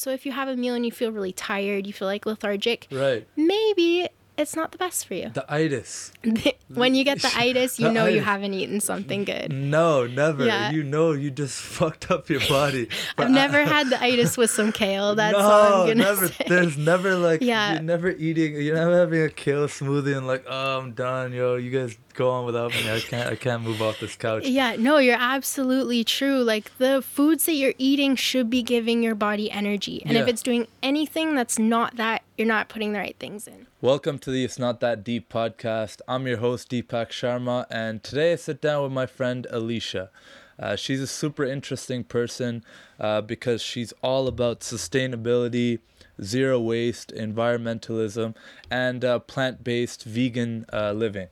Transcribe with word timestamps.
So 0.00 0.10
if 0.10 0.24
you 0.24 0.32
have 0.32 0.48
a 0.48 0.56
meal 0.56 0.72
and 0.72 0.86
you 0.86 0.90
feel 0.92 1.12
really 1.12 1.32
tired, 1.34 1.86
you 1.86 1.92
feel 1.92 2.08
like 2.08 2.24
lethargic, 2.24 2.86
Right. 2.90 3.26
maybe 3.36 4.08
it's 4.38 4.56
not 4.56 4.72
the 4.72 4.78
best 4.78 5.06
for 5.06 5.12
you. 5.12 5.28
The 5.28 5.44
itis. 5.52 6.10
when 6.72 6.94
you 6.94 7.04
get 7.04 7.20
the 7.20 7.30
itis, 7.36 7.78
you 7.78 7.88
The 7.88 7.92
know 7.92 8.06
you 8.06 8.22
haven't 8.22 8.54
eaten 8.54 8.80
something 8.80 9.24
good. 9.24 9.52
No, 9.52 10.06
never. 10.06 10.46
Yeah. 10.46 10.70
You 10.70 10.84
know 10.84 11.12
you 11.12 11.30
just 11.30 11.60
fucked 11.76 12.10
up 12.10 12.30
your 12.30 12.40
body. 12.48 12.88
I've 13.18 13.26
I- 13.26 13.30
never 13.30 13.62
had 13.66 13.90
the 13.90 14.02
itis 14.02 14.38
with 14.38 14.50
some 14.50 14.72
kale. 14.72 15.14
That's 15.14 15.36
no, 15.36 15.44
all 15.44 15.82
I'm 15.82 15.88
gonna 15.88 15.94
never. 15.96 16.28
say. 16.28 16.44
There's 16.48 16.78
never 16.78 17.16
like 17.16 17.42
Yeah. 17.42 17.74
you're 17.74 17.82
never 17.82 18.08
eating. 18.08 18.54
You're 18.56 18.76
never 18.76 18.96
having 19.00 19.20
a 19.20 19.28
kale 19.28 19.66
smoothie 19.68 20.16
and 20.16 20.26
like, 20.26 20.46
oh, 20.48 20.78
I'm 20.78 20.92
done, 20.92 21.34
yo. 21.34 21.56
You 21.56 21.70
guys 21.70 21.98
go 22.14 22.30
on 22.30 22.46
without 22.46 22.72
me. 22.72 22.90
I 22.90 23.00
can't. 23.00 23.30
I 23.30 23.36
can't 23.36 23.62
move 23.62 23.80
off 23.82 24.00
this 24.00 24.16
couch. 24.16 24.44
Yeah, 24.46 24.76
no, 24.78 24.98
you're 24.98 25.16
absolutely 25.18 26.04
true. 26.04 26.42
Like 26.42 26.76
the 26.78 27.02
foods 27.02 27.46
that 27.46 27.54
you're 27.54 27.74
eating 27.78 28.16
should 28.16 28.50
be 28.50 28.62
giving 28.62 29.02
your 29.02 29.14
body 29.14 29.50
energy. 29.50 30.02
And 30.04 30.16
if 30.16 30.28
it's 30.28 30.42
doing 30.42 30.66
anything 30.82 31.34
that's 31.34 31.58
not 31.58 31.96
that, 31.96 32.22
you're 32.36 32.48
not 32.48 32.68
putting 32.68 32.92
the 32.92 32.98
right 32.98 33.16
things 33.18 33.46
in. 33.46 33.66
Welcome 33.80 34.18
to 34.20 34.30
the 34.30 34.44
It's 34.44 34.58
Not 34.58 34.80
That 34.80 35.02
Deep 35.04 35.32
podcast. 35.32 36.00
I'm 36.06 36.26
your 36.26 36.38
host, 36.38 36.70
Deepak 36.70 37.08
Sharma, 37.08 37.66
and 37.70 38.02
today 38.02 38.32
I 38.32 38.36
sit 38.36 38.60
down 38.60 38.82
with 38.82 38.92
my 38.92 39.06
friend 39.06 39.46
Alicia. 39.50 40.10
Uh, 40.58 40.76
she's 40.76 41.00
a 41.00 41.06
super 41.06 41.44
interesting 41.44 42.04
person 42.04 42.62
uh, 42.98 43.22
because 43.22 43.62
she's 43.62 43.94
all 44.02 44.28
about 44.28 44.60
sustainability, 44.60 45.78
zero 46.22 46.60
waste, 46.60 47.12
environmentalism, 47.14 48.36
and 48.70 49.04
uh, 49.04 49.18
plant 49.20 49.64
based 49.64 50.04
vegan 50.04 50.66
uh, 50.72 50.92
living. 50.92 51.28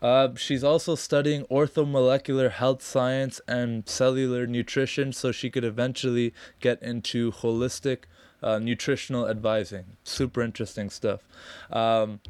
Uh, 0.00 0.28
she's 0.36 0.62
also 0.62 0.94
studying 0.94 1.44
orthomolecular 1.46 2.50
health 2.50 2.82
science 2.82 3.40
and 3.48 3.88
cellular 3.88 4.46
nutrition 4.46 5.12
so 5.12 5.32
she 5.32 5.50
could 5.50 5.64
eventually 5.64 6.32
get 6.60 6.80
into 6.82 7.32
holistic 7.32 8.04
uh, 8.42 8.58
nutritional 8.58 9.28
advising. 9.28 9.84
Super 10.04 10.42
interesting 10.42 10.90
stuff. 10.90 11.20
Um, 11.70 12.20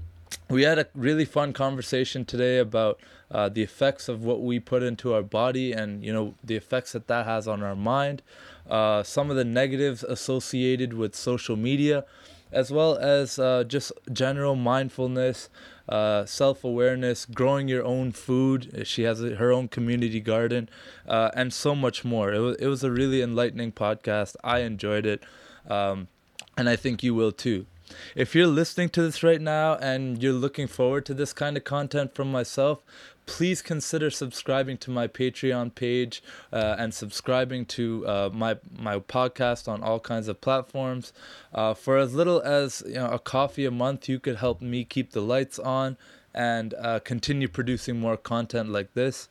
we 0.48 0.62
had 0.62 0.78
a 0.78 0.86
really 0.94 1.24
fun 1.24 1.52
conversation 1.52 2.24
today 2.24 2.58
about 2.58 3.00
uh, 3.30 3.48
the 3.48 3.62
effects 3.62 4.08
of 4.08 4.24
what 4.24 4.40
we 4.40 4.58
put 4.58 4.82
into 4.82 5.12
our 5.12 5.22
body 5.22 5.72
and 5.72 6.04
you 6.04 6.12
know 6.12 6.34
the 6.42 6.56
effects 6.56 6.92
that 6.92 7.06
that 7.08 7.26
has 7.26 7.46
on 7.46 7.62
our 7.62 7.76
mind 7.76 8.22
uh, 8.68 9.02
some 9.02 9.30
of 9.30 9.36
the 9.36 9.44
negatives 9.44 10.02
associated 10.02 10.94
with 10.94 11.14
social 11.14 11.56
media 11.56 12.04
as 12.50 12.70
well 12.70 12.96
as 12.96 13.38
uh, 13.38 13.64
just 13.64 13.92
general 14.12 14.54
mindfulness 14.54 15.50
uh, 15.88 16.24
self-awareness 16.24 17.26
growing 17.26 17.68
your 17.68 17.84
own 17.84 18.12
food. 18.12 18.86
She 18.86 19.02
has 19.02 19.20
her 19.20 19.52
own 19.52 19.68
community 19.68 20.20
garden 20.20 20.68
uh, 21.06 21.30
and 21.34 21.52
so 21.52 21.74
much 21.74 22.04
more. 22.04 22.32
It 22.32 22.40
was, 22.40 22.56
it 22.56 22.66
was 22.66 22.84
a 22.84 22.90
really 22.90 23.22
enlightening 23.22 23.72
podcast. 23.72 24.36
I 24.44 24.60
enjoyed 24.60 25.06
it 25.06 25.22
um, 25.68 26.08
and 26.56 26.68
i 26.68 26.76
think 26.76 27.02
you 27.02 27.14
will 27.14 27.32
too. 27.32 27.66
If 28.14 28.34
you're 28.34 28.46
listening 28.46 28.90
to 28.90 29.02
this 29.02 29.22
right 29.22 29.40
now 29.40 29.76
and 29.76 30.22
you're 30.22 30.34
looking 30.34 30.66
forward 30.66 31.06
to 31.06 31.14
this 31.14 31.32
kind 31.32 31.56
of 31.56 31.64
content 31.64 32.14
from 32.14 32.30
myself, 32.30 32.82
please 33.28 33.60
consider 33.60 34.08
subscribing 34.10 34.78
to 34.78 34.90
my 34.90 35.06
Patreon 35.06 35.74
page 35.74 36.22
uh, 36.50 36.76
and 36.78 36.94
subscribing 36.94 37.66
to 37.66 38.04
uh, 38.06 38.30
my 38.32 38.56
my 38.76 38.98
podcast 38.98 39.68
on 39.68 39.82
all 39.82 40.00
kinds 40.00 40.28
of 40.28 40.40
platforms. 40.40 41.12
Uh, 41.52 41.74
for 41.74 41.98
as 41.98 42.14
little 42.14 42.40
as 42.40 42.82
you 42.86 42.94
know, 42.94 43.10
a 43.10 43.18
coffee 43.18 43.66
a 43.66 43.70
month, 43.70 44.08
you 44.08 44.18
could 44.18 44.36
help 44.36 44.62
me 44.62 44.82
keep 44.82 45.12
the 45.12 45.20
lights 45.20 45.58
on 45.58 45.98
and 46.34 46.72
uh, 46.74 47.00
continue 47.00 47.48
producing 47.48 48.00
more 48.00 48.16
content 48.16 48.70
like 48.70 48.94
this. 48.94 49.28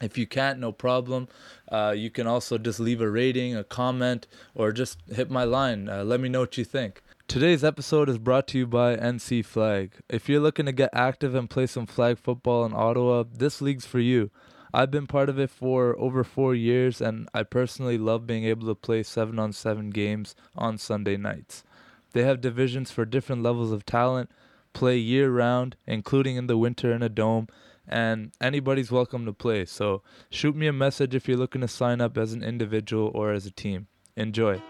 If 0.00 0.16
you 0.16 0.26
can't, 0.26 0.58
no 0.58 0.72
problem. 0.72 1.28
Uh, 1.70 1.94
you 1.96 2.10
can 2.10 2.26
also 2.26 2.56
just 2.58 2.80
leave 2.80 3.00
a 3.00 3.10
rating, 3.10 3.54
a 3.54 3.64
comment, 3.64 4.26
or 4.54 4.72
just 4.72 4.98
hit 5.10 5.30
my 5.30 5.44
line. 5.44 5.88
Uh, 5.88 6.04
let 6.04 6.20
me 6.20 6.28
know 6.28 6.40
what 6.40 6.56
you 6.56 6.64
think. 6.64 7.02
Today's 7.28 7.64
episode 7.64 8.08
is 8.08 8.18
brought 8.18 8.46
to 8.48 8.58
you 8.58 8.68
by 8.68 8.96
NC 8.96 9.44
Flag. 9.44 9.94
If 10.08 10.28
you're 10.28 10.40
looking 10.40 10.66
to 10.66 10.72
get 10.72 10.90
active 10.92 11.34
and 11.34 11.50
play 11.50 11.66
some 11.66 11.84
flag 11.84 12.18
football 12.18 12.64
in 12.64 12.72
Ottawa, 12.72 13.24
this 13.30 13.60
league's 13.60 13.84
for 13.84 13.98
you. 13.98 14.30
I've 14.72 14.92
been 14.92 15.08
part 15.08 15.28
of 15.28 15.36
it 15.36 15.50
for 15.50 15.98
over 15.98 16.22
four 16.22 16.54
years, 16.54 17.00
and 17.00 17.28
I 17.34 17.42
personally 17.42 17.98
love 17.98 18.28
being 18.28 18.44
able 18.44 18.68
to 18.68 18.76
play 18.76 19.02
7 19.02 19.40
on 19.40 19.52
7 19.52 19.90
games 19.90 20.36
on 20.54 20.78
Sunday 20.78 21.16
nights. 21.16 21.64
They 22.12 22.22
have 22.22 22.40
divisions 22.40 22.92
for 22.92 23.04
different 23.04 23.42
levels 23.42 23.72
of 23.72 23.84
talent, 23.84 24.30
play 24.72 24.96
year 24.96 25.28
round, 25.28 25.74
including 25.84 26.36
in 26.36 26.46
the 26.46 26.56
winter 26.56 26.92
in 26.92 27.02
a 27.02 27.08
dome, 27.08 27.48
and 27.88 28.30
anybody's 28.40 28.92
welcome 28.92 29.26
to 29.26 29.32
play. 29.32 29.64
So 29.64 30.02
shoot 30.30 30.54
me 30.54 30.68
a 30.68 30.72
message 30.72 31.12
if 31.14 31.26
you're 31.26 31.36
looking 31.36 31.62
to 31.62 31.68
sign 31.68 32.00
up 32.00 32.16
as 32.16 32.32
an 32.32 32.44
individual 32.44 33.10
or 33.12 33.32
as 33.32 33.46
a 33.46 33.50
team. 33.50 33.88
Enjoy. 34.16 34.62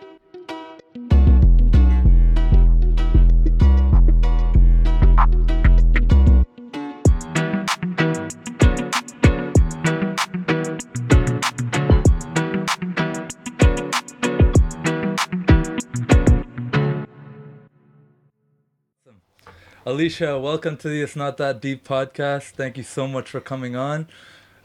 Alicia, 19.89 20.37
welcome 20.41 20.77
to 20.79 20.89
the 20.89 21.01
It's 21.01 21.15
Not 21.15 21.37
That 21.37 21.61
Deep 21.61 21.87
podcast. 21.87 22.51
Thank 22.51 22.77
you 22.77 22.83
so 22.83 23.07
much 23.07 23.31
for 23.31 23.41
coming 23.41 23.77
on. 23.77 24.09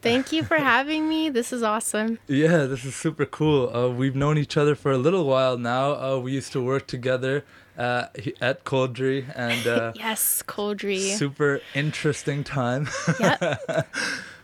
Thank 0.02 0.32
you 0.32 0.44
for 0.44 0.58
having 0.58 1.08
me. 1.08 1.30
This 1.30 1.54
is 1.54 1.62
awesome. 1.62 2.18
Yeah, 2.28 2.66
this 2.66 2.84
is 2.84 2.96
super 2.96 3.28
cool. 3.28 3.70
Uh, 3.70 3.90
we've 3.90 4.16
known 4.16 4.40
each 4.40 4.58
other 4.58 4.74
for 4.74 4.92
a 4.92 4.98
little 4.98 5.26
while 5.26 5.60
now. 5.60 5.92
Uh, 5.94 6.18
we 6.18 6.32
used 6.32 6.52
to 6.54 6.62
work 6.64 6.88
together 6.88 7.46
uh, 7.78 8.06
at 8.42 8.64
Coldry, 8.66 9.32
and 9.36 9.68
uh, 9.68 9.92
Yes, 9.96 10.42
Coldry. 10.48 11.16
super 11.16 11.62
interesting 11.76 12.44
time. 12.44 12.90
Yep. 13.20 13.88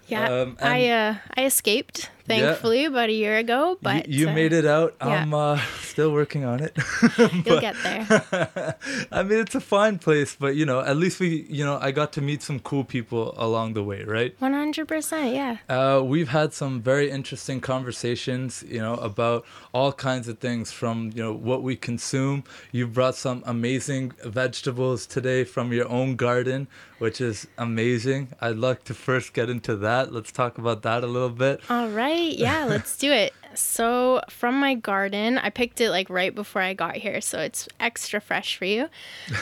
Yeah. 0.09 0.41
Um, 0.41 0.57
I 0.61 0.89
uh 0.89 1.15
I 1.35 1.43
escaped 1.43 2.09
thankfully 2.27 2.85
about 2.85 3.09
a 3.09 3.13
year 3.13 3.37
ago, 3.37 3.77
but 3.81 4.07
you 4.07 4.29
uh, 4.29 4.33
made 4.33 4.53
it 4.53 4.65
out. 4.65 4.95
yeah. 4.99 5.07
I'm 5.07 5.33
uh, 5.33 5.59
still 5.81 6.11
working 6.11 6.43
on 6.45 6.59
it. 6.61 6.77
You'll 7.17 7.61
get 7.61 7.75
there. 7.83 8.75
I 9.11 9.23
mean, 9.23 9.39
it's 9.39 9.55
a 9.55 9.61
fine 9.61 9.99
place, 9.99 10.35
but 10.35 10.55
you 10.55 10.65
know, 10.65 10.81
at 10.81 10.97
least 10.97 11.19
we, 11.19 11.47
you 11.49 11.65
know, 11.65 11.77
I 11.81 11.91
got 11.91 12.13
to 12.13 12.21
meet 12.21 12.41
some 12.43 12.59
cool 12.59 12.83
people 12.83 13.33
along 13.37 13.73
the 13.73 13.83
way, 13.83 14.03
right? 14.03 14.35
One 14.39 14.53
hundred 14.53 14.87
percent, 14.87 15.33
yeah. 15.33 15.57
Uh, 15.69 16.01
we've 16.03 16.29
had 16.29 16.53
some 16.53 16.81
very 16.81 17.09
interesting 17.09 17.61
conversations, 17.61 18.63
you 18.67 18.79
know, 18.79 18.95
about 18.95 19.45
all 19.73 19.91
kinds 19.91 20.27
of 20.27 20.39
things 20.39 20.71
from, 20.71 21.11
you 21.15 21.23
know, 21.23 21.33
what 21.33 21.63
we 21.63 21.75
consume. 21.75 22.43
You 22.71 22.87
brought 22.87 23.15
some 23.15 23.43
amazing 23.45 24.13
vegetables 24.23 25.05
today 25.05 25.43
from 25.43 25.71
your 25.73 25.87
own 25.89 26.15
garden, 26.15 26.67
which 26.99 27.21
is 27.21 27.47
amazing. 27.57 28.29
I'd 28.41 28.57
like 28.57 28.83
to 28.85 28.93
first 28.93 29.33
get 29.33 29.49
into 29.49 29.75
that. 29.77 30.13
Let's 30.13 30.31
talk 30.31 30.57
about 30.57 30.81
that 30.83 31.03
a 31.03 31.07
little 31.07 31.29
bit. 31.29 31.61
All 31.69 31.89
right, 31.89 32.16
yeah, 32.17 32.65
let's 32.65 32.97
do 32.97 33.11
it. 33.11 33.33
So, 33.57 34.21
from 34.29 34.59
my 34.59 34.75
garden, 34.75 35.37
I 35.37 35.49
picked 35.49 35.81
it 35.81 35.89
like 35.89 36.09
right 36.09 36.33
before 36.33 36.61
I 36.61 36.73
got 36.73 36.95
here, 36.95 37.21
so 37.21 37.39
it's 37.39 37.67
extra 37.79 38.21
fresh 38.21 38.57
for 38.57 38.65
you. 38.65 38.87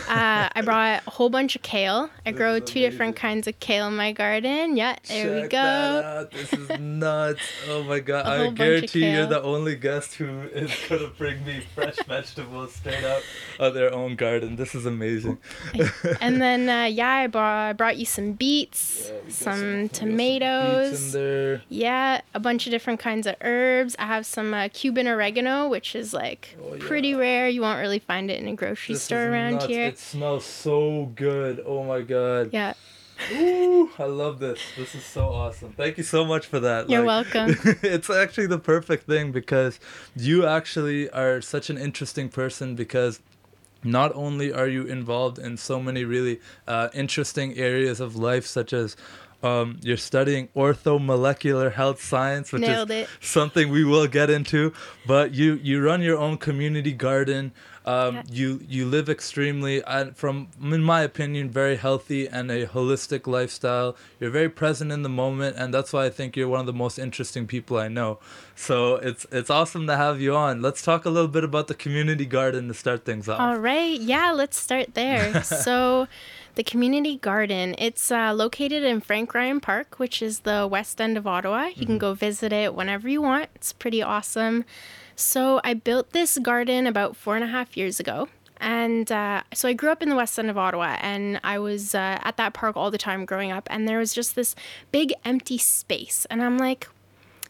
Uh, 0.08 0.48
I 0.54 0.62
brought 0.62 1.02
a 1.08 1.10
whole 1.10 1.30
bunch 1.30 1.56
of 1.56 1.62
kale. 1.62 2.10
I 2.26 2.32
This 2.32 2.38
grow 2.38 2.60
two 2.60 2.80
different 2.80 3.16
kinds 3.16 3.48
of 3.48 3.60
kale 3.60 3.88
in 3.88 3.96
my 3.96 4.12
garden. 4.12 4.78
Yeah, 4.78 4.96
there 5.08 5.42
we 5.42 5.48
go. 5.48 6.28
This 6.32 6.54
is 6.54 6.70
nuts. 6.80 7.42
Oh 7.68 7.84
my 7.84 8.00
god. 8.00 8.26
I 8.26 8.38
whole 8.38 8.46
bunch 8.48 8.52
of 8.52 8.56
guarantee 8.58 9.12
you're 9.12 9.26
the 9.26 9.42
only 9.42 9.76
guest 9.76 10.16
who 10.16 10.42
is 10.54 10.72
gonna 10.88 11.08
bring 11.18 11.44
me 11.46 11.62
fresh 11.74 11.96
vegetables 12.08 12.76
straight 12.76 13.04
out 13.04 13.24
of 13.60 13.74
their 13.74 13.94
own 13.94 14.16
garden. 14.16 14.56
This 14.58 14.76
is 14.76 14.86
amazing. 14.86 15.40
And 16.22 16.42
then, 16.42 16.70
uh, 16.70 16.86
yeah, 16.86 17.12
I 17.12 17.28
brought, 17.28 17.70
I 17.70 17.74
brought 17.74 17.98
you 17.98 18.06
some 18.06 18.34
beets, 18.34 19.10
Yeah, 19.12 19.20
some, 19.30 19.82
beets 19.84 20.00
tomatoes. 20.00 21.16
in 21.16 21.20
there. 21.22 21.62
Yeah, 21.70 22.22
a 22.34 22.40
bunch 22.40 22.68
of 22.68 22.72
different 22.72 23.00
kinds 23.00 23.26
of 23.28 23.36
herbs. 23.42 23.96
I 24.06 24.08
have 24.08 24.26
some 24.28 24.54
uh, 24.54 24.70
Cuban 24.72 25.08
oregano, 25.08 25.68
which 25.68 25.96
is 25.96 26.14
like 26.14 26.56
Oh, 26.62 26.76
yeah. 26.76 26.88
pretty 26.88 27.16
rare. 27.16 27.48
You 27.50 27.62
won't 27.62 27.80
really 27.80 27.98
find 27.98 28.30
it 28.30 28.40
in 28.40 28.48
a 28.48 28.54
grocery 28.56 28.94
This 28.94 29.02
store 29.04 29.26
around 29.32 29.54
nuts. 29.54 29.66
here. 29.66 29.86
It 29.88 29.98
smells 29.98 30.46
so 30.46 31.12
good. 31.16 31.64
Oh 31.66 31.84
my 31.84 32.02
god. 32.02 32.52
Yeah, 32.54 32.74
Ooh, 33.32 33.90
I 33.98 34.04
love 34.04 34.38
this. 34.40 34.60
This 34.78 34.94
is 34.94 35.04
so 35.04 35.30
awesome. 35.30 35.74
Thank 35.74 35.98
you 35.98 36.04
so 36.04 36.24
much 36.24 36.46
for 36.46 36.60
that. 36.60 36.88
You're 36.88 37.02
Like, 37.04 37.34
welcome. 37.34 37.58
it's 37.82 38.10
actually 38.12 38.46
the 38.46 38.60
perfect 38.60 39.08
thing 39.08 39.32
because 39.32 39.80
you 40.16 40.46
actually 40.46 41.10
are 41.10 41.42
such 41.42 41.72
an 41.72 41.78
interesting 41.80 42.30
person 42.30 42.76
because 42.76 43.22
not 43.84 44.12
only 44.16 44.54
are 44.54 44.68
you 44.68 44.84
involved 44.86 45.40
in 45.40 45.58
so 45.58 45.80
many 45.82 46.04
really 46.04 46.40
uh, 46.68 46.90
interesting 46.94 47.58
areas 47.58 48.00
of 48.00 48.16
life 48.16 48.46
such 48.46 48.72
as 48.72 48.96
Um, 49.46 49.80
you're 49.88 49.98
studying 50.12 50.48
orthomolecular 50.56 51.72
health 51.72 52.02
science, 52.02 52.52
which 52.52 52.62
Nailed 52.64 52.92
is 52.92 53.04
it. 53.04 53.10
something 53.22 53.70
we 53.70 53.84
will 53.84 54.08
get 54.08 54.30
into. 54.30 54.74
But 55.06 55.34
you 55.34 55.60
you 55.62 55.82
run 55.84 56.02
your 56.02 56.18
own 56.18 56.38
community 56.38 56.94
garden. 56.94 57.52
Um, 57.86 58.16
Yeah. 58.16 58.24
You 58.40 58.50
you 58.68 58.84
live 58.96 59.08
extremely, 59.10 59.76
and 59.86 60.18
from 60.18 60.48
in 60.60 60.82
my 60.82 61.02
opinion, 61.04 61.52
very 61.52 61.76
healthy 61.78 62.28
and 62.28 62.50
a 62.50 62.66
holistic 62.66 63.28
lifestyle. 63.28 63.96
You're 64.20 64.32
very 64.32 64.50
present 64.50 64.92
in 64.92 65.04
the 65.04 65.10
moment, 65.24 65.56
and 65.60 65.72
that's 65.76 65.94
why 65.94 66.06
I 66.06 66.10
think 66.10 66.36
you're 66.36 66.48
one 66.48 66.62
of 66.62 66.66
the 66.66 66.74
most 66.86 66.98
interesting 66.98 67.46
people 67.46 67.78
I 67.78 67.88
know. 67.88 68.18
So 68.56 68.96
it's 69.10 69.28
it's 69.32 69.52
awesome 69.52 69.86
to 69.86 69.96
have 69.98 70.20
you 70.20 70.34
on. 70.36 70.64
Let's 70.64 70.82
talk 70.82 71.06
a 71.06 71.12
little 71.12 71.28
bit 71.38 71.44
about 71.44 71.68
the 71.68 71.76
community 71.76 72.26
garden 72.26 72.68
to 72.70 72.74
start 72.74 73.06
things 73.06 73.30
off. 73.30 73.40
All 73.40 73.60
right. 73.60 74.00
Yeah, 74.02 74.32
let's 74.32 74.58
start 74.58 74.96
there. 74.96 75.44
so, 75.66 76.08
the 76.56 76.64
community 76.64 77.18
garden, 77.18 77.76
it's 77.78 78.12
uh, 78.12 78.34
located 78.34 78.84
in 78.84 79.02
Frank 79.02 79.34
Ryan 79.34 79.60
Park, 79.60 79.96
which 79.98 80.22
is 80.22 80.40
the 80.40 80.68
west 80.70 81.00
end 81.00 81.18
of 81.18 81.28
Ottawa. 81.28 81.68
You 81.76 81.86
can 81.86 81.98
go 81.98 82.14
visit 82.14 82.52
it 82.52 82.74
whenever 82.74 83.08
you 83.08 83.22
want. 83.22 83.50
It's 83.56 83.74
pretty 83.74 84.02
awesome. 84.02 84.66
So, 85.16 85.62
I 85.64 85.74
built 85.74 86.12
this 86.12 86.38
garden 86.38 86.88
about 86.88 87.16
four 87.16 87.36
and 87.36 87.44
a 87.44 87.48
half 87.48 87.78
years 87.78 88.00
ago. 88.00 88.28
And 88.58 89.12
uh, 89.12 89.44
so 89.54 89.68
I 89.68 89.74
grew 89.74 89.92
up 89.92 90.02
in 90.02 90.10
the 90.10 90.16
west 90.16 90.40
end 90.40 90.50
of 90.50 90.58
Ottawa, 90.58 90.98
and 91.02 91.40
I 91.44 91.60
was 91.60 91.94
uh, 91.94 92.20
at 92.24 92.38
that 92.38 92.54
park 92.54 92.78
all 92.78 92.90
the 92.90 92.98
time 92.98 93.26
growing 93.26 93.52
up. 93.52 93.68
And 93.70 93.88
there 93.88 94.00
was 94.00 94.14
just 94.14 94.36
this 94.36 94.56
big 94.92 95.14
empty 95.24 95.58
space. 95.58 96.26
And 96.30 96.42
I'm 96.42 96.58
like, 96.58 96.88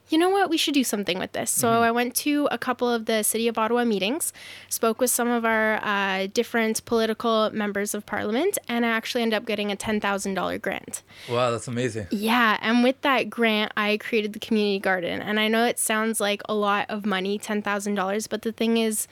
you 0.09 0.17
know 0.17 0.29
what, 0.29 0.49
we 0.49 0.57
should 0.57 0.73
do 0.73 0.83
something 0.83 1.17
with 1.17 1.31
this. 1.31 1.49
So 1.49 1.69
I 1.81 1.91
went 1.91 2.15
to 2.17 2.47
a 2.51 2.57
couple 2.57 2.89
of 2.89 3.05
the 3.05 3.23
City 3.23 3.47
of 3.47 3.57
Ottawa 3.57 3.85
meetings, 3.85 4.33
spoke 4.69 4.99
with 4.99 5.09
some 5.09 5.27
of 5.27 5.45
our 5.45 5.83
uh, 5.83 6.27
different 6.33 6.85
political 6.85 7.49
members 7.51 7.95
of 7.95 8.05
parliament, 8.05 8.57
and 8.67 8.85
I 8.85 8.89
actually 8.89 9.23
ended 9.23 9.37
up 9.37 9.45
getting 9.45 9.71
a 9.71 9.75
$10,000 9.75 10.61
grant. 10.61 11.01
Wow, 11.29 11.51
that's 11.51 11.67
amazing. 11.67 12.07
Yeah, 12.11 12.57
and 12.61 12.83
with 12.83 13.01
that 13.01 13.29
grant, 13.29 13.71
I 13.75 13.97
created 13.97 14.33
the 14.33 14.39
community 14.39 14.79
garden. 14.79 15.21
And 15.21 15.39
I 15.39 15.47
know 15.47 15.65
it 15.65 15.79
sounds 15.79 16.19
like 16.19 16.41
a 16.47 16.53
lot 16.53 16.85
of 16.89 17.05
money, 17.05 17.39
$10,000, 17.39 18.29
but 18.29 18.43
the 18.43 18.51
thing 18.51 18.77
is, 18.77 19.07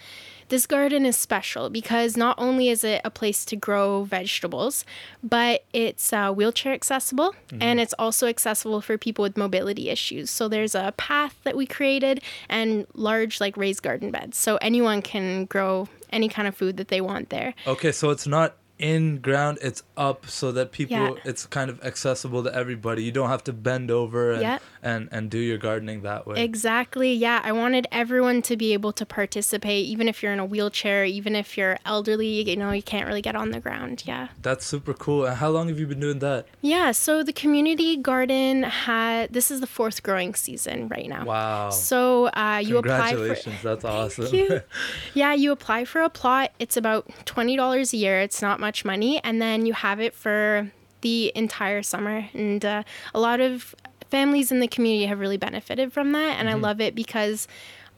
this 0.50 0.66
garden 0.66 1.06
is 1.06 1.18
special 1.18 1.70
because 1.70 2.18
not 2.18 2.36
only 2.38 2.70
is 2.70 2.84
it 2.84 3.02
a 3.04 3.10
place 3.10 3.46
to 3.46 3.56
grow 3.56 4.04
vegetables, 4.04 4.86
but 5.24 5.66
it's 5.74 6.12
uh, 6.14 6.32
wheelchair 6.32 6.74
accessible 6.74 7.36
and 7.62 7.80
it's 7.80 7.94
also 8.00 8.28
accessible 8.28 8.82
for 8.82 8.98
people 8.98 9.24
with 9.24 9.38
mobility 9.38 9.90
issues. 9.90 10.30
So 10.30 10.48
there's 10.48 10.76
a 10.76 10.94
path 10.98 11.36
that 11.44 11.56
we 11.56 11.66
created 11.66 12.22
and 12.50 12.86
large, 12.94 13.40
like 13.40 13.58
raised 13.58 13.84
garden 13.84 14.12
beds. 14.12 14.38
So 14.38 14.58
anyone 14.58 15.02
can 15.02 15.46
grow 15.46 15.88
any 16.12 16.30
kind 16.30 16.48
of 16.48 16.56
food 16.56 16.78
that 16.78 16.88
they 16.90 17.02
want 17.02 17.30
there. 17.30 17.54
Okay, 17.68 17.92
so 17.92 18.10
it's 18.10 18.28
not 18.28 18.56
in 18.84 19.20
ground, 19.20 19.58
it's 19.62 19.82
up 19.96 20.28
so 20.28 20.52
that 20.52 20.74
people 20.74 20.98
Yeah. 20.98 21.14
it's 21.24 21.46
kind 21.46 21.70
of 21.70 21.82
accessible 21.86 22.44
to 22.44 22.54
everybody. 22.54 23.02
You 23.04 23.14
don't 23.14 23.30
have 23.30 23.44
to 23.46 23.54
bend 23.54 23.90
over 23.90 24.34
and 24.34 24.42
Yeah. 24.42 24.60
and, 24.84 25.08
and 25.14 25.30
do 25.32 25.38
your 25.38 25.58
gardening 25.58 26.02
that 26.02 26.28
way. 26.28 26.44
Exactly. 26.44 27.14
Yeah. 27.14 27.40
I 27.46 27.54
wanted 27.54 27.88
everyone 27.94 28.42
to 28.44 28.58
be 28.58 28.74
able 28.74 28.92
to 28.92 29.06
participate, 29.06 29.86
even 29.86 30.10
if 30.10 30.22
you're 30.22 30.34
in 30.34 30.40
a 30.40 30.46
wheelchair, 30.46 31.06
even 31.06 31.34
if 31.34 31.58
you're 31.58 31.78
elderly, 31.86 32.42
you 32.50 32.58
know, 32.58 32.72
you 32.72 32.84
can't 32.84 33.08
really 33.08 33.22
get 33.22 33.36
on 33.38 33.52
the 33.52 33.62
ground. 33.62 34.04
Yeah. 34.06 34.28
That's 34.42 34.66
super 34.66 34.94
cool. 34.94 35.26
And 35.28 35.38
how 35.38 35.50
long 35.50 35.70
have 35.70 35.80
you 35.80 35.88
been 35.88 36.02
doing 36.02 36.20
that? 36.20 36.46
Yeah. 36.60 36.92
So 36.92 37.24
the 37.24 37.32
community 37.32 37.96
garden 37.96 38.64
had, 38.64 39.32
this 39.32 39.50
is 39.50 39.62
the 39.62 39.68
fourth 39.68 40.04
growing 40.04 40.36
season 40.36 40.90
right 40.90 41.08
now. 41.08 41.24
Wow. 41.24 41.70
So 41.70 42.28
uh, 42.28 42.62
you 42.62 42.78
apply 42.80 43.12
for. 43.12 43.18
Congratulations. 43.20 43.56
That's 43.64 43.86
awesome. 43.86 44.26
Thank 44.26 44.50
you. 44.50 44.62
Yeah, 45.14 45.34
you 45.34 45.52
apply 45.54 45.86
for 45.86 46.02
a 46.02 46.10
plot. 46.10 46.52
It's 46.60 46.76
about 46.76 47.08
$20 47.26 47.94
a 47.94 47.98
year. 47.98 48.20
It's 48.20 48.42
not 48.42 48.60
much 48.60 48.73
money. 48.84 49.22
And 49.24 49.42
then 49.42 49.66
you 49.66 49.74
have 49.74 50.00
it 50.00 50.14
for 50.14 50.72
the 51.02 51.32
entire 51.36 51.84
summer. 51.84 52.28
And 52.34 52.64
uh, 52.66 52.84
a 53.14 53.20
lot 53.20 53.40
of 53.42 53.76
families 54.10 54.52
in 54.52 54.60
the 54.60 54.68
community 54.68 55.06
have 55.06 55.20
really 55.20 55.38
benefited 55.38 55.94
from 55.94 56.12
that. 56.14 56.40
And 56.40 56.50
I 56.50 56.54
love 56.54 56.82
it 56.82 56.96
because 56.96 57.48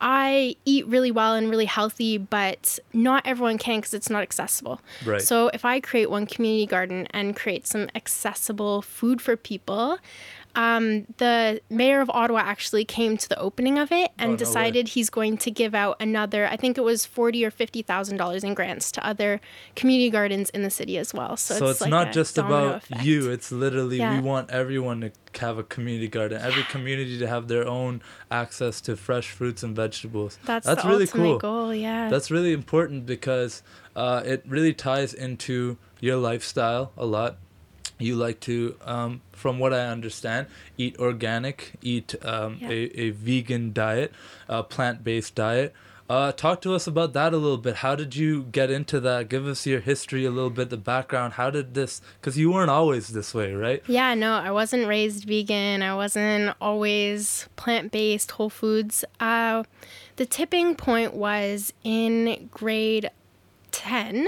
I 0.02 0.56
eat 0.66 0.86
really 0.88 1.12
well 1.12 1.36
and 1.36 1.50
really 1.50 1.66
healthy, 1.66 2.18
but 2.18 2.80
not 2.94 3.26
everyone 3.26 3.58
can 3.58 3.80
because 3.80 3.94
it's 3.94 4.10
not 4.10 4.24
accessible. 4.24 4.82
Right. 5.06 5.22
So 5.22 5.50
if 5.54 5.64
I 5.64 5.80
create 5.80 6.10
one 6.10 6.26
community 6.26 6.66
garden 6.66 7.08
and 7.12 7.36
create 7.36 7.66
some 7.66 7.90
accessible 7.96 8.82
food 8.82 9.22
for 9.22 9.38
people, 9.38 9.98
um, 10.56 11.06
the 11.18 11.62
mayor 11.70 12.02
of 12.02 12.10
Ottawa 12.10 12.40
actually 12.40 12.86
came 12.86 13.18
to 13.18 13.30
the 13.30 13.38
opening 13.40 13.78
of 13.78 13.92
it 13.92 14.12
and 14.18 14.22
Oh, 14.22 14.26
no 14.28 14.32
way. 14.32 14.38
decided 14.38 14.88
he's 14.90 15.10
going 15.10 15.38
to 15.38 15.52
give 15.52 15.76
out 15.76 15.98
another. 16.00 16.48
I 16.48 16.58
think 16.58 16.78
it 16.78 16.82
was 16.82 17.06
forty 17.06 17.44
or 17.46 17.52
fifty 17.52 17.82
thousand 17.82 18.18
dollars 18.18 18.44
in 18.44 18.54
grants 18.54 18.92
to 18.94 19.06
other 19.06 19.42
community 19.76 20.10
gardens 20.10 20.50
in 20.52 20.64
the 20.64 20.70
city 20.70 20.98
as 20.98 21.14
well. 21.14 21.38
So, 21.38 21.56
so 21.56 21.68
it's, 21.68 21.82
like 21.82 21.90
not 21.90 22.12
just 22.14 22.38
about 22.38 22.78
effect. 22.78 23.04
you. 23.04 23.30
It's 23.30 23.52
literally 23.52 24.00
we 24.00 24.20
want 24.20 24.50
everyone 24.50 25.02
to 25.02 25.12
have 25.40 25.58
a 25.58 25.64
community 25.64 26.08
garden. 26.08 26.42
Every 26.42 26.64
community 26.64 27.20
to 27.20 27.28
have 27.28 27.48
their 27.48 27.68
own 27.68 28.02
access 28.32 28.80
to 28.82 28.96
fresh 28.96 29.32
fruits 29.32 29.64
and 29.64 29.76
vegetables. 29.76 30.40
That's, 30.46 30.66
That's 30.66 30.84
the 30.84 30.88
really 30.90 31.08
cool. 31.08 31.38
goal. 31.38 31.74
Yeah. 31.74 32.10
That's 32.10 32.32
really 32.32 32.54
important 32.54 33.06
because 33.06 33.62
uh, 33.96 34.24
it 34.26 34.44
really 34.48 34.74
ties 34.74 35.14
into 35.14 35.78
your 36.00 36.18
lifestyle 36.18 36.92
a 36.98 37.06
lot. 37.06 37.38
You 38.00 38.16
like 38.16 38.40
to, 38.42 38.76
um, 38.84 39.22
from 39.32 39.58
what 39.60 39.74
I 39.74 39.88
understand, 39.88 40.48
eat 40.78 40.98
organic, 41.00 41.74
eat 41.82 42.16
um, 42.26 42.58
Yeah. 42.62 42.70
a, 42.70 43.00
a 43.00 43.10
vegan 43.12 43.72
diet, 43.74 44.12
a 44.50 44.64
plant 44.64 45.04
based 45.04 45.36
diet. 45.36 45.74
Uh, 46.08 46.32
talk 46.32 46.62
to 46.62 46.76
us 46.76 46.86
about 46.86 47.14
that 47.14 47.34
a 47.34 47.38
little 47.38 47.58
bit. 47.58 47.78
How 47.78 47.96
did 47.96 48.16
you 48.16 48.44
get 48.52 48.70
into 48.70 49.00
that? 49.00 49.28
Give 49.28 49.48
us 49.48 49.66
your 49.66 49.80
history 49.80 50.24
a 50.24 50.30
little 50.30 50.52
bit, 50.52 50.70
the 50.70 50.78
background. 50.78 51.34
How 51.34 51.50
did 51.50 51.74
this? 51.74 52.00
Because 52.22 52.38
you 52.38 52.52
weren't 52.52 52.70
always 52.70 53.08
this 53.08 53.34
way, 53.34 53.54
right? 53.54 53.82
Yeah, 53.88 54.14
no, 54.14 54.34
I 54.34 54.52
wasn't 54.52 54.88
raised 54.88 55.24
vegan. 55.24 55.82
I 55.82 55.96
wasn't 55.96 56.56
always 56.62 57.50
plant 57.56 57.92
based, 57.92 58.30
whole 58.32 58.52
foods. 58.52 59.04
Uh, 59.20 59.64
the 60.18 60.28
tipping 60.28 60.76
point 60.76 61.16
was 61.16 61.74
in 61.84 62.50
grade 62.52 63.10
10. 63.76 64.28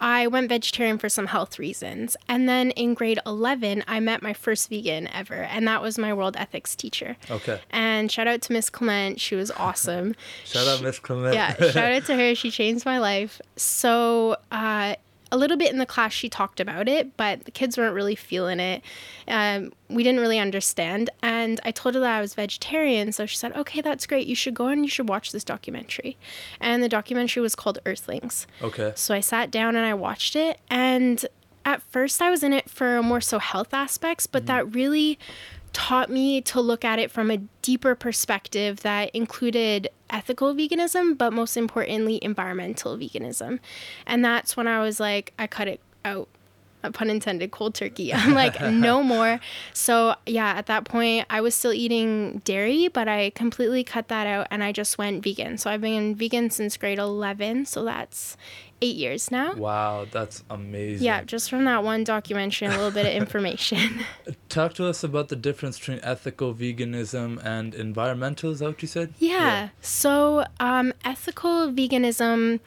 I 0.00 0.26
went 0.28 0.48
vegetarian 0.48 0.98
for 0.98 1.08
some 1.08 1.26
health 1.26 1.58
reasons. 1.58 2.16
And 2.28 2.48
then 2.48 2.70
in 2.72 2.94
grade 2.94 3.18
11, 3.26 3.84
I 3.86 4.00
met 4.00 4.22
my 4.22 4.32
first 4.32 4.68
vegan 4.70 5.08
ever. 5.08 5.34
And 5.34 5.66
that 5.68 5.82
was 5.82 5.98
my 5.98 6.12
world 6.14 6.36
ethics 6.38 6.76
teacher. 6.76 7.16
Okay. 7.30 7.60
And 7.70 8.10
shout 8.10 8.26
out 8.28 8.42
to 8.42 8.52
Miss 8.52 8.70
Clement. 8.70 9.20
She 9.20 9.34
was 9.34 9.50
awesome. 9.56 10.14
Shout 10.44 10.66
out, 10.66 10.82
Miss 10.82 10.98
Clement. 10.98 11.34
yeah, 11.34 11.54
shout 11.70 11.92
out 11.92 12.04
to 12.06 12.14
her. 12.16 12.34
She 12.34 12.50
changed 12.50 12.84
my 12.86 12.98
life. 12.98 13.40
So, 13.56 14.36
uh, 14.52 14.96
a 15.32 15.36
little 15.36 15.56
bit 15.56 15.72
in 15.72 15.78
the 15.78 15.86
class, 15.86 16.12
she 16.12 16.28
talked 16.28 16.60
about 16.60 16.88
it, 16.88 17.16
but 17.16 17.44
the 17.44 17.50
kids 17.50 17.76
weren't 17.76 17.94
really 17.94 18.14
feeling 18.14 18.60
it. 18.60 18.82
Um, 19.26 19.72
we 19.88 20.02
didn't 20.02 20.20
really 20.20 20.38
understand. 20.38 21.10
And 21.22 21.60
I 21.64 21.72
told 21.72 21.94
her 21.94 22.00
that 22.00 22.18
I 22.18 22.20
was 22.20 22.34
vegetarian. 22.34 23.12
So 23.12 23.26
she 23.26 23.36
said, 23.36 23.56
okay, 23.56 23.80
that's 23.80 24.06
great. 24.06 24.26
You 24.26 24.34
should 24.34 24.54
go 24.54 24.68
and 24.68 24.84
you 24.84 24.88
should 24.88 25.08
watch 25.08 25.32
this 25.32 25.44
documentary. 25.44 26.16
And 26.60 26.82
the 26.82 26.88
documentary 26.88 27.42
was 27.42 27.54
called 27.54 27.78
Earthlings. 27.84 28.46
okay. 28.62 28.92
So 28.94 29.14
I 29.14 29.20
sat 29.20 29.50
down 29.50 29.74
and 29.76 29.84
I 29.84 29.94
watched 29.94 30.36
it. 30.36 30.60
And 30.70 31.24
at 31.64 31.82
first, 31.82 32.22
I 32.22 32.30
was 32.30 32.42
in 32.44 32.52
it 32.52 32.70
for 32.70 33.02
more 33.02 33.20
so 33.20 33.40
health 33.40 33.74
aspects, 33.74 34.26
but 34.28 34.46
that 34.46 34.72
really 34.74 35.18
taught 35.72 36.08
me 36.08 36.40
to 36.40 36.60
look 36.60 36.84
at 36.84 36.98
it 36.98 37.10
from 37.10 37.30
a 37.30 37.38
deeper 37.60 37.94
perspective 37.94 38.80
that 38.80 39.10
included 39.10 39.88
ethical 40.10 40.54
veganism, 40.54 41.16
but 41.16 41.32
most 41.32 41.56
importantly, 41.56 42.18
environmental 42.22 42.96
veganism. 42.96 43.58
And 44.06 44.24
that's 44.24 44.56
when 44.56 44.66
I 44.68 44.80
was 44.80 45.00
like, 45.00 45.32
I 45.38 45.46
cut 45.46 45.68
it 45.68 45.80
out. 46.04 46.28
A 46.82 46.92
pun 46.92 47.10
intended, 47.10 47.50
cold 47.50 47.74
turkey. 47.74 48.14
I'm 48.14 48.34
like, 48.34 48.60
no 48.60 49.02
more. 49.14 49.40
So, 49.72 50.14
yeah, 50.26 50.50
at 50.50 50.66
that 50.66 50.84
point, 50.84 51.26
I 51.28 51.40
was 51.40 51.54
still 51.54 51.72
eating 51.72 52.42
dairy, 52.44 52.88
but 52.88 53.08
I 53.08 53.30
completely 53.30 53.82
cut 53.82 54.08
that 54.08 54.26
out 54.26 54.46
and 54.50 54.62
I 54.62 54.72
just 54.72 54.96
went 54.98 55.24
vegan. 55.24 55.58
So, 55.58 55.70
I've 55.70 55.80
been 55.80 56.14
vegan 56.14 56.50
since 56.50 56.76
grade 56.76 56.98
11. 56.98 57.66
So, 57.66 57.82
that's 57.82 58.36
eight 58.82 58.96
years 58.96 59.30
now. 59.30 59.54
Wow, 59.54 60.06
that's 60.10 60.44
amazing. 60.50 61.04
Yeah, 61.04 61.24
just 61.24 61.50
from 61.50 61.64
that 61.64 61.82
one 61.82 62.04
documentary, 62.04 62.66
and 62.66 62.74
a 62.74 62.78
little 62.78 62.92
bit 62.92 63.06
of 63.06 63.12
information. 63.22 64.00
Talk 64.48 64.74
to 64.74 64.86
us 64.86 65.02
about 65.02 65.28
the 65.28 65.36
difference 65.36 65.78
between 65.78 66.00
ethical 66.02 66.54
veganism 66.54 67.44
and 67.44 67.74
environmental. 67.74 68.50
Is 68.50 68.60
that 68.60 68.66
what 68.66 68.82
you 68.82 68.88
said? 68.88 69.14
Yeah. 69.18 69.70
So, 69.80 70.44
um, 70.60 70.92
ethical 71.04 71.68
veganism, 71.72 72.60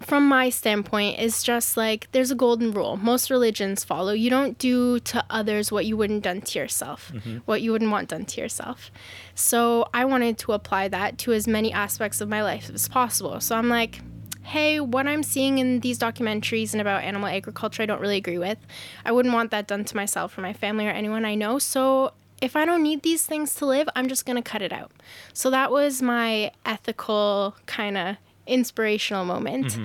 from 0.00 0.28
my 0.28 0.50
standpoint, 0.50 1.18
is 1.18 1.42
just 1.42 1.76
like 1.76 2.08
there's 2.12 2.30
a 2.30 2.36
golden 2.36 2.72
rule. 2.72 2.96
Most 2.96 3.30
religions 3.30 3.82
follow. 3.84 4.12
You 4.12 4.30
don't 4.30 4.56
do 4.58 5.00
to 5.00 5.24
others 5.28 5.72
what 5.72 5.86
you 5.86 5.96
wouldn't 5.96 6.22
done 6.22 6.40
to 6.42 6.58
yourself, 6.58 7.12
what 7.46 7.62
you 7.62 7.72
wouldn't 7.72 7.90
want 7.90 8.08
done 8.08 8.24
to 8.24 8.40
yourself. 8.40 8.90
So, 9.34 9.88
I 9.92 10.04
wanted 10.04 10.38
to 10.38 10.52
apply 10.52 10.88
that 10.88 11.18
to 11.18 11.32
as 11.32 11.48
many 11.48 11.72
aspects 11.72 12.20
of 12.20 12.28
my 12.28 12.42
life 12.42 12.70
as 12.72 12.86
possible. 12.88 13.40
So, 13.40 13.56
I'm 13.56 13.68
like, 13.68 14.00
hey, 14.48 14.80
what 14.80 15.06
I'm 15.06 15.22
seeing 15.22 15.58
in 15.58 15.80
these 15.80 15.98
documentaries 15.98 16.72
and 16.72 16.80
about 16.80 17.04
animal 17.04 17.28
agriculture, 17.28 17.82
I 17.82 17.86
don't 17.86 18.00
really 18.00 18.16
agree 18.16 18.38
with. 18.38 18.58
I 19.04 19.12
wouldn't 19.12 19.34
want 19.34 19.50
that 19.50 19.66
done 19.66 19.84
to 19.84 19.96
myself 19.96 20.36
or 20.38 20.40
my 20.40 20.54
family 20.54 20.86
or 20.86 20.90
anyone 20.90 21.24
I 21.26 21.34
know. 21.34 21.58
So 21.58 22.12
if 22.40 22.56
I 22.56 22.64
don't 22.64 22.82
need 22.82 23.02
these 23.02 23.26
things 23.26 23.54
to 23.56 23.66
live, 23.66 23.88
I'm 23.94 24.08
just 24.08 24.24
going 24.24 24.42
to 24.42 24.50
cut 24.50 24.62
it 24.62 24.72
out. 24.72 24.90
So 25.34 25.50
that 25.50 25.70
was 25.70 26.00
my 26.00 26.50
ethical 26.64 27.56
kind 27.66 27.98
of 27.98 28.16
inspirational 28.46 29.26
moment. 29.26 29.76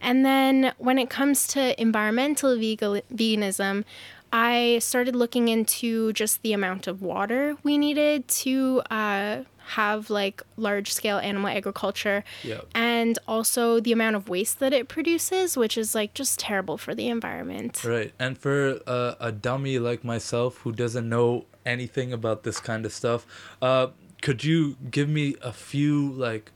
And 0.00 0.24
then 0.24 0.72
when 0.78 0.98
it 0.98 1.08
comes 1.08 1.46
to 1.48 1.80
environmental 1.80 2.58
vegan- 2.58 3.02
veganism, 3.14 3.84
I 4.32 4.80
started 4.80 5.14
looking 5.14 5.46
into 5.48 6.12
just 6.12 6.42
the 6.42 6.52
amount 6.52 6.88
of 6.88 7.00
water 7.00 7.56
we 7.62 7.78
needed 7.78 8.26
to 8.28 8.82
uh, 8.90 9.42
have 9.76 10.10
like 10.10 10.42
large 10.56 10.92
scale 10.92 11.18
animal 11.18 11.48
agriculture 11.48 12.24
Yep. 12.42 12.66
and 12.74 13.18
also 13.28 13.80
the 13.80 13.92
amount 13.92 14.16
of 14.16 14.28
waste 14.28 14.58
that 14.60 14.72
it 14.72 14.88
produces, 14.88 15.56
which 15.56 15.76
is 15.76 15.94
like 15.94 16.14
just 16.14 16.38
terrible 16.38 16.78
for 16.78 16.94
the 16.94 17.08
environment. 17.08 17.82
Right. 17.84 18.12
And 18.18 18.36
for 18.38 18.80
uh, 18.86 19.14
a 19.20 19.30
dummy 19.32 19.78
like 19.78 20.04
myself 20.04 20.58
who 20.58 20.72
doesn't 20.72 21.08
know 21.08 21.44
anything 21.66 22.12
about 22.12 22.42
this 22.44 22.60
kind 22.60 22.86
of 22.86 22.92
stuff, 22.92 23.26
uh, 23.60 23.88
could 24.22 24.42
you 24.42 24.76
give 24.90 25.08
me 25.08 25.36
a 25.42 25.52
few 25.52 26.10
like 26.12 26.50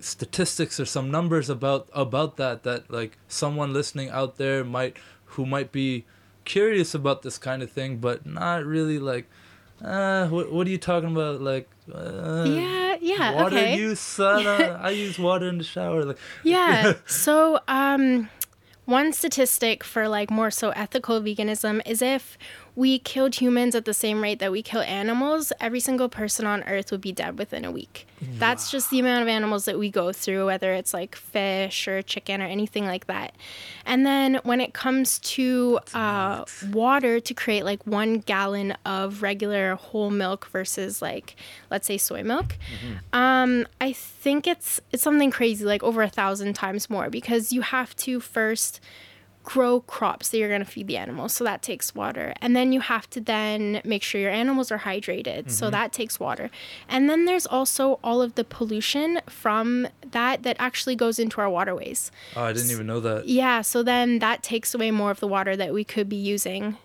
statistics 0.00 0.80
or 0.80 0.84
some 0.86 1.10
numbers 1.10 1.50
about 1.50 1.88
about 1.92 2.36
that 2.36 2.62
that 2.62 2.90
like 2.90 3.18
someone 3.28 3.72
listening 3.72 4.08
out 4.10 4.36
there 4.36 4.64
might 4.64 4.96
who 5.36 5.44
might 5.44 5.70
be 5.72 6.04
curious 6.44 6.94
about 6.94 7.20
this 7.22 7.36
kind 7.36 7.62
of 7.62 7.70
thing 7.70 7.98
but 7.98 8.24
not 8.24 8.64
really 8.64 8.98
like 8.98 9.26
uh 9.84 10.26
what, 10.28 10.50
what 10.50 10.66
are 10.66 10.70
you 10.70 10.78
talking 10.78 11.10
about 11.12 11.40
like 11.40 11.68
uh, 11.94 12.44
Yeah, 12.46 12.96
yeah, 13.00 13.34
water 13.34 13.56
okay. 13.56 13.74
use 13.76 14.18
uh, 14.20 14.78
I 14.82 14.90
use 14.90 15.18
water 15.18 15.48
in 15.48 15.58
the 15.58 15.64
shower 15.64 16.04
like 16.04 16.18
Yeah. 16.42 16.94
so, 17.06 17.60
um, 17.68 18.28
one 18.86 19.12
statistic 19.12 19.84
for 19.84 20.08
like 20.08 20.30
more 20.30 20.50
so 20.50 20.70
ethical 20.70 21.20
veganism 21.20 21.80
is 21.86 22.02
if 22.02 22.36
we 22.76 22.98
killed 22.98 23.34
humans 23.36 23.74
at 23.74 23.84
the 23.84 23.94
same 23.94 24.22
rate 24.22 24.38
that 24.38 24.52
we 24.52 24.62
kill 24.62 24.82
animals, 24.82 25.52
every 25.60 25.80
single 25.80 26.08
person 26.08 26.46
on 26.46 26.62
earth 26.64 26.90
would 26.90 27.00
be 27.00 27.12
dead 27.12 27.38
within 27.38 27.64
a 27.64 27.70
week. 27.70 28.06
That's 28.38 28.70
just 28.70 28.90
the 28.90 29.00
amount 29.00 29.22
of 29.22 29.28
animals 29.28 29.64
that 29.64 29.78
we 29.78 29.90
go 29.90 30.12
through, 30.12 30.44
whether 30.46 30.74
it's 30.74 30.92
like 30.92 31.16
fish 31.16 31.88
or 31.88 32.02
chicken 32.02 32.42
or 32.42 32.44
anything 32.44 32.84
like 32.84 33.06
that. 33.06 33.34
And 33.86 34.04
then 34.04 34.40
when 34.42 34.60
it 34.60 34.74
comes 34.74 35.18
to 35.20 35.78
uh, 35.94 36.44
water 36.70 37.18
to 37.18 37.34
create 37.34 37.64
like 37.64 37.86
one 37.86 38.18
gallon 38.18 38.76
of 38.84 39.22
regular 39.22 39.74
whole 39.76 40.10
milk 40.10 40.48
versus 40.48 41.00
like, 41.00 41.34
let's 41.70 41.86
say 41.86 41.96
soy 41.96 42.22
milk, 42.22 42.56
um, 43.14 43.66
I 43.80 43.92
think 43.92 44.46
it's 44.46 44.80
it's 44.92 45.02
something 45.02 45.30
crazy, 45.30 45.64
like 45.64 45.82
over 45.82 46.02
a 46.02 46.08
thousand 46.10 46.52
times 46.54 46.90
more, 46.90 47.08
because 47.08 47.52
you 47.54 47.62
have 47.62 47.96
to 47.96 48.20
first 48.20 48.80
grow 49.42 49.80
crops 49.80 50.28
that 50.28 50.38
you're 50.38 50.48
going 50.48 50.64
to 50.64 50.70
feed 50.70 50.86
the 50.86 50.96
animals 50.96 51.32
so 51.32 51.44
that 51.44 51.62
takes 51.62 51.94
water. 51.94 52.34
And 52.40 52.54
then 52.54 52.72
you 52.72 52.80
have 52.80 53.08
to 53.10 53.20
then 53.20 53.80
make 53.84 54.02
sure 54.02 54.20
your 54.20 54.30
animals 54.30 54.70
are 54.70 54.80
hydrated 54.80 55.50
so 55.50 55.70
that 55.70 55.92
takes 55.92 56.20
water. 56.20 56.50
And 56.88 57.08
then 57.08 57.24
there's 57.24 57.46
also 57.46 57.98
all 58.04 58.20
of 58.22 58.34
the 58.34 58.44
pollution 58.44 59.20
from 59.28 59.88
that 60.10 60.42
that 60.42 60.56
actually 60.58 60.94
goes 60.94 61.18
into 61.18 61.40
our 61.40 61.48
waterways. 61.48 62.12
Oh 62.36 62.44
I 62.44 62.52
didn't 62.52 62.70
even 62.70 62.86
know 62.86 63.00
that. 63.00 63.26
Yeah 63.26 63.62
so 63.62 63.82
then 63.82 64.18
that 64.18 64.42
takes 64.42 64.74
away 64.74 64.90
more 64.90 65.10
of 65.10 65.20
the 65.20 65.28
water 65.28 65.56
that 65.56 65.72
we 65.72 65.84
could 65.84 66.08
be 66.08 66.16
using. 66.16 66.76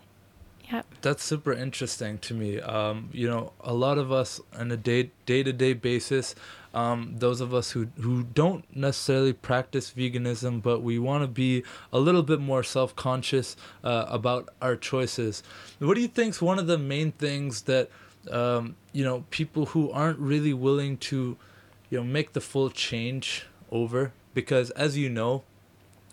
Yeah 0.70 0.82
That's 1.02 1.22
super 1.22 1.52
interesting 1.52 2.18
to 2.18 2.34
me. 2.34 2.60
Um, 2.60 3.10
you 3.12 3.28
know, 3.28 3.52
a 3.60 3.74
lot 3.74 3.98
of 3.98 4.10
us 4.10 4.40
on 4.58 4.72
a 4.72 4.76
day 4.76 5.10
day 5.26 5.42
to 5.42 5.52
day 5.52 5.74
basis, 5.74 6.34
um, 6.76 7.14
those 7.16 7.40
of 7.40 7.54
us 7.54 7.70
who 7.70 7.88
who 8.02 8.22
don't 8.22 8.64
necessarily 8.76 9.32
practice 9.32 9.90
veganism, 9.90 10.60
but 10.60 10.82
we 10.82 10.98
want 10.98 11.24
to 11.24 11.26
be 11.26 11.64
a 11.90 11.98
little 11.98 12.22
bit 12.22 12.38
more 12.38 12.62
self 12.62 12.94
conscious 12.94 13.56
uh, 13.82 14.04
about 14.08 14.50
our 14.60 14.76
choices. 14.76 15.42
What 15.78 15.94
do 15.94 16.02
you 16.02 16.08
think's 16.08 16.42
one 16.42 16.58
of 16.58 16.66
the 16.66 16.76
main 16.76 17.12
things 17.12 17.62
that 17.62 17.88
um, 18.30 18.76
you 18.92 19.04
know 19.04 19.24
people 19.30 19.66
who 19.66 19.90
aren't 19.90 20.18
really 20.18 20.52
willing 20.52 20.98
to, 20.98 21.38
you 21.88 21.98
know, 21.98 22.04
make 22.04 22.34
the 22.34 22.42
full 22.42 22.68
change 22.68 23.46
over? 23.72 24.12
Because 24.34 24.68
as 24.72 24.98
you 24.98 25.08
know, 25.08 25.44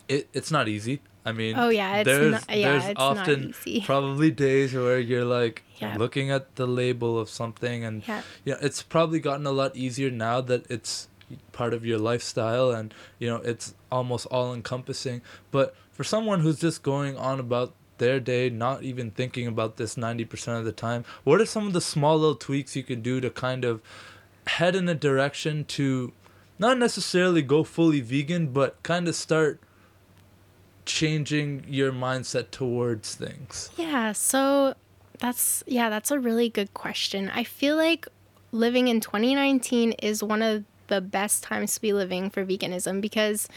it, 0.07 0.29
it's 0.31 0.49
not 0.49 0.69
easy. 0.69 1.01
I 1.25 1.31
mean, 1.31 1.55
Oh, 1.57 1.69
yeah, 1.69 1.97
it's 1.97 2.05
there's, 2.05 2.31
not- 2.31 2.49
yeah, 2.57 2.71
there's 2.71 2.85
it's 2.89 2.99
often 2.99 3.53
probably 3.85 4.29
days 4.31 4.73
where 4.73 4.99
you're 4.99 5.23
like 5.25 5.63
Yeah. 5.79 5.95
looking 5.97 6.29
at 6.31 6.55
the 6.55 6.67
label 6.67 7.17
of 7.19 7.29
something, 7.29 7.83
and 7.85 8.03
Yeah. 8.07 8.21
yeah, 8.43 8.55
it's 8.61 8.81
probably 8.83 9.19
gotten 9.19 9.45
a 9.45 9.51
lot 9.51 9.75
easier 9.75 10.11
now 10.11 10.41
that 10.41 10.65
it's 10.69 11.07
part 11.53 11.73
of 11.73 11.85
your 11.85 11.97
lifestyle, 11.97 12.71
and 12.71 12.93
you 13.19 13.27
know 13.29 13.37
it's 13.37 13.73
almost 13.91 14.25
all 14.27 14.53
encompassing. 14.53 15.21
But 15.51 15.75
for 15.91 16.03
someone 16.03 16.41
who's 16.41 16.59
just 16.59 16.83
going 16.83 17.15
on 17.17 17.39
about 17.39 17.73
their 17.99 18.19
day, 18.19 18.49
not 18.49 18.83
even 18.83 19.11
thinking 19.11 19.47
about 19.47 19.77
this 19.77 19.95
ninety 19.95 20.25
percent 20.25 20.59
of 20.59 20.65
the 20.65 20.71
time, 20.73 21.05
what 21.23 21.39
are 21.39 21.45
some 21.45 21.67
of 21.67 21.73
the 21.73 21.81
small 21.81 22.17
little 22.19 22.35
tweaks 22.35 22.75
you 22.75 22.83
can 22.83 23.01
do 23.01 23.21
to 23.21 23.29
kind 23.29 23.63
of 23.63 23.81
head 24.47 24.75
in 24.75 24.89
a 24.89 24.95
direction 24.95 25.63
to 25.65 26.11
not 26.59 26.77
necessarily 26.77 27.41
go 27.41 27.63
fully 27.63 28.01
vegan, 28.01 28.47
but 28.47 28.81
kind 28.83 29.07
of 29.07 29.15
start 29.15 29.59
changing 30.85 31.65
your 31.67 31.91
mindset 31.91 32.51
towards 32.51 33.15
things. 33.15 33.69
Yeah, 33.77 34.11
so 34.11 34.75
that's 35.19 35.63
yeah, 35.67 35.89
that's 35.89 36.11
a 36.11 36.19
really 36.19 36.49
good 36.49 36.73
question. 36.73 37.31
I 37.33 37.43
feel 37.43 37.75
like 37.75 38.07
living 38.51 38.87
in 38.87 38.99
2019 38.99 39.93
is 39.93 40.23
one 40.23 40.41
of 40.41 40.63
the 40.87 41.01
best 41.01 41.43
times 41.43 41.75
to 41.75 41.81
be 41.81 41.93
living 41.93 42.29
for 42.29 42.45
veganism 42.45 43.01
because 43.01 43.47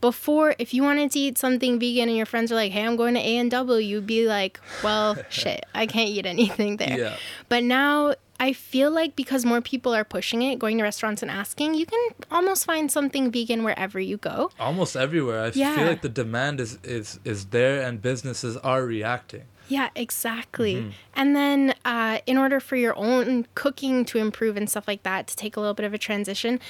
before 0.00 0.54
if 0.58 0.74
you 0.74 0.82
wanted 0.82 1.10
to 1.12 1.18
eat 1.18 1.38
something 1.38 1.78
vegan 1.78 2.08
and 2.08 2.16
your 2.16 2.26
friends 2.26 2.52
are 2.52 2.56
like, 2.56 2.72
"Hey, 2.72 2.84
I'm 2.84 2.96
going 2.96 3.14
to 3.14 3.20
A&W," 3.20 3.76
you'd 3.76 4.06
be 4.06 4.26
like, 4.26 4.60
"Well, 4.82 5.16
shit, 5.30 5.64
I 5.74 5.86
can't 5.86 6.10
eat 6.10 6.26
anything 6.26 6.76
there." 6.76 6.98
Yeah. 6.98 7.16
But 7.48 7.64
now 7.64 8.14
I 8.40 8.52
feel 8.52 8.90
like 8.90 9.14
because 9.16 9.44
more 9.44 9.60
people 9.60 9.94
are 9.94 10.04
pushing 10.04 10.42
it, 10.42 10.58
going 10.58 10.76
to 10.78 10.82
restaurants 10.84 11.22
and 11.22 11.30
asking, 11.30 11.74
you 11.74 11.86
can 11.86 12.00
almost 12.30 12.64
find 12.64 12.90
something 12.90 13.30
vegan 13.30 13.62
wherever 13.64 14.00
you 14.00 14.16
go. 14.16 14.50
Almost 14.58 14.96
everywhere. 14.96 15.44
I 15.44 15.52
Yeah. 15.54 15.76
feel 15.76 15.86
like 15.86 16.02
the 16.02 16.08
demand 16.08 16.60
is, 16.60 16.78
is 16.82 17.20
is 17.24 17.46
there 17.46 17.82
and 17.82 18.02
businesses 18.02 18.56
are 18.58 18.84
reacting. 18.84 19.44
Yeah, 19.68 19.88
exactly. 19.94 20.92
And 21.14 21.34
then, 21.34 21.74
uh, 21.86 22.18
in 22.26 22.36
order 22.36 22.60
for 22.60 22.76
your 22.76 22.94
own 22.98 23.46
cooking 23.54 24.04
to 24.06 24.18
improve 24.18 24.58
and 24.58 24.68
stuff 24.68 24.86
like 24.86 25.04
that, 25.04 25.26
to 25.28 25.36
take 25.36 25.56
a 25.56 25.60
little 25.60 25.72
bit 25.74 25.86
of 25.86 25.94
a 25.94 25.98
transition, 25.98 26.60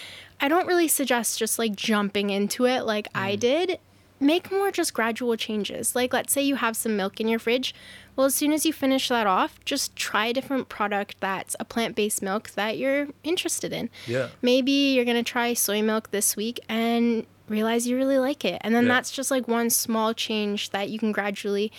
I 0.41 0.47
don't 0.47 0.67
really 0.67 0.87
suggest 0.87 1.39
just 1.39 1.59
like 1.59 1.75
jumping 1.75 2.31
into 2.31 2.67
it 2.67 2.83
like 2.85 3.09
I 3.15 3.35
did. 3.35 3.81
Make 4.25 4.51
more 4.51 4.71
just 4.71 4.95
gradual 4.95 5.37
changes. 5.37 5.95
Like, 5.95 6.15
let's 6.15 6.33
say 6.33 6.41
you 6.41 6.57
have 6.57 6.77
some 6.79 6.97
milk 6.97 7.21
in 7.21 7.29
your 7.29 7.39
fridge. 7.39 7.75
Well, 8.17 8.25
as 8.27 8.35
soon 8.35 8.53
as 8.55 8.65
you 8.65 8.73
finish 8.73 9.09
that 9.11 9.27
off, 9.27 9.63
just 9.67 9.95
try 9.97 10.27
a 10.27 10.33
different 10.33 10.71
product 10.71 11.17
that's 11.21 11.55
a 11.61 11.65
plant 11.65 11.95
based 11.95 12.23
milk 12.23 12.51
that 12.53 12.79
you're 12.79 13.09
interested 13.23 13.71
in. 13.73 13.91
Yeah. 14.07 14.29
Maybe 14.41 14.73
you're 14.73 15.05
going 15.05 15.23
to 15.23 15.31
try 15.31 15.53
soy 15.53 15.83
milk 15.83 16.11
this 16.11 16.37
week 16.37 16.59
and 16.71 17.27
realize 17.51 17.87
you 17.87 17.97
really 17.97 18.19
like 18.19 18.47
it. 18.47 18.59
And 18.63 18.75
then 18.75 18.85
Yeah. 18.87 18.95
that's 18.95 19.11
just 19.11 19.31
like 19.31 19.47
one 19.47 19.69
small 19.69 20.15
change 20.15 20.71
that 20.71 20.89
you 20.89 20.99
can 20.99 21.13
gradually, 21.13 21.71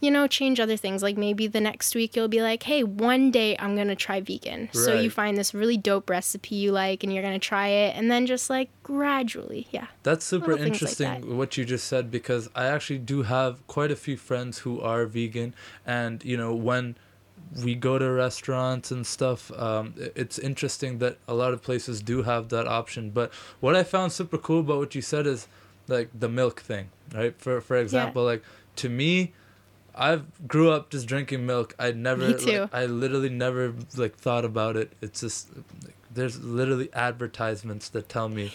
you 0.00 0.10
know, 0.10 0.26
change 0.26 0.60
other 0.60 0.76
things. 0.76 1.02
Like 1.02 1.16
maybe 1.16 1.46
the 1.46 1.60
next 1.60 1.94
week 1.94 2.16
you'll 2.16 2.28
be 2.28 2.42
like, 2.42 2.62
hey, 2.64 2.82
one 2.82 3.30
day 3.30 3.56
I'm 3.58 3.74
going 3.74 3.88
to 3.88 3.96
try 3.96 4.20
vegan. 4.20 4.68
So 4.72 4.92
you 4.94 5.10
find 5.10 5.36
this 5.36 5.54
really 5.54 5.76
dope 5.76 6.10
recipe 6.10 6.54
you 6.54 6.72
like 6.72 7.02
and 7.02 7.12
you're 7.12 7.22
going 7.22 7.38
to 7.38 7.46
try 7.46 7.68
it. 7.68 7.96
And 7.96 8.10
then 8.10 8.26
just 8.26 8.50
like 8.50 8.68
gradually, 8.82 9.66
yeah. 9.70 9.86
That's 10.02 10.24
super 10.24 10.56
things 10.56 10.58
like 10.58 10.72
interesting 10.72 11.20
that. 11.22 11.34
what 11.34 11.56
you 11.56 11.64
just 11.64 11.86
said 11.86 12.10
because 12.10 12.48
I 12.54 12.66
actually 12.66 12.98
do 12.98 13.22
have 13.22 13.66
quite 13.66 13.90
a 13.90 13.96
few 13.96 14.16
friends 14.16 14.58
who 14.58 14.80
are 14.80 15.06
vegan 15.06 15.54
and 15.86 16.24
you 16.24 16.36
know 16.36 16.54
when 16.54 16.96
we 17.64 17.74
go 17.74 17.98
to 17.98 18.10
restaurants 18.10 18.90
and 18.90 19.06
stuff 19.06 19.52
um, 19.52 19.94
it's 19.96 20.38
interesting 20.38 20.98
that 20.98 21.18
a 21.28 21.34
lot 21.34 21.52
of 21.52 21.62
places 21.62 22.02
do 22.02 22.22
have 22.22 22.48
that 22.48 22.66
option 22.66 23.10
but 23.10 23.32
what 23.60 23.76
I 23.76 23.82
found 23.82 24.12
super 24.12 24.38
cool 24.38 24.60
about 24.60 24.78
what 24.78 24.94
you 24.94 25.02
said 25.02 25.26
is 25.26 25.46
like 25.88 26.08
the 26.18 26.28
milk 26.28 26.60
thing 26.60 26.88
right 27.14 27.34
for 27.40 27.60
for 27.60 27.76
example 27.76 28.24
like 28.24 28.42
to 28.76 28.88
me 28.88 29.32
I've 29.96 30.46
grew 30.46 30.70
up 30.70 30.90
just 30.90 31.06
drinking 31.06 31.46
milk. 31.46 31.74
I 31.78 31.92
never, 31.92 32.28
Me 32.28 32.34
too. 32.38 32.60
like, 32.62 32.74
I 32.74 32.86
literally 32.86 33.28
never 33.30 33.74
like 33.96 34.16
thought 34.16 34.44
about 34.44 34.76
it. 34.76 34.92
It's 35.00 35.20
just 35.20 35.48
like, 35.84 35.94
there's 36.12 36.38
literally 36.42 36.90
advertisements 36.92 37.88
that 37.90 38.08
tell 38.08 38.28
me 38.28 38.52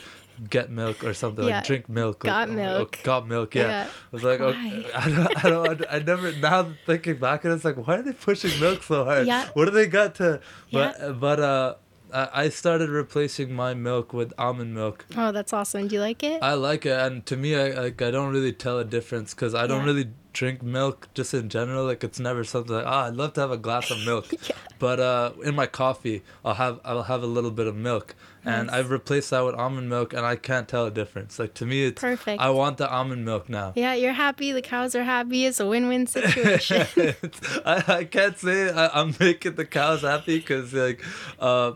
get 0.50 0.72
milk 0.72 1.04
or 1.04 1.14
something 1.14 1.46
Yeah. 1.48 1.58
like 1.58 1.66
drink 1.66 1.90
milk. 1.90 2.20
Got 2.20 2.50
like, 2.50 2.58
milk. 2.58 2.98
oh, 3.00 3.04
got 3.06 3.28
milk. 3.28 3.54
Yeah. 3.56 3.64
Yeah. 3.68 3.88
I 3.88 3.90
was 4.12 4.24
like, 4.24 4.40
okay, 4.40 4.86
I 4.96 5.10
don't, 5.10 5.46
I 5.46 5.50
don't, 5.50 5.86
I 5.92 6.00
never. 6.00 6.32
Now 6.34 6.74
thinking 6.86 7.18
back, 7.18 7.44
and 7.44 7.54
it's 7.54 7.66
like, 7.66 7.76
why 7.88 7.98
are 7.98 8.02
they 8.02 8.14
pushing 8.14 8.60
milk 8.60 8.84
so 8.84 9.04
hard? 9.06 9.28
Yeah. 9.28 9.50
What 9.54 9.66
do 9.66 9.72
they 9.72 9.88
got 9.88 10.16
to? 10.16 10.40
But 10.72 10.96
Yeah. 11.00 11.10
but 11.12 11.40
uh, 11.40 11.76
I 12.14 12.30
I 12.46 12.50
started 12.50 12.90
replacing 12.90 13.54
my 13.54 13.74
milk 13.74 14.14
with 14.14 14.34
almond 14.38 14.74
milk. 14.74 15.06
Oh, 15.16 15.32
that's 15.32 15.54
awesome. 15.54 15.88
Do 15.88 15.96
you 15.96 16.02
like 16.02 16.24
it? 16.24 16.42
I 16.42 16.54
like 16.56 16.86
it, 16.86 16.98
and 17.00 17.26
to 17.28 17.38
me, 17.38 17.56
I 17.56 17.70
like 17.80 18.02
I 18.02 18.10
don't 18.12 18.32
really 18.34 18.54
tell 18.54 18.80
a 18.80 18.86
difference 18.86 19.34
because 19.34 19.54
I 19.54 19.68
don't 19.68 19.86
really 19.86 20.10
drink 20.34 20.62
milk 20.64 21.10
just 21.14 21.34
in 21.34 21.50
general. 21.50 21.86
Like 21.86 22.04
it's 22.04 22.20
never 22.20 22.44
something 22.44 22.76
like 22.76 22.86
ah, 22.86 23.08
I'd 23.08 23.16
love 23.16 23.34
to 23.34 23.42
have 23.42 23.52
a 23.52 23.58
glass 23.58 23.92
of 23.92 24.00
milk, 24.06 24.32
Yeah. 24.50 24.56
but 24.80 25.00
uh, 25.00 25.32
in 25.44 25.56
my 25.56 25.68
coffee, 25.68 26.24
I'll 26.46 26.54
have 26.56 26.80
I'll 26.86 27.04
have 27.04 27.24
a 27.24 27.28
little 27.28 27.52
bit 27.52 27.68
of 27.68 27.76
milk, 27.76 28.16
and 28.46 28.72
I've 28.72 28.90
replaced 28.90 29.30
that 29.32 29.42
with 29.42 29.56
almond 29.56 29.90
milk, 29.90 30.14
and 30.14 30.26
I 30.26 30.36
can't 30.36 30.68
tell 30.68 30.86
a 30.86 30.92
difference. 30.92 31.38
Like 31.40 31.54
to 31.56 31.66
me, 31.66 31.84
it's 31.86 32.02
Perfect. 32.02 32.42
I 32.42 32.50
want 32.50 32.78
the 32.78 32.90
almond 32.90 33.26
milk 33.26 33.50
now. 33.50 33.74
yeah, 33.76 33.94
you're 33.94 34.14
happy. 34.14 34.52
The 34.52 34.62
cows 34.62 34.96
are 34.96 35.04
happy. 35.04 35.46
It's 35.46 35.60
a 35.60 35.68
win 35.68 35.88
win 35.88 36.08
situation. 36.08 36.86
I, 37.66 37.84
I 37.88 38.04
can't 38.06 38.38
say 38.38 38.70
I, 38.72 38.88
I'm 39.02 39.16
making 39.20 39.56
the 39.56 39.66
cows 39.66 40.02
happy 40.02 40.38
because 40.40 40.74
like 40.74 41.04
uh, 41.40 41.74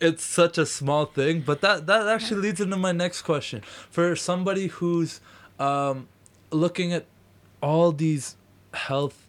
it's 0.00 0.24
such 0.24 0.58
a 0.58 0.66
small 0.66 1.04
thing 1.04 1.42
but 1.42 1.60
that 1.60 1.86
that 1.86 2.08
actually 2.08 2.40
leads 2.40 2.60
into 2.60 2.76
my 2.76 2.90
next 2.90 3.22
question 3.22 3.60
for 3.88 4.16
somebody 4.16 4.66
who's 4.66 5.20
um, 5.60 6.08
looking 6.50 6.92
at 6.92 7.06
all 7.62 7.92
these 7.92 8.36
health 8.74 9.26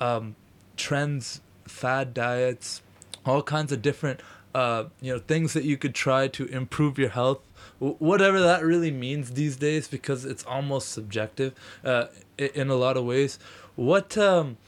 um, 0.00 0.36
trends, 0.76 1.40
fad 1.66 2.14
diets, 2.14 2.82
all 3.26 3.42
kinds 3.42 3.72
of 3.72 3.82
different 3.82 4.20
uh, 4.54 4.84
you 5.00 5.12
know 5.12 5.18
things 5.18 5.52
that 5.52 5.64
you 5.64 5.76
could 5.76 5.94
try 5.94 6.28
to 6.28 6.46
improve 6.46 6.98
your 6.98 7.10
health. 7.10 7.40
Whatever 7.78 8.40
that 8.40 8.62
really 8.62 8.90
means 8.90 9.32
these 9.32 9.56
days 9.56 9.88
because 9.88 10.24
it's 10.24 10.44
almost 10.44 10.90
subjective 10.90 11.54
uh, 11.82 12.06
in 12.36 12.68
a 12.68 12.74
lot 12.74 12.96
of 12.96 13.04
ways. 13.04 13.38
What 13.74 14.18
um, 14.18 14.58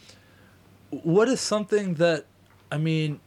what 0.92 1.26
is 1.26 1.40
something 1.40 1.94
that 1.94 2.26
i 2.70 2.76
mean 2.76 3.18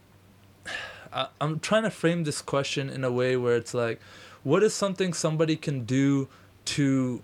i'm 1.41 1.59
trying 1.59 1.81
to 1.81 1.89
frame 1.89 2.23
this 2.23 2.41
question 2.41 2.89
in 2.89 3.03
a 3.03 3.11
way 3.11 3.35
where 3.35 3.55
it's 3.55 3.73
like 3.73 3.99
what 4.43 4.61
is 4.61 4.73
something 4.73 5.13
somebody 5.13 5.55
can 5.55 5.83
do 5.83 6.27
to 6.63 7.21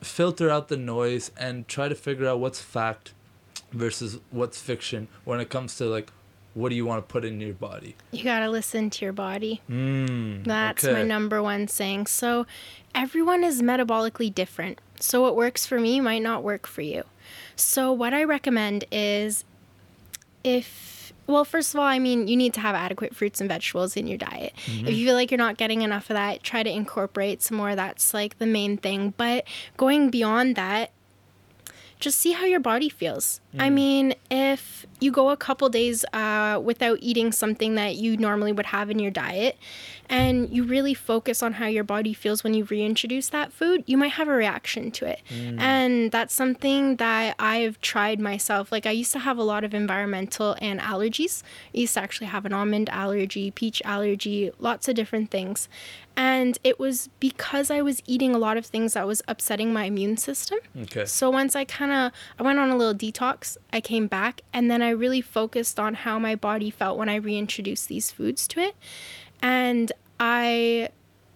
filter 0.00 0.50
out 0.50 0.68
the 0.68 0.76
noise 0.76 1.30
and 1.38 1.66
try 1.68 1.88
to 1.88 1.94
figure 1.94 2.26
out 2.26 2.40
what's 2.40 2.60
fact 2.60 3.12
versus 3.72 4.18
what's 4.30 4.60
fiction 4.60 5.08
when 5.24 5.40
it 5.40 5.48
comes 5.48 5.76
to 5.76 5.84
like 5.86 6.10
what 6.56 6.70
do 6.70 6.74
you 6.74 6.86
want 6.86 7.06
to 7.06 7.12
put 7.12 7.22
in 7.22 7.38
your 7.38 7.52
body? 7.52 7.96
You 8.12 8.24
got 8.24 8.38
to 8.38 8.48
listen 8.48 8.88
to 8.88 9.04
your 9.04 9.12
body. 9.12 9.60
Mm, 9.70 10.44
That's 10.44 10.82
okay. 10.84 10.94
my 10.94 11.02
number 11.02 11.42
one 11.42 11.68
saying. 11.68 12.06
So, 12.06 12.46
everyone 12.94 13.44
is 13.44 13.60
metabolically 13.60 14.34
different. 14.34 14.80
So, 14.98 15.20
what 15.20 15.36
works 15.36 15.66
for 15.66 15.78
me 15.78 16.00
might 16.00 16.22
not 16.22 16.42
work 16.42 16.66
for 16.66 16.80
you. 16.80 17.04
So, 17.56 17.92
what 17.92 18.14
I 18.14 18.24
recommend 18.24 18.86
is 18.90 19.44
if, 20.44 20.95
well, 21.26 21.44
first 21.44 21.74
of 21.74 21.80
all, 21.80 21.86
I 21.86 21.98
mean, 21.98 22.28
you 22.28 22.36
need 22.36 22.54
to 22.54 22.60
have 22.60 22.74
adequate 22.74 23.14
fruits 23.14 23.40
and 23.40 23.48
vegetables 23.48 23.96
in 23.96 24.06
your 24.06 24.18
diet. 24.18 24.54
Mm-hmm. 24.66 24.88
If 24.88 24.96
you 24.96 25.06
feel 25.06 25.14
like 25.14 25.30
you're 25.30 25.38
not 25.38 25.56
getting 25.56 25.82
enough 25.82 26.10
of 26.10 26.14
that, 26.14 26.42
try 26.42 26.62
to 26.62 26.70
incorporate 26.70 27.42
some 27.42 27.56
more. 27.56 27.74
That's 27.74 28.14
like 28.14 28.38
the 28.38 28.46
main 28.46 28.76
thing. 28.76 29.14
But 29.16 29.46
going 29.76 30.10
beyond 30.10 30.56
that, 30.56 30.92
just 31.98 32.18
see 32.18 32.32
how 32.32 32.44
your 32.44 32.60
body 32.60 32.88
feels. 32.88 33.40
I 33.58 33.70
mean, 33.70 34.14
if 34.30 34.86
you 35.00 35.10
go 35.10 35.30
a 35.30 35.36
couple 35.36 35.68
days 35.70 36.04
uh, 36.12 36.60
without 36.62 36.98
eating 37.00 37.32
something 37.32 37.74
that 37.76 37.96
you 37.96 38.18
normally 38.18 38.52
would 38.52 38.66
have 38.66 38.90
in 38.90 38.98
your 38.98 39.10
diet, 39.10 39.56
and 40.08 40.50
you 40.50 40.64
really 40.64 40.94
focus 40.94 41.42
on 41.42 41.54
how 41.54 41.66
your 41.66 41.84
body 41.84 42.12
feels 42.12 42.44
when 42.44 42.54
you 42.54 42.64
reintroduce 42.64 43.28
that 43.30 43.52
food, 43.52 43.84
you 43.86 43.96
might 43.96 44.12
have 44.12 44.28
a 44.28 44.32
reaction 44.32 44.90
to 44.92 45.06
it. 45.06 45.20
Mm. 45.30 45.60
And 45.60 46.12
that's 46.12 46.34
something 46.34 46.96
that 46.96 47.34
I've 47.38 47.80
tried 47.80 48.20
myself. 48.20 48.70
Like, 48.70 48.86
I 48.86 48.90
used 48.90 49.12
to 49.12 49.18
have 49.20 49.38
a 49.38 49.42
lot 49.42 49.64
of 49.64 49.74
environmental 49.74 50.56
and 50.60 50.80
allergies. 50.80 51.42
I 51.74 51.78
used 51.78 51.94
to 51.94 52.00
actually 52.00 52.28
have 52.28 52.44
an 52.46 52.52
almond 52.52 52.88
allergy, 52.90 53.50
peach 53.50 53.82
allergy, 53.84 54.50
lots 54.58 54.88
of 54.88 54.94
different 54.94 55.30
things. 55.30 55.68
And 56.16 56.58
it 56.64 56.80
was 56.80 57.10
because 57.20 57.70
I 57.70 57.82
was 57.82 58.02
eating 58.06 58.34
a 58.34 58.38
lot 58.38 58.56
of 58.56 58.64
things 58.64 58.94
that 58.94 59.06
was 59.06 59.22
upsetting 59.28 59.72
my 59.72 59.84
immune 59.84 60.16
system. 60.16 60.58
Okay. 60.82 61.04
So 61.04 61.28
once 61.28 61.54
I 61.54 61.64
kind 61.64 61.92
of 61.92 62.12
I 62.38 62.42
went 62.42 62.58
on 62.58 62.70
a 62.70 62.76
little 62.76 62.94
detox, 62.94 63.58
I 63.70 63.82
came 63.82 64.06
back 64.06 64.40
and 64.52 64.70
then 64.70 64.80
I 64.80 64.90
really 64.90 65.20
focused 65.20 65.78
on 65.78 65.92
how 65.92 66.18
my 66.18 66.34
body 66.34 66.70
felt 66.70 66.96
when 66.96 67.10
I 67.10 67.16
reintroduced 67.16 67.88
these 67.88 68.10
foods 68.10 68.48
to 68.48 68.60
it. 68.60 68.76
And 69.42 69.92
I 70.20 70.88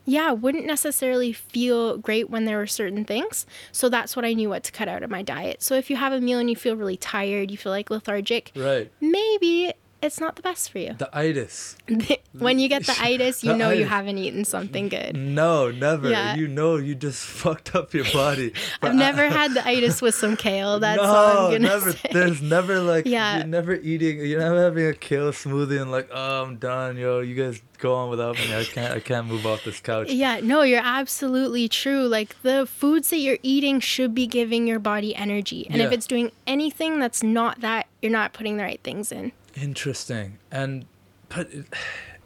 yeah, 0.07 0.33
wouldn't 0.33 0.67
necessarily 0.67 1.33
feel 1.33 1.97
great 1.99 2.31
when 2.31 2.45
there 2.45 2.57
were 2.57 2.67
certain 2.67 3.05
things. 3.05 3.47
So 3.71 3.89
that's 3.89 4.17
what 4.17 4.25
I 4.25 4.33
knew 4.33 4.49
what 4.49 4.65
to 4.65 4.73
cut 4.73 4.89
out 4.89 5.03
of 5.05 5.11
my 5.11 5.23
diet. 5.23 5.63
So 5.63 5.75
if 5.77 5.89
you 5.91 5.97
have 5.97 6.13
a 6.13 6.21
meal 6.21 6.39
and 6.39 6.51
you 6.51 6.57
feel 6.57 6.75
really 6.75 6.97
tired, 6.97 7.51
you 7.51 7.57
feel 7.57 7.71
like 7.71 7.91
lethargic, 7.91 8.51
Right. 8.57 8.91
maybe 9.01 9.73
it's 10.03 10.21
not 10.21 10.37
the 10.37 10.43
best 10.43 10.71
for 10.71 10.79
you. 10.79 10.95
The 10.95 11.11
itis. 11.17 11.77
when 12.39 12.59
you 12.59 12.69
get 12.69 12.87
the 12.87 12.97
itis, 13.01 13.45
you 13.45 13.53
The 13.53 13.59
know 13.59 13.71
you 13.71 13.85
haven't 13.85 14.19
eaten 14.19 14.45
something 14.45 14.89
good. 14.89 15.17
No, 15.17 15.71
never. 15.71 16.11
Yeah. 16.11 16.35
You 16.35 16.49
know 16.49 16.77
you 16.77 16.95
just 16.95 17.25
fucked 17.41 17.75
up 17.75 17.93
your 17.93 18.05
body. 18.13 18.53
I've 18.83 18.95
never 18.95 19.29
had 19.29 19.55
the 19.55 19.67
itis 19.67 20.01
with 20.01 20.15
some 20.15 20.37
kale. 20.37 20.81
That's 20.81 21.03
no, 21.03 21.09
all 21.09 21.47
I'm 21.47 21.53
gonna 21.53 21.59
never. 21.69 21.93
say. 21.93 22.09
There's 22.13 22.41
never 22.43 22.81
like 22.81 23.07
Yeah. 23.07 23.39
you're 23.39 23.47
never 23.47 23.75
eating. 23.75 24.25
You're 24.25 24.41
never 24.41 24.63
having 24.63 24.87
a 24.87 24.95
kale 24.95 25.33
smoothie 25.33 25.81
and 25.81 25.91
like, 25.91 26.09
oh, 26.13 26.43
I'm 26.45 26.57
done, 26.57 26.97
yo. 26.97 27.21
You 27.21 27.35
guys 27.35 27.61
go 27.79 27.95
on 27.95 28.11
without 28.11 28.37
me. 28.37 28.55
I 28.55 28.65
can't. 28.65 28.95
I 28.95 29.01
can't 29.01 29.27
move 29.27 29.47
off 29.47 29.65
this 29.65 29.81
couch. 29.81 30.11
Yeah, 30.11 30.41
no, 30.43 30.63
you're 30.63 30.83
absolutely 30.83 31.69
true. 31.69 32.07
Like 32.07 32.41
the 32.43 32.67
foods 32.67 33.11
that 33.11 33.19
you're 33.19 33.39
eating 33.43 33.81
should 33.81 34.15
be 34.15 34.27
giving 34.27 34.67
your 34.67 34.79
body 34.79 35.15
energy. 35.15 35.67
And 35.71 35.81
if 35.83 35.93
it's 35.93 36.07
doing 36.07 36.31
anything 36.47 36.99
that's 36.99 37.23
not 37.23 37.61
that, 37.61 37.87
you're 38.03 38.13
not 38.13 38.33
putting 38.33 38.57
the 38.57 38.63
right 38.63 38.81
things 38.83 39.13
in. 39.13 39.33
Interesting. 39.55 40.39
And 40.51 40.87
but 41.29 41.49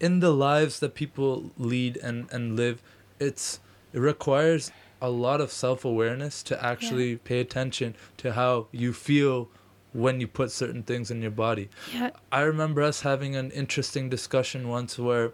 in 0.00 0.20
the 0.20 0.32
lives 0.32 0.80
that 0.80 0.94
people 0.94 1.50
lead 1.58 1.96
and 1.98 2.30
and 2.30 2.56
live, 2.56 2.82
it's 3.18 3.60
it 3.92 4.00
requires 4.00 4.72
a 5.00 5.10
lot 5.10 5.40
of 5.40 5.52
self-awareness 5.52 6.42
to 6.42 6.64
actually 6.64 7.16
pay 7.16 7.38
attention 7.40 7.94
to 8.16 8.32
how 8.32 8.66
you 8.72 8.92
feel 8.92 9.48
when 9.92 10.20
you 10.20 10.26
put 10.26 10.50
certain 10.50 10.82
things 10.82 11.10
in 11.10 11.20
your 11.20 11.30
body. 11.30 11.68
Yeah. 11.92 12.10
I 12.32 12.40
remember 12.40 12.82
us 12.82 13.02
having 13.02 13.36
an 13.36 13.50
interesting 13.50 14.08
discussion 14.08 14.68
once 14.68 14.98
where 14.98 15.32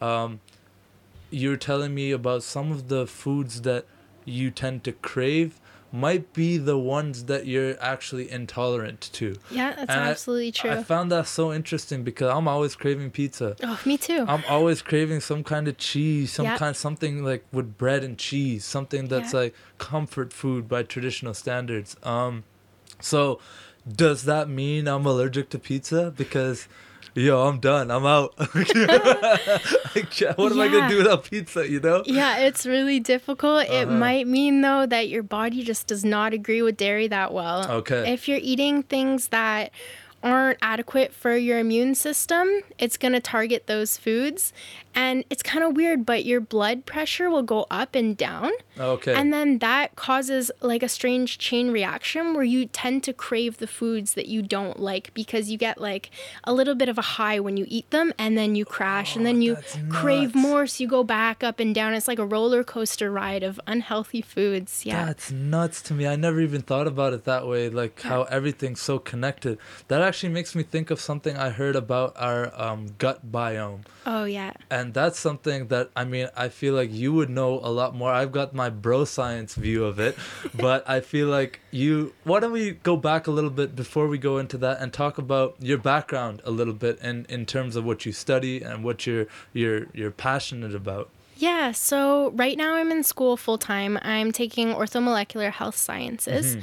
um, 0.00 0.40
you 1.30 1.50
were 1.50 1.56
telling 1.56 1.94
me 1.94 2.10
about 2.10 2.42
some 2.42 2.72
of 2.72 2.88
the 2.88 3.06
foods 3.06 3.62
that 3.62 3.86
you 4.24 4.50
tend 4.50 4.84
to 4.84 4.92
crave 4.92 5.58
might 5.92 6.32
be 6.32 6.56
the 6.56 6.78
ones 6.78 7.24
that 7.24 7.46
you're 7.46 7.76
actually 7.80 8.30
intolerant 8.30 9.10
to. 9.12 9.36
Yeah, 9.50 9.74
that's 9.74 9.90
And 9.90 10.00
I- 10.00 10.08
absolutely 10.10 10.50
true. 10.52 10.70
I 10.70 10.82
found 10.82 11.12
that 11.12 11.26
so 11.26 11.52
interesting 11.52 12.02
because 12.02 12.30
I'm 12.34 12.48
always 12.48 12.74
craving 12.74 13.10
pizza. 13.10 13.56
oh, 13.62 13.78
me 13.84 13.98
too. 13.98 14.24
I'm 14.26 14.42
always 14.48 14.80
craving 14.80 15.20
some 15.20 15.44
kind 15.44 15.68
of 15.68 15.76
cheese, 15.76 16.32
some 16.32 16.46
Yeah. 16.46 16.56
kind 16.56 16.74
something 16.74 17.22
like 17.22 17.44
with 17.52 17.76
bread 17.76 18.02
and 18.04 18.16
cheese, 18.16 18.64
something 18.64 19.08
that's 19.08 19.34
Yeah. 19.34 19.40
like 19.40 19.54
comfort 19.78 20.32
food 20.32 20.66
by 20.68 20.82
traditional 20.82 21.34
standards. 21.34 21.96
Um 22.02 22.44
so 23.00 23.38
does 23.86 24.22
that 24.24 24.48
mean 24.48 24.86
I'm 24.88 25.04
allergic 25.04 25.50
to 25.50 25.58
pizza 25.58 26.12
because 26.16 26.68
yo, 27.14 27.46
I'm 27.46 27.60
done. 27.60 27.90
I'm 27.90 28.06
out. 28.06 28.34
what 28.38 28.52
am 30.52 30.60
I 30.60 30.68
gonna 30.68 30.88
do 30.88 30.98
without 30.98 31.24
pizza, 31.24 31.68
you 31.68 31.80
know? 31.80 32.02
yeah, 32.06 32.38
it's 32.38 32.66
really 32.66 33.00
difficult. 33.00 33.64
It 33.66 33.88
Uh-huh. 33.88 33.96
might 33.96 34.26
mean 34.26 34.60
though 34.60 34.86
that 34.86 35.08
your 35.08 35.22
body 35.22 35.62
just 35.64 35.86
does 35.86 36.04
not 36.04 36.32
agree 36.32 36.62
with 36.62 36.76
dairy 36.76 37.08
that 37.08 37.32
well. 37.32 37.70
Okay. 37.70 38.12
If 38.12 38.28
you're 38.28 38.40
eating 38.42 38.82
things 38.82 39.28
that 39.28 39.70
aren't 40.22 40.58
adequate 40.62 41.12
for 41.12 41.36
your 41.36 41.58
immune 41.58 41.94
system, 41.94 42.48
it's 42.78 42.96
going 42.96 43.12
to 43.12 43.20
target 43.20 43.66
those 43.66 43.96
foods. 43.96 44.52
And 44.94 45.24
it's 45.30 45.42
kind 45.42 45.64
of 45.64 45.74
weird, 45.74 46.04
but 46.04 46.26
your 46.26 46.40
blood 46.40 46.84
pressure 46.84 47.30
will 47.30 47.42
go 47.42 47.66
up 47.70 47.94
and 47.94 48.14
down. 48.14 48.50
Okay. 48.78 49.14
And 49.14 49.32
then 49.32 49.58
that 49.60 49.96
causes 49.96 50.50
like 50.60 50.82
a 50.82 50.88
strange 50.88 51.38
chain 51.38 51.70
reaction 51.70 52.34
where 52.34 52.44
you 52.44 52.66
tend 52.66 53.02
to 53.04 53.14
crave 53.14 53.56
the 53.56 53.66
foods 53.66 54.12
that 54.14 54.26
you 54.28 54.42
don't 54.42 54.78
like 54.78 55.14
because 55.14 55.50
you 55.50 55.56
get 55.56 55.80
like 55.80 56.10
a 56.44 56.52
little 56.52 56.74
bit 56.74 56.90
of 56.90 56.98
a 56.98 57.02
high 57.02 57.40
when 57.40 57.56
you 57.56 57.64
eat 57.68 57.88
them 57.90 58.12
and 58.18 58.36
then 58.36 58.54
you 58.54 58.66
crash 58.66 59.16
and 59.16 59.24
then 59.24 59.36
oh, 59.36 59.40
you 59.40 59.56
Oh, 59.56 59.78
crave 59.90 60.34
nuts. 60.34 60.46
more 60.46 60.66
so 60.66 60.82
you 60.82 60.88
go 60.88 61.02
back 61.04 61.42
up 61.42 61.58
and 61.58 61.74
down. 61.74 61.94
It's 61.94 62.06
like 62.08 62.18
a 62.18 62.26
roller 62.26 62.62
coaster 62.62 63.10
ride 63.10 63.42
of 63.42 63.58
unhealthy 63.66 64.20
foods. 64.20 64.84
Yeah. 64.84 65.06
That's 65.06 65.30
nuts 65.32 65.80
to 65.82 65.94
me. 65.94 66.06
I 66.06 66.16
never 66.16 66.38
even 66.40 66.60
thought 66.60 66.86
about 66.86 67.14
it 67.14 67.24
that 67.24 67.46
way, 67.46 67.70
like 67.70 68.02
how 68.02 68.24
everything's 68.24 68.82
so 68.82 68.98
connected. 68.98 69.56
That 69.88 70.02
actually 70.12 70.28
makes 70.28 70.54
me 70.54 70.62
think 70.62 70.90
of 70.90 71.00
something 71.00 71.38
I 71.38 71.48
heard 71.48 71.74
about 71.74 72.12
our 72.18 72.52
um, 72.60 72.94
gut 72.98 73.32
biome. 73.32 73.80
oh 74.04 74.24
yeah. 74.24 74.52
And 74.68 74.92
that's 74.92 75.18
something 75.18 75.68
that, 75.68 75.88
I 75.96 76.04
mean, 76.04 76.28
I 76.36 76.50
feel 76.50 76.74
like 76.74 76.92
you 76.92 77.14
would 77.14 77.30
know 77.30 77.60
a 77.62 77.72
lot 77.72 77.94
more. 77.94 78.12
I've 78.12 78.30
got 78.30 78.52
my 78.52 78.68
bro 78.68 79.06
science 79.06 79.54
view 79.54 79.86
of 79.86 79.98
it, 79.98 80.18
but 80.54 80.86
I 80.86 81.00
feel 81.00 81.28
like 81.28 81.60
you. 81.70 82.12
Why 82.24 82.40
don't 82.40 82.52
we 82.52 82.72
go 82.72 82.94
back 82.94 83.26
a 83.26 83.30
little 83.30 83.48
bit 83.48 83.74
before 83.74 84.06
we 84.06 84.18
go 84.18 84.36
into 84.36 84.58
that 84.58 84.82
and 84.82 84.92
talk 84.92 85.16
about 85.16 85.56
your 85.60 85.78
background 85.78 86.42
a 86.44 86.50
little 86.50 86.74
bit 86.74 86.98
in, 86.98 87.24
in 87.30 87.46
terms 87.46 87.74
of 87.74 87.82
what 87.86 88.04
you 88.04 88.12
study 88.12 88.60
and 88.60 88.84
what 88.84 89.06
you're, 89.06 89.28
you're, 89.54 89.86
you're 89.94 90.10
passionate 90.10 90.74
about? 90.74 91.08
Yeah, 91.42 91.72
so 91.72 92.30
right 92.36 92.56
now 92.56 92.74
I'm 92.76 92.92
in 92.92 93.02
school 93.02 93.36
full 93.36 93.58
time. 93.58 93.98
I'm 94.02 94.30
taking 94.30 94.68
orthomolecular 94.68 95.50
health 95.50 95.76
sciences. 95.76 96.56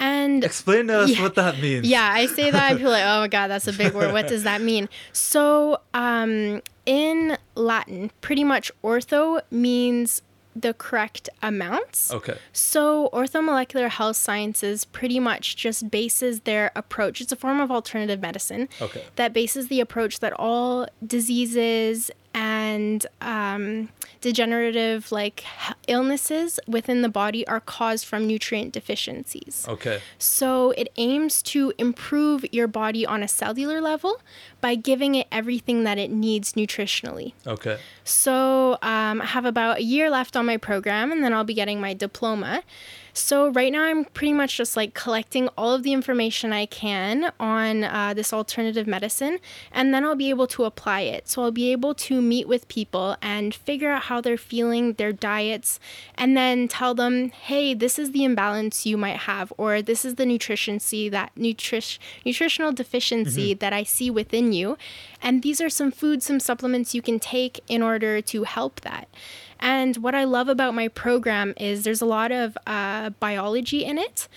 And 0.00 0.42
Explain 0.42 0.88
to 0.88 1.02
us 1.02 1.10
Yeah. 1.10 1.22
what 1.22 1.36
that 1.36 1.60
means. 1.60 1.86
yeah, 1.86 2.10
I 2.12 2.26
say 2.26 2.50
that 2.50 2.70
and 2.72 2.78
people 2.80 2.92
are 2.92 2.98
like, 2.98 3.04
oh 3.14 3.20
my 3.20 3.28
god, 3.28 3.46
that's 3.46 3.68
a 3.68 3.72
big 3.72 3.94
word. 3.94 4.12
What 4.12 4.26
does 4.26 4.42
that 4.42 4.60
mean? 4.60 4.88
So, 5.12 5.78
um, 5.94 6.62
in 6.84 7.38
Latin, 7.54 8.10
pretty 8.22 8.42
much 8.42 8.72
ortho 8.82 9.40
means 9.52 10.20
the 10.56 10.74
correct 10.74 11.28
amounts. 11.40 12.12
Okay. 12.12 12.36
So, 12.52 13.08
orthomolecular 13.12 13.88
health 13.88 14.16
sciences 14.16 14.84
pretty 14.84 15.20
much 15.20 15.54
just 15.56 15.90
bases 15.92 16.40
their 16.40 16.72
approach. 16.74 17.20
It's 17.20 17.30
a 17.32 17.36
form 17.36 17.60
of 17.60 17.70
alternative 17.70 18.20
medicine 18.20 18.68
Okay. 18.80 19.04
that 19.14 19.32
bases 19.32 19.68
the 19.68 19.80
approach 19.80 20.18
that 20.20 20.32
all 20.32 20.88
diseases 21.06 22.10
and 22.36 22.53
um, 23.20 23.88
degenerative 24.20 25.12
like 25.12 25.44
illnesses 25.86 26.58
within 26.66 27.02
the 27.02 27.08
body 27.08 27.46
are 27.46 27.60
caused 27.60 28.06
from 28.06 28.26
nutrient 28.26 28.72
deficiencies. 28.72 29.66
Okay. 29.68 30.00
So 30.18 30.70
it 30.72 30.88
aims 30.96 31.42
to 31.42 31.72
improve 31.78 32.44
your 32.52 32.66
body 32.66 33.04
on 33.04 33.22
a 33.22 33.28
cellular 33.28 33.80
level 33.80 34.20
by 34.60 34.76
giving 34.76 35.14
it 35.14 35.26
everything 35.30 35.84
that 35.84 35.98
it 35.98 36.10
needs 36.10 36.54
nutritionally. 36.54 37.34
Okay. 37.46 37.78
So 38.04 38.78
um, 38.82 39.20
I 39.20 39.26
have 39.26 39.44
about 39.44 39.78
a 39.78 39.82
year 39.82 40.08
left 40.08 40.36
on 40.36 40.46
my 40.46 40.56
program, 40.56 41.12
and 41.12 41.22
then 41.22 41.32
I'll 41.34 41.44
be 41.44 41.54
getting 41.54 41.80
my 41.80 41.92
diploma. 41.92 42.62
So 43.12 43.48
right 43.50 43.70
now, 43.70 43.84
I'm 43.84 44.06
pretty 44.06 44.32
much 44.32 44.56
just 44.56 44.76
like 44.76 44.94
collecting 44.94 45.48
all 45.56 45.74
of 45.74 45.82
the 45.82 45.92
information 45.92 46.52
I 46.52 46.66
can 46.66 47.32
on 47.38 47.84
uh, 47.84 48.12
this 48.14 48.32
alternative 48.32 48.86
medicine, 48.86 49.38
and 49.70 49.92
then 49.92 50.04
I'll 50.04 50.16
be 50.16 50.30
able 50.30 50.46
to 50.48 50.64
apply 50.64 51.02
it. 51.02 51.28
So 51.28 51.42
I'll 51.42 51.52
be 51.52 51.70
able 51.72 51.94
to 51.94 52.20
meet 52.20 52.48
with 52.48 52.53
people 52.68 53.16
and 53.20 53.54
figure 53.54 53.90
out 53.90 54.04
how 54.04 54.20
they're 54.20 54.36
feeling, 54.36 54.92
their 54.92 55.12
diets, 55.12 55.80
and 56.16 56.36
then 56.36 56.68
tell 56.68 56.94
them, 56.94 57.30
hey, 57.30 57.74
this 57.74 57.98
is 57.98 58.12
the 58.12 58.24
imbalance 58.24 58.86
you 58.86 58.96
might 58.96 59.18
have, 59.18 59.52
or 59.58 59.82
this 59.82 60.04
is 60.04 60.14
the 60.14 60.24
nutritioncy 60.24 61.10
that 61.10 61.34
nutri- 61.34 61.98
nutritional 62.24 62.72
deficiency 62.72 63.54
that 63.54 63.72
I 63.72 63.82
see 63.82 64.10
within 64.10 64.52
you, 64.52 64.78
and 65.20 65.42
these 65.42 65.60
are 65.60 65.70
some 65.70 65.90
foods, 65.90 66.26
some 66.26 66.40
supplements 66.40 66.94
you 66.94 67.02
can 67.02 67.18
take 67.18 67.60
in 67.66 67.82
order 67.82 68.20
to 68.20 68.44
help 68.44 68.80
that. 68.82 69.08
And 69.58 69.96
what 69.98 70.14
I 70.14 70.24
love 70.24 70.48
about 70.48 70.74
my 70.74 70.88
program 70.88 71.54
is 71.56 71.84
there's 71.84 72.02
a 72.02 72.06
lot 72.06 72.30
of 72.32 72.56
uh, 72.66 73.10
biology 73.10 73.84
in 73.84 73.98
it, 73.98 74.28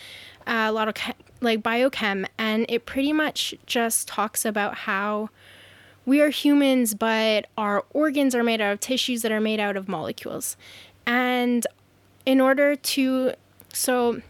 uh, 0.46 0.68
a 0.68 0.72
lot 0.72 0.88
of 0.88 0.96
like 1.42 1.62
biochem, 1.62 2.26
and 2.38 2.66
it 2.70 2.86
pretty 2.86 3.14
much 3.14 3.54
just 3.66 4.08
talks 4.08 4.46
about 4.46 4.74
how 4.76 5.30
we 6.08 6.22
are 6.22 6.30
humans, 6.30 6.96
but 6.96 7.48
our 7.58 7.84
organs 7.92 8.34
are 8.34 8.44
made 8.44 8.62
out 8.62 8.72
of 8.72 8.80
tissues 8.80 9.22
that 9.24 9.32
are 9.32 9.42
made 9.42 9.60
out 9.60 9.76
of 9.76 9.90
molecules. 9.90 10.56
And 11.06 11.68
in 12.26 12.40
order 12.40 12.78
to, 12.78 13.34
so 13.74 14.22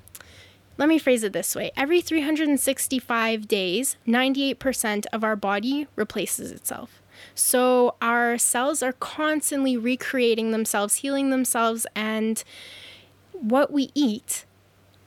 let 0.79 0.89
me 0.89 0.97
phrase 0.97 1.23
it 1.23 1.33
this 1.33 1.55
way 1.55 1.71
every 1.77 2.01
365 2.01 3.47
days, 3.47 3.95
98% 4.07 5.05
of 5.13 5.23
our 5.23 5.35
body 5.35 5.87
replaces 5.95 6.51
itself. 6.51 6.99
So 7.35 7.93
our 8.01 8.39
cells 8.39 8.81
are 8.81 8.93
constantly 8.93 9.77
recreating 9.77 10.51
themselves, 10.51 10.95
healing 10.95 11.29
themselves, 11.29 11.85
and 11.95 12.43
what 13.33 13.71
we 13.71 13.91
eat, 13.93 14.45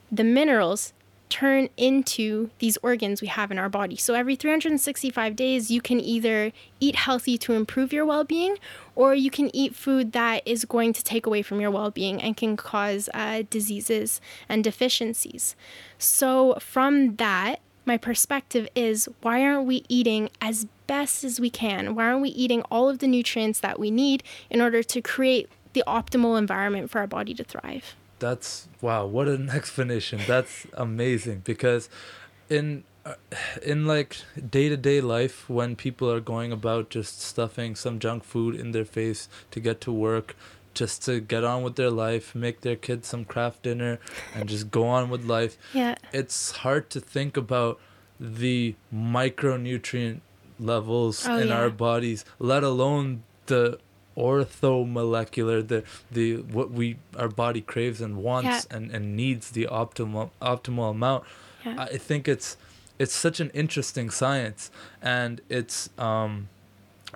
the 0.09 0.23
minerals, 0.23 0.93
turn 1.31 1.69
into 1.77 2.51
these 2.59 2.77
organs 2.83 3.21
we 3.21 3.27
have 3.27 3.49
in 3.49 3.57
our 3.57 3.69
body. 3.69 3.95
So 3.95 4.13
every 4.13 4.35
365 4.35 5.35
days, 5.35 5.71
you 5.71 5.81
can 5.81 5.99
either 5.99 6.51
eat 6.79 6.95
healthy 6.95 7.37
to 7.39 7.53
improve 7.53 7.91
your 7.91 8.05
well 8.05 8.23
being, 8.23 8.57
or 8.95 9.15
you 9.15 9.31
can 9.31 9.55
eat 9.55 9.75
food 9.75 10.11
that 10.11 10.43
is 10.45 10.65
going 10.65 10.93
to 10.93 11.03
take 11.03 11.25
away 11.25 11.41
from 11.41 11.59
your 11.59 11.71
well 11.71 11.89
being 11.89 12.21
and 12.21 12.37
can 12.37 12.57
cause 12.57 13.09
uh, 13.13 13.43
diseases 13.49 14.21
and 14.47 14.63
deficiencies. 14.63 15.55
So, 15.97 16.57
from 16.59 17.15
that, 17.15 17.61
my 17.85 17.97
perspective 17.97 18.67
is 18.75 19.09
why 19.21 19.43
aren't 19.43 19.65
we 19.65 19.83
eating 19.89 20.29
as 20.41 20.67
best 20.85 21.23
as 21.23 21.39
we 21.39 21.49
can? 21.49 21.95
Why 21.95 22.05
aren't 22.05 22.21
we 22.21 22.29
eating 22.29 22.61
all 22.63 22.89
of 22.89 22.99
the 22.99 23.07
nutrients 23.07 23.59
that 23.61 23.79
we 23.79 23.89
need 23.89 24.23
in 24.49 24.61
order 24.61 24.83
to 24.83 25.01
create 25.01 25.49
the 25.73 25.83
optimal 25.87 26.37
environment 26.37 26.91
for 26.91 26.99
our 26.99 27.07
body 27.07 27.33
to 27.33 27.43
thrive? 27.43 27.95
That's 28.21 28.67
wow, 28.81 29.05
what 29.05 29.27
an 29.27 29.49
explanation. 29.59 30.21
That's 30.27 30.65
amazing 30.73 31.41
because 31.43 31.89
in 32.49 32.83
uh, 33.05 33.15
in 33.63 33.87
like 33.87 34.17
day-to-day 34.57 35.01
life 35.01 35.49
when 35.49 35.75
people 35.75 36.07
are 36.15 36.19
going 36.33 36.51
about 36.51 36.89
just 36.91 37.19
stuffing 37.21 37.75
some 37.75 37.97
junk 37.99 38.23
food 38.23 38.53
in 38.55 38.71
their 38.71 38.85
face 38.85 39.27
to 39.49 39.59
get 39.59 39.81
to 39.81 39.91
work 39.91 40.35
just 40.75 41.03
to 41.05 41.19
get 41.19 41.43
on 41.43 41.63
with 41.63 41.75
their 41.75 41.89
life, 41.89 42.33
make 42.35 42.61
their 42.61 42.75
kids 42.77 43.07
some 43.07 43.25
Kraft 43.25 43.63
Dinner 43.63 43.99
and 44.35 44.47
just 44.47 44.69
go 44.71 44.85
on 44.87 45.09
with 45.09 45.25
life. 45.25 45.57
Yeah. 45.73 45.95
It's 46.13 46.51
hard 46.63 46.89
to 46.91 46.99
think 47.01 47.35
about 47.35 47.79
the 48.19 48.75
micronutrient 48.93 50.21
levels 50.59 51.27
Oh, 51.27 51.37
in 51.37 51.47
yeah. 51.49 51.59
our 51.59 51.69
bodies, 51.71 52.23
let 52.39 52.63
alone 52.63 53.23
the 53.47 53.79
orthomolecular 54.17 55.67
the 55.67 55.83
the 56.11 56.37
what 56.37 56.71
we 56.71 56.97
our 57.17 57.27
body 57.29 57.61
craves 57.61 58.01
and 58.01 58.17
wants 58.17 58.67
Yeah. 58.69 58.77
and, 58.77 58.91
and 58.91 59.15
needs 59.15 59.51
the 59.51 59.67
optimal 59.71 60.29
optimal 60.41 60.91
amount 60.91 61.23
Yeah. 61.65 61.75
i 61.91 61.97
think 61.97 62.27
it's 62.27 62.57
it's 62.99 63.13
such 63.13 63.39
an 63.39 63.49
interesting 63.53 64.09
science 64.09 64.71
and 65.01 65.41
it's 65.49 65.89
um 65.97 66.49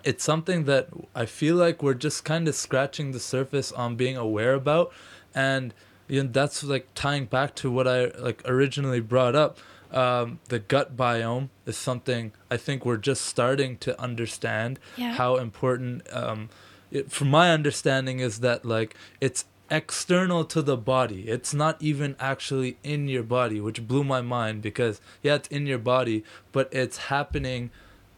it's 0.04 0.24
something 0.24 0.66
that 0.66 0.88
i 1.16 1.26
feel 1.26 1.56
like 1.56 1.82
we're 1.84 1.94
just 1.94 2.26
kind 2.26 2.48
of 2.48 2.56
scratching 2.56 3.12
the 3.12 3.20
surface 3.20 3.72
on 3.72 3.96
being 3.96 4.18
aware 4.18 4.54
about 4.54 4.92
and 5.34 5.74
you 6.08 6.24
know 6.24 6.30
that's 6.32 6.64
like 6.64 6.88
tying 6.96 7.26
back 7.26 7.56
to 7.56 7.72
what 7.72 7.88
i 7.88 8.06
like 8.20 8.42
originally 8.46 9.00
brought 9.00 9.36
up 9.36 9.58
um, 9.92 10.40
the 10.50 10.60
gut 10.60 10.98
biome 10.98 11.48
is 11.66 11.78
something 11.78 12.32
i 12.52 12.58
think 12.58 12.86
we're 12.86 12.98
just 12.98 13.22
starting 13.26 13.78
to 13.78 14.00
understand 14.02 14.80
Yeah. 14.98 15.14
how 15.14 15.38
important 15.38 16.02
um, 16.12 16.50
it, 16.92 17.12
from 17.12 17.30
my 17.30 17.52
understanding 17.52 18.20
is 18.20 18.40
that 18.40 18.66
like 18.66 18.96
it's 19.20 19.46
external 19.70 20.46
to 20.46 20.62
the 20.62 20.78
body. 20.78 21.28
It's 21.28 21.54
not 21.54 21.82
even 21.82 22.16
actually 22.20 22.78
in 22.84 23.08
your 23.08 23.24
body 23.24 23.60
which 23.60 23.88
blew 23.88 24.04
my 24.04 24.22
mind 24.22 24.62
because 24.62 25.02
yeah 25.24 25.36
it's 25.36 25.48
in 25.50 25.66
your 25.66 25.80
body 25.80 26.24
but 26.52 26.72
it's 26.72 26.98
happening 26.98 27.72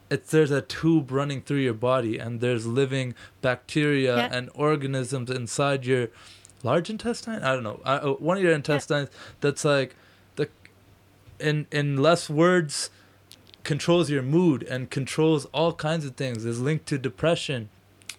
it's 0.10 0.32
there's 0.32 0.52
a 0.52 0.62
tube 0.62 1.12
running 1.12 1.42
through 1.42 1.60
your 1.60 1.74
body 1.74 2.18
and 2.18 2.40
there's 2.42 2.66
living 2.66 3.14
bacteria 3.42 4.16
Yeah. 4.18 4.30
and 4.32 4.50
organisms 4.56 5.30
inside 5.30 5.86
your 5.86 6.10
large 6.64 6.90
intestine? 6.90 7.44
I 7.44 7.54
don't 7.54 7.64
know. 7.64 7.82
I, 7.86 7.96
uh, 7.96 8.12
one 8.14 8.38
of 8.38 8.44
your 8.44 8.54
intestines 8.54 9.10
that's 9.42 9.64
like 9.64 9.96
the 10.36 10.50
in 11.40 11.68
in 11.72 11.98
less 11.98 12.30
words 12.30 12.90
controls 13.64 14.10
your 14.10 14.24
mood 14.24 14.64
and 14.64 14.90
controls 14.90 15.46
all 15.54 15.74
kinds 15.74 16.06
of 16.06 16.16
things. 16.16 16.46
Is 16.46 16.60
linked 16.62 16.86
to 16.88 16.98
depression 16.98 17.70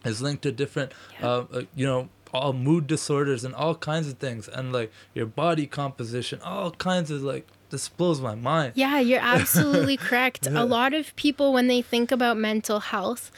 is 0.05 0.21
linked 0.23 0.43
to 0.43 0.53
different 0.53 0.93
Yeah. 1.21 1.27
uh, 1.29 1.45
uh, 1.53 1.63
you 1.75 1.87
know 1.87 2.09
all 2.35 2.53
mood 2.53 2.87
disorders 2.87 3.43
and 3.43 3.55
all 3.55 3.75
kinds 3.75 4.07
of 4.07 4.19
things 4.19 4.49
and 4.49 4.71
like 4.73 4.93
your 5.15 5.25
body 5.25 5.67
composition 5.67 6.39
all 6.43 6.73
kinds 6.73 7.11
of 7.11 7.23
like 7.23 7.47
this 7.71 7.89
blows 7.89 8.21
my 8.21 8.35
mind 8.35 8.73
Yeah, 8.77 8.99
you're 9.01 9.21
absolutely 9.21 9.97
correct. 10.09 10.47
Yeah. 10.47 10.63
A 10.63 10.65
lot 10.65 10.95
of 10.95 11.15
people, 11.17 11.53
when 11.53 11.67
they 11.69 11.83
think 11.83 12.11
about 12.11 12.37
mental 12.39 12.81
health, 12.81 13.31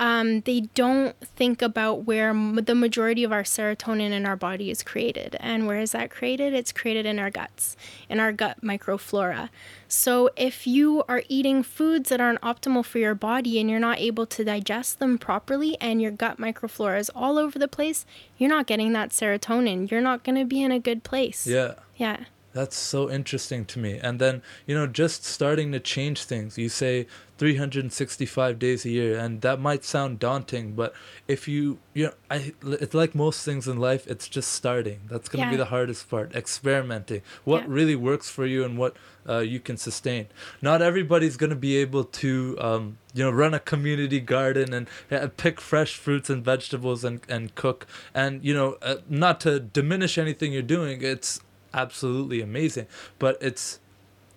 um, 0.00 0.40
they 0.40 0.60
don't 0.74 1.14
think 1.20 1.60
about 1.60 2.06
where 2.06 2.30
m- 2.30 2.54
the 2.54 2.74
majority 2.74 3.22
of 3.22 3.32
our 3.32 3.42
serotonin 3.42 4.12
in 4.12 4.24
our 4.24 4.34
body 4.34 4.70
is 4.70 4.82
created. 4.82 5.36
And 5.40 5.66
where 5.66 5.78
is 5.78 5.92
that 5.92 6.10
created? 6.10 6.54
It's 6.54 6.72
created 6.72 7.04
in 7.04 7.18
our 7.18 7.28
guts, 7.28 7.76
in 8.08 8.18
our 8.18 8.32
gut 8.32 8.62
microflora. 8.62 9.50
So 9.88 10.30
if 10.36 10.66
you 10.66 11.04
are 11.06 11.22
eating 11.28 11.62
foods 11.62 12.08
that 12.08 12.18
aren't 12.18 12.40
optimal 12.40 12.82
for 12.82 12.98
your 12.98 13.14
body 13.14 13.60
and 13.60 13.68
you're 13.68 13.78
not 13.78 13.98
able 13.98 14.24
to 14.24 14.42
digest 14.42 15.00
them 15.00 15.18
properly 15.18 15.76
and 15.82 16.00
your 16.00 16.12
gut 16.12 16.38
microflora 16.38 16.98
is 16.98 17.10
all 17.14 17.36
over 17.36 17.58
the 17.58 17.68
place, 17.68 18.06
you're 18.38 18.48
not 18.48 18.66
getting 18.66 18.94
that 18.94 19.10
serotonin. 19.10 19.90
You're 19.90 20.00
not 20.00 20.24
going 20.24 20.38
to 20.38 20.46
be 20.46 20.62
in 20.62 20.72
a 20.72 20.80
good 20.80 21.04
place. 21.04 21.46
yeah 21.46 21.74
Yeah. 21.94 22.24
That's 22.52 22.74
so 22.74 23.08
interesting 23.08 23.64
to 23.66 23.78
me. 23.78 23.98
And 23.98 24.18
then, 24.18 24.42
you 24.66 24.74
know, 24.74 24.88
just 24.88 25.24
starting 25.24 25.70
to 25.70 25.78
change 25.78 26.24
things. 26.24 26.58
You 26.58 26.68
say 26.68 27.06
365 27.40 28.58
days 28.58 28.84
a 28.84 28.90
year, 28.90 29.18
and 29.18 29.40
that 29.40 29.58
might 29.58 29.82
sound 29.82 30.18
daunting, 30.18 30.72
but 30.74 30.92
if 31.26 31.48
you, 31.48 31.78
you 31.94 32.04
know, 32.04 32.12
I, 32.30 32.52
it's 32.62 32.92
like 32.94 33.14
most 33.14 33.46
things 33.46 33.66
in 33.66 33.78
life, 33.78 34.06
it's 34.06 34.28
just 34.28 34.52
starting. 34.52 35.00
That's 35.08 35.30
going 35.30 35.46
to 35.46 35.50
be 35.50 35.56
the 35.56 35.70
hardest 35.76 36.10
part, 36.10 36.34
experimenting. 36.34 37.22
What 37.44 37.62
Yeah. 37.62 37.68
really 37.70 37.96
works 37.96 38.28
for 38.28 38.44
you 38.44 38.62
and 38.62 38.76
what 38.76 38.94
uh, 39.26 39.38
you 39.38 39.58
can 39.58 39.78
sustain. 39.78 40.26
Not 40.60 40.82
everybody's 40.82 41.38
going 41.38 41.48
to 41.50 41.56
be 41.70 41.76
able 41.78 42.04
to, 42.04 42.56
um, 42.60 42.98
you 43.14 43.24
know, 43.24 43.30
run 43.30 43.54
a 43.54 43.60
community 43.60 44.20
garden 44.20 44.74
and 44.74 44.86
uh, 45.10 45.28
pick 45.38 45.60
fresh 45.62 45.94
fruits 45.96 46.28
and 46.28 46.44
vegetables 46.44 47.04
and, 47.04 47.20
and 47.28 47.54
cook. 47.54 47.86
And, 48.14 48.44
you 48.44 48.52
know, 48.52 48.76
uh, 48.82 48.96
not 49.08 49.40
to 49.40 49.60
diminish 49.60 50.18
anything 50.18 50.52
you're 50.52 50.62
doing, 50.78 51.00
it's 51.02 51.40
absolutely 51.72 52.40
amazing 52.42 52.86
but 53.20 53.38
it's 53.40 53.78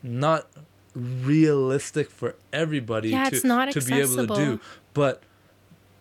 not 0.03 0.47
realistic 0.95 2.09
for 2.09 2.35
everybody 2.51 3.09
Yeah, 3.09 3.29
to, 3.29 3.39
to 3.39 3.81
be 3.81 3.99
able 3.99 4.27
to 4.27 4.35
do. 4.35 4.59
but 4.93 5.23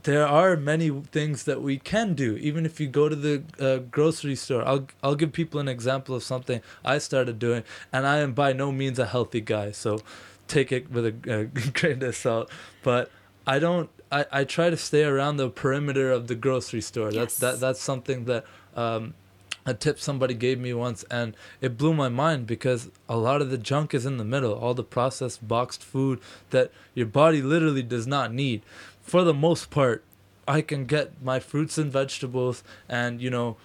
there 0.03 0.27
are 0.27 0.57
many 0.57 0.91
things 1.13 1.45
that 1.45 1.63
we 1.63 1.79
can 1.79 2.15
do. 2.15 2.37
Even 2.37 2.67
if 2.67 2.81
you 2.81 2.89
go 2.89 3.09
to 3.09 3.15
the 3.15 3.43
uh, 3.61 3.77
grocery 3.91 4.35
store 4.35 4.67
I'll, 4.67 4.87
I'll 5.03 5.15
give 5.15 5.33
people 5.33 5.61
an 5.61 5.69
example 5.69 6.15
of 6.15 6.23
something 6.23 6.61
i 6.85 6.99
started 6.99 7.39
doing 7.39 7.63
and 7.93 8.07
i 8.07 8.19
am 8.19 8.33
by 8.33 8.53
no 8.53 8.73
means 8.73 8.99
a 8.99 9.07
healthy 9.07 9.41
guy 9.41 9.71
so 9.71 10.01
take 10.49 10.73
it 10.73 10.91
with 10.91 11.07
a, 11.07 11.15
a 11.41 11.45
grain 11.79 12.03
of 12.03 12.17
salt. 12.17 12.51
But 12.83 13.11
i 13.47 13.59
don't 13.59 13.89
I, 14.11 14.27
I 14.31 14.45
try 14.45 14.69
to 14.69 14.77
stay 14.77 15.05
around 15.05 15.39
the 15.39 15.49
perimeter 15.49 16.11
of 16.13 16.27
the 16.27 16.35
grocery 16.35 16.83
store. 16.83 17.11
That's 17.11 17.39
that 17.39 17.61
that's 17.61 17.81
something 17.81 18.27
that 18.27 18.45
um, 18.77 19.15
a 19.65 19.75
tip 19.75 19.99
somebody 19.99 20.35
gave 20.35 20.59
me 20.59 20.75
once 20.75 21.05
and 21.11 21.37
it 21.61 21.77
blew 21.77 21.95
my 21.95 22.09
mind 22.09 22.47
because 22.47 22.91
a 23.09 23.17
lot 23.17 23.41
of 23.41 23.51
the 23.51 23.59
junk 23.59 23.95
is 23.95 24.05
in 24.05 24.17
the 24.17 24.25
middle 24.25 24.53
all 24.53 24.75
the 24.75 24.83
processed 24.83 25.47
boxed 25.47 25.83
food 25.83 26.21
that 26.51 26.73
your 26.95 27.07
body 27.07 27.41
literally 27.41 27.83
does 27.83 28.07
not 28.07 28.33
need. 28.33 28.63
For 29.03 29.25
the 29.25 29.35
most 29.35 29.71
part 29.71 30.05
I 30.47 30.61
can 30.61 30.87
get 30.87 31.23
my 31.23 31.39
fruits 31.39 31.79
and 31.79 31.91
vegetables, 31.93 32.65
and 32.89 33.21
you 33.21 33.31
know, 33.31 33.57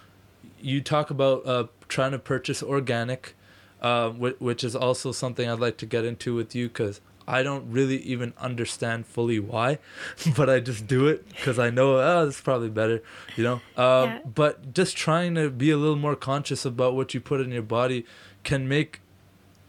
you 0.59 0.81
talk 0.81 1.09
about 1.09 1.45
uh, 1.45 1.67
trying 1.87 2.11
to 2.11 2.19
purchase 2.19 2.61
organic, 2.61 3.35
uh, 3.81 4.09
which, 4.09 4.39
which 4.39 4.63
is 4.63 4.75
also 4.75 5.11
something 5.11 5.49
I'd 5.49 5.59
like 5.59 5.77
to 5.77 5.85
get 5.85 6.05
into 6.05 6.35
with 6.35 6.53
you 6.55 6.67
because 6.67 7.01
I 7.27 7.43
don't 7.43 7.69
really 7.69 7.97
even 8.03 8.33
understand 8.37 9.05
fully 9.05 9.39
why, 9.39 9.79
but 10.37 10.49
I 10.49 10.59
just 10.61 10.87
do 10.87 11.07
it 11.07 11.27
because 11.29 11.59
I 11.59 11.69
know 11.69 11.99
oh 11.99 12.27
it's 12.27 12.39
probably 12.41 12.69
better, 12.69 13.03
you 13.35 13.43
know. 13.43 13.53
Um, 13.75 14.09
Yeah. 14.09 14.19
But 14.33 14.73
just 14.73 14.95
trying 14.95 15.35
to 15.35 15.49
be 15.49 15.69
a 15.71 15.77
little 15.77 15.97
more 15.97 16.15
conscious 16.15 16.65
about 16.65 16.95
what 16.95 17.13
you 17.13 17.19
put 17.19 17.41
in 17.41 17.51
your 17.51 17.61
body 17.63 18.05
can 18.43 18.67
make, 18.67 19.01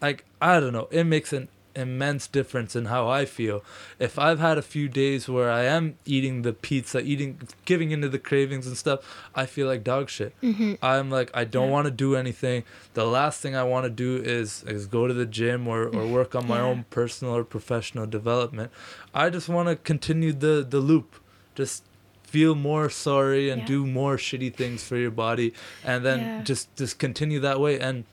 like 0.01 0.25
I 0.40 0.61
don't 0.61 0.73
know, 0.73 0.88
it 0.90 1.05
makes 1.05 1.33
an 1.33 1.49
immense 1.74 2.26
difference 2.26 2.74
in 2.74 2.87
how 2.87 3.09
I 3.09 3.24
feel. 3.24 3.62
If 3.98 4.18
I've 4.18 4.40
had 4.40 4.59
a 4.59 4.62
few 4.62 4.88
days 4.88 5.28
where 5.28 5.50
I 5.50 5.62
am 5.64 5.96
eating 6.04 6.42
the 6.42 6.52
pizza, 6.52 7.00
eating, 7.00 7.40
giving 7.64 7.90
into 7.90 8.09
the 8.09 8.18
cravings 8.18 8.66
and 8.66 8.76
stuff, 8.76 9.00
I 9.35 9.46
feel 9.46 9.66
like 9.68 9.85
dog 9.85 10.09
shit. 10.11 10.33
Mm-hmm. 10.42 10.74
I'm 10.83 11.11
like 11.11 11.31
I 11.35 11.44
don't 11.44 11.66
Yeah. 11.68 11.72
want 11.72 11.85
to 11.87 11.90
do 11.90 12.16
anything. 12.16 12.64
The 12.94 13.04
last 13.07 13.40
thing 13.40 13.54
I 13.54 13.62
want 13.64 13.85
to 13.85 13.90
do 13.90 14.16
is 14.22 14.64
is 14.66 14.87
go 14.87 15.07
to 15.07 15.14
the 15.14 15.26
gym 15.26 15.68
or, 15.68 15.85
or 15.87 16.07
work 16.18 16.35
on 16.35 16.46
my 16.48 16.57
Yeah. 16.57 16.64
own 16.64 16.85
personal 16.90 17.35
or 17.37 17.44
professional 17.44 18.07
development. 18.07 18.70
I 19.14 19.31
just 19.31 19.48
want 19.48 19.68
to 19.68 19.76
continue 19.76 20.33
the 20.33 20.66
the 20.68 20.81
loop. 20.81 21.16
Just 21.54 21.85
feel 22.24 22.54
more 22.54 22.90
sorry 22.90 23.48
and 23.50 23.62
Yeah. 23.62 23.66
do 23.68 23.87
more 23.87 24.16
shitty 24.16 24.52
things 24.54 24.85
for 24.87 24.96
your 24.96 25.11
body 25.11 25.54
and 25.85 26.04
then 26.04 26.44
just 26.44 26.74
just 26.76 26.98
continue 26.98 27.40
that 27.40 27.59
way 27.61 27.78
and 27.81 28.04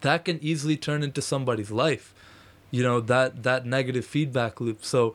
that 0.00 0.24
can 0.24 0.38
easily 0.42 0.76
turn 0.76 1.02
into 1.02 1.22
somebody's 1.22 1.70
life. 1.70 2.14
You 2.72 2.82
know, 2.82 2.98
that 3.00 3.44
that 3.44 3.64
negative 3.66 4.04
feedback 4.04 4.60
loop. 4.60 4.84
So 4.84 5.14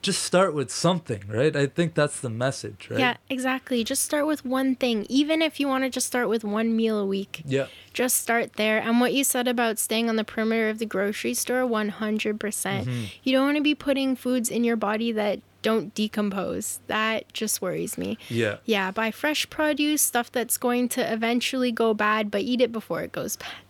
just 0.00 0.22
start 0.22 0.54
with 0.54 0.70
something, 0.70 1.22
right? 1.28 1.56
I 1.56 1.66
think 1.66 1.94
that's 1.94 2.20
the 2.20 2.30
message, 2.30 2.88
right? 2.90 3.00
Yeah, 3.00 3.16
exactly. 3.28 3.82
Just 3.82 4.02
start 4.04 4.26
with 4.28 4.44
one 4.44 4.76
thing. 4.76 5.04
Even 5.08 5.42
if 5.42 5.58
you 5.58 5.66
want 5.66 5.82
to 5.84 5.90
just 5.90 6.06
start 6.06 6.28
with 6.28 6.44
one 6.44 6.76
meal 6.76 6.98
a 7.00 7.06
week, 7.06 7.42
Yeah. 7.44 7.66
just 7.92 8.16
start 8.20 8.52
there. 8.54 8.78
And 8.78 9.00
what 9.00 9.12
you 9.12 9.24
said 9.24 9.48
about 9.48 9.78
staying 9.80 10.08
on 10.08 10.14
the 10.14 10.22
perimeter 10.22 10.68
of 10.68 10.78
the 10.78 10.86
grocery 10.86 11.34
store, 11.34 11.62
100%. 11.66 12.38
percent 12.38 12.86
Mm-hmm. 12.86 13.04
You 13.24 13.32
don't 13.32 13.44
want 13.46 13.56
to 13.56 13.62
be 13.62 13.74
putting 13.74 14.14
foods 14.14 14.50
in 14.50 14.62
your 14.62 14.76
body 14.76 15.10
that 15.12 15.40
don't 15.62 15.92
decompose. 15.96 16.78
That 16.86 17.32
just 17.32 17.60
worries 17.60 17.98
me. 17.98 18.18
Yeah. 18.28 18.58
Yeah, 18.64 18.92
buy 18.92 19.10
fresh 19.10 19.50
produce, 19.50 20.00
stuff 20.02 20.30
that's 20.30 20.56
going 20.56 20.88
to 20.90 21.12
eventually 21.12 21.72
go 21.72 21.92
bad, 21.92 22.30
but 22.30 22.42
eat 22.42 22.60
it 22.60 22.70
before 22.70 23.02
it 23.02 23.10
goes 23.10 23.34
bad. 23.36 23.67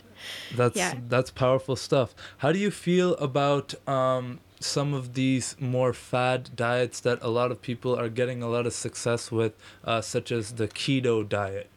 That's 0.57 0.77
Yeah. 0.77 0.95
that's 1.09 1.31
powerful 1.31 1.77
stuff. 1.77 2.15
How 2.39 2.53
do 2.53 2.59
you 2.59 2.71
feel 2.71 3.15
about 3.17 3.75
um, 3.89 4.41
some 4.61 4.93
of 4.95 5.15
these 5.15 5.57
more 5.61 5.93
fad 5.93 6.51
diets 6.57 7.01
that 7.01 7.19
a 7.23 7.29
lot 7.29 7.51
of 7.51 7.63
people 7.63 7.95
are 7.97 8.09
getting 8.09 8.43
a 8.43 8.49
lot 8.49 8.67
of 8.67 8.73
success 8.73 9.31
with, 9.31 9.53
uh, 9.85 10.01
such 10.01 10.33
as 10.33 10.53
the 10.53 10.69
keto 10.69 11.29
diet? 11.29 11.69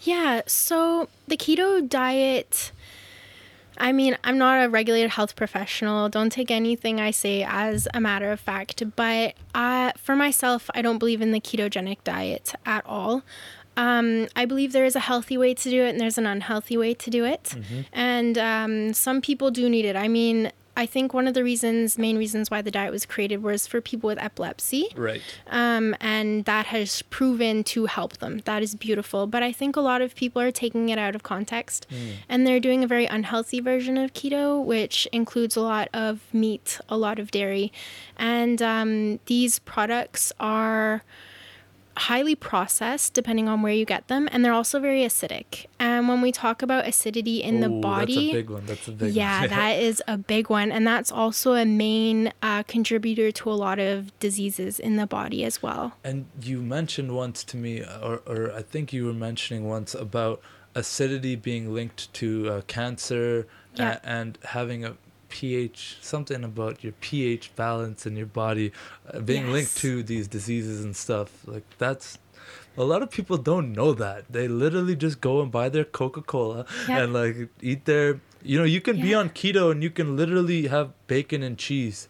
Yeah, 0.00 0.42
so 0.46 1.08
the 1.28 1.36
keto 1.36 1.86
diet, 1.88 2.72
I 3.78 3.90
mean, 3.92 4.16
I'm 4.22 4.38
not 4.38 4.64
a 4.64 4.68
regulated 4.68 5.10
health 5.12 5.34
professional. 5.34 6.08
Don't 6.08 6.30
take 6.30 6.50
anything 6.50 7.00
I 7.00 7.10
say 7.10 7.42
as 7.42 7.88
a 7.94 8.00
matter 8.00 8.30
of 8.30 8.38
fact, 8.40 8.82
but 8.96 9.34
uh, 9.54 9.92
for 9.96 10.14
myself, 10.14 10.70
I 10.74 10.82
don't 10.82 10.98
believe 10.98 11.20
in 11.22 11.32
the 11.32 11.40
ketogenic 11.40 11.98
diet 12.04 12.54
at 12.66 12.84
all. 12.86 13.22
Um, 13.76 14.28
I 14.36 14.44
believe 14.44 14.72
there 14.72 14.84
is 14.84 14.96
a 14.96 15.00
healthy 15.00 15.36
way 15.36 15.54
to 15.54 15.70
do 15.70 15.82
it 15.84 15.90
and 15.90 16.00
there's 16.00 16.18
an 16.18 16.26
unhealthy 16.26 16.76
way 16.76 16.94
to 16.94 17.10
do 17.10 17.24
it. 17.24 17.54
And 17.92 18.38
um, 18.38 18.92
some 18.92 19.20
people 19.20 19.50
do 19.50 19.68
need 19.68 19.84
it. 19.84 19.96
I 19.96 20.08
mean, 20.08 20.52
I 20.76 20.86
think 20.86 21.14
one 21.14 21.28
of 21.28 21.34
the 21.34 21.44
reasons, 21.44 21.96
main 21.98 22.18
reasons 22.18 22.50
why 22.50 22.60
the 22.60 22.70
diet 22.70 22.90
was 22.90 23.06
created 23.06 23.44
was 23.44 23.64
for 23.68 23.80
people 23.80 24.08
with 24.08 24.18
epilepsy 24.18 24.88
Right. 24.96 25.22
um, 25.46 25.94
and 26.00 26.44
that 26.46 26.66
has 26.66 27.00
proven 27.02 27.62
to 27.64 27.86
help 27.86 28.16
them. 28.18 28.42
That 28.44 28.60
is 28.60 28.74
beautiful. 28.74 29.28
But 29.28 29.44
I 29.44 29.52
think 29.52 29.76
a 29.76 29.80
lot 29.80 30.02
of 30.02 30.16
people 30.16 30.42
are 30.42 30.50
taking 30.50 30.88
it 30.88 30.98
out 30.98 31.14
of 31.14 31.22
context 31.22 31.86
and 32.28 32.44
they're 32.44 32.58
doing 32.58 32.82
a 32.82 32.88
very 32.88 33.06
unhealthy 33.06 33.60
version 33.60 33.96
of 33.96 34.14
keto, 34.14 34.64
which 34.64 35.06
includes 35.12 35.54
a 35.56 35.60
lot 35.60 35.88
of 35.94 36.20
meat, 36.32 36.80
a 36.88 36.96
lot 36.96 37.20
of 37.20 37.30
dairy. 37.30 37.72
And 38.16 38.60
um, 38.60 39.20
these 39.26 39.60
products 39.60 40.32
are 40.40 41.04
highly 41.96 42.34
processed 42.34 43.14
depending 43.14 43.48
on 43.48 43.62
where 43.62 43.72
you 43.72 43.84
get 43.84 44.08
them 44.08 44.28
and 44.32 44.44
they're 44.44 44.52
also 44.52 44.80
very 44.80 45.02
acidic 45.02 45.66
and 45.78 46.08
when 46.08 46.20
we 46.20 46.32
talk 46.32 46.60
about 46.62 46.86
acidity 46.86 47.42
in 47.42 47.60
the 47.60 47.68
body 47.68 48.14
That's 48.14 48.26
a 48.28 48.32
big 48.32 48.50
one. 48.50 48.66
That's 48.66 48.88
a 48.88 48.92
big 48.92 49.14
yeah, 49.14 49.40
one. 49.42 49.50
that 49.58 49.78
is 49.78 50.02
a 50.08 50.16
big 50.18 50.50
one. 50.50 50.72
And 50.72 50.86
that's 50.86 51.12
also 51.12 51.54
a 51.54 51.64
main 51.64 52.32
uh, 52.42 52.62
contributor 52.64 53.30
to 53.32 53.50
a 53.50 53.52
lot 53.54 53.78
of 53.78 54.18
diseases 54.18 54.80
in 54.80 54.96
the 54.96 55.06
body 55.06 55.44
as 55.44 55.62
well. 55.62 55.92
And 56.02 56.26
you 56.42 56.60
mentioned 56.62 57.12
once 57.14 57.44
to 57.44 57.56
me, 57.56 57.82
or, 57.82 58.22
or 58.26 58.52
I 58.52 58.62
think 58.62 58.92
you 58.92 59.06
were 59.06 59.12
mentioning 59.12 59.68
once 59.68 59.94
about 59.94 60.40
acidity 60.74 61.36
being 61.36 61.72
linked 61.72 62.12
to 62.14 62.48
uh, 62.50 62.60
cancer 62.66 63.46
Yeah. 63.76 63.98
a- 64.02 64.06
and 64.08 64.38
having 64.44 64.84
a 64.84 64.96
pH, 65.38 65.96
something 66.00 66.42
about 66.44 66.82
your 66.84 66.94
pH 67.06 67.44
balance 67.56 68.06
in 68.08 68.16
your 68.16 68.26
body 68.42 68.68
uh, 69.12 69.20
being 69.30 69.46
linked 69.54 69.76
to 69.84 70.02
these 70.02 70.26
diseases 70.28 70.84
and 70.84 70.94
stuff. 71.06 71.30
Like, 71.54 71.64
that's. 71.78 72.18
A 72.76 72.82
lot 72.92 73.02
of 73.04 73.10
people 73.18 73.36
don't 73.52 73.72
know 73.80 73.90
that. 74.04 74.24
They 74.36 74.46
literally 74.48 74.96
just 74.96 75.20
go 75.20 75.34
and 75.42 75.50
buy 75.58 75.68
their 75.68 75.84
Coca 75.84 76.22
Cola 76.22 76.66
Yeah. 76.88 76.98
and 77.02 77.12
like 77.20 77.36
eat 77.70 77.84
their. 77.84 78.20
You 78.42 78.58
know, 78.58 78.64
you 78.76 78.80
can 78.88 78.96
be 79.00 79.14
on 79.14 79.30
keto 79.30 79.70
and 79.72 79.82
you 79.86 79.90
can 79.98 80.16
literally 80.16 80.66
have 80.66 80.90
bacon 81.06 81.42
and 81.48 81.56
cheese. 81.66 82.08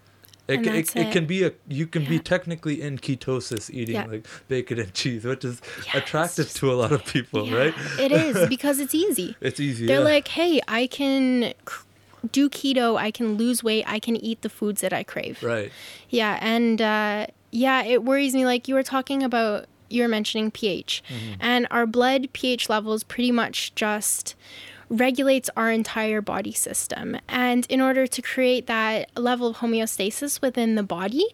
It, 0.49 0.57
And 0.57 0.65
ca- 0.67 0.75
it, 0.81 0.97
it 1.03 1.13
can 1.17 1.27
be 1.27 1.39
a 1.49 1.53
you 1.81 1.87
can 1.87 2.05
be 2.13 2.19
technically 2.19 2.77
in 2.87 2.99
ketosis 3.07 3.71
eating 3.71 3.95
Yeah. 4.01 4.07
like 4.13 4.27
bacon 4.49 4.79
and 4.85 4.93
cheese, 5.01 5.25
which 5.25 5.45
is 5.51 5.61
Yes. 5.87 5.95
attractive 6.01 6.49
to 6.59 6.73
a 6.75 6.77
lot 6.83 6.93
of 6.99 7.05
people, 7.15 7.47
Yeah, 7.47 7.59
right? 7.61 7.75
it 8.07 8.13
is 8.13 8.49
because 8.57 8.77
it's 8.85 8.95
easy. 9.07 9.37
It's 9.49 9.61
easy. 9.69 9.87
They're 9.87 9.99
yeah. 10.07 10.13
like, 10.15 10.29
hey, 10.41 10.61
I 10.81 10.83
can 10.99 11.53
do 12.33 12.49
keto, 12.49 12.97
I 12.97 13.11
can 13.11 13.37
lose 13.37 13.63
weight, 13.63 13.85
I 13.87 13.99
can 13.99 14.17
eat 14.17 14.43
the 14.43 14.49
foods 14.49 14.81
that 14.81 14.93
I 14.93 15.03
crave. 15.03 15.43
right. 15.43 15.71
Yeah, 16.11 16.39
and 16.41 16.81
uh, 16.81 17.27
yeah, 17.51 17.83
it 17.83 18.05
worries 18.05 18.35
me. 18.35 18.45
Like 18.45 18.69
you 18.69 18.75
were 18.75 18.83
talking 18.83 19.23
about, 19.23 19.67
you 19.89 20.03
were 20.03 20.09
mentioning 20.09 20.51
pH, 20.51 21.03
and 21.41 21.67
our 21.71 21.87
blood 21.87 22.29
pH 22.33 22.69
levels 22.69 23.05
pretty 23.05 23.33
much 23.33 23.75
just 23.75 24.35
regulates 24.91 25.49
our 25.57 25.71
entire 25.71 26.21
body 26.21 26.53
system. 26.53 27.17
And 27.29 27.67
in 27.69 27.81
order 27.81 28.07
to 28.07 28.23
create 28.23 28.67
that 28.67 29.09
level 29.17 29.49
of 29.49 29.57
homeostasis 29.57 30.41
within 30.41 30.75
the 30.75 30.83
body 30.83 31.25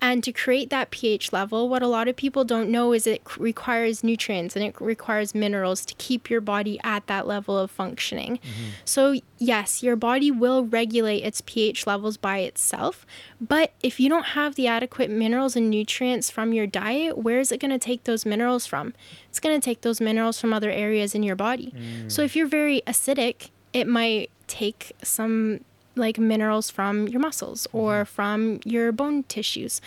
and 0.00 0.22
to 0.24 0.32
create 0.32 0.70
that 0.70 0.90
pH 0.90 1.32
level, 1.32 1.68
what 1.68 1.82
a 1.82 1.86
lot 1.86 2.06
of 2.08 2.16
people 2.16 2.44
don't 2.44 2.70
know 2.70 2.92
is 2.92 3.06
it 3.06 3.22
requires 3.38 4.04
nutrients 4.04 4.54
and 4.56 4.64
it 4.64 4.78
requires 4.80 5.34
minerals 5.34 5.84
to 5.86 5.94
keep 5.94 6.28
your 6.30 6.40
body 6.40 6.78
at 6.84 7.06
that 7.06 7.26
level 7.26 7.58
of 7.58 7.70
functioning. 7.70 8.38
So, 8.84 9.18
yes, 9.38 9.82
your 9.82 9.96
body 9.96 10.30
will 10.30 10.64
regulate 10.64 11.24
its 11.24 11.40
pH 11.40 11.86
levels 11.86 12.16
by 12.16 12.38
itself, 12.38 13.06
but 13.40 13.72
if 13.82 13.98
you 13.98 14.08
don't 14.08 14.26
have 14.26 14.54
the 14.54 14.66
adequate 14.66 15.10
minerals 15.10 15.56
and 15.56 15.70
nutrients 15.70 16.30
from 16.30 16.52
your 16.52 16.66
diet, 16.66 17.18
where 17.18 17.40
is 17.40 17.52
it 17.52 17.58
going 17.58 17.70
to 17.70 17.78
take 17.78 18.04
those 18.04 18.26
minerals 18.26 18.66
from? 18.66 18.94
It's 19.28 19.40
going 19.40 19.58
to 19.58 19.64
take 19.64 19.82
those 19.82 20.00
minerals 20.00 20.40
from 20.40 20.52
other 20.52 20.70
areas 20.70 21.14
in 21.14 21.22
your 21.22 21.36
body. 21.36 21.72
Mm. 21.76 22.10
So, 22.10 22.22
if 22.22 22.34
you're 22.36 22.46
very 22.46 22.82
acidic, 22.86 23.50
it 23.72 23.86
might 23.86 24.30
take 24.46 24.92
some 25.02 25.60
like 25.98 26.18
minerals 26.18 26.70
from 26.70 27.08
your 27.08 27.20
muscles 27.20 27.66
mm-hmm. 27.66 27.76
or 27.76 28.04
from 28.04 28.60
your 28.64 28.92
bone 28.92 29.24
tissues. 29.24 29.80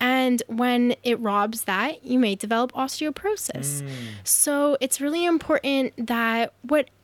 And 0.00 0.42
when 0.46 0.94
it 1.02 1.18
robs 1.20 1.62
that, 1.62 2.04
you 2.04 2.18
may 2.18 2.36
develop 2.36 2.72
osteoporosis. 2.72 3.82
Mm. 3.82 3.88
So 4.24 4.76
it's 4.80 5.00
really 5.00 5.24
important 5.24 6.06
that 6.06 6.54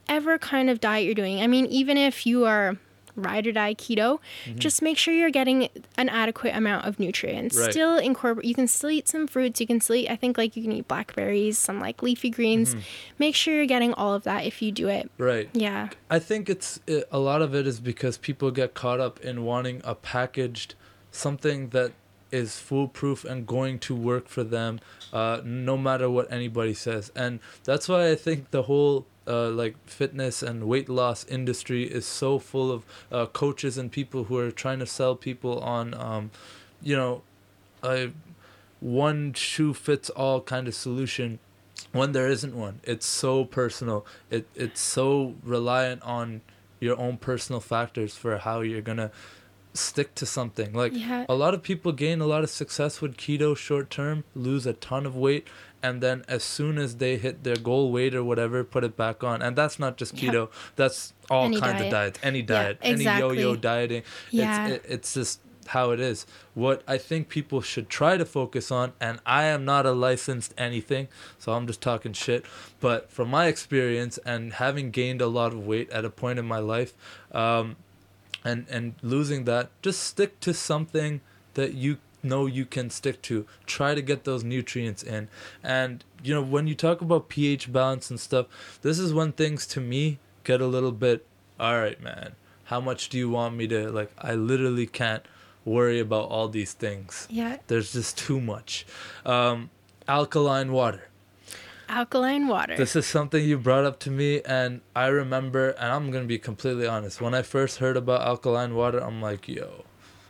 whatever 0.09 0.38
kind 0.38 0.71
of 0.71 0.81
diet 0.81 1.05
you're 1.05 1.14
doing, 1.14 1.40
I 1.40 1.47
mean, 1.47 1.67
even 1.67 1.97
if 1.97 2.27
you 2.27 2.45
are 2.45 2.77
ride 3.17 3.47
or 3.47 3.53
die 3.53 3.75
keto, 3.75 4.19
just 4.57 4.83
make 4.83 4.99
sure 4.99 5.14
you're 5.14 5.31
getting 5.31 5.69
an 5.97 6.09
adequate 6.09 6.55
amount 6.55 6.85
of 6.85 6.99
nutrients. 6.99 7.57
Right. 7.57 7.71
Still 7.71 7.97
incorporate, 7.97 8.45
you 8.45 8.55
can 8.55 8.67
still 8.67 8.90
eat 8.90 9.07
some 9.09 9.27
fruits, 9.27 9.61
you 9.61 9.67
can 9.67 9.81
still 9.81 9.97
eat, 9.97 10.11
I 10.11 10.17
think 10.17 10.37
like 10.37 10.57
you 10.57 10.62
can 10.62 10.73
eat 10.73 10.88
blackberries, 10.88 11.57
some 11.57 11.81
like 11.81 12.03
leafy 12.03 12.31
greens. 12.31 12.75
Make 13.19 13.37
sure 13.37 13.55
you're 13.55 13.67
getting 13.67 13.95
all 13.95 14.14
of 14.14 14.25
that 14.25 14.47
if 14.47 14.61
you 14.61 14.73
do 14.73 14.88
it. 14.88 15.11
Right. 15.17 15.49
Yeah. 15.53 15.90
I 16.11 16.19
think 16.19 16.51
it's 16.51 16.81
it, 16.87 17.09
a 17.12 17.19
lot 17.19 17.40
of 17.40 17.55
it 17.55 17.67
is 17.67 17.79
because 17.81 18.19
people 18.19 18.51
get 18.51 18.75
caught 18.75 19.01
up 19.01 19.21
in 19.21 19.45
wanting 19.45 19.81
a 19.85 19.95
packaged 19.95 20.75
something 21.12 21.69
that 21.69 21.93
is 22.33 22.59
foolproof 22.59 23.25
and 23.25 23.47
going 23.47 23.79
to 23.79 23.95
work 23.95 24.27
for 24.27 24.43
them, 24.43 24.81
uh, 25.12 25.40
no 25.45 25.77
matter 25.77 26.11
what 26.11 26.31
anybody 26.33 26.75
says. 26.75 27.12
And 27.14 27.38
that's 27.62 27.88
why 27.88 28.11
I 28.11 28.17
think 28.17 28.51
the 28.51 28.62
whole 28.62 29.07
uh, 29.27 29.49
like 29.51 29.75
fitness 29.87 30.43
and 30.43 30.65
weight 30.65 30.89
loss 30.89 31.25
industry 31.27 31.85
is 31.85 32.05
so 32.07 32.39
full 32.39 32.71
of 32.71 32.85
uh, 33.11 33.27
coaches 33.27 33.79
and 33.79 33.91
people 33.91 34.25
who 34.25 34.37
are 34.39 34.51
trying 34.51 34.79
to 34.81 34.87
sell 34.87 35.17
people 35.17 35.59
on, 35.61 35.95
um, 35.95 36.31
you 36.83 36.97
know, 36.97 37.23
a 37.83 38.11
one 38.81 39.33
shoe 39.33 39.73
fits 39.73 40.11
all 40.11 40.41
kind 40.41 40.69
of 40.69 40.75
solution 40.75 41.39
when 41.93 42.13
there 42.13 42.29
isn't 42.29 42.55
one 42.55 42.81
it's 42.83 43.07
so 43.07 43.45
personal 43.45 44.05
it 44.31 44.47
it's 44.55 44.81
so 44.81 45.35
reliant 45.43 46.03
on 46.03 46.41
your 46.81 46.99
own 46.99 47.17
personal 47.17 47.61
factors 47.61 48.15
for 48.15 48.37
how 48.39 48.61
you're 48.61 48.83
gonna 48.83 49.11
stick 49.73 50.15
to 50.15 50.25
something. 50.25 50.73
Like 50.73 50.93
Yeah. 50.95 51.25
a 51.29 51.35
lot 51.35 51.53
of 51.55 51.63
people 51.63 51.91
gain 51.93 52.21
a 52.21 52.27
lot 52.27 52.45
of 52.45 52.51
success 52.51 53.01
with 53.01 53.17
keto 53.17 53.57
short 53.57 53.91
term, 53.91 54.23
lose 54.35 54.67
a 54.67 54.73
ton 54.73 55.05
of 55.05 55.17
weight, 55.17 55.47
and 55.85 56.01
then 56.01 56.25
as 56.27 56.42
soon 56.42 56.79
as 56.79 56.97
they 56.97 57.18
hit 57.18 57.44
their 57.44 57.57
goal 57.57 57.92
weight 57.92 58.14
or 58.14 58.25
whatever, 58.25 58.64
put 58.64 58.85
it 58.85 58.97
back 58.97 59.23
on. 59.23 59.42
And 59.42 59.55
that's 59.55 59.79
not 59.79 59.99
just 59.99 60.16
keto. 60.16 60.49
That's 60.77 61.12
all 61.29 61.44
Any 61.44 61.61
kinds 61.61 61.75
diet. 61.75 61.85
of 61.85 61.90
diets. 61.90 62.20
Any 62.23 62.42
diet, 62.42 62.79
yeah, 62.81 62.90
exactly. 62.92 63.31
any 63.33 63.42
yo-yo 63.42 63.57
dieting. 63.57 64.03
Yeah. 64.31 64.66
It's, 64.66 64.75
it, 64.75 64.90
it's 64.94 65.14
just 65.14 65.40
how 65.68 65.90
it 65.90 66.01
is. 66.01 66.25
What 66.55 66.83
I 66.88 66.97
think 66.97 67.29
people 67.29 67.61
should 67.61 67.90
try 67.90 68.16
to 68.16 68.25
focus 68.25 68.70
on, 68.70 68.92
and 68.99 69.20
I 69.27 69.44
am 69.44 69.66
not 69.66 69.85
a 69.85 69.92
licensed 69.92 70.55
anything, 70.57 71.09
so 71.38 71.53
I'm 71.53 71.66
just 71.66 71.83
talking 71.83 72.14
shit. 72.14 72.47
But 72.81 73.11
from 73.11 73.29
my 73.29 73.47
experience 73.47 74.18
and 74.25 74.55
having 74.55 74.90
gained 74.90 75.20
a 75.20 75.27
lot 75.27 75.53
of 75.53 75.66
weight 75.66 75.90
at 75.90 76.07
a 76.07 76.11
point 76.11 76.38
in 76.38 76.47
my 76.47 76.61
life, 76.61 76.94
um, 77.33 77.77
and 78.42 78.66
and 78.70 78.94
losing 79.03 79.44
that, 79.44 79.68
just 79.83 80.03
stick 80.03 80.40
to 80.40 80.55
something 80.55 81.20
that 81.55 81.75
you 81.75 81.99
know 82.25 82.47
you 82.47 82.65
can 82.65 82.91
stick 82.91 83.23
to. 83.23 83.47
Try 83.67 83.95
to 83.95 84.03
get 84.03 84.25
those 84.25 84.43
nutrients 84.43 85.03
in, 85.03 85.29
and 85.63 86.05
you 86.23 86.35
know 86.35 86.43
when 86.43 86.67
you 86.67 86.75
talk 86.75 87.01
about 87.01 87.29
pH 87.29 87.73
balance 87.73 88.11
and 88.11 88.19
stuff, 88.19 88.47
this 88.83 88.99
is 88.99 89.13
when 89.13 89.33
things 89.33 89.67
to 89.69 89.81
me 89.81 90.19
get 90.45 90.61
a 90.61 90.67
little 90.67 90.93
bit. 90.93 91.27
All 91.61 91.79
right, 91.79 92.01
man. 92.01 92.35
How 92.65 92.81
much 92.81 93.09
do 93.11 93.19
you 93.19 93.29
want 93.29 93.57
me 93.57 93.67
to 93.69 93.91
like? 93.91 94.11
I 94.19 94.35
literally 94.35 94.87
can't 94.87 95.25
worry 95.65 96.01
about 96.01 96.29
all 96.29 96.49
these 96.49 96.73
things. 96.73 97.27
Yeah. 97.31 97.59
There's 97.67 97.93
just 97.93 98.19
too 98.19 98.41
much. 98.41 98.87
Um, 99.25 99.71
alkaline 100.09 100.73
water. 100.73 101.09
Alkaline 101.89 102.49
water. 102.49 102.77
This 102.77 102.97
is 102.97 103.07
something 103.07 103.45
you 103.45 103.59
brought 103.59 103.85
up 103.85 104.01
to 104.01 104.11
me, 104.11 104.41
and 104.43 104.81
I 104.97 105.07
remember, 105.09 105.71
and 105.71 105.93
I'm 105.93 106.11
gonna 106.11 106.25
be 106.25 106.39
completely 106.39 106.87
honest. 106.87 107.21
When 107.21 107.35
I 107.35 107.43
first 107.43 107.79
heard 107.79 107.97
about 107.97 108.23
alkaline 108.23 108.75
water, 108.75 108.99
I'm 108.99 109.21
like, 109.21 109.49
yo, 109.49 109.85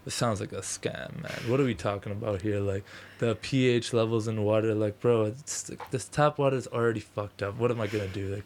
this 0.05 0.15
sounds 0.15 0.41
like 0.41 0.53
a 0.53 0.61
scam, 0.61 1.23
man. 1.23 1.39
What 1.49 1.61
are 1.61 1.65
we 1.65 1.75
talking 1.75 2.13
about 2.13 2.43
here? 2.43 2.61
Like 2.61 2.85
the 3.19 3.35
pH 3.37 3.93
levels 3.93 4.29
in 4.29 4.45
water, 4.45 4.75
like, 4.75 5.01
bro, 5.01 5.31
this 5.91 6.09
tap 6.11 6.39
water 6.39 6.57
is 6.57 6.67
already 6.67 7.01
fucked 7.01 7.43
up. 7.43 7.57
What 7.57 7.71
am 7.71 7.81
I 7.81 7.87
gonna 7.87 8.09
do? 8.09 8.35
Like, 8.37 8.45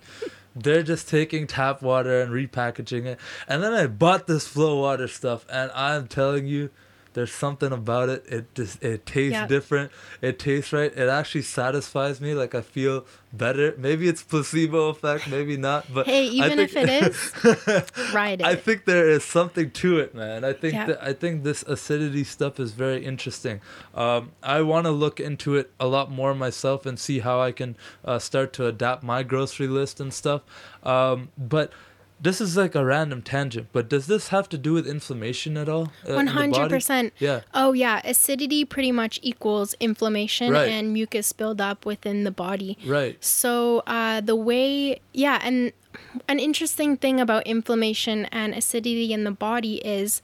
they're 0.56 0.82
just 0.82 1.08
taking 1.08 1.46
tap 1.46 1.82
water 1.82 2.20
and 2.20 2.32
repackaging 2.32 3.06
it, 3.06 3.18
and 3.46 3.62
then 3.62 3.72
I 3.72 3.86
bought 3.86 4.26
this 4.26 4.46
flow 4.46 4.80
water 4.80 5.08
stuff, 5.08 5.44
and 5.50 5.70
I'm 5.72 6.08
telling 6.08 6.46
you. 6.46 6.70
There's 7.18 7.32
something 7.32 7.72
about 7.72 8.08
it. 8.10 8.24
It 8.28 8.54
just 8.54 8.80
it 8.80 9.04
tastes 9.04 9.32
Yeah. 9.32 9.48
different. 9.48 9.90
It 10.22 10.38
tastes 10.38 10.72
right. 10.72 10.92
It 10.96 11.08
actually 11.08 11.42
satisfies 11.42 12.20
me. 12.20 12.32
Like 12.32 12.54
I 12.54 12.60
feel 12.60 13.04
better. 13.32 13.74
Maybe 13.76 14.06
it's 14.06 14.22
placebo 14.22 14.86
effect. 14.90 15.26
Maybe 15.26 15.56
not. 15.56 15.92
But 15.92 16.06
hey, 16.06 16.26
even 16.26 16.60
if 16.60 16.76
it 16.76 16.88
is, 16.88 17.32
ride 18.14 18.40
it. 18.40 18.46
I 18.46 18.54
think 18.54 18.84
there 18.84 19.08
is 19.08 19.24
something 19.24 19.72
to 19.82 19.98
it, 19.98 20.14
man. 20.14 20.44
I 20.44 20.52
think 20.52 20.74
Yeah. 20.74 20.86
that 20.86 21.02
I 21.02 21.12
think 21.12 21.42
this 21.42 21.64
acidity 21.64 22.22
stuff 22.22 22.60
is 22.60 22.70
very 22.70 23.04
interesting. 23.04 23.60
Um, 23.96 24.30
I 24.40 24.60
want 24.62 24.84
to 24.86 24.92
look 24.92 25.18
into 25.18 25.56
it 25.56 25.72
a 25.80 25.88
lot 25.88 26.12
more 26.12 26.36
myself 26.36 26.86
and 26.86 27.00
see 27.00 27.18
how 27.18 27.40
I 27.40 27.50
can 27.50 27.74
uh, 28.04 28.20
start 28.20 28.52
to 28.58 28.66
adapt 28.68 29.02
my 29.02 29.24
grocery 29.24 29.66
list 29.66 29.98
and 29.98 30.14
stuff. 30.14 30.42
Um, 30.84 31.30
but 31.36 31.72
this 32.20 32.40
is 32.40 32.56
like 32.56 32.74
a 32.74 32.84
random 32.84 33.22
tangent. 33.22 33.68
But 33.72 33.88
does 33.88 34.06
this 34.06 34.28
have 34.28 34.48
to 34.50 34.58
do 34.58 34.72
with 34.72 34.86
inflammation 34.86 35.56
at 35.56 35.68
all? 35.68 35.92
uh, 36.08 36.14
One 36.14 36.26
hundred 36.28 36.68
percent. 36.70 37.12
Yeah. 37.18 37.40
Oh 37.54 37.72
yeah, 37.72 38.00
acidity 38.04 38.64
pretty 38.64 38.92
much 38.92 39.20
equals 39.22 39.74
inflammation 39.80 40.52
Right. 40.52 40.68
and 40.70 40.92
mucus 40.92 41.32
buildup 41.32 41.86
within 41.86 42.24
the 42.24 42.30
body. 42.30 42.76
Right. 42.86 43.22
So 43.24 43.82
uh, 43.86 44.20
the 44.20 44.36
way, 44.36 45.00
yeah, 45.12 45.40
and 45.42 45.72
an 46.28 46.38
interesting 46.38 46.96
thing 46.96 47.20
about 47.20 47.46
inflammation 47.46 48.26
and 48.26 48.54
acidity 48.54 49.12
in 49.12 49.24
the 49.24 49.30
body 49.30 49.76
is 49.76 50.22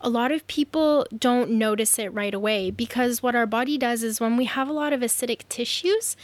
a 0.00 0.10
lot 0.10 0.30
of 0.30 0.46
people 0.46 1.06
don't 1.18 1.50
notice 1.50 1.98
it 1.98 2.08
right 2.12 2.34
away 2.34 2.70
because 2.70 3.22
what 3.22 3.34
our 3.34 3.46
body 3.46 3.78
does 3.78 4.02
is 4.02 4.20
when 4.20 4.36
we 4.36 4.44
have 4.44 4.68
a 4.68 4.72
lot 4.72 4.92
of 4.92 5.00
acidic 5.00 5.40
tissues, 5.48 6.16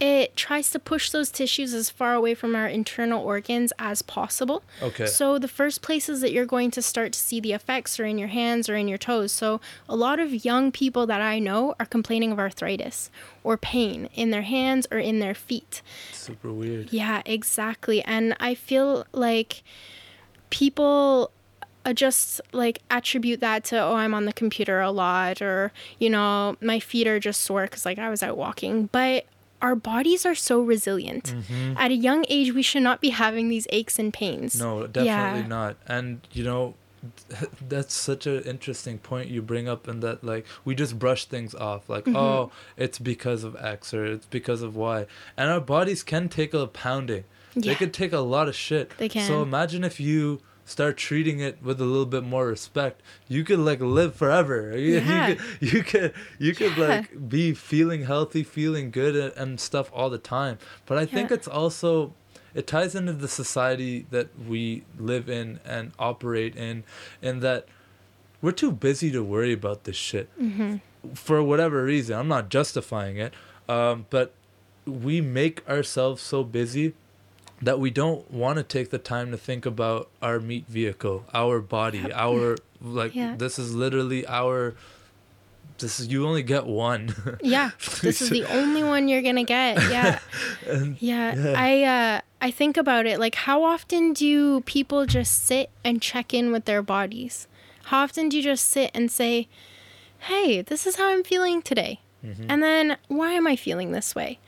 it 0.00 0.36
tries 0.36 0.70
to 0.70 0.78
push 0.78 1.10
those 1.10 1.30
tissues 1.30 1.74
as 1.74 1.90
far 1.90 2.14
away 2.14 2.34
from 2.34 2.54
our 2.54 2.68
internal 2.68 3.22
organs 3.22 3.72
as 3.78 4.02
possible. 4.02 4.62
Okay. 4.80 5.06
So 5.06 5.38
the 5.38 5.48
first 5.48 5.82
places 5.82 6.20
that 6.20 6.32
you're 6.32 6.46
going 6.46 6.70
to 6.72 6.82
start 6.82 7.12
to 7.14 7.18
see 7.18 7.40
the 7.40 7.52
effects 7.52 7.98
are 7.98 8.04
in 8.04 8.16
your 8.16 8.28
hands 8.28 8.68
or 8.68 8.76
in 8.76 8.86
your 8.86 8.98
toes. 8.98 9.32
So 9.32 9.60
a 9.88 9.96
lot 9.96 10.20
of 10.20 10.44
young 10.44 10.70
people 10.70 11.06
that 11.06 11.20
I 11.20 11.38
know 11.40 11.74
are 11.80 11.86
complaining 11.86 12.30
of 12.30 12.38
arthritis 12.38 13.10
or 13.42 13.56
pain 13.56 14.08
in 14.14 14.30
their 14.30 14.42
hands 14.42 14.86
or 14.92 14.98
in 14.98 15.18
their 15.18 15.34
feet. 15.34 15.82
Super 16.12 16.52
weird. 16.52 16.92
Yeah, 16.92 17.22
exactly. 17.26 18.02
And 18.02 18.36
I 18.38 18.54
feel 18.54 19.04
like 19.12 19.62
people 20.50 21.32
uh, 21.84 21.92
just 21.92 22.40
like 22.52 22.82
attribute 22.90 23.40
that 23.40 23.64
to 23.64 23.78
oh 23.78 23.94
i'm 23.94 24.12
on 24.12 24.24
the 24.24 24.32
computer 24.32 24.80
a 24.80 24.90
lot 24.90 25.40
or 25.40 25.72
you 25.98 26.10
know 26.10 26.56
my 26.60 26.80
feet 26.80 27.06
are 27.06 27.20
just 27.20 27.42
sore 27.42 27.62
because 27.62 27.84
like 27.86 27.98
i 27.98 28.10
was 28.10 28.22
out 28.22 28.36
walking 28.36 28.86
but 28.92 29.24
our 29.60 29.74
bodies 29.74 30.24
are 30.24 30.34
so 30.34 30.60
resilient 30.60 31.34
at 31.76 31.90
a 31.90 31.94
young 31.94 32.24
age 32.28 32.52
we 32.52 32.62
should 32.62 32.82
not 32.82 33.00
be 33.00 33.10
having 33.10 33.48
these 33.48 33.66
aches 33.70 33.98
and 33.98 34.12
pains 34.12 34.54
Mm-hmm. 34.56 34.64
No, 34.80 34.86
definitely 34.86 35.40
Yeah. 35.40 35.46
not. 35.46 35.76
And 35.86 36.20
you 36.32 36.44
know, 36.44 36.74
that's 37.68 37.94
such 37.94 38.26
an 38.26 38.42
interesting 38.42 38.98
point 38.98 39.28
you 39.30 39.40
bring 39.42 39.68
up, 39.68 39.86
in 39.88 40.00
that 40.00 40.22
like 40.24 40.46
we 40.64 40.74
just 40.74 40.98
brush 40.98 41.24
things 41.26 41.54
off, 41.54 41.88
like 41.88 42.04
Mm-hmm. 42.04 42.16
oh, 42.16 42.50
it's 42.76 42.98
because 42.98 43.44
of 43.44 43.56
X 43.56 43.92
or 43.94 44.04
it's 44.04 44.26
because 44.26 44.62
of 44.62 44.76
Y, 44.76 45.06
and 45.36 45.50
our 45.50 45.60
bodies 45.60 46.02
can 46.02 46.28
take 46.28 46.54
a 46.54 46.66
pounding. 46.66 47.24
They 47.54 47.70
Yeah. 47.70 47.74
could 47.74 47.92
take 47.92 48.12
a 48.12 48.20
lot 48.20 48.48
of 48.48 48.54
shit. 48.54 48.90
They 48.98 49.08
can. 49.08 49.26
So 49.26 49.42
imagine 49.42 49.82
if 49.84 49.98
you 50.00 50.40
start 50.68 50.96
treating 50.98 51.40
it 51.40 51.54
with 51.62 51.80
a 51.80 51.84
little 51.84 52.04
bit 52.16 52.22
more 52.22 52.46
respect 52.46 53.00
you 53.26 53.42
could 53.42 53.58
like 53.58 53.80
live 53.80 54.14
forever. 54.14 54.76
You, 54.76 54.98
Yeah. 55.00 55.28
you 55.28 55.34
could 55.34 55.42
you 55.72 55.82
could 55.82 56.12
you 56.38 56.52
could 56.54 56.76
Yeah. 56.76 56.88
like 56.88 57.28
be 57.28 57.54
feeling 57.54 58.04
healthy 58.04 58.42
feeling 58.44 58.90
good 58.90 59.14
and, 59.16 59.32
and 59.42 59.50
stuff 59.68 59.90
all 59.94 60.10
the 60.10 60.18
time. 60.36 60.58
But 60.86 60.98
i 60.98 61.06
think 61.06 61.30
it's 61.30 61.48
also 61.48 62.12
it 62.54 62.66
ties 62.66 62.94
into 62.94 63.12
the 63.12 63.28
society 63.28 64.06
that 64.10 64.28
we 64.52 64.82
live 64.98 65.28
in 65.28 65.60
and 65.64 65.92
operate 65.98 66.54
in 66.56 66.84
in 67.22 67.40
that 67.40 67.66
we're 68.42 68.52
too 68.64 68.70
busy 68.72 69.10
to 69.10 69.22
worry 69.34 69.52
about 69.52 69.84
this 69.84 69.96
shit. 69.96 70.28
For 71.14 71.42
whatever 71.42 71.84
reason 71.84 72.18
i'm 72.18 72.28
not 72.28 72.48
justifying 72.50 73.16
it 73.16 73.32
um, 73.68 74.06
but 74.10 74.32
we 74.86 75.20
make 75.20 75.56
ourselves 75.68 76.20
so 76.22 76.42
busy 76.44 76.94
that 77.62 77.78
we 77.80 77.90
don't 77.90 78.30
want 78.30 78.56
to 78.58 78.62
take 78.62 78.90
the 78.90 78.98
time 78.98 79.30
to 79.30 79.36
think 79.36 79.66
about 79.66 80.08
our 80.22 80.38
meat 80.40 80.66
vehicle 80.68 81.24
our 81.34 81.60
body 81.60 82.12
our 82.12 82.56
like 82.80 83.14
Yeah. 83.14 83.34
this 83.36 83.58
is 83.58 83.74
literally 83.74 84.26
our 84.26 84.74
this 85.78 86.00
is 86.00 86.08
you 86.08 86.26
only 86.26 86.42
get 86.42 86.66
one. 86.66 87.14
Yeah 87.42 87.70
this 88.02 88.20
is 88.20 88.30
the 88.30 88.44
only 88.60 88.82
one 88.82 89.08
you're 89.08 89.22
gonna 89.22 89.44
get 89.44 89.76
yeah. 89.90 90.18
And- 90.66 90.96
yeah, 91.00 91.34
yeah. 91.34 91.54
i 91.56 91.82
uh 91.84 92.20
i 92.40 92.50
think 92.50 92.76
about 92.76 93.06
it 93.06 93.18
like 93.18 93.34
how 93.34 93.62
often 93.64 94.12
do 94.12 94.60
people 94.62 95.06
just 95.06 95.44
sit 95.46 95.70
and 95.84 96.00
check 96.02 96.32
in 96.34 96.50
with 96.52 96.64
their 96.64 96.82
bodies? 96.82 97.46
How 97.84 98.02
often 98.02 98.28
do 98.28 98.36
you 98.36 98.42
just 98.42 98.66
sit 98.66 98.90
and 98.94 99.10
say 99.10 99.48
hey 100.30 100.62
this 100.62 100.86
is 100.86 100.96
how 100.96 101.08
i'm 101.10 101.22
feeling 101.24 101.62
today 101.62 102.00
and 102.48 102.60
then 102.62 102.96
why 103.06 103.30
am 103.32 103.46
i 103.46 103.54
feeling 103.56 103.92
this 103.92 104.14
way 104.14 104.38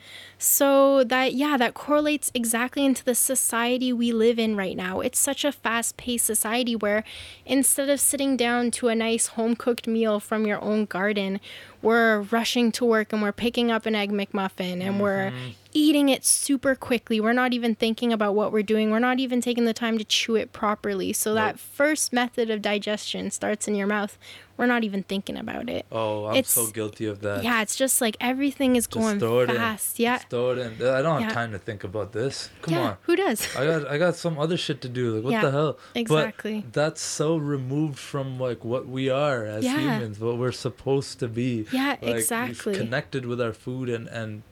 so 0.43 1.05
that 1.05 1.35
yeah 1.35 1.59
that 1.59 1.75
correlates 1.75 2.33
exactly 2.33 2.83
into 2.83 3.05
the 3.05 3.15
society 3.15 3.93
we 3.93 4.11
live 4.11 4.39
in 4.39 4.57
right 4.57 4.75
now. 4.75 5.01
It's 5.01 5.19
such 5.19 5.45
a 5.45 5.53
fast-paced 5.53 6.25
society 6.25 6.75
where 6.75 7.05
instead 7.45 7.91
of 7.91 8.01
sitting 8.01 8.39
down 8.39 8.71
to 8.73 8.89
a 8.89 8.95
nice 8.95 9.27
home-cooked 9.29 9.87
meal 9.87 10.19
from 10.19 10.47
your 10.47 10.59
own 10.63 10.87
garden 10.87 11.41
we're 11.83 12.21
rushing 12.23 12.73
to 12.73 12.85
work 12.85 13.13
and 13.13 13.23
we're 13.23 13.33
picking 13.33 13.71
up 13.71 13.85
an 13.87 13.95
egg 13.95 14.11
mcmuffin 14.11 14.81
and 14.81 15.01
we're 15.01 15.31
mm-hmm. 15.31 15.51
Eating 15.73 16.09
it 16.09 16.25
super 16.25 16.75
quickly 16.75 17.21
we're 17.21 17.33
not 17.33 17.53
even 17.53 17.75
thinking 17.75 18.13
about 18.13 18.35
what 18.35 18.53
we're 18.53 18.63
doing 18.63 18.91
we're 18.91 18.99
not 18.99 19.19
even 19.21 19.41
taking 19.41 19.65
the 19.65 19.73
time 19.75 19.97
to 19.99 20.05
chew 20.05 20.35
it 20.37 20.53
properly 20.53 21.13
so 21.13 21.35
that 21.35 21.59
first 21.59 22.13
method 22.13 22.51
of 22.51 22.61
digestion 22.61 23.31
starts 23.31 23.69
in 23.69 23.75
your 23.75 23.87
mouth 23.87 24.19
we're 24.57 24.67
not 24.67 24.85
even 24.85 25.03
thinking 25.05 25.37
about 25.37 25.69
it 25.71 25.87
oh 25.93 26.27
i'm 26.27 26.33
It's- 26.37 26.51
so 26.53 26.67
guilty 26.69 27.07
of 27.07 27.21
that 27.21 27.45
yeah 27.45 27.63
it's 27.63 27.77
just 27.77 28.01
like 28.01 28.17
everything 28.21 28.77
is 28.77 28.87
Just 28.87 28.91
going 29.21 29.43
it 29.43 29.51
in. 29.51 29.57
fast 29.57 29.99
yeah 29.99 30.17
Just 30.17 30.29
throw 30.29 30.51
it 30.51 30.59
in 30.59 30.73
i 30.89 31.01
don't 31.03 31.21
have 31.23 31.31
Yeah. 31.31 31.35
time 31.35 31.53
to 31.53 31.59
think 31.59 31.85
about 31.85 32.13
this 32.13 32.51
come 32.63 32.75
yeah 32.75 32.81
on 32.91 32.97
who 33.03 33.17
does 33.17 33.47
I 33.57 33.65
got 33.65 33.89
I 33.89 33.97
got 33.99 34.17
some 34.17 34.39
other 34.39 34.57
shit 34.57 34.81
to 34.83 34.89
do. 34.89 35.15
Like 35.15 35.25
what 35.25 35.33
Yeah, 35.33 35.43
the 35.43 35.51
hell? 35.51 35.79
exactly. 35.95 36.61
But 36.61 36.73
that's 36.73 37.01
so 37.01 37.37
removed 37.37 37.99
from 37.99 38.39
like 38.39 38.65
what 38.65 38.87
we 38.89 39.09
are 39.11 39.45
as 39.45 39.65
humans, 39.65 40.19
what 40.21 40.39
we're 40.39 40.53
supposed 40.53 41.19
to 41.21 41.29
be. 41.29 41.67
Yeah, 41.73 41.97
Like, 42.01 42.17
exactly. 42.17 42.75
Connected 42.75 43.27
with 43.27 43.41
our 43.41 43.53
food 43.53 43.89
and 43.89 44.09
and 44.09 44.43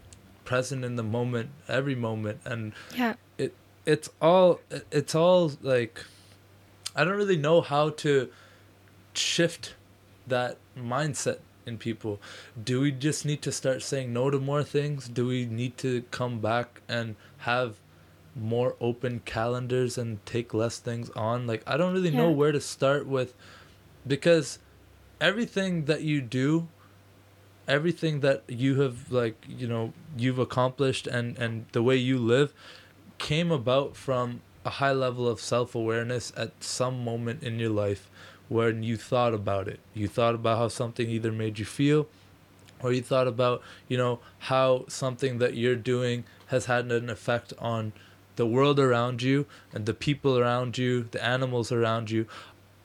present 0.49 0.83
in 0.83 0.97
the 0.97 1.03
moment, 1.03 1.51
every 1.69 1.95
moment, 1.95 2.41
and 2.47 2.73
yeah 2.97 3.15
it 3.37 3.53
it's 3.85 4.09
all 4.21 4.61
it's 4.91 5.15
all 5.15 5.53
like 5.61 6.03
I 6.97 7.05
don't 7.05 7.19
really 7.19 7.37
know 7.37 7.61
how 7.61 7.91
to 8.05 8.31
shift 9.13 9.75
that 10.27 10.57
mindset 10.75 11.41
in 11.67 11.77
people. 11.77 12.19
Do 12.71 12.81
we 12.81 12.91
just 12.93 13.27
need 13.27 13.43
to 13.43 13.53
start 13.53 13.83
saying 13.83 14.11
no 14.15 14.31
to 14.31 14.39
more 14.39 14.65
things? 14.65 15.07
Do 15.07 15.27
we 15.27 15.45
need 15.45 15.77
to 15.79 16.03
come 16.11 16.41
back 16.41 16.81
and 16.89 17.17
have 17.51 17.77
more 18.35 18.75
open 18.81 19.21
calendars 19.27 19.99
and 19.99 20.25
take 20.25 20.55
less 20.55 20.79
things 20.79 21.11
on? 21.11 21.47
Like 21.47 21.63
I 21.67 21.77
don't 21.77 21.93
really 21.93 22.11
know 22.23 22.31
where 22.31 22.53
to 22.53 22.61
start 22.61 23.07
with 23.07 23.35
because 24.07 24.59
everything 25.21 25.85
that 25.85 26.01
you 26.01 26.23
do 26.23 26.69
everything 27.69 28.21
that 28.21 28.43
you 28.49 28.81
have 28.81 29.13
like 29.13 29.37
you 29.47 29.69
know 29.69 29.93
you've 30.17 30.39
accomplished 30.39 31.07
and 31.07 31.39
and 31.39 31.67
the 31.73 31.83
way 31.83 31.97
you 31.97 32.19
live 32.19 32.53
came 33.19 33.51
about 33.53 33.97
from 33.97 34.41
a 34.65 34.71
high 34.71 34.93
level 34.93 35.29
of 35.29 35.41
self-awareness 35.41 36.33
at 36.37 36.53
some 36.63 37.05
moment 37.05 37.43
in 37.43 37.59
your 37.59 37.71
life 37.71 38.11
when 38.49 38.83
you 38.83 38.97
thought 38.97 39.35
about 39.35 39.69
it. 39.69 39.81
You 39.95 40.09
thought 40.09 40.35
about 40.35 40.59
how 40.59 40.69
something 40.69 41.09
either 41.09 41.31
made 41.31 41.59
you 41.59 41.65
feel 41.65 42.09
or 42.83 42.93
you 42.93 43.03
thought 43.03 43.27
about 43.27 43.63
you 43.89 43.97
know 43.97 44.21
how 44.41 44.85
something 44.89 45.39
that 45.39 45.55
you're 45.55 45.77
doing 45.77 46.25
has 46.47 46.67
had 46.67 46.91
an 46.91 47.11
effect 47.11 47.53
on 47.59 47.93
the 48.37 48.47
world 48.47 48.79
around 48.79 49.21
you 49.21 49.47
and 49.73 49.85
the 49.85 49.95
people 49.95 50.39
around 50.39 50.79
you 50.79 51.03
the 51.11 51.23
animals 51.25 51.73
around 51.73 52.11
you 52.11 52.27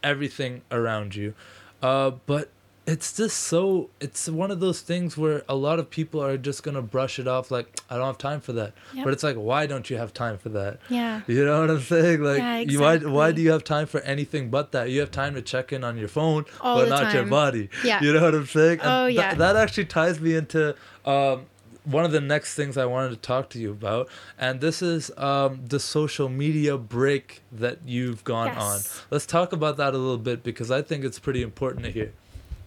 everything 0.03 0.61
around 0.71 1.15
you. 1.15 1.33
Uh, 1.81 2.11
but 2.25 2.49
it's 2.85 3.15
just 3.15 3.37
so 3.37 3.89
it's 4.01 4.27
one 4.27 4.51
of 4.51 4.59
those 4.59 4.81
things 4.81 5.17
where 5.17 5.43
a 5.47 5.55
lot 5.55 5.79
of 5.79 5.89
people 5.89 6.21
are 6.21 6.37
just 6.37 6.63
gonna 6.63 6.81
brush 6.81 7.17
it 7.17 7.27
off 7.29 7.49
like 7.49 7.79
i 7.89 7.95
don't 7.95 8.05
have 8.07 8.17
time 8.17 8.41
for 8.41 8.51
that 8.51 8.73
Yep. 8.93 9.05
but 9.05 9.13
it's 9.13 9.23
like 9.23 9.37
why 9.37 9.65
don't 9.67 9.89
you 9.89 9.95
have 9.97 10.13
time 10.13 10.37
for 10.37 10.49
that 10.49 10.79
Yeah. 10.89 11.21
you 11.25 11.45
know 11.45 11.61
what 11.61 11.69
i'm 11.71 11.79
saying 11.81 12.21
like 12.21 12.39
Yeah, 12.39 12.57
you 12.59 12.81
why, 12.81 12.97
why 12.97 13.31
do 13.31 13.41
you 13.41 13.51
have 13.51 13.63
time 13.63 13.87
for 13.87 14.01
anything 14.01 14.49
but 14.49 14.73
that 14.73 14.89
you 14.89 14.99
have 14.99 15.11
time 15.11 15.33
to 15.35 15.41
check 15.41 15.71
in 15.71 15.83
on 15.85 15.97
your 15.97 16.09
phone 16.09 16.43
All 16.59 16.77
but 16.79 16.89
not 16.89 17.13
your 17.13 17.25
body 17.25 17.69
Yeah. 17.85 18.01
you 18.03 18.11
know 18.13 18.21
what 18.21 18.35
i'm 18.35 18.47
saying 18.47 18.79
Oh, 18.83 19.05
yeah. 19.07 19.33
that 19.33 19.55
actually 19.55 19.85
ties 19.85 20.19
me 20.19 20.35
into 20.35 20.75
um, 21.05 21.45
one 21.85 22.03
of 22.03 22.11
the 22.11 22.19
next 22.21 22.55
things 22.55 22.75
i 22.77 22.85
wanted 22.85 23.11
to 23.11 23.15
talk 23.17 23.49
to 23.51 23.59
you 23.59 23.71
about 23.71 24.09
and 24.37 24.59
this 24.59 24.81
is 24.81 25.09
um, 25.17 25.61
the 25.65 25.79
social 25.79 26.27
media 26.27 26.77
break 26.77 27.43
that 27.49 27.77
you've 27.85 28.25
gone 28.25 28.49
on 28.49 28.77
Yes. 28.79 29.03
let's 29.09 29.25
talk 29.25 29.53
about 29.53 29.77
that 29.77 29.93
a 29.93 29.97
little 29.97 30.17
bit 30.17 30.43
because 30.43 30.69
i 30.69 30.81
think 30.81 31.05
it's 31.05 31.19
pretty 31.19 31.41
important 31.41 31.85
to 31.85 31.91
hear 31.91 32.11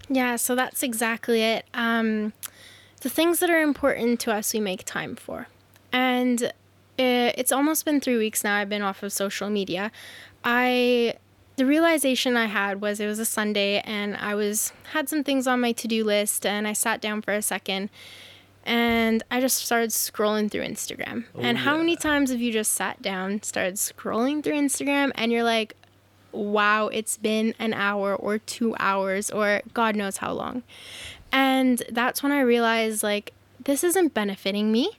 Yeah, 0.08 0.36
so 0.36 0.54
that's 0.54 0.82
exactly 0.82 1.42
it. 1.42 1.66
Um, 1.74 2.32
the 3.00 3.10
things 3.10 3.40
that 3.40 3.50
are 3.50 3.60
important 3.60 4.20
to 4.20 4.32
us, 4.32 4.52
we 4.54 4.60
make 4.60 4.84
time 4.84 5.16
for. 5.16 5.48
And 5.92 6.52
uh 6.98 7.30
it's 7.36 7.52
almost 7.52 7.84
been 7.84 8.00
three 8.00 8.16
weeks 8.16 8.42
now 8.42 8.56
I've 8.56 8.68
been 8.70 8.82
off 8.82 9.02
of 9.02 9.12
social 9.12 9.50
media. 9.50 9.92
I 10.44 11.14
the 11.56 11.66
realization 11.66 12.36
I 12.36 12.46
had 12.46 12.80
was 12.80 13.00
it 13.00 13.06
was 13.06 13.18
a 13.18 13.24
Sunday 13.24 13.80
and 13.80 14.16
I 14.16 14.34
was 14.34 14.72
had 14.92 15.08
some 15.08 15.24
things 15.24 15.46
on 15.46 15.60
my 15.60 15.72
to-do 15.72 16.04
list 16.04 16.46
and 16.46 16.66
I 16.66 16.72
sat 16.72 17.00
down 17.00 17.22
for 17.22 17.32
a 17.32 17.42
second 17.42 17.90
and 18.64 19.22
I 19.30 19.40
just 19.40 19.64
started 19.64 19.90
scrolling 19.90 20.50
through 20.50 20.62
Instagram. 20.64 21.24
Oh, 21.34 21.40
and 21.40 21.58
how 21.58 21.74
yeah. 21.74 21.78
many 21.78 21.96
times 21.96 22.30
have 22.30 22.40
you 22.40 22.52
just 22.52 22.72
sat 22.72 23.00
down, 23.00 23.42
started 23.42 23.74
scrolling 23.76 24.42
through 24.42 24.54
Instagram 24.54 25.12
and 25.14 25.30
you're 25.30 25.44
like, 25.44 25.76
wow, 26.36 26.88
it's 26.88 27.16
been 27.16 27.54
an 27.58 27.74
hour 27.74 28.14
or 28.14 28.38
two 28.38 28.76
hours 28.78 29.30
or 29.30 29.62
God 29.74 29.96
knows 29.96 30.18
how 30.18 30.32
long. 30.32 30.62
And 31.32 31.82
that's 31.90 32.22
when 32.22 32.32
I 32.32 32.40
realized 32.40 33.02
like 33.02 33.32
this 33.64 33.82
isn't 33.82 34.14
benefiting 34.14 34.70
me 34.70 34.90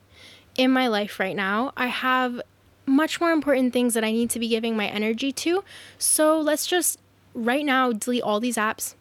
in 0.57 0.71
my 0.71 0.87
life 0.87 1.19
right 1.19 1.35
now. 1.35 1.71
I 1.77 1.87
have 1.87 2.41
much 2.85 3.19
more 3.19 3.31
important 3.31 3.73
things 3.73 3.93
that 3.93 4.03
I 4.03 4.11
need 4.11 4.29
to 4.31 4.39
be 4.39 4.47
giving 4.47 4.75
my 4.75 4.87
energy 4.87 5.31
to. 5.31 5.63
So 5.97 6.39
let's 6.39 6.65
just 6.65 6.99
right 7.33 7.65
now 7.65 7.91
delete 7.91 8.23
all 8.23 8.39
these 8.39 8.57
apps. 8.57 8.95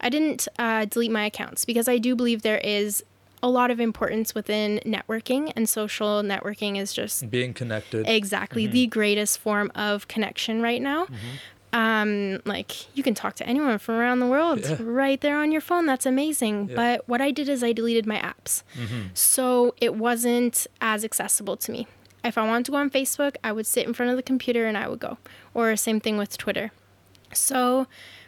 I 0.00 0.08
didn't 0.08 0.48
uh, 0.58 0.84
delete 0.86 1.10
my 1.10 1.24
accounts 1.26 1.64
because 1.64 1.88
I 1.88 1.98
do 1.98 2.14
believe 2.14 2.42
there 2.42 2.58
is 2.58 3.02
a 3.42 3.48
lot 3.48 3.70
of 3.70 3.78
importance 3.78 4.34
within 4.34 4.80
networking, 4.84 5.52
and 5.54 5.68
social 5.68 6.22
networking 6.22 6.78
is 6.78 6.92
just 6.92 7.30
being 7.30 7.54
connected 7.54 8.06
exactly 8.08 8.66
the 8.66 8.86
greatest 8.86 9.38
form 9.38 9.70
of 9.74 10.08
connection 10.08 10.62
right 10.62 10.82
now. 10.82 11.06
Um, 11.76 12.40
like 12.46 12.70
you 12.96 13.02
can 13.02 13.14
talk 13.14 13.34
to 13.36 13.46
anyone 13.46 13.78
from 13.78 13.96
around 13.96 14.20
the 14.20 14.26
world 14.26 14.60
Yeah. 14.60 14.76
right 14.80 15.20
there 15.20 15.36
on 15.38 15.52
your 15.52 15.60
phone. 15.60 15.84
That's 15.86 16.06
amazing. 16.06 16.70
Yeah. 16.70 16.74
But 16.76 17.08
what 17.08 17.20
I 17.20 17.30
did 17.32 17.48
is 17.48 17.62
I 17.62 17.72
deleted 17.72 18.06
my 18.06 18.16
apps. 18.18 18.62
So 19.14 19.74
it 19.80 19.94
wasn't 19.94 20.66
as 20.80 21.04
accessible 21.04 21.56
to 21.58 21.72
me. 21.72 21.86
If 22.24 22.38
I 22.38 22.46
wanted 22.46 22.64
to 22.66 22.72
go 22.72 22.78
on 22.78 22.90
Facebook, 22.90 23.36
I 23.44 23.52
would 23.52 23.66
sit 23.66 23.86
in 23.86 23.92
front 23.94 24.10
of 24.10 24.16
the 24.16 24.22
computer 24.22 24.66
and 24.66 24.76
I 24.78 24.88
would 24.88 25.00
go. 25.00 25.18
Or 25.54 25.76
same 25.76 26.00
thing 26.00 26.16
with 26.16 26.36
Twitter. 26.38 26.72
So 27.34 27.86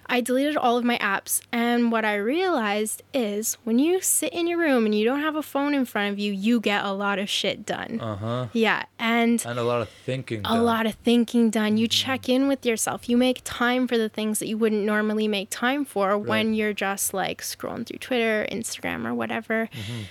I 0.08 0.20
deleted 0.20 0.56
all 0.56 0.78
of 0.78 0.84
my 0.84 0.98
apps. 0.98 1.40
And 1.52 1.92
what 1.92 2.04
I 2.04 2.16
realized 2.16 3.02
is 3.12 3.58
when 3.64 3.78
you 3.78 4.00
sit 4.00 4.32
in 4.32 4.46
your 4.46 4.58
room 4.58 4.86
and 4.86 4.94
you 4.94 5.04
don't 5.04 5.20
have 5.20 5.36
a 5.36 5.42
phone 5.42 5.74
in 5.74 5.84
front 5.84 6.12
of 6.12 6.18
you, 6.18 6.32
you 6.32 6.60
get 6.60 6.84
a 6.84 6.92
lot 6.92 7.18
of 7.18 7.28
shit 7.28 7.66
done. 7.66 8.00
uh-huh 8.00 8.46
Yeah. 8.52 8.84
And 8.98 9.44
and 9.44 9.58
a 9.58 9.62
lot 9.62 9.82
of 9.82 9.88
thinking 9.88 10.42
a 10.44 10.60
lot 10.62 10.86
of 10.86 10.94
thinking 10.94 11.50
done. 11.50 11.76
You 11.76 11.88
check 11.88 12.28
in 12.28 12.48
with 12.48 12.64
yourself. 12.64 13.08
You 13.08 13.16
make 13.16 13.40
time 13.44 13.86
for 13.86 13.98
the 13.98 14.08
things 14.08 14.38
that 14.38 14.46
you 14.48 14.56
wouldn't 14.58 14.84
normally 14.84 15.28
make 15.28 15.50
time 15.50 15.84
for 15.84 16.16
when 16.18 16.54
you're 16.54 16.72
just 16.72 17.12
like 17.14 17.42
scrolling 17.42 17.86
through 17.86 17.98
Twitter, 17.98 18.46
Instagram, 18.50 19.06
or 19.06 19.14
whatever. 19.14 19.68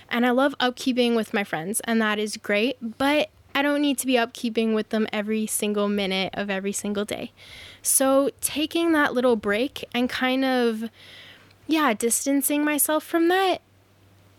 And 0.10 0.26
I 0.26 0.32
love 0.32 0.56
upkeeping 0.60 1.16
with 1.16 1.34
my 1.34 1.44
friends, 1.44 1.82
and 1.86 2.02
that 2.02 2.20
is 2.20 2.38
great. 2.38 2.78
But 2.98 3.30
I 3.58 3.64
don't 3.64 3.82
need 3.82 3.98
to 3.98 4.06
be 4.06 4.14
upkeeping 4.14 4.76
with 4.76 4.90
them 4.90 5.08
every 5.12 5.48
single 5.48 5.90
minute 5.90 6.30
of 6.36 6.52
every 6.52 6.72
single 6.72 7.06
day. 7.06 7.32
So 7.82 8.30
taking 8.40 8.92
that 8.92 9.16
little 9.16 9.36
break 9.36 9.84
and 9.96 10.08
kind 10.08 10.46
of, 10.46 10.92
yeah, 11.66 11.96
distancing 11.96 12.64
myself 12.64 13.04
from 13.04 13.30
that 13.30 13.64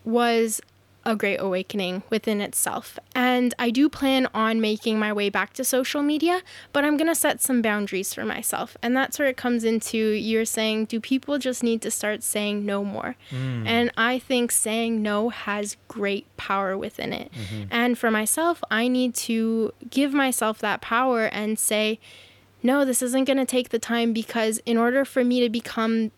was 0.04 0.60
a 1.08 1.16
great 1.16 1.40
awakening 1.40 2.02
within 2.10 2.42
itself. 2.42 2.98
And 3.14 3.54
I 3.58 3.70
do 3.70 3.88
plan 3.88 4.28
on 4.34 4.60
making 4.60 4.98
my 4.98 5.10
way 5.10 5.30
back 5.30 5.54
to 5.54 5.64
social 5.64 6.02
media, 6.02 6.42
but 6.74 6.84
I'm 6.84 6.98
going 6.98 7.08
to 7.08 7.14
set 7.14 7.40
some 7.40 7.62
boundaries 7.62 8.12
for 8.12 8.26
myself. 8.26 8.76
And 8.82 8.94
that's 8.94 9.18
where 9.18 9.26
it 9.26 9.38
comes 9.38 9.64
into 9.64 9.96
you're 9.96 10.44
saying, 10.44 10.84
do 10.84 11.00
people 11.00 11.38
just 11.38 11.62
need 11.62 11.80
to 11.80 11.90
start 11.90 12.22
saying 12.22 12.66
no 12.66 12.84
more? 12.84 13.16
Mm. 13.30 13.66
And 13.66 13.90
I 13.96 14.18
think 14.18 14.52
saying 14.52 15.02
no 15.02 15.30
has 15.30 15.78
great 15.88 16.26
power 16.36 16.76
within 16.76 17.14
it. 17.14 17.32
Mm-hmm. 17.32 17.68
And 17.70 17.98
for 17.98 18.10
myself, 18.10 18.62
I 18.70 18.86
need 18.86 19.14
to 19.14 19.72
give 19.88 20.12
myself 20.12 20.58
that 20.58 20.82
power 20.82 21.24
and 21.24 21.58
say, 21.58 21.98
no, 22.62 22.84
this 22.84 23.00
isn't 23.00 23.24
going 23.24 23.38
to 23.38 23.46
take 23.46 23.70
the 23.70 23.78
time 23.78 24.12
because 24.12 24.58
in 24.66 24.76
order 24.76 25.06
for 25.06 25.24
me 25.24 25.40
to 25.40 25.48
become 25.48 26.10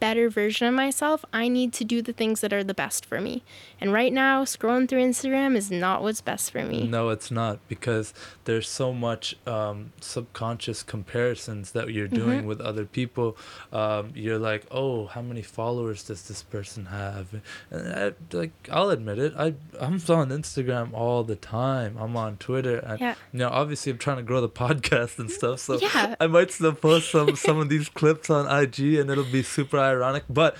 better 0.00 0.28
version 0.28 0.66
of 0.66 0.74
myself, 0.74 1.24
I 1.32 1.48
need 1.48 1.72
to 1.74 1.84
do 1.84 2.02
the 2.02 2.12
things 2.12 2.40
that 2.42 2.52
are 2.52 2.64
the 2.64 2.74
best 2.74 3.04
for 3.06 3.20
me. 3.20 3.42
And 3.80 3.92
right 3.92 4.12
now, 4.12 4.44
scrolling 4.44 4.88
through 4.88 5.02
Instagram 5.02 5.56
is 5.56 5.70
not 5.70 6.02
what's 6.02 6.20
best 6.20 6.50
for 6.50 6.64
me. 6.64 6.86
No, 6.86 7.08
it's 7.10 7.30
not 7.30 7.58
because 7.68 8.12
there's 8.44 8.68
so 8.68 8.92
much 8.92 9.36
um, 9.46 9.92
subconscious 10.00 10.82
comparisons 10.82 11.72
that 11.72 11.90
you're 11.92 12.04
Mm-hmm. 12.04 12.14
doing 12.16 12.46
with 12.46 12.60
other 12.60 12.84
people. 12.84 13.36
Um, 13.72 14.12
you're 14.14 14.38
like, 14.38 14.66
oh, 14.70 15.06
how 15.06 15.22
many 15.22 15.40
followers 15.42 16.02
does 16.04 16.28
this 16.28 16.42
person 16.42 16.86
have? 16.86 17.28
And 17.70 17.88
I, 17.88 18.12
like, 18.36 18.52
I'll 18.70 18.90
admit 18.90 19.18
it. 19.18 19.32
I 19.38 19.54
I'm 19.80 19.94
on 20.10 20.28
Instagram 20.28 20.92
all 20.92 21.24
the 21.24 21.36
time. 21.36 21.96
I'm 21.98 22.14
on 22.16 22.36
Twitter. 22.36 22.78
And, 22.78 23.00
Yeah. 23.00 23.14
You 23.32 23.38
know, 23.40 23.48
obviously, 23.48 23.90
I'm 23.92 23.98
trying 23.98 24.18
to 24.18 24.22
grow 24.22 24.40
the 24.42 24.48
podcast 24.50 25.18
and 25.18 25.30
stuff. 25.30 25.60
So 25.60 25.78
Yeah. 25.80 26.14
I 26.20 26.26
might 26.26 26.50
still 26.50 26.72
post 26.74 27.10
some 27.10 27.34
some 27.36 27.58
of 27.58 27.68
these 27.70 27.88
clips 27.88 28.28
on 28.30 28.44
IG, 28.46 28.94
and 28.96 29.08
it'll 29.10 29.24
be 29.24 29.42
super 29.42 29.78
ironic, 29.84 30.24
but 30.28 30.56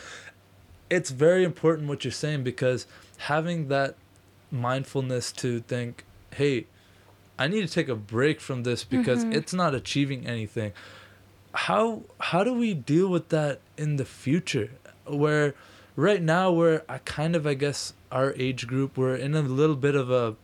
it's 0.91 1.11
very 1.11 1.45
important 1.45 1.89
what 1.89 2.05
you're 2.05 2.13
saying 2.13 2.45
because 2.45 2.87
having 3.19 3.69
that 3.69 3.97
mindfulness 4.51 5.33
to 5.33 5.61
think, 5.61 6.05
hey, 6.35 6.67
I 7.39 7.49
need 7.49 7.67
to 7.67 7.73
take 7.73 7.89
a 7.89 7.97
break 7.97 8.41
from 8.41 8.63
this 8.63 8.85
because 8.85 9.25
mm-hmm. 9.25 9.33
it's 9.33 9.53
not 9.53 9.75
achieving 9.75 10.27
anything. 10.27 10.73
How 11.53 12.03
how 12.19 12.45
do 12.45 12.53
we 12.53 12.75
deal 12.75 13.09
with 13.09 13.29
that 13.31 13.61
in 13.77 13.97
the 13.97 14.05
future? 14.05 14.71
Where 15.07 15.55
right 15.97 16.23
now 16.23 16.53
we're 16.53 16.83
I 16.89 16.99
kind 16.99 17.35
of 17.35 17.47
I 17.47 17.55
guess 17.55 17.93
our 18.11 18.35
age 18.37 18.67
group 18.67 18.97
we're 18.97 19.17
in 19.17 19.35
a 19.35 19.43
little 19.43 19.77
bit 19.77 19.95
of 19.95 20.11
a 20.11 20.37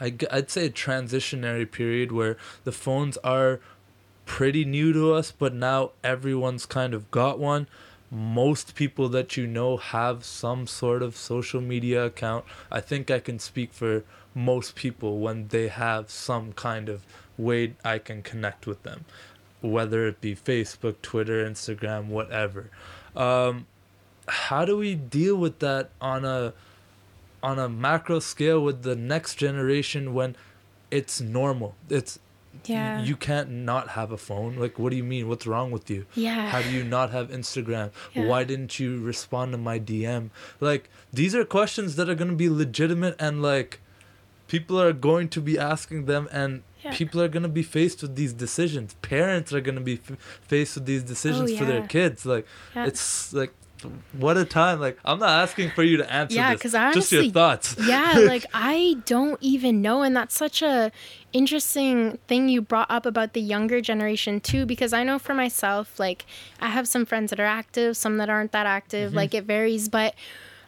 I, 0.00 0.14
I'd 0.30 0.50
say 0.50 0.66
a 0.66 0.70
transitionary 0.70 1.70
period 1.70 2.12
where 2.12 2.36
the 2.64 2.72
phones 2.72 3.16
are 3.18 3.60
pretty 4.26 4.64
new 4.64 4.92
to 4.92 5.14
us, 5.14 5.32
but 5.32 5.54
now 5.54 5.92
everyone's 6.04 6.66
kind 6.66 6.94
of 6.94 7.10
got 7.10 7.38
one. 7.38 7.66
Most 8.10 8.74
people 8.74 9.08
that 9.10 9.36
you 9.36 9.46
know 9.46 9.76
have 9.76 10.24
some 10.24 10.66
sort 10.66 11.02
of 11.02 11.16
social 11.16 11.60
media 11.60 12.06
account. 12.06 12.44
I 12.70 12.80
think 12.80 13.10
I 13.10 13.18
can 13.18 13.38
speak 13.38 13.72
for 13.72 14.04
most 14.34 14.74
people 14.74 15.18
when 15.18 15.48
they 15.48 15.68
have 15.68 16.10
some 16.10 16.52
kind 16.52 16.88
of 16.88 17.04
way 17.36 17.74
I 17.84 17.98
can 17.98 18.22
connect 18.22 18.66
with 18.66 18.82
them, 18.82 19.04
whether 19.60 20.06
it 20.06 20.20
be 20.20 20.34
Facebook, 20.34 20.96
Twitter, 21.02 21.44
Instagram, 21.48 22.06
whatever. 22.06 22.70
Um, 23.14 23.66
how 24.28 24.64
do 24.64 24.76
we 24.76 24.94
deal 24.94 25.36
with 25.36 25.58
that 25.60 25.90
on 26.00 26.24
a 26.24 26.52
on 27.42 27.58
a 27.58 27.68
macro 27.68 28.18
scale 28.18 28.60
with 28.60 28.82
the 28.82 28.96
next 28.96 29.36
generation 29.36 30.12
when 30.14 30.36
it's 30.90 31.20
normal? 31.20 31.74
It's 31.88 32.18
Yeah. 32.66 33.02
you 33.02 33.16
can't 33.16 33.50
not 33.50 33.90
have 33.90 34.12
a 34.12 34.18
phone. 34.18 34.56
Like, 34.56 34.78
what 34.78 34.90
do 34.90 34.96
you 34.96 35.04
mean? 35.04 35.28
What's 35.28 35.46
wrong 35.46 35.70
with 35.70 35.88
you? 35.90 36.06
Yeah. 36.14 36.50
How 36.50 36.62
do 36.62 36.70
you 36.70 36.84
not 36.84 37.10
have 37.10 37.28
Instagram? 37.30 37.90
Yeah. 38.14 38.26
Why 38.26 38.44
didn't 38.44 38.78
you 38.78 39.00
respond 39.00 39.52
to 39.52 39.58
my 39.58 39.78
DM? 39.78 40.30
Like, 40.60 40.88
these 41.12 41.34
are 41.34 41.44
questions 41.44 41.96
that 41.96 42.08
are 42.08 42.14
going 42.14 42.30
to 42.30 42.36
be 42.36 42.48
legitimate 42.48 43.16
and 43.18 43.42
like 43.42 43.80
people 44.48 44.80
are 44.80 44.92
going 44.92 45.28
to 45.30 45.40
be 45.40 45.58
asking 45.58 46.06
them 46.06 46.28
and 46.32 46.62
Yeah. 46.84 46.94
people 46.94 47.20
are 47.20 47.26
gonna 47.28 47.48
be 47.48 47.64
faced 47.64 48.02
with 48.02 48.14
these 48.14 48.32
decisions. 48.32 48.94
Parents 49.02 49.52
are 49.52 49.60
gonna 49.60 49.80
be 49.80 49.94
f- 49.94 50.16
faced 50.46 50.76
with 50.76 50.86
these 50.86 51.02
decisions 51.02 51.52
for 51.58 51.64
their 51.64 51.82
Oh, 51.82 51.86
kids. 51.86 52.24
Like 52.24 52.46
Yeah. 52.74 52.86
it's 52.86 53.32
like, 53.32 53.52
what 54.12 54.36
a 54.36 54.44
time! 54.44 54.80
Like 54.80 54.98
I'm 55.04 55.18
not 55.18 55.30
asking 55.42 55.70
for 55.70 55.82
you 55.82 55.96
to 55.98 56.12
answer 56.12 56.34
Yeah, 56.36 56.52
this. 56.52 56.62
'cause 56.62 56.74
I 56.74 56.92
just 56.92 57.12
your 57.12 57.20
honestly- 57.20 57.32
thoughts. 57.32 57.76
yeah 57.86 58.12
like 58.26 58.44
i 58.52 58.96
don't 59.06 59.38
even 59.42 59.80
know 59.80 60.02
and 60.02 60.16
that's 60.16 60.34
such 60.34 60.62
a 60.62 60.90
interesting 61.32 62.18
thing 62.26 62.48
you 62.48 62.60
brought 62.60 62.90
up 62.90 63.06
about 63.06 63.32
the 63.32 63.40
younger 63.40 63.80
generation 63.80 64.40
too 64.40 64.66
because 64.66 64.92
i 64.92 65.02
know 65.04 65.18
for 65.18 65.34
myself 65.34 65.98
like 65.98 66.26
i 66.60 66.68
have 66.68 66.88
some 66.88 67.04
friends 67.06 67.30
that 67.30 67.38
are 67.38 67.44
active 67.46 67.96
some 67.96 68.16
that 68.16 68.28
aren't 68.28 68.52
that 68.52 68.66
active 68.66 69.08
mm-hmm. 69.10 69.16
like 69.18 69.34
it 69.34 69.44
varies 69.44 69.88
but 69.88 70.14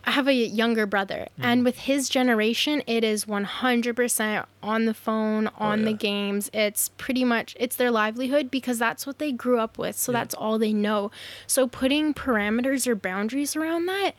i 0.05 0.11
have 0.11 0.29
a 0.29 0.35
younger 0.35 0.87
brother 0.87 1.29
and 1.39 1.59
mm-hmm. 1.59 1.65
with 1.65 1.79
his 1.81 2.09
generation 2.09 2.83
it 2.87 3.05
is 3.05 3.25
100% 3.25 4.47
on 4.63 4.85
the 4.85 4.95
phone 4.95 5.49
oh, 5.49 5.53
on 5.59 5.85
the 5.85 5.93
yeah. 5.93 5.97
games. 5.97 6.51
It's 6.53 6.91
pretty 6.91 7.25
much 7.25 7.57
it's 7.59 7.77
their 7.77 7.91
livelihood 7.91 8.51
because 8.51 8.79
that's 8.79 9.07
what 9.07 9.19
they 9.19 9.33
grew 9.33 9.59
up 9.59 9.79
with 9.79 9.97
so 9.97 10.13
that's 10.13 10.35
all 10.35 10.59
they 10.59 10.73
know. 10.73 11.11
So 11.47 11.67
putting 11.67 12.15
parameters 12.15 12.87
or 12.87 12.95
boundaries 12.95 13.57
around 13.57 13.87
that 13.87 14.13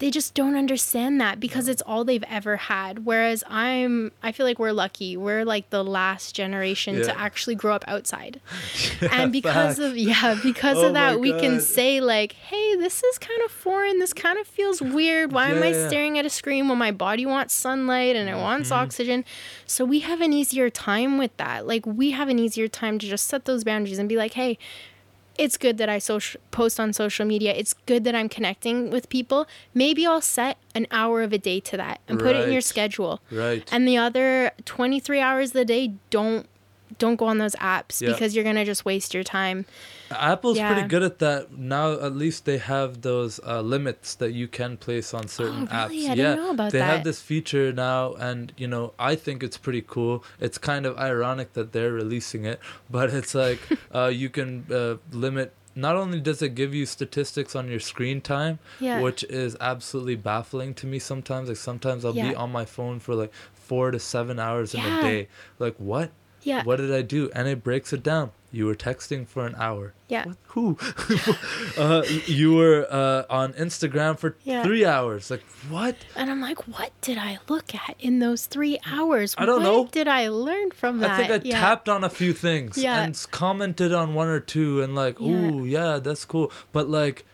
they 0.00 0.10
just 0.10 0.34
don't 0.34 0.54
understand 0.56 1.20
that 1.20 1.40
because 1.40 1.66
it's 1.68 1.82
all 1.82 2.04
they've 2.04 2.24
ever 2.28 2.56
had. 2.56 3.04
Whereas 3.04 3.42
i'm 3.48 4.12
i 4.22 4.30
feel 4.32 4.46
like 4.46 4.58
we're 4.58 4.72
lucky. 4.72 5.16
We're 5.16 5.44
like 5.44 5.70
the 5.70 5.82
last 5.84 6.34
generation 6.34 6.96
Yeah. 6.98 7.02
to 7.04 7.18
actually 7.18 7.54
grow 7.56 7.74
up 7.74 7.84
outside. 7.88 8.40
And 9.12 9.32
because 9.32 9.76
facts. 9.76 9.90
of 9.90 9.96
yeah 9.96 10.38
because 10.42 10.76
Oh 10.78 10.86
of 10.88 10.92
that 10.94 11.20
we 11.20 11.32
can 11.32 11.60
say 11.60 12.00
like 12.00 12.32
hey 12.32 12.76
this 12.76 13.02
is 13.02 13.18
kind 13.18 13.40
of 13.44 13.50
foreign. 13.50 13.98
This 13.98 14.12
kind 14.12 14.38
of 14.38 14.46
feels 14.46 14.80
weird. 14.80 15.32
Why 15.32 15.48
am 15.50 15.62
i 15.62 15.68
Yeah, 15.68 15.76
yeah. 15.82 15.88
staring 15.88 16.18
at 16.18 16.26
a 16.26 16.30
screen 16.30 16.68
when 16.68 16.78
my 16.78 16.90
body 16.92 17.26
wants 17.26 17.54
sunlight 17.54 18.14
and 18.16 18.28
it 18.28 18.34
wants 18.36 18.70
oxygen? 18.70 19.24
So 19.66 19.84
we 19.84 20.00
have 20.00 20.20
an 20.20 20.32
easier 20.32 20.70
time 20.70 21.18
with 21.18 21.36
that. 21.38 21.66
Like 21.66 21.84
we 21.86 22.10
have 22.12 22.28
an 22.28 22.38
easier 22.38 22.68
time 22.68 22.98
to 23.00 23.06
just 23.06 23.26
set 23.26 23.44
those 23.46 23.64
boundaries 23.64 23.98
and 23.98 24.08
be 24.08 24.16
like 24.16 24.34
hey 24.34 24.58
it's 25.38 25.56
good 25.56 25.78
that 25.78 25.88
I 25.88 25.98
social 25.98 26.40
post 26.50 26.78
on 26.80 26.92
social 26.92 27.24
media. 27.24 27.54
It's 27.54 27.72
good 27.86 28.04
that 28.04 28.14
I'm 28.14 28.28
connecting 28.28 28.90
with 28.90 29.08
people. 29.08 29.46
Maybe 29.72 30.04
I'll 30.04 30.20
set 30.20 30.58
an 30.74 30.86
hour 30.90 31.22
of 31.22 31.32
a 31.32 31.38
day 31.38 31.60
to 31.60 31.76
that 31.76 32.00
and 32.08 32.18
put 32.18 32.34
it 32.36 32.44
in 32.46 32.52
your 32.52 32.60
schedule. 32.60 33.20
Right. 33.30 33.66
And 33.72 33.86
the 33.86 33.96
other 33.96 34.50
23 34.64 35.20
hours 35.20 35.50
of 35.50 35.52
the 35.54 35.64
day, 35.64 35.94
don't 36.10 36.46
don't 36.98 37.16
go 37.16 37.26
on 37.26 37.38
those 37.38 37.54
apps 37.56 38.00
Yeah. 38.00 38.08
because 38.12 38.34
you're 38.34 38.44
gonna 38.44 38.64
just 38.64 38.84
waste 38.84 39.14
your 39.14 39.22
time. 39.22 39.66
Apple's 40.10 40.56
Yeah. 40.56 40.72
pretty 40.72 40.88
good 40.88 41.02
at 41.02 41.18
that 41.18 41.56
now. 41.58 41.92
At 41.92 42.16
least 42.16 42.44
they 42.44 42.58
have 42.58 43.02
those 43.02 43.40
uh, 43.46 43.60
limits 43.60 44.14
that 44.16 44.32
you 44.32 44.48
can 44.48 44.76
place 44.76 45.12
on 45.12 45.28
certain 45.28 45.68
Oh, 45.70 45.88
really? 45.88 46.04
apps. 46.06 46.10
I 46.10 46.50
about 46.50 46.72
they 46.72 46.78
have 46.80 47.04
this 47.04 47.20
feature 47.20 47.72
now, 47.72 48.14
and 48.14 48.52
you 48.56 48.66
know 48.68 48.92
I 48.98 49.14
think 49.16 49.42
it's 49.42 49.56
pretty 49.58 49.82
cool. 49.86 50.24
It's 50.40 50.58
kind 50.58 50.86
of 50.86 50.96
ironic 50.98 51.52
that 51.52 51.72
they're 51.72 51.92
releasing 51.92 52.44
it, 52.44 52.60
but 52.90 53.10
it's 53.12 53.34
like 53.34 53.60
uh, 53.94 54.06
you 54.06 54.28
can 54.30 54.66
uh, 54.70 54.96
limit. 55.12 55.52
Not 55.74 55.94
only 55.94 56.18
does 56.18 56.42
it 56.42 56.56
give 56.56 56.74
you 56.74 56.86
statistics 56.86 57.54
on 57.54 57.68
your 57.68 57.78
screen 57.78 58.20
time, 58.20 58.58
Yeah. 58.80 59.00
which 59.00 59.22
is 59.24 59.56
absolutely 59.60 60.16
baffling 60.16 60.74
to 60.74 60.86
me 60.88 60.98
sometimes. 60.98 61.48
Like 61.48 61.56
sometimes 61.58 62.04
I'll 62.04 62.12
be 62.14 62.34
on 62.34 62.50
my 62.50 62.64
phone 62.64 62.98
for 62.98 63.14
like 63.14 63.32
four 63.54 63.92
to 63.92 64.00
seven 64.00 64.40
hours 64.40 64.74
in 64.74 64.80
a 64.80 64.88
Yeah. 64.88 65.00
day. 65.02 65.28
Like 65.60 65.76
what? 65.76 66.10
Yeah. 66.42 66.64
What 66.64 66.76
did 66.76 66.92
I 66.92 67.02
do? 67.02 67.30
And 67.32 67.46
it 67.46 67.62
breaks 67.62 67.92
it 67.92 68.02
down. 68.02 68.32
You 68.50 68.64
were 68.66 68.74
texting 68.74 69.26
for 69.28 69.46
an 69.46 69.54
hour. 69.58 69.92
Yeah. 70.08 70.24
What? 70.24 70.36
Who? 70.48 70.78
uh, 71.76 72.02
you 72.26 72.54
were 72.54 72.86
uh, 72.90 73.24
on 73.28 73.52
Instagram 73.54 74.18
for 74.18 74.36
Yeah. 74.44 74.62
three 74.62 74.84
hours. 74.86 75.30
Like 75.30 75.44
what? 75.68 75.96
And 76.16 76.30
I'm 76.30 76.40
like, 76.40 76.66
what 76.66 76.92
did 77.02 77.18
I 77.18 77.38
look 77.48 77.74
at 77.74 77.94
in 77.98 78.20
those 78.20 78.46
three 78.46 78.78
hours? 78.86 79.34
I 79.36 79.44
don't 79.44 79.56
what 79.56 79.62
know. 79.64 79.86
did 79.86 80.08
I 80.08 80.28
learn 80.28 80.70
from 80.70 80.98
that? 81.00 81.10
I 81.10 81.16
think 81.26 81.30
I 81.30 81.48
Yeah. 81.48 81.60
tapped 81.60 81.88
on 81.88 82.04
a 82.04 82.08
few 82.10 82.32
things 82.32 82.78
Yeah. 82.78 83.02
and 83.02 83.26
commented 83.30 83.92
on 83.92 84.14
one 84.14 84.28
or 84.28 84.40
two 84.40 84.80
and 84.82 84.94
like, 84.94 85.20
ooh, 85.20 85.64
yeah, 85.66 85.98
that's 85.98 86.24
cool. 86.24 86.50
But 86.72 86.88
like, 86.88 87.26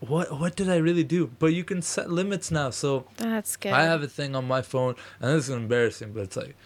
what 0.00 0.38
what 0.40 0.56
did 0.56 0.68
I 0.68 0.76
really 0.76 1.04
do? 1.04 1.28
But 1.38 1.54
you 1.54 1.62
can 1.64 1.82
set 1.82 2.10
limits 2.10 2.50
now. 2.50 2.70
So 2.70 3.06
That's 3.16 3.56
good. 3.56 3.72
I 3.72 3.82
have 3.84 4.02
a 4.02 4.08
thing 4.08 4.34
on 4.36 4.44
my 4.46 4.62
phone, 4.62 4.94
and 5.20 5.36
this 5.36 5.48
is 5.48 5.54
embarrassing, 5.54 6.12
but 6.12 6.22
it's 6.24 6.36
like 6.36 6.56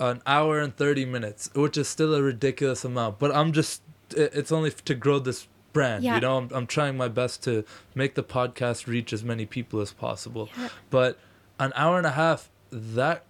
an 0.00 0.22
hour 0.26 0.58
and 0.58 0.74
30 0.74 1.04
minutes, 1.04 1.50
which 1.54 1.76
is 1.76 1.88
still 1.88 2.14
a 2.14 2.22
ridiculous 2.22 2.84
amount. 2.84 3.18
But 3.20 3.34
I'm 3.34 3.52
just, 3.52 3.82
it's 4.16 4.50
only 4.50 4.70
to 4.70 4.94
grow 4.94 5.18
this 5.20 5.46
brand. 5.72 6.02
Yeah. 6.02 6.16
You 6.16 6.20
know, 6.22 6.36
I'm, 6.38 6.48
I'm 6.52 6.66
trying 6.66 6.96
my 6.96 7.06
best 7.08 7.44
to 7.44 7.64
make 7.94 8.14
the 8.14 8.22
podcast 8.24 8.86
reach 8.86 9.12
as 9.12 9.22
many 9.22 9.46
people 9.46 9.80
as 9.80 9.92
possible. 9.92 10.48
Yeah. 10.58 10.68
But 10.90 11.18
an 11.60 11.72
hour 11.76 11.98
and 11.98 12.06
a 12.06 12.12
half, 12.12 12.50
that 12.72 13.24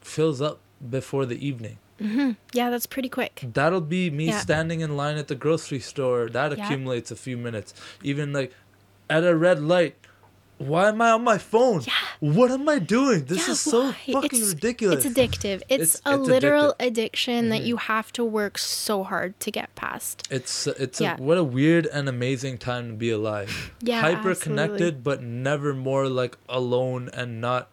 fills 0.00 0.40
up 0.40 0.60
before 0.88 1.26
the 1.26 1.44
evening. 1.46 1.78
Hmm. 2.00 2.32
yeah, 2.52 2.68
that's 2.70 2.86
pretty 2.86 3.08
quick. 3.08 3.44
That'll 3.52 3.80
be 3.80 4.10
me 4.10 4.28
Yeah. 4.28 4.38
standing 4.40 4.80
in 4.80 4.96
line 4.96 5.18
at 5.18 5.28
the 5.28 5.36
grocery 5.36 5.78
store. 5.78 6.28
That 6.28 6.52
accumulates 6.52 7.10
a 7.12 7.16
few 7.16 7.36
minutes. 7.36 7.74
Even 8.02 8.32
like 8.32 8.52
at 9.10 9.24
a 9.24 9.36
red 9.36 9.60
light. 9.60 9.96
Why 10.66 10.88
am 10.88 11.00
I 11.00 11.10
on 11.12 11.24
my 11.24 11.38
phone? 11.38 11.82
Yeah. 11.86 11.92
What 12.20 12.50
am 12.50 12.68
I 12.68 12.78
doing? 12.78 13.24
This 13.24 13.46
Yeah, 13.46 13.52
is 13.52 13.60
so 13.60 13.82
why? 13.86 13.92
fucking 13.92 14.38
It's- 14.40 14.54
ridiculous. 14.54 15.04
It's 15.04 15.14
addictive. 15.14 15.62
It's, 15.68 15.96
It's- 15.96 16.02
a 16.04 16.14
it's 16.18 16.28
literal 16.28 16.68
addictive. 16.68 16.76
Mm-hmm. 16.76 16.86
addiction 16.88 17.48
that 17.50 17.62
you 17.62 17.76
have 17.76 18.12
to 18.12 18.24
work 18.24 18.58
so 18.58 19.02
hard 19.02 19.38
to 19.40 19.50
get 19.50 19.74
past. 19.74 20.26
It's 20.30 20.66
it's 20.66 21.00
Yeah. 21.00 21.16
a, 21.18 21.22
what 21.22 21.38
a 21.38 21.44
weird 21.44 21.86
and 21.86 22.08
amazing 22.08 22.58
time 22.58 22.84
to 22.88 22.94
be 22.94 23.10
alive. 23.10 23.50
Yeah, 23.82 24.00
Hyper 24.00 24.34
connected, 24.34 25.02
but 25.02 25.22
never 25.22 25.74
more 25.74 26.08
like 26.08 26.36
alone 26.48 27.10
and 27.12 27.40
not 27.40 27.68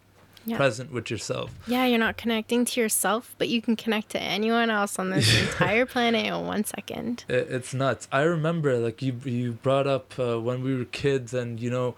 Yeah. 0.46 0.58
present 0.58 0.92
with 0.92 1.12
yourself. 1.12 1.52
Yeah, 1.68 1.86
you're 1.86 2.00
not 2.08 2.18
connecting 2.18 2.66
to 2.66 2.82
yourself, 2.82 3.36
but 3.38 3.48
you 3.50 3.62
can 3.62 3.76
connect 3.76 4.10
to 4.12 4.20
anyone 4.22 4.70
else 4.72 4.98
on 4.98 5.12
this 5.12 5.28
entire 5.46 5.86
planet 5.86 6.26
in 6.26 6.34
one 6.48 6.64
second. 6.64 7.26
It, 7.28 7.48
it's 7.52 7.74
nuts. 7.74 8.08
I 8.12 8.22
remember 8.24 8.78
like 8.80 9.02
you 9.06 9.14
you 9.26 9.52
brought 9.62 9.86
up 9.86 10.18
uh, 10.18 10.40
when 10.48 10.64
we 10.64 10.72
were 10.76 10.86
kids, 10.86 11.34
and 11.34 11.60
you 11.60 11.70
know, 11.70 11.94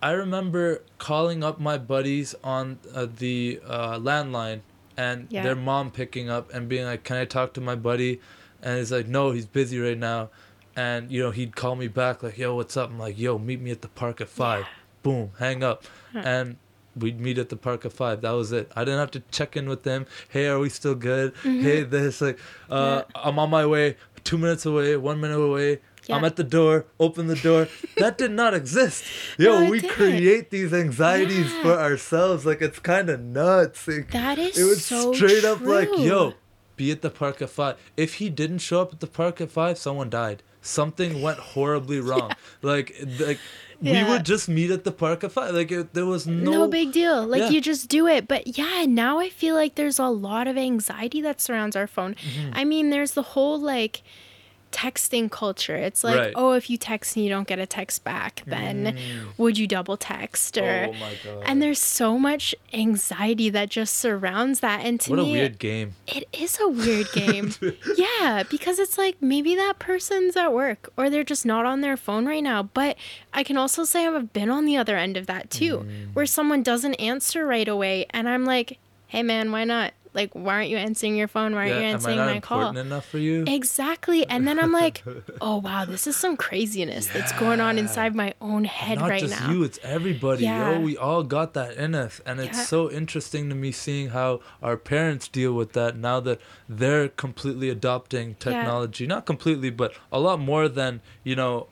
I 0.00 0.12
remember 0.12 0.82
calling 0.98 1.42
up 1.42 1.58
my 1.60 1.76
buddies 1.78 2.34
on 2.44 2.78
uh, 2.94 3.06
the 3.16 3.60
uh, 3.66 3.98
landline, 3.98 4.60
and 4.96 5.26
Yeah. 5.30 5.42
their 5.42 5.56
mom 5.56 5.90
picking 5.90 6.28
up 6.30 6.52
and 6.54 6.68
being 6.68 6.84
like, 6.84 7.04
"Can 7.04 7.16
I 7.16 7.24
talk 7.24 7.52
to 7.54 7.60
my 7.60 7.74
buddy?" 7.74 8.20
And 8.62 8.78
he's 8.78 8.92
like, 8.92 9.06
"No, 9.08 9.32
he's 9.32 9.46
busy 9.46 9.78
right 9.80 9.98
now." 9.98 10.30
And 10.76 11.10
you 11.10 11.20
know, 11.22 11.30
he'd 11.32 11.56
call 11.56 11.74
me 11.74 11.88
back 11.88 12.22
like, 12.22 12.38
"Yo, 12.38 12.54
what's 12.54 12.76
up?" 12.76 12.90
I'm 12.90 12.98
like, 12.98 13.18
"Yo, 13.18 13.38
meet 13.38 13.60
me 13.60 13.70
at 13.72 13.82
the 13.82 13.88
park 13.88 14.20
at 14.20 14.28
five. 14.28 14.66
Boom, 15.02 15.30
hang 15.38 15.62
up, 15.62 15.84
and. 16.14 16.56
We'd 16.96 17.20
meet 17.20 17.38
at 17.38 17.48
the 17.48 17.54
park 17.56 17.84
at 17.84 17.92
five. 17.92 18.22
That 18.22 18.32
was 18.32 18.50
it. 18.50 18.72
I 18.74 18.82
didn't 18.82 18.98
have 18.98 19.12
to 19.12 19.20
check 19.30 19.56
in 19.56 19.68
with 19.68 19.84
them. 19.84 20.04
Hey, 20.30 20.48
are 20.48 20.58
we 20.58 20.68
still 20.68 20.96
good? 20.96 21.32
Hey, 21.44 21.84
this 21.84 22.20
like, 22.20 22.40
uh, 22.68 23.02
I'm 23.14 23.38
on 23.38 23.50
my 23.50 23.64
way. 23.66 23.94
Two 24.24 24.36
minutes 24.36 24.66
away. 24.66 24.96
One 24.96 25.20
minute 25.20 25.38
away. 25.38 25.78
I'm 26.16 26.24
at 26.24 26.36
the 26.36 26.44
door. 26.44 26.86
Open 26.98 27.26
the 27.26 27.36
door. 27.36 27.68
that 27.96 28.18
did 28.18 28.30
not 28.32 28.54
exist. 28.54 29.04
Yo, 29.38 29.60
No, 29.64 29.70
we 29.70 29.80
didn't. 29.80 29.94
create 29.94 30.50
these 30.50 30.72
anxieties 30.72 31.52
Yeah. 31.52 31.62
for 31.62 31.72
ourselves. 31.78 32.46
Like 32.46 32.62
it's 32.62 32.78
kind 32.78 33.10
of 33.10 33.20
nuts. 33.20 33.86
Like, 33.86 34.10
That 34.12 34.38
is 34.38 34.56
it 34.58 34.64
was 34.64 34.84
so 34.84 35.12
straight 35.12 35.44
up 35.44 35.60
like, 35.60 35.88
yo, 35.98 36.34
be 36.76 36.90
at 36.90 37.02
the 37.02 37.10
park 37.10 37.42
at 37.42 37.50
five. 37.50 37.76
If 37.96 38.14
he 38.14 38.30
didn't 38.30 38.58
show 38.58 38.80
up 38.82 38.92
at 38.92 39.00
the 39.00 39.06
park 39.06 39.40
at 39.40 39.50
five, 39.50 39.78
someone 39.78 40.08
died. 40.10 40.42
Something 40.62 41.22
went 41.22 41.38
horribly 41.38 42.00
wrong. 42.08 42.32
Like, 42.62 42.94
like 43.20 43.38
we 43.80 44.02
would 44.02 44.24
just 44.24 44.48
meet 44.48 44.70
at 44.72 44.82
the 44.84 44.90
park 44.92 45.22
at 45.24 45.30
five. 45.32 45.54
Like 45.54 45.70
it, 45.70 45.94
there 45.94 46.04
was 46.06 46.26
no, 46.26 46.50
No, 46.50 46.68
big 46.68 46.90
deal. 46.92 47.26
Like 47.26 47.42
Yeah. 47.42 47.50
you 47.50 47.60
just 47.60 47.88
do 47.88 48.06
it. 48.06 48.26
But 48.26 48.58
yeah, 48.58 48.84
now 48.88 49.18
I 49.18 49.28
feel 49.28 49.54
like 49.54 49.76
there's 49.76 49.98
a 50.00 50.06
lot 50.08 50.48
of 50.48 50.56
anxiety 50.58 51.20
that 51.22 51.40
surrounds 51.40 51.76
our 51.76 51.86
phone. 51.86 52.14
Mm-hmm. 52.16 52.50
I 52.54 52.64
mean, 52.64 52.90
there's 52.90 53.12
the 53.12 53.22
whole 53.22 53.58
like 53.58 54.02
texting 54.72 55.30
culture. 55.30 55.76
It's 55.76 56.04
like, 56.04 56.18
Right. 56.18 56.32
oh, 56.36 56.52
if 56.52 56.68
you 56.70 56.76
text 56.76 57.16
and 57.16 57.24
you 57.24 57.30
don't 57.30 57.48
get 57.48 57.58
a 57.58 57.66
text 57.66 58.04
back, 58.04 58.42
then 58.46 58.96
would 59.36 59.56
you 59.58 59.66
double 59.66 59.96
text 59.96 60.56
or 60.58 60.62
Mm. 60.62 60.88
Oh 60.88 60.92
my 60.94 61.12
god. 61.24 61.42
and 61.46 61.62
there's 61.62 61.78
so 61.78 62.18
much 62.18 62.54
anxiety 62.72 63.50
that 63.50 63.70
just 63.70 63.94
surrounds 63.94 64.60
that. 64.60 64.84
And 64.84 65.00
to 65.02 65.10
what 65.10 65.18
a 65.18 65.22
me, 65.22 65.32
weird 65.32 65.58
game. 65.58 65.94
it 66.06 66.28
is 66.32 66.58
a 66.60 66.68
weird 66.68 67.10
game. 67.12 67.52
yeah, 67.96 68.42
because 68.48 68.78
it's 68.78 68.96
like 68.98 69.16
maybe 69.20 69.54
that 69.56 69.78
person's 69.78 70.36
at 70.36 70.52
work 70.52 70.90
or 70.96 71.10
they're 71.10 71.24
just 71.24 71.44
not 71.46 71.66
on 71.66 71.80
their 71.80 71.96
phone 71.96 72.26
right 72.26 72.42
now. 72.42 72.62
But 72.62 72.96
I 73.32 73.42
can 73.42 73.56
also 73.56 73.84
say 73.84 74.06
I've 74.06 74.32
been 74.32 74.50
on 74.50 74.64
the 74.64 74.76
other 74.76 74.96
end 74.96 75.16
of 75.16 75.26
that 75.26 75.50
too, 75.50 75.78
Mm. 75.78 76.14
where 76.14 76.26
someone 76.26 76.62
doesn't 76.62 76.94
answer 76.94 77.46
right 77.46 77.68
away. 77.68 78.06
And 78.10 78.28
I'm 78.28 78.44
like, 78.44 78.78
hey 79.06 79.22
man, 79.22 79.50
why 79.52 79.64
not? 79.64 79.92
Like, 80.18 80.32
why 80.34 80.54
aren't 80.56 80.68
you 80.68 80.76
answering 80.76 81.14
your 81.16 81.28
phone? 81.28 81.54
Why 81.54 81.60
aren't 81.60 81.70
Yeah, 81.70 81.78
you 81.78 81.84
am 81.84 81.90
I 81.90 81.94
answering 81.94 82.16
not 82.16 82.26
my 82.26 82.32
important 82.42 82.74
call? 82.74 82.86
enough 82.86 83.06
for 83.12 83.18
you? 83.18 83.44
Exactly. 83.46 84.26
And 84.28 84.48
then 84.48 84.58
I'm 84.58 84.72
like, 84.72 84.96
oh 85.40 85.58
wow, 85.58 85.84
this 85.84 86.06
is 86.08 86.16
some 86.16 86.36
craziness 86.36 87.06
that's 87.06 87.32
going 87.38 87.60
on 87.60 87.78
inside 87.78 88.14
my 88.16 88.34
own 88.40 88.64
head 88.64 88.98
not 88.98 89.10
right 89.10 89.20
just 89.20 89.40
now. 89.40 89.50
you 89.52 89.62
it's 89.62 89.78
everybody 89.96 90.42
Yeah. 90.44 90.72
yo 90.74 90.80
we 90.80 90.96
all 90.96 91.22
got 91.22 91.54
that 91.54 91.76
in 91.76 91.94
us 91.94 92.20
and 92.26 92.40
it's 92.40 92.58
Yeah. 92.58 92.64
so 92.64 92.90
interesting 92.90 93.48
to 93.50 93.54
me 93.54 93.70
seeing 93.70 94.08
how 94.10 94.40
our 94.62 94.76
parents 94.76 95.28
deal 95.28 95.52
with 95.52 95.72
that 95.74 95.96
now 95.96 96.18
that 96.20 96.40
they're 96.68 97.08
completely 97.08 97.68
adopting 97.70 98.34
technology 98.46 99.06
not 99.06 99.24
completely 99.32 99.70
but 99.70 99.90
a 100.10 100.18
lot 100.18 100.38
more 100.40 100.68
than 100.68 101.00
you 101.22 101.36
know 101.36 101.68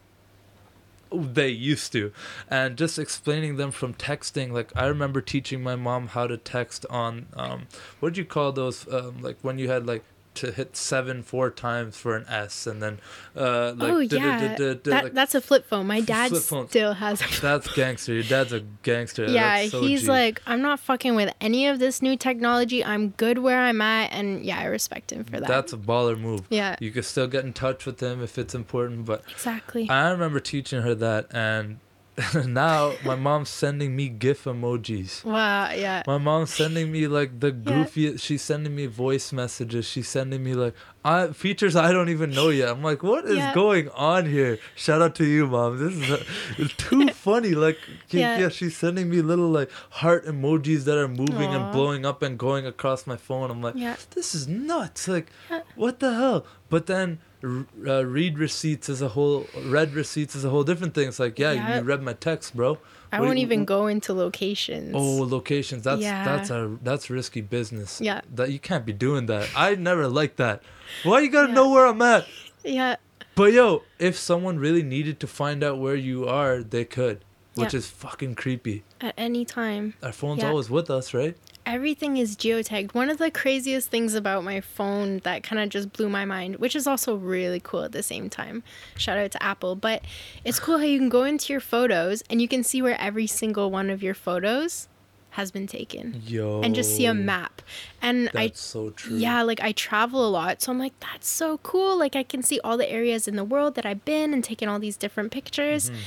they 1.13 1.49
used 1.49 1.93
to. 1.93 2.13
And 2.49 2.77
just 2.77 2.99
explaining 2.99 3.57
them 3.57 3.71
from 3.71 3.95
texting 3.95 4.53
like 4.53 4.71
i 4.77 4.87
remember 4.87 5.21
teaching 5.21 5.63
my 5.63 5.77
mom 5.77 6.09
how 6.09 6.27
to 6.27 6.37
text 6.37 6.87
on 6.91 7.27
um 7.35 7.67
what 8.01 8.15
do 8.15 8.21
you 8.21 8.27
call 8.27 8.53
those 8.53 8.91
um, 8.93 9.21
like 9.23 9.37
when 9.43 9.59
you 9.59 9.69
had 9.69 9.87
like 9.87 10.05
to 10.37 10.53
hit 10.53 10.77
seven 10.77 11.23
four 11.23 11.51
times 11.51 11.97
for 11.97 12.17
an 12.17 12.25
S, 12.29 12.67
and 12.67 12.83
then 12.83 13.01
uh, 13.37 13.75
like 13.77 13.93
oh 13.93 13.99
yeah, 13.99 14.55
that, 14.57 15.11
that's 15.15 15.35
a 15.35 15.41
flip 15.41 15.67
phone. 15.67 15.87
My 15.87 16.01
dad 16.15 16.35
still 16.37 16.95
has. 16.95 17.21
a 17.21 17.41
That's 17.41 17.73
gangster. 17.75 18.15
Your 18.15 18.23
dad's 18.23 18.53
a 18.53 18.61
gangster. 18.83 19.27
Yeah, 19.27 19.63
he's 19.63 20.09
like, 20.09 20.41
I'm 20.47 20.63
not 20.63 20.81
fucking 20.81 21.15
with 21.15 21.35
any 21.41 21.67
of 21.67 21.79
this 21.79 22.03
new 22.03 22.17
technology. 22.17 22.85
I'm 22.85 23.11
good 23.11 23.39
where 23.39 23.61
I'm 23.61 23.81
at, 23.81 24.13
and 24.13 24.45
yeah, 24.45 24.61
I 24.61 24.65
respect 24.65 25.13
him 25.13 25.25
for 25.25 25.41
that. 25.41 25.49
That's 25.49 25.73
a 25.73 25.79
baller 25.79 26.19
move. 26.19 26.43
Yeah, 26.51 26.77
you 26.81 26.91
can 26.91 27.03
still 27.03 27.27
get 27.27 27.45
in 27.45 27.53
touch 27.53 27.87
with 27.87 28.01
him 28.01 28.23
if 28.23 28.39
it's 28.39 28.55
important, 28.55 29.05
but 29.05 29.25
exactly. 29.31 29.89
I 29.89 30.11
remember 30.11 30.41
teaching 30.41 30.83
her 30.83 30.95
that, 30.95 31.27
and 31.33 31.79
now 32.47 32.95
my 33.05 33.15
mom's 33.15 33.51
sending 33.51 33.95
me 33.95 34.09
gif 34.09 34.45
emojis 34.45 35.23
wow 35.23 35.71
yeah 35.71 36.03
my 36.07 36.17
mom's 36.17 36.53
sending 36.53 36.91
me 36.91 37.07
like 37.07 37.41
the 37.41 37.53
goofiest. 37.53 37.95
yeah. 37.95 38.17
she's 38.17 38.41
sending 38.41 38.75
me 38.75 38.87
voice 38.87 39.33
messages 39.33 39.85
she's 39.85 40.09
sending 40.09 40.43
me 40.43 40.55
like 40.55 40.75
I, 41.05 41.29
features 41.29 41.77
i 41.77 41.93
don't 41.93 42.09
even 42.09 42.31
know 42.31 42.49
yet 42.49 42.71
i'm 42.71 42.83
like 42.83 43.03
what 43.03 43.27
is 43.27 43.37
yeah. 43.37 43.53
going 43.53 43.91
on 43.91 44.25
here 44.25 44.59
shout 44.75 45.03
out 45.03 45.15
to 45.17 45.27
you 45.27 45.47
mom 45.47 45.77
this 45.79 45.95
is 45.95 46.11
uh, 46.11 46.25
a, 46.59 46.69
too 46.69 47.07
funny 47.13 47.51
like 47.51 47.79
yeah. 48.09 48.39
yeah. 48.39 48.49
she's 48.49 48.75
sending 48.75 49.11
me 49.11 49.21
little 49.21 49.51
like 49.51 49.71
heart 49.91 50.25
emojis 50.25 50.85
that 50.85 50.97
are 50.97 51.09
moving 51.09 51.51
Aww. 51.51 51.57
and 51.57 51.73
blowing 51.73 52.07
up 52.07 52.23
and 52.23 52.39
going 52.39 52.67
across 52.67 53.07
my 53.07 53.17
phone 53.17 53.51
i'm 53.51 53.61
like 53.61 53.75
this 54.11 54.35
is 54.35 54.49
nuts 54.49 55.07
like 55.07 55.31
what 55.75 56.01
the 56.01 56.15
hell 56.15 56.47
but 56.71 56.87
then 56.87 57.19
uh, 57.45 58.05
read 58.07 58.39
receipts 58.39 58.89
is 58.89 59.03
a 59.03 59.09
whole 59.09 59.47
read 59.65 59.95
receipts 59.95 60.35
is 60.35 60.45
a 60.45 60.51
whole 60.51 60.65
different 60.65 60.95
thing. 60.95 61.09
It's 61.09 61.19
like, 61.19 61.39
yeah, 61.39 61.53
yeah. 61.53 61.79
you 61.79 61.83
read 61.83 62.03
my 62.03 62.15
text, 62.15 62.57
bro. 62.57 62.79
I 63.13 63.21
what 63.21 63.27
won't 63.27 63.39
you, 63.39 63.47
even 63.47 63.65
go 63.65 63.87
into 63.87 64.13
locations. 64.13 64.93
Oh, 64.95 65.23
locations. 65.23 65.85
That's 65.85 66.03
yeah. 66.03 66.25
that's 66.25 66.51
a 66.51 66.77
that's 66.83 67.11
risky 67.11 67.41
business. 67.41 68.01
Yeah. 68.01 68.21
That 68.35 68.51
you 68.51 68.59
can't 68.59 68.85
be 68.85 68.93
doing 68.93 69.27
that. 69.27 69.49
I 69.57 69.75
never 69.75 70.09
like 70.09 70.37
that. 70.37 70.63
Why 71.05 71.21
you 71.21 71.31
gotta 71.31 71.49
yeah. 71.49 71.55
know 71.55 71.71
where 71.71 71.87
I'm 71.87 72.03
at? 72.03 72.27
Yeah. 72.65 72.97
But 73.35 73.53
yo, 73.53 73.83
if 73.99 74.17
someone 74.17 74.59
really 74.59 74.83
needed 74.83 75.21
to 75.21 75.27
find 75.27 75.63
out 75.63 75.79
where 75.79 75.95
you 75.95 76.27
are, 76.27 76.63
they 76.63 76.87
could, 76.87 77.23
which 77.55 77.75
is 77.75 77.87
fucking 77.87 78.35
creepy. 78.35 78.83
At 79.01 79.15
any 79.19 79.45
time. 79.45 79.95
Our 80.03 80.13
phone's 80.13 80.43
always 80.43 80.71
with 80.71 80.91
us, 80.91 81.13
right? 81.13 81.37
Everything 81.67 82.17
is 82.17 82.37
geotagged. 82.37 82.95
One 82.95 83.11
of 83.11 83.19
the 83.19 83.31
craziest 83.31 83.91
things 83.91 84.15
about 84.15 84.45
my 84.45 84.61
phone 84.61 85.19
that 85.25 85.43
kind 85.43 85.61
of 85.61 85.69
just 85.69 85.93
blew 85.93 86.09
my 86.09 86.25
mind, 86.25 86.57
which 86.57 86.77
is 86.77 86.87
also 86.87 87.17
really 87.17 87.61
cool 87.61 87.83
at 87.83 87.93
the 87.93 88.05
same 88.05 88.31
time. 88.31 88.63
Shout 88.97 89.19
out 89.19 89.33
to 89.33 89.43
Apple, 89.43 89.75
but 89.75 90.03
it's 90.45 90.61
cool 90.61 90.79
how 90.79 90.85
you 90.85 90.99
can 90.99 91.09
go 91.09 91.25
into 91.25 91.53
your 91.53 91.61
photos 91.61 92.23
and 92.31 92.41
you 92.41 92.47
can 92.47 92.63
see 92.63 92.81
where 92.81 92.99
every 93.01 93.27
single 93.27 93.71
one 93.71 93.91
of 93.91 94.03
your 94.03 94.15
photos 94.15 94.89
has 95.31 95.51
been 95.51 95.67
taken. 95.67 96.23
Yo. 96.25 96.63
And 96.63 96.75
just 96.75 96.97
see 96.97 97.05
a 97.05 97.13
map. 97.13 97.61
And 98.01 98.29
that's 98.29 98.37
I 98.37 98.51
so 98.55 98.91
true. 98.91 99.17
Yeah, 99.17 99.43
like 99.43 99.61
I 99.61 99.73
travel 99.73 100.27
a 100.27 100.31
lot, 100.31 100.63
so 100.63 100.73
I'm 100.73 100.79
like 100.79 100.99
that's 101.01 101.29
so 101.29 101.59
cool. 101.59 101.99
Like 101.99 102.17
I 102.17 102.23
can 102.23 102.43
see 102.43 102.61
all 102.61 102.79
the 102.79 102.91
areas 102.91 103.29
in 103.29 103.37
the 103.37 103.45
world 103.45 103.75
that 103.75 103.85
I've 103.85 104.05
been 104.05 104.33
and 104.33 104.43
taken 104.43 104.69
all 104.69 104.79
these 104.79 104.97
different 104.97 105.33
pictures. 105.33 105.91
Mm-hmm. 105.91 106.01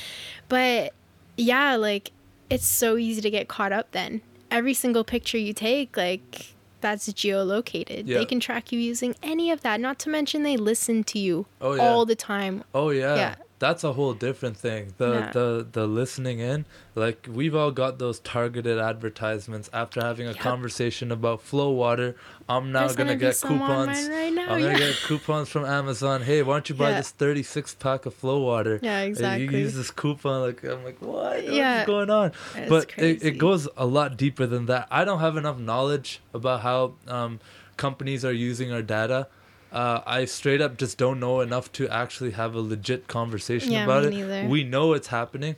But 0.48 0.94
yeah, 1.38 1.76
like 1.76 2.12
it's 2.50 2.66
so 2.66 2.98
easy 2.98 3.22
to 3.22 3.30
get 3.30 3.48
caught 3.48 3.72
up 3.72 3.92
then 3.92 4.22
every 4.52 4.74
single 4.74 5.04
picture 5.04 5.38
you 5.38 5.54
take, 5.54 5.96
like 5.98 6.56
that's 6.82 7.08
geolocated. 7.10 8.04
Yeah. 8.06 8.20
They 8.20 8.26
can 8.26 8.40
track 8.40 8.72
you 8.72 8.80
using 8.80 9.16
any 9.22 9.52
of 9.52 9.62
that. 9.62 9.80
Not 9.80 10.00
to 10.00 10.10
mention 10.10 10.44
they 10.44 10.58
listen 10.58 11.04
to 11.06 11.20
you 11.20 11.46
oh, 11.62 11.74
yeah. 11.74 11.82
all 11.82 12.06
the 12.06 12.16
time. 12.16 12.64
Oh 12.74 12.90
yeah. 12.90 13.16
Yeah 13.16 13.36
that's 13.60 13.84
a 13.84 13.94
whole 13.94 14.14
different 14.14 14.58
thing. 14.58 14.94
The 14.98 15.12
yeah. 15.12 15.32
the 15.32 15.68
the 15.70 15.86
listening 15.86 16.40
in, 16.40 16.66
like 16.96 17.28
we've 17.30 17.54
all 17.54 17.72
got 17.72 18.00
those 18.00 18.20
targeted 18.20 18.80
advertisements 18.80 19.70
after 19.74 20.02
having 20.02 20.28
a 20.28 20.32
yep. 20.32 20.40
conversation 20.40 21.12
about 21.12 21.42
flow 21.42 21.70
water. 21.70 22.16
I'm 22.48 22.72
now 22.72 22.88
gonna, 22.88 22.96
gonna 22.96 23.16
get 23.18 23.40
coupons. 23.40 24.10
Right 24.10 24.34
now, 24.34 24.54
I'm 24.54 24.60
yeah. 24.60 24.74
gonna 24.74 24.80
get 24.80 24.96
coupons 24.96 25.50
from 25.50 25.66
Amazon. 25.66 26.22
Hey, 26.22 26.42
why 26.42 26.56
don't 26.56 26.70
you 26.70 26.76
buy 26.76 26.92
yeah. 26.92 26.98
this 26.98 27.12
36 27.12 27.76
pack 27.76 28.06
of 28.06 28.14
flow 28.14 28.40
water? 28.40 28.80
Yeah, 28.82 29.02
exactly. 29.02 29.44
And 29.44 29.54
you 29.54 29.60
use 29.60 29.76
this 29.76 29.92
coupon. 29.92 30.42
Like 30.42 30.64
I'm 30.64 30.84
like, 30.84 31.02
what? 31.02 31.44
Yeah. 31.44 31.80
What's 31.80 31.88
going 31.88 32.10
on? 32.10 32.32
It's 32.56 32.70
but 32.70 32.92
it, 32.98 33.24
it 33.24 33.38
goes 33.38 33.68
a 33.76 33.86
lot 33.86 34.18
deeper 34.18 34.46
than 34.46 34.66
that. 34.68 34.88
I 34.90 35.04
don't 35.04 35.20
have 35.20 35.36
enough 35.36 35.60
knowledge 35.60 36.22
about 36.34 36.62
how 36.62 36.94
um, 37.08 37.42
companies 37.76 38.24
are 38.24 38.34
using 38.34 38.72
our 38.72 38.82
data 38.82 39.28
uh, 39.72 40.02
I 40.06 40.26
straight 40.26 40.62
up 40.62 40.78
just 40.78 40.98
don't 40.98 41.20
know 41.20 41.42
enough 41.42 41.72
to 41.74 41.88
actually 41.90 42.32
have 42.32 42.56
a 42.56 42.60
legit 42.60 43.08
conversation 43.08 43.72
yeah, 43.72 43.84
about 43.84 44.06
it. 44.06 44.12
Neither. 44.12 44.48
We 44.48 44.64
know 44.64 44.94
it's 44.94 45.08
happening. 45.08 45.56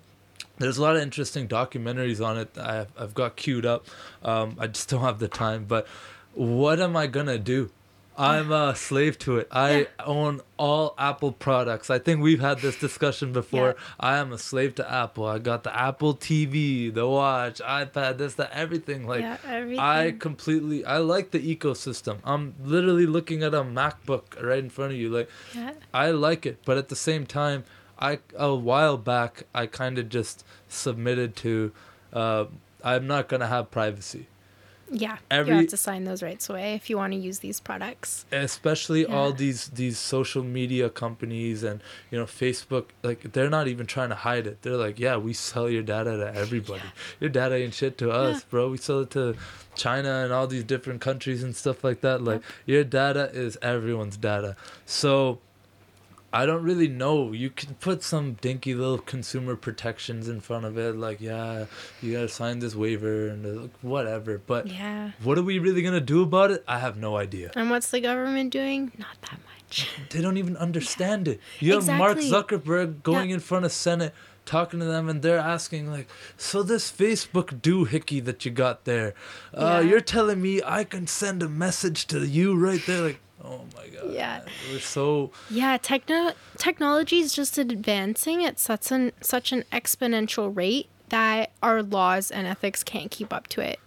There's 0.57 0.77
a 0.77 0.81
lot 0.81 0.95
of 0.95 1.01
interesting 1.01 1.47
documentaries 1.47 2.23
on 2.23 2.37
it. 2.37 2.57
I've, 2.57 2.91
I've 2.97 3.13
got 3.13 3.35
queued 3.35 3.65
up. 3.65 3.85
Um, 4.23 4.57
I 4.59 4.67
just 4.67 4.89
don't 4.89 5.01
have 5.01 5.19
the 5.19 5.27
time. 5.27 5.65
But 5.65 5.87
what 6.33 6.79
am 6.79 6.95
I 6.95 7.07
gonna 7.07 7.39
do? 7.39 7.71
I'm 8.21 8.51
a 8.51 8.75
slave 8.75 9.17
to 9.19 9.37
it. 9.37 9.47
I 9.51 9.79
yeah. 9.79 9.85
own 10.05 10.41
all 10.57 10.93
Apple 10.97 11.31
products. 11.31 11.89
I 11.89 11.99
think 11.99 12.21
we've 12.21 12.39
had 12.39 12.59
this 12.59 12.77
discussion 12.79 13.33
before. 13.33 13.75
Yeah. 13.77 13.83
I 13.99 14.17
am 14.17 14.31
a 14.31 14.37
slave 14.37 14.75
to 14.75 14.91
Apple. 14.91 15.25
I 15.25 15.39
got 15.39 15.63
the 15.63 15.75
Apple 15.75 16.15
TV, 16.15 16.93
the 16.93 17.07
watch, 17.07 17.59
iPad, 17.59 18.17
this, 18.17 18.35
that, 18.35 18.51
everything. 18.53 19.07
Like 19.07 19.21
yeah, 19.21 19.37
everything. 19.45 19.79
I 19.79 20.11
completely 20.11 20.85
I 20.85 20.97
like 20.97 21.31
the 21.31 21.55
ecosystem. 21.55 22.19
I'm 22.23 22.53
literally 22.63 23.05
looking 23.05 23.43
at 23.43 23.53
a 23.53 23.63
MacBook 23.63 24.41
right 24.41 24.59
in 24.59 24.69
front 24.69 24.91
of 24.91 24.97
you. 24.97 25.09
Like 25.09 25.29
yeah. 25.55 25.73
I 25.93 26.11
like 26.11 26.45
it, 26.45 26.59
but 26.65 26.77
at 26.77 26.89
the 26.89 26.95
same 26.95 27.25
time, 27.25 27.63
I 27.99 28.19
a 28.35 28.53
while 28.55 28.97
back 28.97 29.43
I 29.53 29.65
kind 29.65 29.97
of 29.97 30.09
just 30.09 30.45
submitted 30.67 31.35
to 31.37 31.71
uh, 32.13 32.45
I'm 32.83 33.07
not 33.07 33.29
gonna 33.29 33.47
have 33.47 33.71
privacy. 33.71 34.27
Yeah, 34.93 35.19
Every, 35.29 35.53
you 35.53 35.61
have 35.61 35.69
to 35.69 35.77
sign 35.77 36.03
those 36.03 36.21
rights 36.21 36.49
away 36.49 36.73
if 36.73 36.89
you 36.89 36.97
want 36.97 37.13
to 37.13 37.19
use 37.19 37.39
these 37.39 37.61
products. 37.61 38.25
Especially 38.29 39.03
yeah. 39.03 39.15
all 39.15 39.31
these 39.31 39.69
these 39.69 39.97
social 39.97 40.43
media 40.43 40.89
companies 40.89 41.63
and 41.63 41.81
you 42.09 42.19
know 42.19 42.25
Facebook, 42.25 42.87
like 43.01 43.31
they're 43.31 43.49
not 43.49 43.69
even 43.69 43.85
trying 43.85 44.09
to 44.09 44.15
hide 44.15 44.47
it. 44.47 44.61
They're 44.63 44.75
like, 44.75 44.99
yeah, 44.99 45.15
we 45.15 45.31
sell 45.31 45.69
your 45.69 45.81
data 45.81 46.17
to 46.17 46.35
everybody. 46.35 46.81
Yeah. 46.83 46.91
Your 47.21 47.29
data 47.29 47.55
ain't 47.55 47.73
shit 47.73 47.97
to 47.99 48.11
us, 48.11 48.39
yeah. 48.39 48.45
bro. 48.49 48.69
We 48.69 48.77
sell 48.77 48.99
it 48.99 49.11
to 49.11 49.37
China 49.75 50.23
and 50.25 50.33
all 50.33 50.45
these 50.45 50.65
different 50.65 50.99
countries 50.99 51.41
and 51.41 51.55
stuff 51.55 51.85
like 51.85 52.01
that. 52.01 52.21
Like 52.21 52.41
yep. 52.41 52.51
your 52.65 52.83
data 52.83 53.31
is 53.33 53.57
everyone's 53.61 54.17
data. 54.17 54.57
So 54.85 55.39
I 56.33 56.45
don't 56.45 56.63
really 56.63 56.87
know. 56.87 57.33
You 57.33 57.49
can 57.49 57.75
put 57.75 58.03
some 58.03 58.33
dinky 58.33 58.73
little 58.73 58.97
consumer 58.97 59.55
protections 59.55 60.29
in 60.29 60.39
front 60.39 60.65
of 60.65 60.77
it, 60.77 60.95
like 60.95 61.19
yeah, 61.19 61.65
you 62.01 62.13
gotta 62.13 62.29
sign 62.29 62.59
this 62.59 62.73
waiver 62.73 63.27
and 63.27 63.69
whatever. 63.81 64.37
But 64.37 64.67
yeah, 64.67 65.11
what 65.23 65.37
are 65.37 65.43
we 65.43 65.59
really 65.59 65.81
gonna 65.81 65.99
do 65.99 66.23
about 66.23 66.51
it? 66.51 66.63
I 66.67 66.79
have 66.79 66.97
no 66.97 67.17
idea. 67.17 67.51
And 67.55 67.69
what's 67.69 67.89
the 67.91 67.99
government 67.99 68.51
doing? 68.51 68.91
Not 68.97 69.17
that 69.21 69.31
much. 69.31 69.89
They 70.09 70.21
don't 70.21 70.35
even 70.35 70.57
understand 70.57 71.27
yeah. 71.27 71.33
it. 71.33 71.39
You 71.59 71.77
exactly. 71.77 72.25
have 72.25 72.31
Mark 72.31 72.47
Zuckerberg 72.47 73.03
going 73.03 73.29
yeah. 73.29 73.35
in 73.35 73.39
front 73.39 73.63
of 73.63 73.71
Senate 73.71 74.13
talking 74.45 74.79
to 74.79 74.85
them 74.85 75.07
and 75.07 75.21
they're 75.21 75.37
asking 75.37 75.89
like 75.91 76.09
so 76.35 76.63
this 76.63 76.91
facebook 76.91 77.61
doohickey 77.61 78.23
that 78.23 78.43
you 78.43 78.51
got 78.51 78.85
there 78.85 79.13
uh, 79.53 79.79
yeah. 79.79 79.79
you're 79.81 80.01
telling 80.01 80.41
me 80.41 80.61
i 80.65 80.83
can 80.83 81.05
send 81.05 81.43
a 81.43 81.47
message 81.47 82.07
to 82.07 82.25
you 82.25 82.55
right 82.55 82.81
there 82.87 83.01
like 83.01 83.19
Oh 83.43 83.61
my 83.75 83.87
god. 83.87 84.13
Yeah. 84.13 84.41
We're 84.71 84.79
so 84.79 85.31
Yeah, 85.49 85.77
techno 85.77 86.33
technology 86.57 87.19
is 87.19 87.33
just 87.33 87.57
advancing 87.57 88.45
at 88.45 88.59
such 88.59 88.91
an 88.91 89.11
such 89.21 89.51
an 89.51 89.63
exponential 89.71 90.55
rate 90.55 90.87
that 91.09 91.51
our 91.61 91.83
laws 91.83 92.31
and 92.31 92.47
ethics 92.47 92.83
can't 92.83 93.11
keep 93.11 93.33
up 93.33 93.47
to 93.47 93.61
it. 93.61 93.79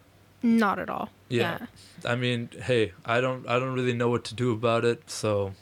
Not 0.42 0.78
at 0.78 0.90
all. 0.90 1.10
Yeah. 1.28 1.58
yeah. 2.04 2.10
I 2.10 2.16
mean, 2.16 2.50
hey, 2.62 2.92
I 3.04 3.20
don't 3.20 3.48
I 3.48 3.58
don't 3.58 3.74
really 3.74 3.94
know 3.94 4.08
what 4.08 4.24
to 4.24 4.34
do 4.34 4.52
about 4.52 4.84
it, 4.84 5.08
so 5.10 5.54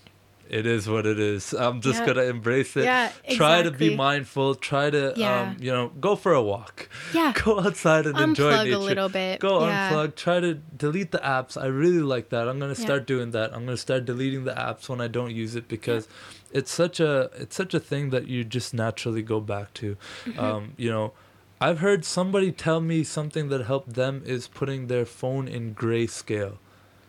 it 0.49 0.67
is 0.67 0.89
what 0.89 1.07
it 1.07 1.19
is. 1.19 1.53
I'm 1.55 1.81
just 1.81 2.01
yeah. 2.01 2.07
gonna 2.07 2.23
embrace 2.23 2.77
it. 2.77 2.85
Yeah, 2.85 3.07
exactly. 3.07 3.37
Try 3.37 3.63
to 3.63 3.71
be 3.71 3.97
mindful. 3.97 4.55
Try 4.55 4.91
to, 4.91 5.15
yeah. 5.17 5.41
um, 5.41 5.57
you 5.59 5.73
know, 5.73 5.89
go 5.89 6.17
for 6.17 6.33
a 6.35 6.43
walk. 6.43 6.89
Yeah. 7.15 7.33
Go 7.45 7.61
outside 7.61 8.07
and 8.07 8.17
unplug 8.17 8.29
enjoy 8.29 8.65
nature. 8.65 8.77
a 8.77 8.79
little 8.79 9.09
bit. 9.09 9.41
Go 9.41 9.67
yeah. 9.67 9.91
unplug. 9.91 10.15
Try 10.15 10.41
to 10.41 10.55
delete 10.55 11.11
the 11.11 11.19
apps. 11.19 11.61
I 11.61 11.67
really 11.67 12.03
like 12.03 12.29
that. 12.31 12.49
I'm 12.49 12.59
gonna 12.59 12.75
start 12.75 13.07
doing 13.07 13.31
that. 13.31 13.55
I'm 13.55 13.65
gonna 13.65 13.77
start 13.77 14.05
deleting 14.05 14.45
the 14.45 14.53
apps 14.53 14.89
when 14.89 15.01
I 15.01 15.09
don't 15.09 15.35
use 15.35 15.55
it 15.55 15.69
because 15.69 16.07
it's 16.53 16.71
such 16.71 17.01
a 17.01 17.31
it's 17.35 17.57
such 17.57 17.75
a 17.75 17.81
thing 17.81 18.11
that 18.11 18.29
you 18.29 18.45
just 18.45 18.75
naturally 18.75 19.23
go 19.23 19.41
back 19.41 19.73
to. 19.75 19.97
Mm-hmm. 20.25 20.39
Um, 20.39 20.73
you 20.77 20.91
know. 20.91 21.13
I've 21.61 21.79
heard 21.79 22.05
somebody 22.05 22.51
tell 22.51 22.81
me 22.81 23.05
something 23.05 23.49
that 23.51 23.67
helped 23.67 23.95
them 23.95 24.25
is 24.27 24.49
putting 24.49 24.89
their 24.89 25.05
phone 25.05 25.47
in 25.47 25.77
grayscale. 25.77 26.57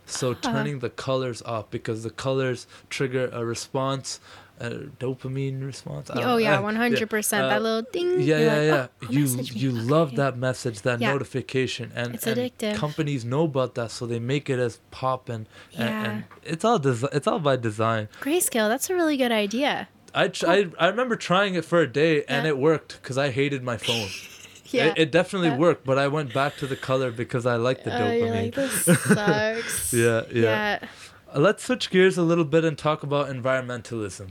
So 0.05 0.31
uh-huh. 0.31 0.41
turning 0.41 0.79
the 0.79 0.89
colors 0.89 1.41
off 1.43 1.69
because 1.69 2.03
the 2.03 2.09
colors 2.09 2.67
trigger 2.89 3.29
a 3.31 3.45
response, 3.45 4.19
a 4.59 4.69
dopamine 4.69 5.65
response. 5.65 6.09
Oh 6.13 6.37
yeah, 6.47 6.59
one 6.59 6.75
hundred 6.75 7.09
percent. 7.09 7.49
That 7.49 7.57
uh, 7.57 7.59
little 7.59 7.91
ding. 7.91 8.21
Yeah, 8.21 8.39
yeah, 8.39 8.55
like, 8.55 8.91
yeah. 9.01 9.07
Oh, 9.09 9.11
you 9.11 9.25
you 9.53 9.71
love 9.71 10.15
that 10.15 10.37
message, 10.37 10.81
that 10.81 10.99
yeah. 10.99 11.11
notification, 11.11 11.91
and, 11.95 12.15
it's 12.15 12.25
addictive. 12.25 12.75
Companies 12.75 13.23
know 13.23 13.45
about 13.45 13.75
that, 13.75 13.91
so 13.91 14.05
they 14.05 14.19
make 14.19 14.49
it 14.49 14.59
as 14.59 14.79
pop 14.91 15.29
and, 15.29 15.47
yeah. 15.71 15.81
and, 15.81 16.07
and 16.07 16.23
it's 16.43 16.65
all 16.65 16.79
desi- 16.79 17.13
It's 17.13 17.27
all 17.27 17.39
by 17.39 17.55
design. 17.55 18.09
Grayscale. 18.21 18.69
That's 18.69 18.89
a 18.89 18.93
really 18.93 19.17
good 19.17 19.31
idea. 19.31 19.87
I, 20.15 20.27
tr- 20.27 20.47
I 20.47 20.67
I 20.79 20.87
remember 20.89 21.15
trying 21.15 21.55
it 21.55 21.65
for 21.65 21.81
a 21.81 21.87
day 21.87 22.23
and 22.25 22.45
Yeah. 22.45 22.49
it 22.49 22.57
worked 22.57 23.01
because 23.01 23.17
I 23.17 23.31
hated 23.31 23.63
my 23.63 23.77
phone. 23.77 24.09
Yeah. 24.73 24.87
It, 24.87 24.97
it 24.97 25.11
definitely 25.11 25.51
worked, 25.51 25.85
but 25.85 25.97
I 25.97 26.07
went 26.07 26.33
back 26.33 26.57
to 26.57 26.67
the 26.67 26.75
color 26.75 27.11
because 27.11 27.45
I 27.45 27.55
like 27.55 27.83
the 27.83 27.95
Oh, 27.95 27.99
dopamine. 28.01 28.43
like, 28.43 28.55
this 28.55 28.73
sucks. 29.03 29.93
Yeah, 29.93 30.21
yeah. 30.31 30.41
Yeah. 30.41 30.79
Uh, 31.33 31.39
Let's 31.39 31.63
switch 31.63 31.89
gears 31.89 32.17
a 32.17 32.23
little 32.23 32.45
bit 32.45 32.63
and 32.65 32.77
talk 32.77 33.03
about 33.03 33.27
environmentalism. 33.29 34.29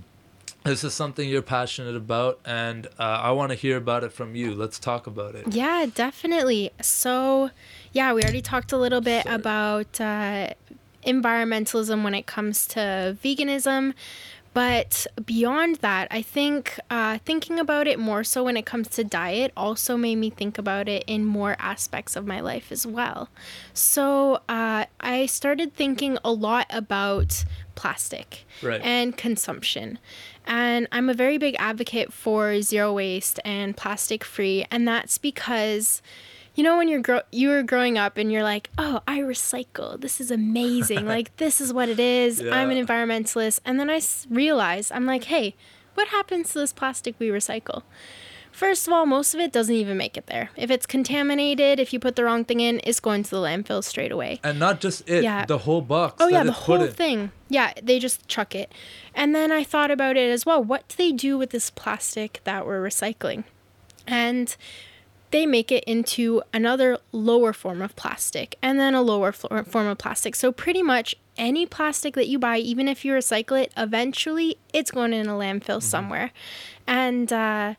This 0.64 0.84
is 0.84 0.94
something 0.94 1.28
you're 1.28 1.42
passionate 1.42 1.96
about, 1.96 2.38
and 2.44 2.86
uh, 2.98 3.02
I 3.02 3.32
want 3.32 3.50
to 3.50 3.56
hear 3.56 3.76
about 3.76 4.04
it 4.04 4.12
from 4.12 4.36
you. 4.36 4.54
Let's 4.54 4.78
talk 4.78 5.08
about 5.08 5.34
it. 5.34 5.48
Yeah, 5.52 5.86
definitely. 5.92 6.70
So, 6.80 7.50
yeah, 7.92 8.12
we 8.12 8.22
already 8.22 8.42
talked 8.42 8.70
a 8.70 8.78
little 8.78 9.00
bit 9.00 9.26
about 9.26 10.00
uh, 10.00 10.50
environmentalism 11.04 12.04
when 12.04 12.14
it 12.14 12.26
comes 12.26 12.66
to 12.68 13.16
veganism. 13.22 13.94
But 14.54 15.06
beyond 15.24 15.76
that, 15.76 16.08
I 16.10 16.20
think 16.20 16.78
uh, 16.90 17.18
thinking 17.24 17.58
about 17.58 17.86
it 17.86 17.98
more 17.98 18.22
so 18.22 18.44
when 18.44 18.56
it 18.56 18.66
comes 18.66 18.88
to 18.88 19.04
diet 19.04 19.50
also 19.56 19.96
made 19.96 20.16
me 20.16 20.28
think 20.28 20.58
about 20.58 20.88
it 20.88 21.04
in 21.06 21.24
more 21.24 21.56
aspects 21.58 22.16
of 22.16 22.26
my 22.26 22.40
life 22.40 22.70
as 22.70 22.86
well. 22.86 23.30
So 23.72 24.40
uh, 24.50 24.84
I 25.00 25.26
started 25.26 25.74
thinking 25.74 26.18
a 26.22 26.32
lot 26.32 26.66
about 26.70 27.44
plastic 27.74 28.44
Right. 28.62 28.80
and 28.82 29.16
consumption. 29.16 29.98
And 30.46 30.86
I'm 30.92 31.08
a 31.08 31.14
very 31.14 31.38
big 31.38 31.56
advocate 31.58 32.12
for 32.12 32.60
zero 32.60 32.92
waste 32.92 33.40
and 33.44 33.74
plastic 33.76 34.22
free, 34.22 34.66
and 34.70 34.86
that's 34.86 35.16
because 35.16 36.02
you 36.54 36.62
know 36.62 36.76
when 36.76 36.88
you're 36.88 37.00
gro- 37.00 37.22
you 37.32 37.48
were 37.48 37.62
growing 37.62 37.96
up 37.98 38.16
and 38.18 38.30
you're 38.32 38.42
like, 38.42 38.70
"Oh, 38.78 39.00
I 39.06 39.18
recycle. 39.20 40.00
This 40.00 40.20
is 40.20 40.30
amazing. 40.30 41.06
like 41.06 41.36
this 41.42 41.60
is 41.60 41.72
what 41.72 41.88
it 41.88 41.98
is. 42.00 42.40
I'm 42.40 42.70
an 42.70 42.84
environmentalist." 42.86 43.60
And 43.64 43.78
then 43.80 43.88
I 43.90 43.96
s- 43.96 44.26
realized 44.30 44.92
I'm 44.92 45.06
like, 45.06 45.24
"Hey, 45.24 45.54
what 45.94 46.08
happens 46.08 46.52
to 46.52 46.58
this 46.60 46.72
plastic 46.72 47.14
we 47.18 47.28
recycle?" 47.28 47.82
First 48.50 48.86
of 48.86 48.92
all, 48.92 49.06
most 49.06 49.32
of 49.32 49.40
it 49.40 49.50
doesn't 49.50 49.74
even 49.74 49.96
make 49.96 50.18
it 50.18 50.26
there. 50.26 50.50
If 50.56 50.70
it's 50.70 50.84
contaminated, 50.84 51.80
if 51.80 51.94
you 51.94 51.98
put 51.98 52.16
the 52.16 52.24
wrong 52.24 52.44
thing 52.44 52.60
in, 52.60 52.82
it's 52.84 53.00
going 53.00 53.22
to 53.22 53.30
the 53.30 53.38
landfill 53.38 53.82
straight 53.82 54.12
away. 54.12 54.40
And 54.44 54.58
not 54.58 54.78
just 54.78 55.08
it, 55.08 55.24
Yeah. 55.24 55.46
the 55.46 55.56
whole 55.56 55.80
box. 55.80 56.16
Oh 56.20 56.28
yeah, 56.28 56.44
the 56.44 56.52
whole 56.52 56.82
in. 56.82 56.92
thing. 56.92 57.32
Yeah, 57.48 57.72
they 57.82 57.98
just 57.98 58.28
chuck 58.28 58.54
it. 58.54 58.70
And 59.14 59.34
then 59.34 59.50
I 59.50 59.64
thought 59.64 59.90
about 59.90 60.18
it 60.18 60.30
as 60.30 60.44
well. 60.44 60.62
What 60.62 60.86
do 60.88 60.96
they 60.98 61.12
do 61.12 61.38
with 61.38 61.48
this 61.48 61.70
plastic 61.70 62.42
that 62.44 62.66
we're 62.66 62.82
recycling? 62.86 63.44
And 64.06 64.54
they 65.32 65.46
make 65.46 65.72
it 65.72 65.82
into 65.84 66.42
another 66.52 66.98
lower 67.10 67.52
form 67.52 67.82
of 67.82 67.96
plastic 67.96 68.56
and 68.62 68.78
then 68.78 68.94
a 68.94 69.02
lower 69.02 69.32
form 69.32 69.86
of 69.86 69.98
plastic. 69.98 70.36
So 70.36 70.52
pretty 70.52 70.82
much 70.82 71.16
any 71.36 71.66
plastic 71.66 72.14
that 72.14 72.28
you 72.28 72.38
buy, 72.38 72.58
even 72.58 72.86
if 72.86 73.04
you 73.04 73.12
recycle 73.12 73.60
it, 73.60 73.72
eventually 73.76 74.58
it's 74.72 74.90
going 74.90 75.14
in 75.14 75.28
a 75.28 75.32
landfill 75.32 75.82
somewhere. 75.82 76.30
And 76.86 77.32
uh, 77.32 77.74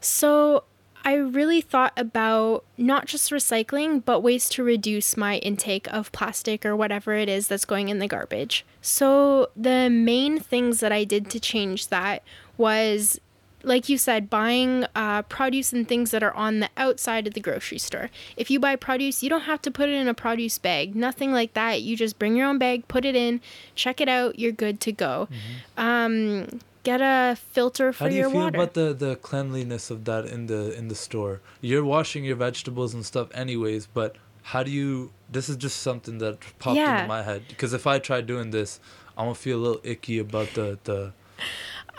so 0.00 0.64
I 1.04 1.14
really 1.14 1.60
thought 1.60 1.92
about 1.96 2.64
not 2.76 3.06
just 3.06 3.30
recycling, 3.30 4.04
but 4.04 4.20
ways 4.20 4.48
to 4.50 4.64
reduce 4.64 5.16
my 5.16 5.36
intake 5.38 5.86
of 5.92 6.10
plastic 6.12 6.66
or 6.66 6.74
whatever 6.76 7.14
it 7.14 7.28
is 7.28 7.48
that's 7.48 7.64
going 7.64 7.88
in 7.88 8.00
the 8.00 8.08
garbage. 8.08 8.66
So 8.82 9.50
the 9.56 9.88
main 9.88 10.40
things 10.40 10.80
that 10.80 10.92
I 10.92 11.04
did 11.04 11.30
to 11.30 11.40
change 11.40 11.88
that 11.88 12.22
was 12.58 13.20
like 13.62 13.88
you 13.88 13.98
said, 13.98 14.30
buying 14.30 14.86
uh, 14.94 15.22
produce 15.22 15.72
and 15.72 15.86
things 15.86 16.10
that 16.12 16.22
are 16.22 16.34
on 16.34 16.60
the 16.60 16.68
outside 16.76 17.26
of 17.26 17.34
the 17.34 17.40
grocery 17.40 17.78
store. 17.78 18.10
If 18.36 18.50
you 18.50 18.58
buy 18.60 18.76
produce, 18.76 19.22
you 19.22 19.28
don't 19.28 19.42
have 19.42 19.60
to 19.62 19.70
put 19.70 19.88
it 19.88 19.94
in 19.94 20.08
a 20.08 20.14
produce 20.14 20.58
bag. 20.58 20.94
Nothing 20.96 21.32
like 21.32 21.54
that. 21.54 21.82
You 21.82 21.96
just 21.96 22.18
bring 22.18 22.36
your 22.36 22.46
own 22.46 22.58
bag, 22.58 22.88
put 22.88 23.04
it 23.04 23.14
in, 23.16 23.40
check 23.74 24.00
it 24.00 24.08
out. 24.08 24.38
You're 24.38 24.52
good 24.52 24.80
to 24.80 24.92
go. 24.92 25.28
Um, 25.76 26.60
get 26.82 27.00
a 27.00 27.36
filter 27.36 27.92
for 27.92 28.08
your 28.08 28.08
water. 28.08 28.08
How 28.08 28.08
do 28.08 28.14
you 28.16 28.30
feel 28.30 28.40
water. 28.40 28.56
about 28.56 28.74
the, 28.74 29.06
the 29.06 29.16
cleanliness 29.16 29.90
of 29.90 30.04
that 30.04 30.26
in 30.26 30.46
the 30.46 30.76
in 30.76 30.88
the 30.88 30.94
store? 30.94 31.40
You're 31.60 31.84
washing 31.84 32.24
your 32.24 32.36
vegetables 32.36 32.94
and 32.94 33.04
stuff 33.04 33.28
anyways, 33.34 33.86
but 33.86 34.16
how 34.42 34.62
do 34.62 34.70
you 34.70 35.10
this 35.30 35.48
is 35.48 35.56
just 35.56 35.80
something 35.80 36.18
that 36.18 36.38
popped 36.58 36.76
Yeah. 36.76 36.96
into 36.96 37.08
my 37.08 37.22
head 37.22 37.42
because 37.48 37.72
if 37.72 37.86
I 37.86 37.98
try 37.98 38.20
doing 38.20 38.50
this, 38.50 38.80
I'm 39.16 39.26
gonna 39.26 39.34
feel 39.34 39.58
a 39.58 39.62
little 39.62 39.80
icky 39.84 40.18
about 40.18 40.54
the 40.54 40.78
the 40.84 41.12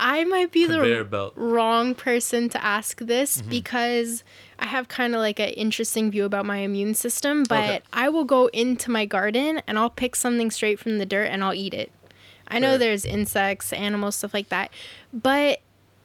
I 0.03 0.23
might 0.25 0.51
be 0.51 0.65
conveyor 0.65 1.03
the 1.03 1.09
belt. 1.09 1.33
wrong 1.35 1.93
person 1.95 2.49
to 2.49 2.63
ask 2.63 2.99
this 2.99 3.37
Mm-hmm. 3.37 3.49
because 3.49 4.23
I 4.59 4.65
have 4.65 4.87
kind 4.87 5.13
of 5.15 5.19
like 5.21 5.39
an 5.39 5.49
interesting 5.49 6.09
view 6.11 6.25
about 6.25 6.45
my 6.45 6.57
immune 6.57 6.95
system, 6.95 7.43
but 7.47 7.59
Okay. 7.63 7.81
I 7.93 8.09
will 8.09 8.25
go 8.25 8.47
into 8.47 8.89
my 8.91 9.05
garden 9.05 9.61
and 9.67 9.77
I'll 9.77 9.89
pick 9.91 10.15
something 10.15 10.49
straight 10.51 10.79
from 10.79 10.97
the 10.97 11.05
dirt 11.05 11.25
and 11.25 11.43
I'll 11.43 11.53
eat 11.53 11.73
it. 11.75 11.91
I 12.47 12.59
know 12.59 12.77
there's 12.77 13.05
insects, 13.05 13.71
animals, 13.71 14.15
stuff 14.17 14.33
like 14.33 14.49
that, 14.49 14.71
but 15.13 15.61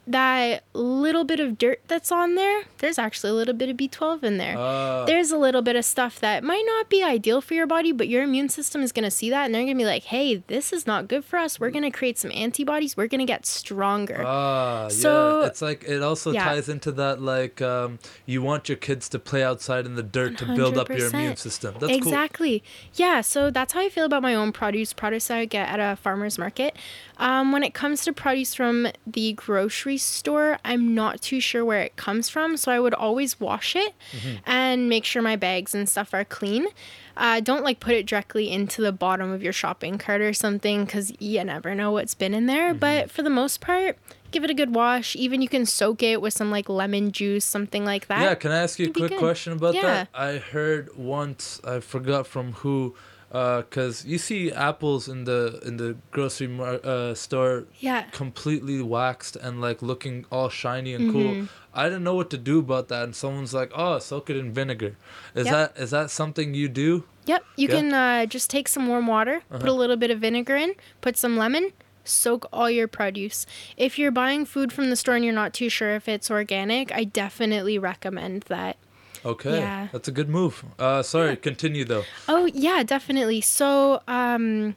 that 0.07 0.63
little 0.73 1.23
bit 1.23 1.39
of 1.39 1.57
dirt 1.57 1.81
that's 1.87 2.11
on 2.11 2.35
there, 2.35 2.63
there's 2.79 2.97
actually 2.97 3.29
a 3.29 3.33
little 3.33 3.53
bit 3.53 3.69
of 3.69 3.77
B12 3.77 4.23
in 4.23 4.37
there. 4.37 4.57
Uh, 4.57 5.05
there's 5.05 5.31
a 5.31 5.37
little 5.37 5.61
bit 5.61 5.75
of 5.75 5.83
stuff 5.85 6.19
that 6.21 6.43
might 6.43 6.63
not 6.65 6.89
be 6.89 7.03
ideal 7.03 7.41
for 7.41 7.53
your 7.53 7.67
body, 7.67 7.91
but 7.91 8.07
your 8.07 8.23
immune 8.23 8.49
system 8.49 8.81
is 8.81 8.91
going 8.91 9.03
to 9.03 9.11
see 9.11 9.29
that 9.29 9.45
and 9.45 9.53
they're 9.53 9.63
going 9.63 9.75
to 9.77 9.81
be 9.81 9.85
like, 9.85 10.05
hey, 10.05 10.37
this 10.47 10.71
is 10.71 10.87
not 10.87 11.07
good 11.07 11.25
for 11.25 11.37
us. 11.37 11.59
We're 11.59 11.69
going 11.71 11.83
to 11.83 11.91
create 11.91 12.17
some 12.17 12.31
antibodies. 12.31 12.95
We're 12.95 13.07
going 13.07 13.19
to 13.19 13.25
get 13.25 13.45
stronger. 13.45 14.23
Ah, 14.25 14.87
So- 14.89 15.41
yeah. 15.41 15.47
It's 15.47 15.61
like 15.61 15.83
it 15.85 16.01
also 16.01 16.31
Yeah. 16.31 16.45
ties 16.45 16.69
into 16.69 16.91
that 16.93 17.21
like 17.21 17.61
um, 17.61 17.99
you 18.25 18.41
want 18.41 18.69
your 18.69 18.77
kids 18.77 19.09
to 19.09 19.19
play 19.19 19.43
outside 19.43 19.85
in 19.85 19.95
the 19.95 20.03
dirt 20.03 20.37
to 20.39 20.45
build 20.55 20.77
up 20.77 20.89
your 20.89 21.07
immune 21.07 21.35
system. 21.35 21.73
That's 21.79 21.87
cool. 21.91 21.97
exactly. 21.97 22.63
Yeah, 22.93 23.21
so 23.21 23.49
that's 23.51 23.73
how 23.73 23.81
I 23.81 23.89
feel 23.89 24.05
about 24.05 24.21
my 24.23 24.33
own 24.35 24.51
produce, 24.51 24.93
produce 24.93 25.29
I 25.29 25.45
get 25.45 25.67
at 25.69 25.79
a 25.79 25.95
farmer's 25.97 26.37
market. 26.37 26.75
Um, 27.17 27.51
when 27.51 27.63
it 27.63 27.73
comes 27.73 28.03
to 28.05 28.13
produce 28.13 28.53
from 28.53 28.87
the 29.05 29.33
grocery 29.33 29.96
store, 29.97 30.57
I'm 30.65 30.93
not 30.95 31.21
too 31.21 31.39
sure 31.39 31.63
where 31.65 31.81
it 31.81 31.95
comes 31.95 32.29
from, 32.29 32.57
so 32.57 32.71
I 32.71 32.79
would 32.79 32.93
always 32.93 33.39
wash 33.39 33.75
it 33.75 33.93
Mm-hmm. 34.11 34.35
and 34.49 34.89
make 34.89 35.05
sure 35.05 35.21
my 35.21 35.35
bags 35.35 35.73
and 35.75 35.87
stuff 35.87 36.13
are 36.13 36.23
clean. 36.25 36.67
Uh, 37.15 37.39
don't 37.39 37.63
like 37.63 37.79
put 37.79 37.93
it 37.95 38.05
directly 38.05 38.51
into 38.51 38.81
the 38.81 38.91
bottom 38.91 39.31
of 39.31 39.41
your 39.41 39.53
shopping 39.53 39.97
cart 39.97 40.21
or 40.21 40.33
something 40.33 40.85
because 40.85 41.11
you 41.19 41.43
never 41.43 41.73
know 41.73 41.91
what's 41.91 42.13
been 42.13 42.33
in 42.33 42.45
there. 42.45 42.69
Mm-hmm. 42.71 42.79
But 42.79 43.09
for 43.11 43.23
the 43.23 43.29
most 43.31 43.59
part, 43.59 43.97
give 44.29 44.43
it 44.43 44.51
a 44.51 44.53
good 44.53 44.75
wash. 44.75 45.15
Even 45.15 45.41
you 45.41 45.49
can 45.49 45.65
soak 45.65 46.03
it 46.03 46.21
with 46.21 46.33
some 46.33 46.51
like 46.51 46.69
lemon 46.69 47.11
juice, 47.11 47.43
something 47.43 47.83
like 47.85 48.07
that. 48.07 48.21
Yeah, 48.21 48.35
can 48.35 48.51
I 48.51 48.57
ask 48.61 48.77
you 48.77 48.85
a 48.85 48.89
It'd 48.89 48.93
be 49.01 49.07
quick 49.07 49.17
question 49.19 49.53
about 49.53 49.73
Yeah. 49.73 49.81
that? 49.81 50.09
I 50.13 50.37
heard 50.37 50.95
once, 50.95 51.59
I 51.63 51.79
forgot 51.79 52.27
from 52.27 52.51
who, 52.53 52.95
because 53.29 54.05
you 54.05 54.17
see 54.17 54.51
apples 54.51 55.07
in 55.07 55.25
the 55.25 55.59
in 55.65 55.77
the 55.77 55.97
grocery 56.11 56.47
mar- 56.47 56.79
uh, 56.83 57.13
store 57.13 57.65
Yeah. 57.79 58.03
completely 58.11 58.81
waxed 58.81 59.35
and 59.35 59.59
like 59.61 59.81
looking 59.81 60.25
all 60.31 60.49
shiny 60.49 60.93
and 60.93 61.09
Mm-hmm. 61.11 61.11
cool. 61.41 61.47
I 61.73 61.83
didn't 61.89 62.03
know 62.03 62.15
what 62.15 62.29
to 62.31 62.37
do 62.37 62.59
about 62.59 62.87
that, 62.87 63.03
and 63.03 63.15
someone's 63.15 63.53
like, 63.53 63.71
"Oh, 63.75 63.99
soak 63.99 64.29
it 64.29 64.37
in 64.37 64.51
vinegar." 64.53 64.95
Is 65.35 65.45
Yep. 65.45 65.53
that 65.53 65.81
is 65.83 65.91
that 65.91 66.09
something 66.09 66.53
you 66.53 66.67
do? 66.69 67.03
Yep, 67.27 67.43
you 67.57 67.67
can 67.67 67.93
uh, 67.93 68.25
just 68.25 68.49
take 68.49 68.67
some 68.69 68.87
warm 68.87 69.05
water, 69.07 69.41
put 69.49 69.61
a 69.61 69.65
Uh-huh. 69.65 69.73
little 69.73 69.97
bit 69.97 70.09
of 70.09 70.19
vinegar 70.19 70.55
in, 70.55 70.75
put 71.01 71.17
some 71.17 71.35
lemon, 71.37 71.73
soak 72.05 72.47
all 72.53 72.69
your 72.71 72.87
produce. 72.87 73.45
If 73.75 73.99
you're 73.99 74.11
buying 74.15 74.45
food 74.45 74.71
from 74.71 74.89
the 74.89 74.95
store 74.95 75.15
and 75.15 75.25
you're 75.25 75.33
not 75.33 75.53
too 75.53 75.67
sure 75.69 75.91
if 75.93 76.07
it's 76.07 76.31
organic, 76.31 76.91
I 76.93 77.03
definitely 77.03 77.77
recommend 77.77 78.43
that. 78.47 78.77
Okay, 79.27 79.59
Yeah. 79.59 79.87
that's 79.91 80.07
a 80.07 80.11
good 80.11 80.29
move. 80.29 80.63
Uh, 80.79 81.03
sorry, 81.03 81.35
continue 81.35 81.83
though. 81.85 82.03
Oh 82.29 82.45
yeah, 82.53 82.83
definitely. 82.83 83.41
So 83.41 84.01
um 84.07 84.75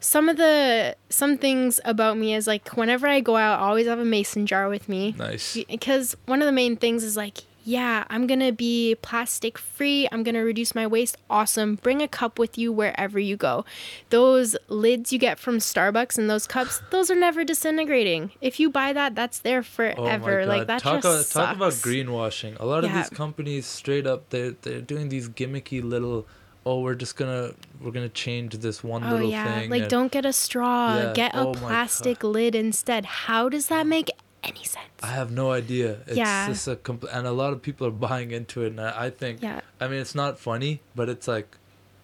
some 0.00 0.28
of 0.28 0.36
the 0.36 0.96
some 1.10 1.36
things 1.38 1.78
about 1.84 2.16
me 2.16 2.34
is 2.34 2.46
like 2.46 2.68
whenever 2.76 3.06
I 3.06 3.20
go 3.20 3.36
out, 3.36 3.60
I 3.60 3.68
always 3.68 3.86
have 3.86 3.98
a 4.00 4.04
mason 4.04 4.46
jar 4.46 4.68
with 4.68 4.88
me. 4.88 5.14
Nice. 5.18 5.56
because 5.68 6.16
one 6.26 6.42
of 6.42 6.46
the 6.46 6.52
main 6.52 6.76
things 6.76 7.04
is 7.04 7.16
like 7.16 7.38
yeah 7.64 8.04
i'm 8.08 8.26
gonna 8.26 8.52
be 8.52 8.96
plastic 9.02 9.58
free 9.58 10.08
i'm 10.12 10.22
gonna 10.22 10.42
reduce 10.42 10.74
my 10.74 10.86
waste 10.86 11.16
awesome 11.28 11.74
bring 11.76 12.00
a 12.00 12.08
cup 12.08 12.38
with 12.38 12.56
you 12.56 12.72
wherever 12.72 13.18
you 13.18 13.36
go 13.36 13.64
those 14.08 14.56
lids 14.68 15.12
you 15.12 15.18
get 15.18 15.38
from 15.38 15.58
starbucks 15.58 16.16
and 16.16 16.30
those 16.30 16.46
cups 16.46 16.80
those 16.90 17.10
are 17.10 17.14
never 17.14 17.44
disintegrating 17.44 18.30
if 18.40 18.58
you 18.58 18.70
buy 18.70 18.92
that 18.92 19.14
that's 19.14 19.38
there 19.40 19.60
Oh 19.60 19.62
forever 19.62 20.40
god! 20.40 20.48
like 20.48 20.66
that 20.68 20.80
talk, 20.82 21.02
just 21.02 21.34
about, 21.34 21.46
talk 21.46 21.56
about 21.56 21.72
greenwashing. 21.74 22.58
A 22.60 22.64
lot 22.64 22.84
of 22.84 22.90
Yeah. 22.90 23.02
these 23.02 23.10
companies 23.10 23.66
straight 23.66 24.06
up 24.06 24.30
they're 24.30 24.52
they're 24.62 24.80
doing 24.80 25.08
these 25.10 25.28
gimmicky 25.28 25.82
little. 25.82 26.26
Oh, 26.66 26.80
we're 26.80 26.94
just 26.94 27.16
gonna 27.16 27.52
we're 27.80 27.90
gonna 27.90 28.08
change 28.08 28.54
this 28.58 28.82
one 28.84 29.02
Oh 29.04 29.12
little 29.12 29.30
yeah, 29.30 29.60
thing. 29.60 29.70
like 29.70 29.82
and- 29.82 29.90
don't 29.90 30.12
get 30.12 30.24
a 30.26 30.32
straw. 30.32 30.96
Yeah, 30.96 31.12
Get 31.14 31.34
a 31.34 31.40
oh 31.48 31.52
plastic 31.52 32.22
lid 32.24 32.54
instead. 32.54 33.04
How 33.04 33.48
does 33.48 33.66
that 33.66 33.82
oh. 33.86 33.88
make 33.88 34.10
any 34.44 34.64
sense? 34.64 34.86
I 35.02 35.08
have 35.08 35.30
no 35.30 35.52
idea. 35.52 35.98
It's 36.06 36.16
Yeah. 36.16 36.48
just 36.48 36.68
a 36.68 36.76
compl- 36.76 37.08
and 37.12 37.26
a 37.26 37.32
lot 37.32 37.52
of 37.52 37.62
people 37.62 37.86
are 37.86 37.90
buying 38.08 38.30
into 38.32 38.62
it, 38.64 38.68
and 38.68 38.80
I, 38.80 39.06
I 39.06 39.10
think. 39.10 39.42
Yeah. 39.42 39.60
I 39.80 39.88
mean, 39.88 40.00
it's 40.00 40.14
not 40.14 40.38
funny, 40.38 40.80
but 40.94 41.08
it's 41.08 41.26
like, 41.28 41.56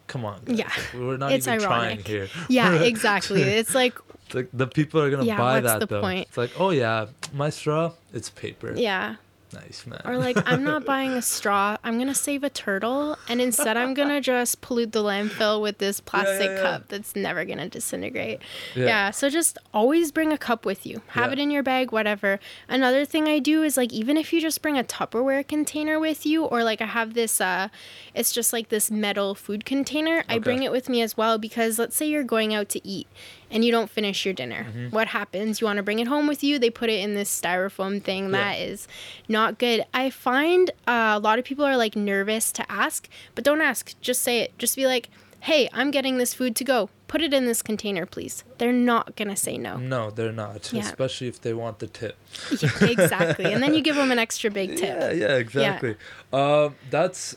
come 0.06 0.24
on. 0.24 0.40
guys. 0.44 0.58
Yeah. 0.58 0.70
We're 0.94 1.16
not 1.16 1.32
It's 1.32 1.46
even 1.48 1.60
ironic. 1.64 2.04
trying 2.04 2.04
here. 2.04 2.28
Yeah, 2.48 2.74
exactly. 2.82 3.42
It's 3.60 3.74
like 3.74 3.94
Like 4.34 4.48
the 4.52 4.66
people 4.66 5.00
are 5.02 5.10
gonna 5.10 5.24
Yeah, 5.24 5.38
buy 5.38 5.54
what's 5.60 5.66
that 5.72 5.80
the 5.80 5.86
though. 5.86 6.00
point? 6.00 6.26
It's 6.28 6.36
like, 6.36 6.50
oh 6.58 6.70
yeah, 6.70 7.06
my 7.32 7.50
straw, 7.50 7.92
it's 8.12 8.28
paper. 8.30 8.72
yeah. 8.76 9.16
Nice 9.62 9.86
man. 9.86 10.00
Or 10.04 10.18
like, 10.18 10.36
I'm 10.46 10.64
not 10.64 10.84
buying 10.86 11.12
a 11.12 11.22
straw. 11.22 11.76
I'm 11.82 11.98
gonna 11.98 12.14
save 12.14 12.44
a 12.44 12.50
turtle, 12.50 13.16
and 13.28 13.40
instead 13.40 13.76
I'm 13.76 13.94
gonna 13.94 14.20
just 14.20 14.60
pollute 14.60 14.92
the 14.92 15.02
landfill 15.02 15.62
with 15.62 15.78
this 15.78 16.00
plastic 16.00 16.50
yeah, 16.50 16.54
yeah. 16.54 16.62
cup 16.62 16.88
that's 16.88 17.16
never 17.16 17.44
gonna 17.44 17.68
disintegrate. 17.68 18.40
Yeah. 18.74 19.10
So 19.10 19.30
just 19.30 19.58
always 19.72 20.12
bring 20.12 20.32
a 20.32 20.38
cup 20.38 20.66
with 20.66 20.84
you. 20.84 21.02
Have 21.08 21.32
it 21.32 21.38
in 21.38 21.50
your 21.50 21.62
bag, 21.62 21.90
whatever. 21.90 22.38
Another 22.68 23.04
thing 23.04 23.28
I 23.28 23.38
do 23.38 23.62
is 23.62 23.76
like, 23.76 23.92
even 23.92 24.16
if 24.16 24.32
you 24.32 24.40
just 24.40 24.60
bring 24.62 24.78
a 24.78 24.84
Tupperware 24.84 25.46
container 25.46 25.98
with 25.98 26.26
you, 26.26 26.44
or 26.44 26.62
like 26.62 26.80
I 26.80 26.86
have 26.86 27.14
this, 27.14 27.40
uh, 27.40 27.68
it's 28.14 28.32
just 28.32 28.52
like 28.52 28.68
this 28.68 28.90
metal 28.90 29.34
food 29.34 29.64
container. 29.64 30.24
I 30.28 30.38
bring 30.38 30.62
it 30.62 30.72
with 30.72 30.88
me 30.88 31.02
as 31.02 31.16
well 31.16 31.38
because 31.38 31.78
let's 31.78 31.96
say 31.96 32.06
you're 32.06 32.24
going 32.24 32.54
out 32.54 32.68
to 32.70 32.86
eat 32.86 33.06
and 33.50 33.64
you 33.64 33.70
don't 33.70 33.90
finish 33.90 34.24
your 34.24 34.34
dinner. 34.34 34.64
Mm-hmm. 34.64 34.88
What 34.90 35.08
happens? 35.08 35.60
You 35.60 35.66
want 35.66 35.76
to 35.78 35.82
bring 35.82 35.98
it 35.98 36.08
home 36.08 36.26
with 36.26 36.42
you. 36.42 36.58
They 36.58 36.70
put 36.70 36.90
it 36.90 37.00
in 37.00 37.14
this 37.14 37.28
styrofoam 37.40 38.02
thing. 38.02 38.24
Yeah. 38.26 38.30
That 38.32 38.58
is 38.58 38.88
not 39.28 39.58
good. 39.58 39.84
I 39.94 40.10
find 40.10 40.70
uh, 40.86 41.14
a 41.16 41.18
lot 41.18 41.38
of 41.38 41.44
people 41.44 41.64
are 41.64 41.76
like 41.76 41.96
nervous 41.96 42.52
to 42.52 42.70
ask, 42.70 43.08
but 43.34 43.44
don't 43.44 43.60
ask. 43.60 43.98
Just 44.00 44.22
say 44.22 44.40
it. 44.40 44.58
Just 44.58 44.76
be 44.76 44.86
like, 44.86 45.08
hey, 45.40 45.68
I'm 45.72 45.90
getting 45.90 46.18
this 46.18 46.34
food 46.34 46.56
to 46.56 46.64
go. 46.64 46.90
Put 47.06 47.22
it 47.22 47.32
in 47.32 47.46
this 47.46 47.62
container, 47.62 48.04
please. 48.04 48.42
They're 48.58 48.72
not 48.72 49.14
going 49.14 49.28
to 49.28 49.36
say 49.36 49.56
no. 49.56 49.76
no, 49.76 50.10
they're 50.10 50.32
not. 50.32 50.72
Yeah. 50.72 50.80
Especially 50.80 51.28
if 51.28 51.40
they 51.40 51.54
want 51.54 51.78
the 51.78 51.86
tip. 51.86 52.16
Yeah, 52.60 52.84
exactly. 52.84 53.52
And 53.52 53.62
then 53.62 53.72
you 53.72 53.80
give 53.80 53.94
them 54.00 54.10
an 54.10 54.18
extra 54.18 54.50
big 54.50 54.70
tip. 54.76 54.98
Yeah, 54.98 55.12
yeah, 55.12 55.36
exactly. 55.36 55.96
Um, 56.32 56.74
that's 56.90 57.36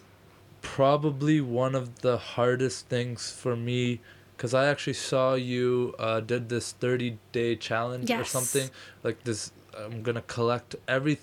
probably 0.62 1.39
one 1.39 1.76
of 1.76 2.01
the 2.01 2.18
hardest 2.18 2.88
things 2.88 3.32
for 3.32 3.55
me 3.55 3.99
because 4.40 4.54
I 4.54 4.68
actually 4.68 4.94
saw 4.94 5.34
you 5.34 5.94
uh, 6.00 6.22
did 6.22 6.48
this 6.48 6.72
30 6.72 7.18
day 7.34 7.58
challenge 7.58 8.10
or 8.10 8.20
Yes. 8.20 8.30
something 8.30 8.70
like 9.04 9.26
this. 9.26 9.52
I'm 9.78 10.02
gonna 10.02 10.22
collect 10.22 10.78
every 10.88 11.20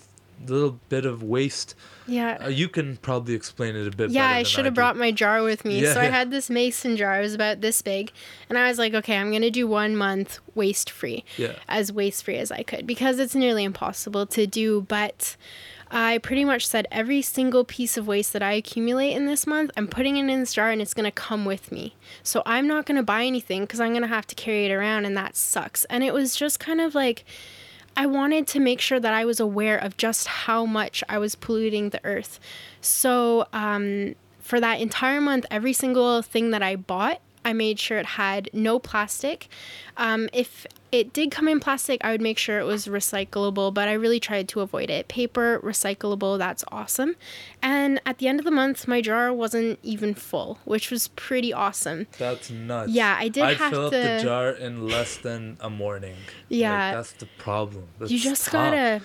little 0.46 0.78
bit 0.90 1.06
of 1.06 1.22
waste. 1.22 1.74
Yeah. 2.06 2.36
Uh, 2.44 2.48
you 2.48 2.68
can 2.68 2.98
probably 2.98 3.32
explain 3.32 3.74
it 3.74 3.86
a 3.86 3.96
bit. 3.96 4.10
Yeah, 4.10 4.28
I 4.28 4.42
should 4.42 4.66
have 4.66 4.74
brought 4.74 4.98
my 4.98 5.10
jar 5.10 5.42
with 5.42 5.64
me. 5.64 5.80
Yeah, 5.80 5.94
so 5.94 6.00
I 6.02 6.04
had 6.04 6.30
this 6.30 6.50
mason 6.50 6.98
jar. 6.98 7.18
It 7.18 7.22
was 7.22 7.32
about 7.32 7.62
this 7.62 7.80
big. 7.80 8.12
And 8.50 8.58
I 8.58 8.68
was 8.68 8.76
like, 8.78 8.92
okay, 8.92 9.16
I'm 9.16 9.30
going 9.30 9.40
to 9.40 9.50
do 9.50 9.66
one 9.66 9.96
month 9.96 10.40
waste 10.54 10.90
free. 10.90 11.24
Yeah. 11.38 11.54
As 11.68 11.90
waste 11.90 12.22
free 12.24 12.36
as 12.36 12.50
I 12.50 12.62
could 12.64 12.86
because 12.86 13.18
it's 13.18 13.34
nearly 13.34 13.64
impossible 13.64 14.26
to 14.26 14.46
do. 14.46 14.82
But 14.82 15.36
I 15.90 16.18
pretty 16.18 16.44
much 16.44 16.66
said 16.66 16.86
every 16.90 17.22
single 17.22 17.64
piece 17.64 17.96
of 17.96 18.06
waste 18.06 18.32
that 18.32 18.42
I 18.42 18.52
accumulate 18.52 19.12
in 19.12 19.26
this 19.26 19.46
month, 19.46 19.70
I'm 19.76 19.86
putting 19.86 20.16
it 20.16 20.28
in 20.28 20.40
this 20.40 20.54
jar 20.54 20.70
and 20.70 20.82
it's 20.82 20.94
going 20.94 21.04
to 21.04 21.12
come 21.12 21.44
with 21.44 21.70
me. 21.70 21.94
So 22.22 22.42
I'm 22.44 22.66
not 22.66 22.86
going 22.86 22.96
to 22.96 23.02
buy 23.02 23.24
anything 23.24 23.62
because 23.62 23.80
I'm 23.80 23.90
going 23.90 24.02
to 24.02 24.08
have 24.08 24.26
to 24.28 24.34
carry 24.34 24.66
it 24.66 24.72
around 24.72 25.04
and 25.04 25.16
that 25.16 25.36
sucks. 25.36 25.84
And 25.86 26.02
it 26.02 26.12
was 26.12 26.36
just 26.36 26.60
kind 26.60 26.80
of 26.80 26.94
like. 26.94 27.24
I 27.98 28.04
wanted 28.04 28.46
to 28.48 28.60
make 28.60 28.82
sure 28.82 29.00
that 29.00 29.14
I 29.14 29.24
was 29.24 29.40
aware 29.40 29.78
of 29.78 29.96
just 29.96 30.26
how 30.26 30.66
much 30.66 31.02
I 31.08 31.16
was 31.16 31.34
polluting 31.34 31.88
the 31.88 32.04
earth. 32.04 32.38
So, 32.82 33.46
um, 33.54 34.16
for 34.38 34.60
that 34.60 34.80
entire 34.80 35.18
month, 35.18 35.46
every 35.50 35.72
single 35.72 36.20
thing 36.20 36.50
that 36.50 36.62
I 36.62 36.76
bought, 36.76 37.22
I 37.46 37.52
made 37.52 37.78
sure 37.78 37.96
it 37.96 38.06
had 38.06 38.50
no 38.52 38.80
plastic. 38.80 39.46
Um, 39.96 40.28
if 40.32 40.66
it 40.90 41.12
did 41.12 41.30
come 41.30 41.46
in 41.46 41.60
plastic, 41.60 42.04
I 42.04 42.10
would 42.10 42.20
make 42.20 42.38
sure 42.38 42.58
it 42.58 42.64
was 42.64 42.88
recyclable, 42.88 43.72
but 43.72 43.88
I 43.88 43.92
really 43.92 44.18
tried 44.18 44.48
to 44.48 44.62
avoid 44.62 44.90
it. 44.90 45.06
Paper, 45.06 45.60
recyclable, 45.62 46.38
that's 46.38 46.64
awesome. 46.72 47.14
And 47.62 48.00
at 48.04 48.18
the 48.18 48.26
end 48.26 48.40
of 48.40 48.44
the 48.44 48.50
month, 48.50 48.88
my 48.88 49.00
jar 49.00 49.32
wasn't 49.32 49.78
even 49.84 50.12
full, 50.12 50.58
which 50.64 50.90
was 50.90 51.06
pretty 51.14 51.52
awesome. 51.52 52.08
That's 52.18 52.50
nuts. 52.50 52.90
Yeah, 52.90 53.14
I 53.16 53.28
did 53.28 53.44
I'd 53.44 53.56
have 53.58 53.70
fill 53.70 53.86
up 53.86 53.92
the 53.92 54.18
jar 54.20 54.50
in 54.50 54.88
less 54.88 55.16
than 55.16 55.56
a 55.60 55.70
morning. 55.70 56.16
Yeah. 56.48 56.86
Like, 56.86 56.94
that's 56.96 57.12
the 57.12 57.28
problem. 57.38 57.84
That's 58.00 58.10
you 58.10 58.18
just 58.18 58.46
tough. 58.46 58.52
gotta 58.52 59.02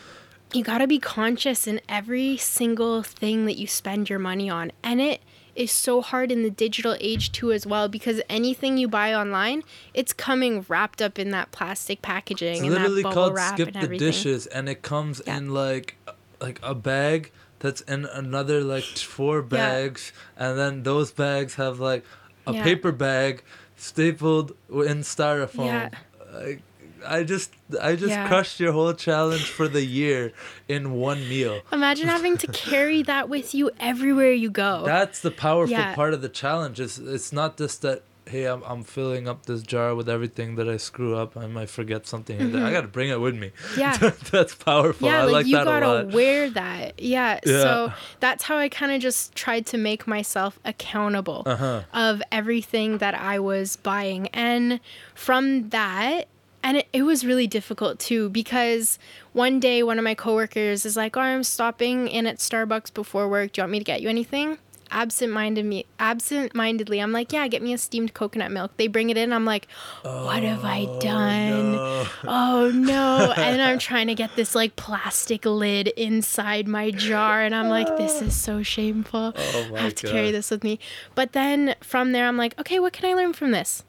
you 0.52 0.64
gotta 0.64 0.88
be 0.88 0.98
conscious 0.98 1.68
in 1.68 1.80
every 1.88 2.38
single 2.38 3.04
thing 3.04 3.46
that 3.46 3.58
you 3.58 3.68
spend 3.68 4.10
your 4.10 4.20
money 4.20 4.50
on 4.50 4.72
and 4.84 5.00
it 5.00 5.22
is 5.56 5.72
so 5.72 6.02
hard 6.02 6.32
in 6.32 6.44
the 6.44 6.50
digital 6.50 6.96
age 7.00 7.32
too 7.32 7.52
as 7.52 7.66
well 7.68 7.88
because 7.90 8.22
anything 8.30 8.78
you 8.78 8.88
buy 8.88 9.14
online 9.14 9.64
it's 9.94 10.14
coming 10.14 10.66
wrapped 10.70 11.02
up 11.02 11.20
in 11.20 11.32
that 11.32 11.52
plastic 11.52 12.02
packaging 12.02 12.58
It's 12.58 12.62
and 12.62 12.72
that 12.72 12.80
literally 12.80 13.04
bubble 13.04 13.14
called 13.16 13.34
wrap 13.36 13.54
skip 13.56 13.72
and 13.76 13.90
the 13.90 13.98
dishes, 13.98 14.48
and 14.48 14.70
it 14.70 14.82
comes 14.82 15.22
Yeah. 15.28 15.38
in 15.38 15.54
like 15.54 15.98
like 16.40 16.60
a 16.64 16.74
bag 16.74 17.32
that's 17.60 17.82
in 17.82 18.06
another 18.06 18.62
like 18.64 18.84
four 18.84 19.42
bags, 19.44 20.12
and 20.38 20.58
then 20.58 20.84
those 20.84 21.12
bags 21.12 21.56
have 21.56 21.80
like 21.80 22.04
a 22.48 22.54
Yeah. 22.54 22.64
paper 22.64 22.92
bag 22.92 23.44
stapled 23.76 24.54
in 24.70 25.02
styrofoam. 25.02 25.66
Yeah. 25.66 25.90
Like, 26.34 26.62
I 27.08 27.24
just 27.24 27.52
I 27.82 27.96
just 27.96 28.10
Yeah. 28.12 28.28
crushed 28.28 28.60
your 28.60 28.72
whole 28.74 28.94
challenge 28.94 29.46
for 29.50 29.68
the 29.68 29.84
year 29.84 30.34
in 30.68 30.94
one 30.94 31.28
meal. 31.30 31.62
imagine 31.72 32.08
having 32.08 32.38
to 32.38 32.48
carry 32.48 33.02
that 33.04 33.30
with 33.30 33.54
you 33.56 33.72
everywhere 33.80 34.32
you 34.34 34.50
go 34.50 34.84
That's 34.86 35.20
the 35.22 35.32
powerful 35.32 35.72
Yeah. 35.78 35.96
part 35.96 36.14
of 36.14 36.22
the 36.22 36.30
challenge. 36.30 36.80
Is 36.80 37.00
it's 37.00 37.32
not 37.34 37.58
just 37.58 37.82
that 37.82 38.04
hey 38.28 38.46
I'm 38.46 38.62
I'm 38.64 38.84
filling 38.84 39.28
up 39.28 39.46
this 39.48 39.62
jar 39.64 39.96
with 39.96 40.08
everything 40.08 40.56
that 40.56 40.70
I 40.70 40.78
screw 40.78 41.16
up. 41.18 41.36
I 41.36 41.48
might 41.48 41.70
forget 41.70 42.06
something 42.08 42.40
in 42.40 42.52
there. 42.54 42.64
I 42.64 42.72
got 42.72 42.82
to 42.82 42.88
bring 42.88 43.10
it 43.10 43.20
with 43.20 43.36
me. 43.36 43.50
Mm-hmm. 43.50 43.80
Yeah. 43.80 44.12
That's 44.32 44.54
powerful. 44.56 45.08
yeah 45.08 45.22
I 45.22 45.24
like, 45.24 45.34
like 45.34 45.46
you 45.48 45.54
gotta 45.54 46.08
wear 46.14 46.50
that 46.52 47.00
yeah, 47.02 47.40
Yeah. 47.46 47.62
so 47.64 47.94
that's 48.20 48.44
how 48.44 48.58
i 48.58 48.70
kind 48.70 48.92
of 48.92 49.02
just 49.02 49.34
tried 49.36 49.66
to 49.68 49.78
make 49.78 50.06
myself 50.08 50.60
accountable 50.64 51.42
Uh-huh. 51.46 51.82
of 51.94 52.22
everything 52.32 53.00
that 53.00 53.16
i 53.16 53.40
was 53.40 53.76
buying 53.78 54.28
and 54.34 54.80
from 55.16 55.70
that 55.70 56.28
and 56.64 56.78
it, 56.78 56.88
it 56.94 57.04
was 57.04 57.26
really 57.26 57.48
difficult 57.48 58.00
too 58.00 58.30
because 58.30 59.00
one 59.34 59.60
day 59.60 59.84
one 59.84 59.98
of 59.98 60.04
my 60.04 60.16
coworkers 60.16 60.86
is 60.86 60.96
like 60.96 61.18
oh 61.18 61.22
i'm 61.22 61.44
stopping 61.44 62.08
in 62.08 62.28
at 62.28 62.38
starbucks 62.38 62.94
before 62.94 63.28
work. 63.28 63.54
Do 63.54 63.62
you 63.62 63.64
want 63.64 63.72
me 63.72 63.80
to 63.80 63.86
get 63.86 64.02
you 64.02 64.10
anything? 64.10 64.58
Absent-minded 64.94 65.64
me 65.64 65.86
absent-mindedly 66.00 67.00
i'm 67.00 67.14
like 67.14 67.32
yeah 67.32 67.48
get 67.48 67.62
me 67.62 67.72
a 67.72 67.78
steamed 67.78 68.14
coconut 68.14 68.52
milk. 68.52 68.76
They 68.76 68.88
bring 68.88 69.10
it 69.10 69.16
in 69.16 69.32
i'm 69.32 69.46
like 69.46 69.68
what 70.02 70.44
have 70.44 70.66
i 70.66 70.86
oh, 70.88 71.00
done? 71.00 71.72
No. 71.72 72.08
oh 72.26 72.72
no. 72.74 73.34
And 73.38 73.62
i'm 73.62 73.80
trying 73.80 74.08
to 74.08 74.16
get 74.16 74.36
this 74.36 74.54
like 74.54 74.76
plastic 74.76 75.46
lid 75.46 75.88
inside 75.90 76.68
my 76.68 76.92
jar 76.92 77.42
and 77.42 77.56
i'm 77.56 77.70
like 77.70 77.88
this 77.98 78.22
is 78.22 78.36
so 78.36 78.64
shameful. 78.64 79.34
Oh 79.36 79.76
i 79.76 79.80
have 79.80 79.96
to 79.96 80.08
carry 80.08 80.32
this 80.32 80.52
with 80.52 80.64
me. 80.64 80.78
But 81.16 81.32
then 81.32 81.76
from 81.82 82.12
there 82.12 82.28
i'm 82.28 82.38
like 82.38 82.60
okay 82.60 82.80
what 82.80 82.92
can 82.92 83.10
i 83.10 83.14
learn 83.14 83.32
from 83.32 83.52
this 83.52 83.84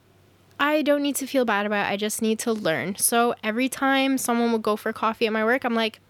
i 0.70 0.82
don't 0.82 1.02
need 1.02 1.16
to 1.16 1.26
feel 1.26 1.44
bad 1.44 1.66
about 1.66 1.86
it 1.86 1.92
i 1.92 1.96
just 1.96 2.22
need 2.22 2.38
to 2.38 2.52
learn 2.52 2.94
so 2.96 3.34
every 3.42 3.68
time 3.68 4.16
someone 4.16 4.52
would 4.52 4.62
go 4.62 4.76
for 4.76 4.92
coffee 4.92 5.26
at 5.26 5.32
my 5.32 5.44
work 5.44 5.64
i'm 5.64 5.74
like 5.74 6.00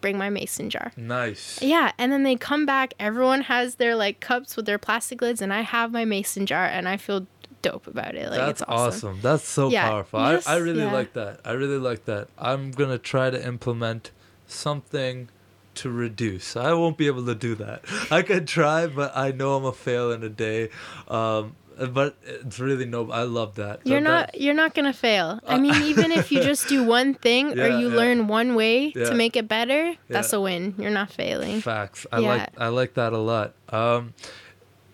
bring 0.00 0.16
my 0.16 0.30
mason 0.30 0.70
jar 0.70 0.92
Nice. 0.96 1.60
yeah, 1.60 1.90
and 1.98 2.12
then 2.12 2.22
they 2.22 2.36
come 2.36 2.64
back. 2.64 2.94
Everyone 3.00 3.40
has 3.42 3.74
their 3.82 3.96
like 3.96 4.20
cups 4.20 4.54
with 4.56 4.64
their 4.64 4.78
plastic 4.78 5.20
lids, 5.20 5.42
and 5.42 5.52
I 5.52 5.62
have 5.62 5.90
my 5.90 6.04
mason 6.04 6.46
jar, 6.46 6.64
and 6.66 6.88
I 6.88 6.96
feel 6.96 7.26
dope 7.62 7.88
about 7.88 8.14
it. 8.14 8.30
Like 8.30 8.38
That's 8.38 8.60
it's 8.62 8.70
awesome. 8.70 9.08
awesome. 9.10 9.20
That's 9.22 9.42
so 9.42 9.70
Yeah, 9.70 9.88
powerful. 9.90 10.20
yes, 10.20 10.46
I, 10.46 10.54
I 10.54 10.56
really 10.58 10.84
yeah. 10.84 10.92
like 10.92 11.14
that. 11.14 11.40
I 11.44 11.50
really 11.62 11.78
like 11.78 12.04
that. 12.04 12.28
I'm 12.38 12.70
going 12.70 12.90
to 12.90 12.98
try 12.98 13.30
to 13.30 13.44
implement 13.44 14.12
something 14.46 15.28
to 15.74 15.90
reduce. 15.90 16.56
I 16.56 16.72
won't 16.74 16.96
be 16.96 17.08
able 17.08 17.26
to 17.26 17.34
do 17.34 17.56
that. 17.56 17.82
I 18.12 18.22
could 18.22 18.46
try, 18.46 18.86
but 18.86 19.16
I 19.16 19.32
know 19.32 19.56
I'm 19.56 19.64
a 19.64 19.72
fail 19.72 20.12
in 20.12 20.22
a 20.22 20.28
day. 20.28 20.70
Um, 21.08 21.56
but 21.78 22.16
it's 22.24 22.58
really 22.58 22.84
no. 22.86 23.10
I 23.10 23.22
love 23.22 23.54
that. 23.56 23.80
You're 23.84 24.00
That- 24.00 24.04
not 24.04 24.32
that- 24.32 24.40
you're 24.40 24.54
not 24.54 24.74
gonna 24.74 24.92
fail. 24.92 25.40
I 25.46 25.58
mean, 25.58 25.74
even 25.84 26.10
if 26.12 26.32
you 26.32 26.42
just 26.42 26.68
do 26.68 26.82
one 26.98 27.14
thing 27.14 27.58
or 27.58 27.68
you 27.68 27.90
yeah. 27.90 27.96
learn 27.96 28.26
one 28.28 28.54
way 28.54 28.92
Yeah. 28.94 29.04
to 29.10 29.14
make 29.14 29.36
it 29.36 29.46
better, 29.48 29.94
that's 30.08 30.32
a 30.32 30.40
win. 30.40 30.74
You're 30.78 30.90
not 30.90 31.12
failing. 31.12 31.60
Facts. 31.60 32.06
I 32.12 32.18
Yeah. 32.20 32.28
like 32.28 32.48
I 32.58 32.68
like 32.68 32.94
that 32.94 33.12
a 33.12 33.18
lot. 33.18 33.54
Um, 33.70 34.14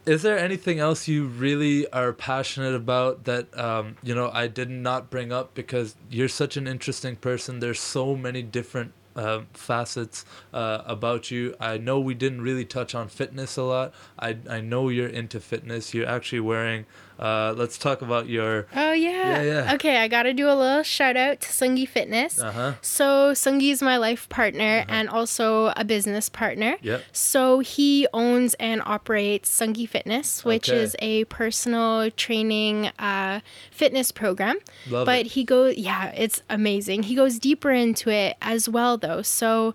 is 0.06 0.20
there 0.20 0.38
anything 0.38 0.78
else 0.78 1.08
you 1.08 1.24
really 1.24 1.88
are 1.90 2.12
passionate 2.12 2.74
about 2.74 3.24
that 3.24 3.56
um, 3.58 3.96
you 4.02 4.14
know 4.14 4.30
I 4.32 4.46
did 4.48 4.68
not 4.68 5.08
bring 5.08 5.32
up 5.32 5.54
because 5.54 5.96
you're 6.10 6.28
such 6.28 6.56
an 6.58 6.66
interesting 6.66 7.16
person. 7.16 7.60
There's 7.60 7.80
so 7.80 8.14
many 8.14 8.42
different 8.42 8.92
um 9.16 9.46
facets 9.52 10.24
uh, 10.52 10.82
about 10.86 11.30
you. 11.30 11.54
I 11.60 11.78
know 11.78 12.00
we 12.00 12.14
didn't 12.14 12.42
really 12.42 12.64
touch 12.64 12.94
on 12.94 13.08
fitness 13.08 13.56
a 13.56 13.62
lot. 13.62 13.94
I 14.18 14.36
I 14.48 14.60
know 14.60 14.88
you're 14.88 15.08
into 15.08 15.40
fitness. 15.40 15.94
You're 15.94 16.08
actually 16.08 16.40
wearing. 16.40 16.86
Uh, 17.18 17.54
let's 17.56 17.78
talk 17.78 18.02
about 18.02 18.28
your. 18.28 18.66
Oh 18.74 18.92
yeah. 18.92 19.40
Yeah, 19.40 19.42
yeah. 19.42 19.74
Okay, 19.74 19.98
I 19.98 20.08
gotta 20.08 20.34
do 20.34 20.48
a 20.48 20.54
little 20.54 20.82
shout 20.82 21.16
out 21.16 21.40
to 21.42 21.48
Sungi 21.48 21.88
Fitness. 21.88 22.40
Uh 22.40 22.50
huh. 22.52 22.72
So 22.82 23.32
Sungi 23.32 23.70
is 23.70 23.80
my 23.82 23.96
life 23.98 24.28
partner 24.28 24.84
and 24.88 25.08
also 25.08 25.72
a 25.76 25.84
business 25.84 26.28
partner. 26.28 26.76
Yep. 26.82 27.02
So 27.12 27.60
he 27.60 28.08
owns 28.12 28.54
and 28.54 28.82
operates 28.84 29.48
Sungi 29.48 29.88
Fitness, 29.88 30.44
which 30.44 30.68
Okay. 30.68 30.80
is 30.80 30.96
a 30.98 31.24
personal 31.26 32.10
training 32.10 32.90
uh, 32.98 33.40
fitness 33.70 34.10
program. 34.10 34.58
Love 34.90 35.06
but 35.06 35.20
it. 35.20 35.26
he 35.32 35.44
goes, 35.44 35.76
yeah, 35.76 36.08
it's 36.16 36.42
amazing. 36.50 37.04
He 37.04 37.14
goes 37.14 37.38
deeper 37.38 37.70
into 37.70 38.10
it 38.10 38.36
as 38.42 38.68
well, 38.68 38.98
though. 38.98 39.22
So 39.22 39.74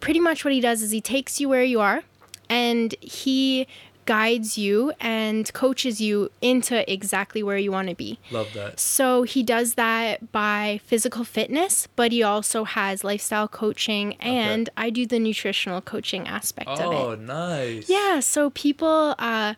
pretty 0.00 0.20
much 0.20 0.44
what 0.44 0.54
he 0.54 0.60
does 0.60 0.80
is 0.82 0.90
he 0.90 1.00
takes 1.02 1.38
you 1.40 1.48
where 1.50 1.62
you 1.62 1.80
are, 1.80 2.02
and 2.48 2.94
he 3.00 3.66
guides 4.04 4.58
you 4.58 4.92
and 5.00 5.52
coaches 5.52 6.00
you 6.00 6.30
into 6.40 6.90
exactly 6.90 7.42
where 7.42 7.56
you 7.56 7.70
want 7.70 7.88
to 7.88 7.94
be. 7.94 8.18
Love 8.30 8.52
that. 8.54 8.80
So 8.80 9.22
he 9.22 9.42
does 9.42 9.74
that 9.74 10.32
by 10.32 10.80
physical 10.84 11.24
fitness, 11.24 11.88
but 11.96 12.12
he 12.12 12.22
also 12.22 12.64
has 12.64 13.04
lifestyle 13.04 13.48
coaching 13.48 14.14
and 14.16 14.68
I 14.76 14.90
do 14.90 15.06
the 15.06 15.18
nutritional 15.18 15.80
coaching 15.80 16.26
aspect 16.26 16.68
of 16.68 16.92
it. 16.92 16.96
Oh, 16.96 17.14
nice. 17.14 17.88
Yeah, 17.88 18.20
so 18.20 18.50
people 18.50 19.14
uh, 19.18 19.54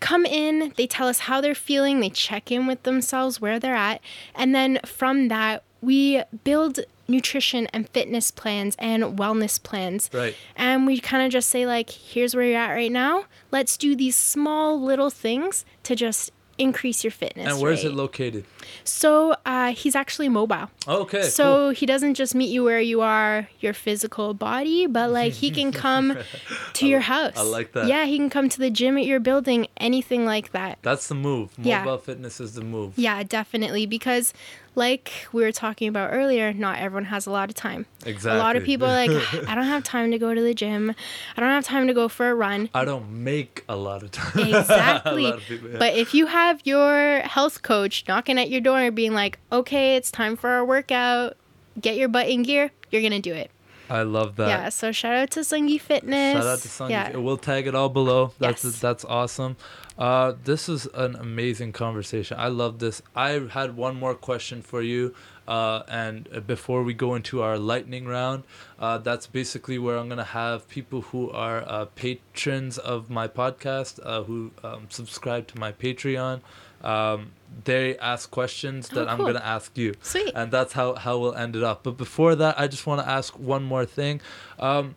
come 0.00 0.26
in, 0.26 0.72
they 0.76 0.86
tell 0.86 1.08
us 1.08 1.20
how 1.20 1.40
they're 1.40 1.54
feeling, 1.54 2.00
they 2.00 2.10
check 2.10 2.50
in 2.52 2.66
with 2.66 2.82
themselves, 2.82 3.40
where 3.40 3.58
they're 3.58 3.74
at, 3.74 4.00
and 4.34 4.54
then 4.54 4.80
from 4.84 5.28
that, 5.28 5.62
we 5.80 6.22
build 6.44 6.80
nutrition 7.08 7.66
and 7.68 7.88
fitness 7.88 8.30
plans 8.30 8.76
and 8.78 9.18
wellness 9.18 9.62
plans. 9.62 10.10
Right. 10.12 10.34
And 10.56 10.86
we 10.86 11.00
kind 11.00 11.24
of 11.24 11.32
just 11.32 11.48
say, 11.48 11.66
like, 11.66 11.90
here's 11.90 12.34
where 12.34 12.44
you're 12.44 12.58
at 12.58 12.72
right 12.72 12.92
now. 12.92 13.24
Let's 13.50 13.76
do 13.76 13.96
these 13.96 14.16
small 14.16 14.80
little 14.80 15.10
things 15.10 15.64
to 15.84 15.96
just 15.96 16.30
increase 16.58 17.04
your 17.04 17.10
fitness. 17.12 17.52
And 17.52 17.62
where's 17.62 17.84
it 17.84 17.94
located? 17.94 18.44
So 18.84 19.36
uh, 19.46 19.72
he's 19.72 19.94
actually 19.94 20.28
mobile. 20.28 20.70
Okay. 20.86 21.22
So 21.22 21.70
he 21.70 21.86
doesn't 21.86 22.14
just 22.14 22.34
meet 22.34 22.50
you 22.50 22.64
where 22.64 22.80
you 22.80 23.00
are, 23.00 23.48
your 23.60 23.72
physical 23.72 24.34
body, 24.34 24.86
but 24.86 25.10
like 25.10 25.32
he 25.32 25.50
can 25.50 25.72
come 25.72 26.18
to 26.74 26.86
your 26.86 27.00
house. 27.00 27.34
I 27.36 27.42
like 27.42 27.72
that. 27.72 27.86
Yeah, 27.86 28.04
he 28.06 28.16
can 28.16 28.28
come 28.28 28.48
to 28.48 28.58
the 28.58 28.70
gym 28.70 28.98
at 28.98 29.06
your 29.06 29.20
building, 29.20 29.68
anything 29.76 30.26
like 30.26 30.52
that. 30.52 30.78
That's 30.82 31.08
the 31.08 31.14
move. 31.14 31.50
Yeah. 31.56 31.84
Mobile 31.84 31.98
fitness 31.98 32.40
is 32.40 32.54
the 32.54 32.64
move. 32.64 32.94
Yeah, 32.96 33.22
definitely. 33.22 33.86
Because, 33.86 34.34
like 34.78 35.12
we 35.32 35.42
were 35.42 35.52
talking 35.52 35.88
about 35.88 36.10
earlier, 36.12 36.52
not 36.54 36.78
everyone 36.78 37.04
has 37.06 37.26
a 37.26 37.30
lot 37.30 37.50
of 37.50 37.54
time. 37.54 37.84
Exactly. 38.06 38.38
A 38.40 38.42
lot 38.42 38.56
of 38.56 38.64
people 38.64 38.86
are 38.86 39.06
like, 39.06 39.10
I 39.48 39.54
don't 39.54 39.64
have 39.66 39.84
time 39.84 40.10
to 40.12 40.18
go 40.18 40.32
to 40.32 40.40
the 40.40 40.54
gym. 40.54 40.94
I 41.36 41.40
don't 41.40 41.50
have 41.50 41.64
time 41.66 41.86
to 41.88 41.92
go 41.94 42.08
for 42.08 42.30
a 42.30 42.34
run. 42.34 42.70
I 42.72 42.84
don't 42.86 43.10
make 43.24 43.64
a 43.68 43.76
lot 43.76 44.02
of 44.02 44.10
time. 44.12 44.48
Exactly. 44.54 45.26
of 45.26 45.40
people, 45.40 45.70
yeah. 45.70 45.78
But 45.78 45.94
if 45.96 46.14
you 46.14 46.26
have 46.26 46.60
your 46.64 47.20
health 47.20 47.62
coach 47.62 48.04
knocking 48.08 48.38
at 48.38 48.48
your 48.48 48.60
door 48.62 48.78
and 48.78 48.96
being 48.96 49.12
like, 49.12 49.38
okay, 49.52 49.96
it's 49.96 50.10
time 50.10 50.36
for 50.36 50.48
our 50.50 50.64
workout, 50.64 51.36
get 51.80 51.96
your 51.96 52.08
butt 52.08 52.28
in 52.28 52.42
gear, 52.44 52.70
you're 52.90 53.02
going 53.02 53.12
to 53.12 53.20
do 53.20 53.34
it. 53.34 53.50
I 53.90 54.02
love 54.02 54.36
that. 54.36 54.48
yeah. 54.48 54.68
So 54.68 54.92
shout 54.92 55.14
out 55.14 55.30
to 55.30 55.40
Sungi 55.40 55.80
Fitness. 55.80 56.34
Shout 56.34 56.46
out 56.46 56.58
to 56.58 56.68
Sungi. 56.68 56.90
Yeah. 56.90 57.16
We'll 57.16 57.38
tag 57.38 57.66
it 57.66 57.74
all 57.74 57.88
below. 57.88 58.32
That's 58.38 58.62
Yes. 58.64 58.80
that's 58.80 59.04
awesome. 59.06 59.56
Uh, 59.98 60.34
this 60.44 60.68
is 60.68 60.86
an 60.94 61.16
amazing 61.16 61.72
conversation. 61.72 62.36
I 62.38 62.48
love 62.48 62.78
this. 62.78 63.02
I 63.16 63.30
had 63.50 63.76
one 63.76 63.96
more 63.96 64.14
question 64.14 64.62
for 64.62 64.80
you. 64.80 65.14
Uh, 65.48 65.82
and 65.88 66.46
before 66.46 66.82
we 66.82 66.92
go 66.94 67.14
into 67.14 67.42
our 67.42 67.58
lightning 67.58 68.06
round, 68.06 68.44
uh, 68.78 68.98
that's 68.98 69.26
basically 69.26 69.78
where 69.78 69.96
I'm 69.96 70.06
going 70.06 70.18
to 70.18 70.24
have 70.24 70.68
people 70.68 71.00
who 71.00 71.30
are 71.30 71.64
uh, 71.66 71.86
patrons 71.86 72.76
of 72.78 73.08
my 73.10 73.26
podcast, 73.26 73.98
uh, 74.04 74.22
who 74.22 74.50
um, 74.62 74.86
subscribe 74.90 75.46
to 75.48 75.58
my 75.58 75.72
Patreon. 75.72 76.42
Um, 76.84 77.32
they 77.64 77.96
ask 77.98 78.30
questions 78.30 78.90
that 78.90 79.08
Oh, 79.08 79.10
I'm 79.10 79.18
going 79.18 79.34
to 79.34 79.44
ask 79.44 79.76
you 79.76 79.94
Sweet. 80.00 80.30
and 80.34 80.52
that's 80.52 80.74
how 80.74 80.94
how 80.94 81.18
we'll 81.18 81.34
end 81.34 81.56
it 81.56 81.64
up. 81.64 81.82
But 81.82 81.96
before 81.96 82.36
that, 82.36 82.60
I 82.60 82.68
just 82.68 82.86
want 82.86 83.00
to 83.00 83.08
ask 83.08 83.36
one 83.36 83.64
more 83.64 83.84
thing. 83.84 84.20
Um, 84.60 84.94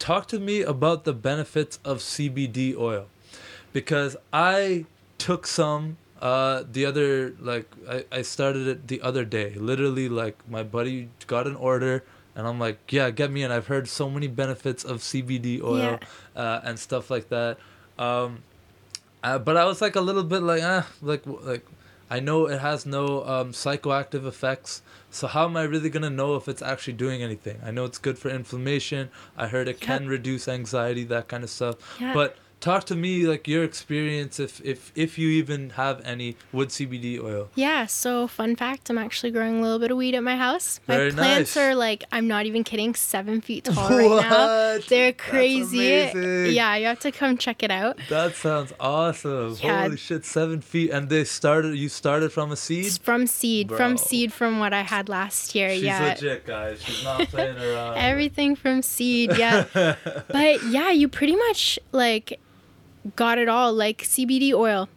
talk 0.00 0.26
to 0.28 0.40
me 0.40 0.62
about 0.62 1.04
the 1.04 1.12
benefits 1.12 1.78
of 1.84 1.98
CBD 1.98 2.74
oil, 2.76 3.06
because 3.74 4.16
I 4.32 4.86
took 5.18 5.46
some 5.46 5.98
uh, 6.22 6.62
the 6.72 6.86
other 6.86 7.34
like 7.38 7.66
I, 7.86 8.04
I 8.10 8.22
started 8.22 8.66
it 8.66 8.88
the 8.88 9.02
other 9.02 9.26
day. 9.26 9.52
Literally, 9.56 10.08
like 10.08 10.38
my 10.48 10.62
buddy 10.62 11.10
got 11.26 11.46
an 11.46 11.56
order. 11.56 12.02
And 12.36 12.48
I'm 12.48 12.58
like, 12.58 12.90
yeah, 12.92 13.10
get 13.10 13.30
me 13.30 13.44
in. 13.44 13.52
I've 13.52 13.68
heard 13.68 13.86
so 13.86 14.10
many 14.10 14.26
benefits 14.26 14.82
of 14.82 14.98
CBD 14.98 15.62
oil 15.62 16.00
uh, 16.34 16.60
and 16.64 16.76
stuff 16.80 17.08
like 17.08 17.28
that. 17.28 17.58
Um, 17.96 18.42
uh, 19.22 19.38
but 19.38 19.56
I 19.56 19.64
was 19.66 19.80
like 19.80 19.94
a 19.94 20.00
little 20.00 20.24
bit 20.24 20.42
like, 20.42 20.60
ah, 20.64 20.84
like, 21.00 21.22
like, 21.26 21.64
I 22.10 22.18
know 22.18 22.46
it 22.46 22.60
has 22.60 22.86
no 22.86 23.24
um, 23.24 23.52
psychoactive 23.52 24.26
effects. 24.26 24.82
So 25.12 25.28
how 25.28 25.44
am 25.44 25.56
I 25.56 25.62
really 25.62 25.90
gonna 25.90 26.10
know 26.10 26.34
if 26.34 26.48
it's 26.48 26.60
actually 26.60 26.94
doing 26.94 27.22
anything? 27.22 27.60
I 27.64 27.70
know 27.70 27.84
it's 27.84 27.98
good 27.98 28.18
for 28.18 28.30
inflammation. 28.30 29.10
I 29.36 29.46
heard 29.46 29.68
it 29.68 29.78
Yeah. 29.80 29.86
can 29.86 30.08
reduce 30.08 30.48
anxiety, 30.48 31.04
that 31.04 31.28
kind 31.28 31.44
of 31.44 31.50
stuff. 31.50 31.76
Yeah. 32.00 32.12
But 32.14 32.36
talk 32.64 32.84
to 32.84 32.96
me 32.96 33.26
like 33.26 33.46
your 33.46 33.62
experience, 33.62 34.40
if 34.40 34.60
if 34.64 34.90
if 34.94 35.18
you 35.18 35.28
even 35.28 35.70
have 35.70 36.00
any 36.04 36.36
with 36.50 36.70
CBD 36.70 37.22
oil. 37.22 37.50
Yeah, 37.54 37.84
so 37.86 38.26
fun 38.26 38.56
fact, 38.56 38.88
I'm 38.88 38.96
actually 38.96 39.32
growing 39.32 39.58
a 39.58 39.62
little 39.62 39.78
bit 39.78 39.90
of 39.90 39.98
weed 39.98 40.14
at 40.14 40.22
my 40.22 40.36
house. 40.36 40.80
My 40.88 40.96
Very 40.96 41.12
plants 41.12 41.54
nice. 41.54 41.62
are 41.62 41.74
like, 41.74 42.04
I'm 42.10 42.26
not 42.26 42.46
even 42.46 42.64
kidding, 42.64 42.94
seven 42.94 43.42
feet 43.42 43.64
tall 43.64 43.90
right 43.90 44.08
now. 44.08 44.46
What? 44.46 44.86
They're 44.88 45.12
That's 45.12 45.28
crazy. 45.30 46.10
Yeah, 46.54 46.76
you 46.76 46.86
have 46.86 47.00
to 47.00 47.12
come 47.12 47.36
check 47.36 47.62
it 47.62 47.70
out. 47.70 47.98
That 48.08 48.34
sounds 48.34 48.72
awesome. 48.80 49.56
Yeah. 49.62 49.82
Holy 49.82 49.98
shit, 49.98 50.24
seven 50.24 50.62
feet, 50.62 50.90
and 50.90 51.10
they 51.10 51.24
started. 51.24 51.76
You 51.76 51.90
started 51.90 52.32
from 52.32 52.50
a 52.50 52.56
seed. 52.56 52.86
It's 52.86 52.98
from 52.98 53.26
seed, 53.26 53.68
Bro. 53.68 53.76
from 53.76 53.96
seed 53.98 54.32
from 54.32 54.58
what 54.58 54.72
I 54.72 54.82
had 54.82 55.10
last 55.10 55.54
year. 55.54 55.68
She's 55.70 55.82
yeah. 55.82 56.02
legit, 56.02 56.46
guys. 56.46 56.82
She's 56.82 57.04
not 57.04 57.28
playing 57.28 57.58
around. 57.68 57.98
Everything 57.98 58.56
from 58.56 58.80
seed, 58.80 59.36
yeah. 59.36 59.66
but 60.28 60.62
yeah, 60.64 60.90
you 60.90 61.08
pretty 61.08 61.36
much 61.36 61.78
like 61.92 62.40
got 63.16 63.38
it 63.38 63.48
all. 63.48 63.72
Like 63.72 64.02
CBD 64.02 64.52
oil, 64.52 64.88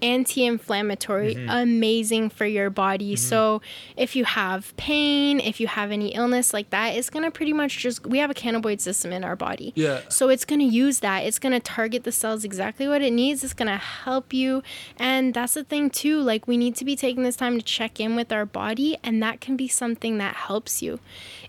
anti-inflammatory, 0.00 1.34
Mm-hmm. 1.34 1.50
amazing 1.50 2.30
for 2.30 2.46
your 2.46 2.70
body. 2.70 3.16
So 3.16 3.60
if 3.96 4.14
you 4.16 4.24
have 4.24 4.76
pain, 4.76 5.40
if 5.40 5.60
you 5.60 5.66
have 5.66 5.90
any 5.90 6.14
illness 6.14 6.52
like 6.52 6.70
that, 6.70 6.94
it's 6.94 7.10
gonna 7.10 7.30
pretty 7.30 7.52
much 7.52 7.78
just 7.78 8.06
we 8.06 8.18
have 8.18 8.30
a 8.30 8.34
cannabinoid 8.34 8.80
system 8.80 9.12
in 9.12 9.24
our 9.24 9.36
body. 9.36 9.72
Yeah. 9.74 10.02
So 10.08 10.28
it's 10.28 10.44
to 10.60 10.66
use 10.66 11.00
that. 11.00 11.24
It's 11.24 11.38
to 11.52 11.60
target 11.60 12.04
the 12.04 12.12
cells 12.12 12.44
exactly 12.44 12.86
what 12.88 13.02
it 13.02 13.12
needs. 13.12 13.42
It's 13.44 13.54
to 13.68 13.76
help 13.76 14.32
you. 14.32 14.62
And 14.98 15.34
that's 15.34 15.54
the 15.54 15.64
thing, 15.64 15.90
too. 15.90 16.20
Like, 16.20 16.46
we 16.46 16.56
need 16.56 16.76
to 16.76 16.84
be 16.84 16.96
taking 16.96 17.22
this 17.22 17.36
time 17.36 17.58
to 17.58 17.64
check 17.64 18.00
in 18.00 18.14
with 18.16 18.32
our 18.32 18.46
body, 18.46 18.96
and 19.02 19.22
that 19.22 19.40
can 19.40 19.56
be 19.56 19.68
something 19.68 20.18
that 20.18 20.36
helps 20.36 20.82
you. 20.82 21.00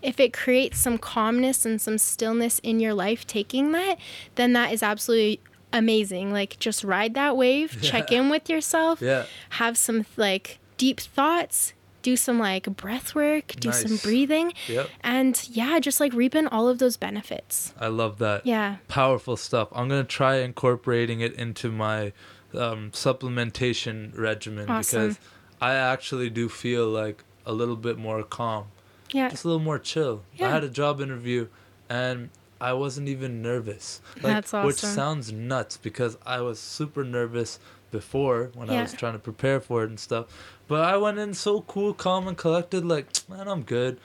If 0.01 0.19
it 0.19 0.33
creates 0.33 0.79
some 0.79 0.97
calmness 0.97 1.65
and 1.65 1.79
some 1.81 1.97
stillness 1.97 2.59
in 2.59 2.79
your 2.79 2.93
life, 2.93 3.27
taking 3.27 3.71
that, 3.73 3.97
then 4.35 4.53
that 4.53 4.73
is 4.73 4.81
absolutely 4.83 5.39
amazing. 5.73 6.31
Like, 6.33 6.57
just 6.59 6.83
ride 6.83 7.13
that 7.15 7.35
wave, 7.37 7.79
check 7.81 8.11
in 8.11 8.29
with 8.29 8.49
yourself, 8.49 9.01
Yeah. 9.01 9.25
have 9.51 9.77
some 9.77 10.05
like 10.17 10.59
deep 10.77 10.99
thoughts. 10.99 11.73
Do 12.01 12.15
some 12.15 12.39
like 12.39 12.63
breath 12.77 13.13
work, 13.13 13.47
do 13.59 13.73
some 13.73 13.97
breathing, 13.97 14.53
Yep. 14.69 14.89
and 15.01 15.47
yeah, 15.51 15.79
just 15.79 15.99
like 15.99 16.13
reaping 16.13 16.47
all 16.47 16.69
of 16.69 16.79
those 16.79 16.95
benefits. 16.95 17.73
I 17.77 17.87
love 17.87 18.19
that. 18.19 18.45
Yeah. 18.45 18.77
Powerful 18.87 19.35
stuff. 19.35 19.67
I'm 19.73 19.89
gonna 19.89 20.05
try 20.05 20.37
incorporating 20.37 21.19
it 21.19 21.33
into 21.33 21.69
my 21.73 22.13
um, 22.53 22.91
supplementation 22.91 24.17
regimen 24.17 24.69
Awesome. 24.69 25.01
because 25.09 25.19
I 25.61 25.73
actually 25.73 26.29
do 26.29 26.47
feel 26.47 26.87
like 26.87 27.23
a 27.45 27.51
little 27.51 27.75
bit 27.75 27.97
more 27.97 28.23
calm, 28.23 28.67
Yeah. 29.11 29.27
just 29.27 29.43
a 29.43 29.47
little 29.47 29.61
more 29.61 29.77
chill. 29.77 30.23
Yeah. 30.35 30.47
I 30.47 30.51
had 30.51 30.63
a 30.63 30.69
job 30.69 31.01
interview, 31.01 31.47
and 31.89 32.29
I 32.61 32.73
wasn't 32.73 33.07
even 33.07 33.41
nervous. 33.41 34.01
Like, 34.21 34.45
That's 34.45 34.53
Which 34.53 34.75
sounds 34.77 35.31
nuts 35.31 35.77
because 35.77 36.17
I 36.25 36.41
was 36.41 36.59
super 36.59 37.03
nervous 37.03 37.59
before 37.91 38.51
when 38.53 38.69
I 38.69 38.81
was 38.81 38.93
trying 38.93 39.13
to 39.13 39.19
prepare 39.19 39.59
for 39.59 39.83
it 39.83 39.89
and 39.89 39.99
stuff. 39.99 40.25
But 40.67 40.83
I 40.83 40.97
went 40.97 41.17
in 41.17 41.33
so 41.33 41.61
cool, 41.61 41.93
calm, 41.93 42.27
and 42.27 42.37
collected. 42.37 42.85
Like, 42.85 43.07
man, 43.29 43.47
I'm 43.47 43.63
good. 43.63 43.99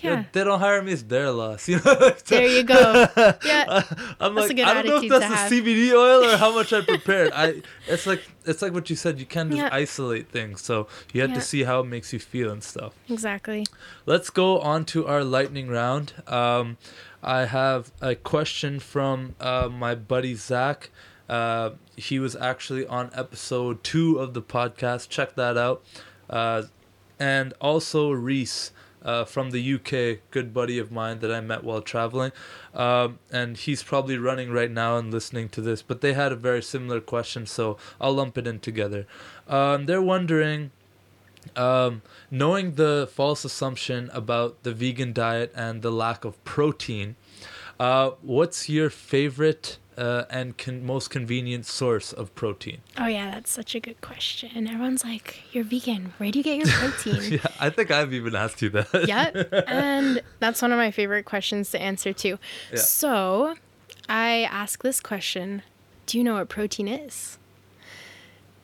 Yeah. 0.00 0.24
They 0.30 0.44
don't 0.44 0.60
hire 0.60 0.80
me; 0.80 0.92
it's 0.92 1.02
their 1.02 1.30
loss. 1.32 1.68
You 1.68 1.80
know. 1.84 2.12
There 2.26 2.46
you 2.46 2.62
go. 2.62 3.08
Yeah. 3.44 3.82
I'm 4.20 4.36
That's 4.36 4.48
like, 4.48 4.60
I 4.60 4.74
don't 4.82 4.86
know 4.86 5.02
if 5.02 5.08
that's 5.08 5.50
the 5.50 5.60
CBD 5.62 5.92
oil 5.92 6.24
or 6.24 6.36
how 6.36 6.54
much 6.54 6.72
I 6.72 6.82
prepared. 6.82 7.32
I, 7.34 7.62
it's 7.88 8.06
like, 8.06 8.22
it's 8.44 8.62
like 8.62 8.72
what 8.72 8.88
you 8.90 8.94
said. 8.96 9.18
You 9.18 9.26
can't 9.26 9.50
just 9.50 9.60
Yeah. 9.60 9.68
isolate 9.72 10.28
things, 10.28 10.62
so 10.62 10.86
you 11.12 11.20
have 11.22 11.30
Yeah. 11.30 11.34
to 11.34 11.40
see 11.40 11.64
how 11.64 11.80
it 11.80 11.86
makes 11.86 12.12
you 12.12 12.20
feel 12.20 12.48
and 12.50 12.62
stuff. 12.62 12.94
Exactly. 13.08 13.66
Let's 14.06 14.30
go 14.30 14.60
on 14.60 14.84
to 14.86 15.04
our 15.08 15.24
lightning 15.24 15.66
round. 15.68 16.12
Um, 16.28 16.76
I 17.22 17.46
have 17.46 17.92
a 18.00 18.14
question 18.14 18.78
from 18.78 19.34
uh, 19.40 19.68
my 19.70 19.94
buddy 19.94 20.34
Zach. 20.34 20.90
Uh, 21.28 21.70
he 21.96 22.18
was 22.18 22.36
actually 22.36 22.86
on 22.86 23.10
episode 23.12 23.82
two 23.82 24.18
of 24.18 24.34
the 24.34 24.42
podcast. 24.42 25.08
Check 25.08 25.34
that 25.34 25.56
out. 25.56 25.84
Uh, 26.30 26.64
and 27.18 27.54
also 27.60 28.12
Reese 28.12 28.70
uh, 29.02 29.24
from 29.24 29.50
the 29.50 29.74
UK, 29.74 30.20
good 30.30 30.52
buddy 30.52 30.78
of 30.78 30.90
mine 30.90 31.18
that 31.20 31.32
I 31.32 31.40
met 31.40 31.64
while 31.64 31.82
traveling. 31.82 32.32
Um, 32.74 33.18
and 33.30 33.56
he's 33.56 33.82
probably 33.82 34.18
running 34.18 34.52
right 34.52 34.70
now 34.70 34.96
and 34.96 35.10
listening 35.10 35.48
to 35.50 35.60
this. 35.60 35.82
But 35.82 36.00
they 36.00 36.12
had 36.12 36.32
a 36.32 36.36
very 36.36 36.62
similar 36.62 37.00
question, 37.00 37.46
so 37.46 37.76
I'll 38.00 38.14
lump 38.14 38.38
it 38.38 38.46
in 38.46 38.60
together. 38.60 39.06
Um, 39.48 39.86
they're 39.86 40.02
wondering 40.02 40.70
um, 41.56 42.02
knowing 42.30 42.74
the 42.74 43.08
false 43.12 43.44
assumption 43.44 44.10
about 44.12 44.62
the 44.62 44.72
vegan 44.72 45.12
diet 45.12 45.52
and 45.54 45.82
the 45.82 45.90
lack 45.90 46.24
of 46.24 46.42
protein, 46.44 47.16
uh, 47.80 48.10
what's 48.22 48.68
your 48.68 48.90
favorite 48.90 49.78
uh, 49.96 50.24
and 50.30 50.56
con- 50.56 50.84
most 50.84 51.10
convenient 51.10 51.66
source 51.66 52.12
of 52.12 52.34
protein? 52.34 52.78
Oh 52.96 53.06
yeah, 53.06 53.30
that's 53.32 53.50
such 53.50 53.74
a 53.74 53.80
good 53.80 54.00
question. 54.00 54.66
Everyone's 54.68 55.04
like, 55.04 55.42
"You're 55.52 55.64
vegan. 55.64 56.12
Where 56.18 56.30
do 56.30 56.38
you 56.38 56.44
get 56.44 56.58
your 56.58 56.68
protein?" 56.68 57.32
Yeah, 57.42 57.46
I 57.60 57.70
think 57.70 57.90
I've 57.90 58.12
even 58.12 58.34
asked 58.36 58.62
you 58.62 58.70
that. 58.70 59.08
yep. 59.08 59.52
And 59.68 60.22
that's 60.38 60.62
one 60.62 60.72
of 60.72 60.78
my 60.78 60.90
favorite 60.90 61.24
questions 61.24 61.70
to 61.72 61.80
answer 61.80 62.12
too. 62.12 62.38
Yeah. 62.72 62.78
So, 62.78 63.54
I 64.08 64.42
ask 64.50 64.82
this 64.82 65.00
question 65.00 65.62
Do 66.06 66.16
you 66.18 66.24
know 66.24 66.34
what 66.34 66.48
protein 66.48 66.86
is? 66.88 67.38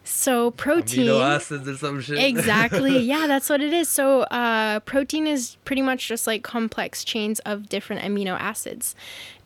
So 0.04 0.50
protein 0.50 1.06
Amino 1.06 1.24
acids 1.24 1.66
or 1.66 1.76
some 1.76 2.00
shit. 2.00 2.18
exactly. 2.18 2.98
Yeah, 3.04 3.26
that's 3.26 3.48
what 3.48 3.62
it 3.62 3.72
is. 3.72 3.88
So, 3.88 4.22
uh, 4.22 4.80
protein 4.80 5.26
is 5.26 5.56
pretty 5.64 5.82
much 5.82 6.06
just 6.08 6.26
like 6.26 6.42
complex 6.42 7.04
chains 7.04 7.40
of 7.40 7.68
different 7.68 8.02
amino 8.02 8.38
acids. 8.38 8.94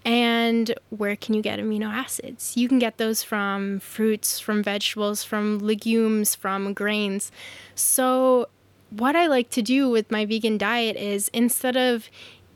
And 0.04 0.74
where 0.90 1.16
can 1.16 1.34
you 1.34 1.42
get 1.42 1.58
amino 1.58 1.86
acids? 1.86 2.56
You 2.56 2.68
can 2.68 2.78
get 2.78 2.98
those 2.98 3.22
from 3.22 3.78
fruits, 3.80 4.40
from 4.40 4.62
vegetables, 4.62 5.22
from 5.22 5.58
legumes, 5.58 6.34
from 6.34 6.72
grains. 6.74 7.30
So, 7.74 8.48
what 8.90 9.14
I 9.14 9.26
like 9.26 9.50
to 9.50 9.62
do 9.62 9.88
with 9.88 10.10
my 10.10 10.24
vegan 10.24 10.58
diet 10.58 10.96
is 10.96 11.30
instead 11.32 11.76
of 11.76 12.08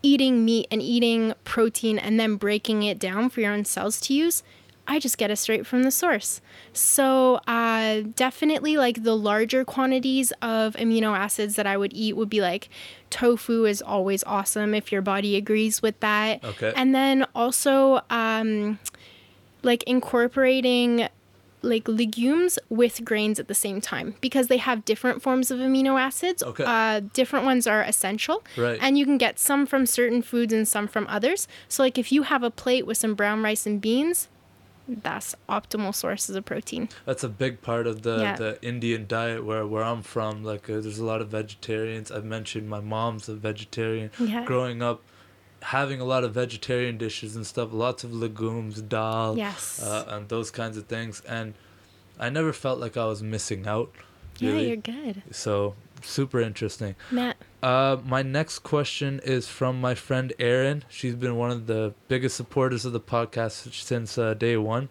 eating 0.02 0.44
meat 0.44 0.66
and 0.70 0.82
eating 0.82 1.34
protein 1.44 1.98
and 1.98 2.18
then 2.18 2.36
breaking 2.36 2.82
it 2.82 2.98
down 2.98 3.30
for 3.30 3.40
your 3.40 3.52
own 3.52 3.64
cells 3.64 4.00
to 4.02 4.14
use, 4.14 4.42
I 4.86 4.98
just 4.98 5.16
get 5.16 5.30
it 5.30 5.36
straight 5.36 5.66
from 5.66 5.84
the 5.84 5.90
source. 5.90 6.40
So, 6.72 7.40
uh, 7.46 8.02
definitely 8.16 8.76
like 8.76 9.04
the 9.04 9.16
larger 9.16 9.64
quantities 9.64 10.32
of 10.42 10.74
amino 10.74 11.16
acids 11.16 11.56
that 11.56 11.66
I 11.66 11.76
would 11.76 11.92
eat 11.92 12.16
would 12.16 12.28
be 12.28 12.40
like 12.40 12.68
tofu 13.08 13.64
is 13.64 13.80
always 13.80 14.24
awesome 14.24 14.74
if 14.74 14.90
your 14.90 15.02
body 15.02 15.36
agrees 15.36 15.82
with 15.82 15.98
that. 16.00 16.42
Okay. 16.44 16.72
And 16.74 16.94
then 16.94 17.26
also, 17.34 18.00
um, 18.10 18.80
like 19.62 19.82
incorporating 19.84 21.08
like 21.62 21.86
legumes 21.86 22.58
with 22.68 23.04
grains 23.04 23.38
at 23.38 23.46
the 23.48 23.54
same 23.54 23.80
time 23.80 24.16
because 24.20 24.48
they 24.48 24.56
have 24.56 24.84
different 24.84 25.22
forms 25.22 25.50
of 25.50 25.60
amino 25.60 26.00
acids. 26.00 26.42
Okay. 26.42 26.64
Uh, 26.66 27.00
different 27.12 27.44
ones 27.44 27.66
are 27.66 27.82
essential. 27.82 28.42
Right. 28.56 28.78
And 28.82 28.98
you 28.98 29.04
can 29.04 29.16
get 29.16 29.38
some 29.38 29.64
from 29.64 29.86
certain 29.86 30.22
foods 30.22 30.52
and 30.52 30.66
some 30.66 30.88
from 30.88 31.06
others. 31.08 31.46
So, 31.68 31.82
like 31.82 31.98
if 31.98 32.10
you 32.12 32.24
have 32.24 32.42
a 32.42 32.50
plate 32.50 32.84
with 32.84 32.98
some 32.98 33.14
brown 33.14 33.42
rice 33.42 33.64
and 33.64 33.80
beans, 33.80 34.28
that's 34.88 35.34
optimal 35.48 35.94
sources 35.94 36.34
of 36.36 36.44
protein. 36.44 36.88
That's 37.06 37.22
a 37.24 37.28
big 37.28 37.62
part 37.62 37.86
of 37.86 38.02
the, 38.02 38.18
Yeah. 38.18 38.36
the 38.36 38.58
Indian 38.62 39.06
diet 39.06 39.44
where, 39.44 39.66
where 39.66 39.84
I'm 39.84 40.02
from. 40.02 40.42
Like, 40.44 40.68
uh, 40.68 40.80
there's 40.80 40.98
a 40.98 41.04
lot 41.04 41.20
of 41.20 41.28
vegetarians. 41.28 42.10
I've 42.10 42.24
mentioned 42.24 42.68
my 42.68 42.80
mom's 42.80 43.28
a 43.28 43.34
vegetarian. 43.34 44.10
Yeah. 44.18 44.44
Growing 44.44 44.82
up, 44.82 45.02
having 45.62 46.00
a 46.00 46.04
lot 46.04 46.24
of 46.24 46.34
vegetarian 46.34 46.98
dishes 46.98 47.36
and 47.36 47.46
stuff, 47.46 47.68
lots 47.72 48.02
of 48.04 48.12
legumes, 48.12 48.82
dal, 48.82 49.36
Yes. 49.38 49.80
uh, 49.82 50.04
and 50.08 50.28
those 50.28 50.50
kinds 50.50 50.76
of 50.76 50.86
things. 50.86 51.22
And 51.28 51.54
I 52.18 52.28
never 52.30 52.52
felt 52.52 52.78
like 52.80 52.96
I 52.96 53.04
was 53.06 53.22
missing 53.22 53.66
out. 53.66 53.90
yeah, 54.38 54.58
you're 54.58 54.76
good. 54.76 55.22
So, 55.30 55.74
super 56.02 56.40
interesting. 56.40 56.96
Matt. 57.10 57.36
Uh, 57.62 57.98
my 58.04 58.22
next 58.22 58.60
question 58.60 59.20
is 59.22 59.46
from 59.46 59.80
my 59.80 59.94
friend 59.94 60.32
Erin. 60.40 60.82
She's 60.88 61.14
been 61.14 61.36
one 61.36 61.52
of 61.52 61.66
the 61.68 61.94
biggest 62.08 62.36
supporters 62.36 62.84
of 62.84 62.92
the 62.92 63.00
podcast 63.00 63.72
since 63.72 64.18
uh, 64.18 64.34
day 64.34 64.56
one. 64.56 64.88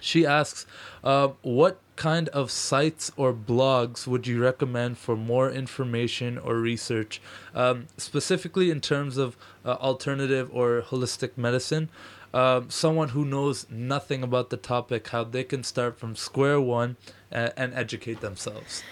She 0.00 0.24
asks, 0.24 0.64
uh, 1.02 1.28
"What 1.42 1.80
kind 1.96 2.28
of 2.28 2.52
sites 2.52 3.10
or 3.16 3.32
blogs 3.32 4.06
would 4.06 4.28
you 4.28 4.40
recommend 4.40 4.96
for 4.96 5.16
more 5.16 5.50
information 5.50 6.38
or 6.38 6.54
research, 6.58 7.20
um, 7.52 7.88
specifically 7.96 8.70
in 8.70 8.80
terms 8.80 9.16
of 9.16 9.36
uh, 9.64 9.72
alternative 9.72 10.48
or 10.52 10.82
holistic 10.82 11.36
medicine?" 11.36 11.90
Um, 12.32 12.70
someone 12.70 13.08
who 13.08 13.24
knows 13.24 13.66
nothing 13.70 14.22
about 14.22 14.50
the 14.50 14.56
topic, 14.56 15.08
how 15.08 15.24
they 15.24 15.42
can 15.42 15.64
start 15.64 15.98
from 15.98 16.14
square 16.14 16.60
one 16.60 16.96
and, 17.32 17.52
and 17.56 17.74
educate 17.74 18.20
themselves. 18.20 18.84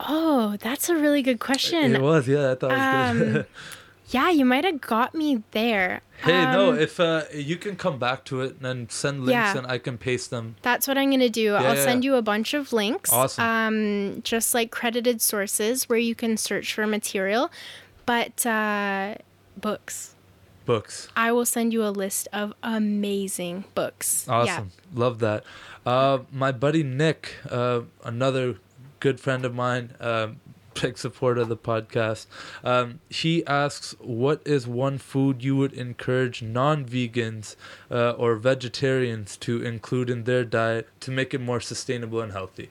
Oh, 0.00 0.56
that's 0.60 0.88
a 0.88 0.96
really 0.96 1.22
good 1.22 1.40
question. 1.40 1.94
It 1.94 2.02
was, 2.02 2.26
yeah, 2.28 2.52
I 2.52 2.54
thought 2.54 2.72
it 2.72 2.76
was 2.76 3.18
good. 3.18 3.36
Um, 3.38 3.44
yeah, 4.08 4.30
you 4.30 4.44
might 4.44 4.64
have 4.64 4.80
got 4.80 5.14
me 5.14 5.42
there. 5.52 6.00
Hey, 6.18 6.44
no, 6.44 6.70
Um, 6.72 6.78
if 6.78 6.98
uh, 7.00 7.22
you 7.32 7.56
can 7.56 7.76
come 7.76 7.98
back 7.98 8.24
to 8.26 8.40
it 8.40 8.56
and 8.60 8.90
send 8.90 9.20
links 9.24 9.32
Yeah. 9.32 9.58
and 9.58 9.66
I 9.66 9.78
can 9.78 9.98
paste 9.98 10.30
them. 10.30 10.56
That's 10.62 10.88
what 10.88 10.96
I'm 10.98 11.10
gonna 11.10 11.28
do. 11.28 11.42
Yeah, 11.42 11.54
I'll 11.62 11.76
yeah, 11.76 11.84
send 11.84 12.04
you 12.04 12.14
a 12.16 12.22
bunch 12.22 12.54
of 12.54 12.72
links. 12.72 13.12
Awesome. 13.12 13.44
Um, 13.44 14.20
just 14.22 14.54
like 14.54 14.70
credited 14.70 15.20
sources 15.22 15.88
where 15.88 15.98
you 15.98 16.14
can 16.14 16.36
search 16.36 16.72
for 16.74 16.86
material, 16.86 17.50
but 18.06 18.44
uh, 18.46 19.16
books. 19.60 20.14
Books. 20.66 21.08
I 21.14 21.30
will 21.30 21.44
send 21.44 21.74
you 21.74 21.84
a 21.84 21.90
list 21.92 22.26
of 22.32 22.54
amazing 22.62 23.64
books. 23.74 24.26
Awesome. 24.28 24.70
Love 24.94 25.18
that. 25.18 25.44
Uh, 25.84 26.20
my 26.32 26.52
buddy 26.52 26.82
Nick, 26.82 27.34
uh, 27.50 27.82
another 28.02 28.56
good 29.04 29.20
friend 29.20 29.44
of 29.44 29.54
mine, 29.54 29.92
um, 30.00 30.40
big 30.80 30.96
supporter 30.96 31.42
of 31.42 31.50
the 31.50 31.58
podcast, 31.58 32.24
um, 32.64 33.00
he 33.10 33.44
asks, 33.46 33.94
What 34.00 34.40
is 34.46 34.66
one 34.66 34.96
food 34.96 35.44
you 35.44 35.54
would 35.56 35.74
encourage 35.74 36.40
non 36.42 36.86
vegans 36.86 37.54
uh, 37.90 38.12
or 38.12 38.36
vegetarians 38.36 39.36
to 39.38 39.62
include 39.62 40.08
in 40.08 40.24
their 40.24 40.42
diet 40.42 40.88
to 41.00 41.10
make 41.10 41.34
it 41.34 41.40
more 41.42 41.60
sustainable 41.60 42.22
and 42.22 42.32
healthy? 42.32 42.70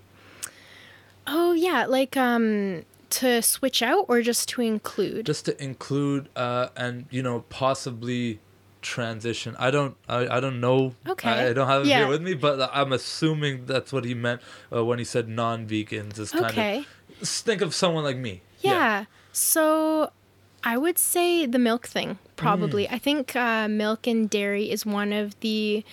Oh 1.28 1.54
yeah, 1.54 1.86
like 1.86 2.18
um 2.18 2.84
to 3.22 3.44
switch 3.44 3.84
out 3.84 4.06
or 4.08 4.24
just 4.24 4.50
to 4.50 4.62
include. 4.62 5.28
just 5.28 5.46
to 5.46 5.54
include 5.64 6.30
uh 6.36 6.70
and 6.76 7.06
you 7.12 7.22
know 7.22 7.46
possibly 7.50 8.40
transition 8.84 9.56
i 9.58 9.72
don't 9.72 9.96
i, 10.08 10.38
I 10.38 10.40
don't 10.40 10.60
know 10.60 10.94
Okay. 11.08 11.30
I, 11.30 11.50
I 11.50 11.54
don't 11.54 11.68
have 11.68 11.82
it 11.84 11.88
Yeah. 11.88 12.00
here 12.00 12.08
with 12.08 12.22
me 12.22 12.34
but 12.36 12.70
i'm 12.74 12.92
assuming 12.94 13.66
that's 13.66 13.92
what 13.92 14.06
he 14.06 14.14
meant 14.14 14.42
uh, 14.72 14.84
when 14.86 15.00
he 15.00 15.06
said 15.06 15.28
non-vegans 15.28 16.20
is 16.20 16.32
kind 16.32 16.46
okay. 16.46 16.78
of 17.22 17.28
think 17.28 17.62
of 17.62 17.74
someone 17.74 18.04
like 18.04 18.18
me 18.18 18.42
Yeah. 18.62 19.06
So 19.32 20.12
I 20.64 20.78
would 20.78 20.98
say 20.98 21.46
the 21.46 21.60
milk 21.60 21.88
thing, 21.88 22.18
probably. 22.38 22.86
Mm. 22.88 22.94
I 22.94 22.98
think 22.98 23.36
uh, 23.36 23.68
milk 23.68 24.08
and 24.08 24.30
dairy 24.30 24.72
is 24.72 24.86
one 24.86 25.12
of 25.12 25.38
the 25.42 25.84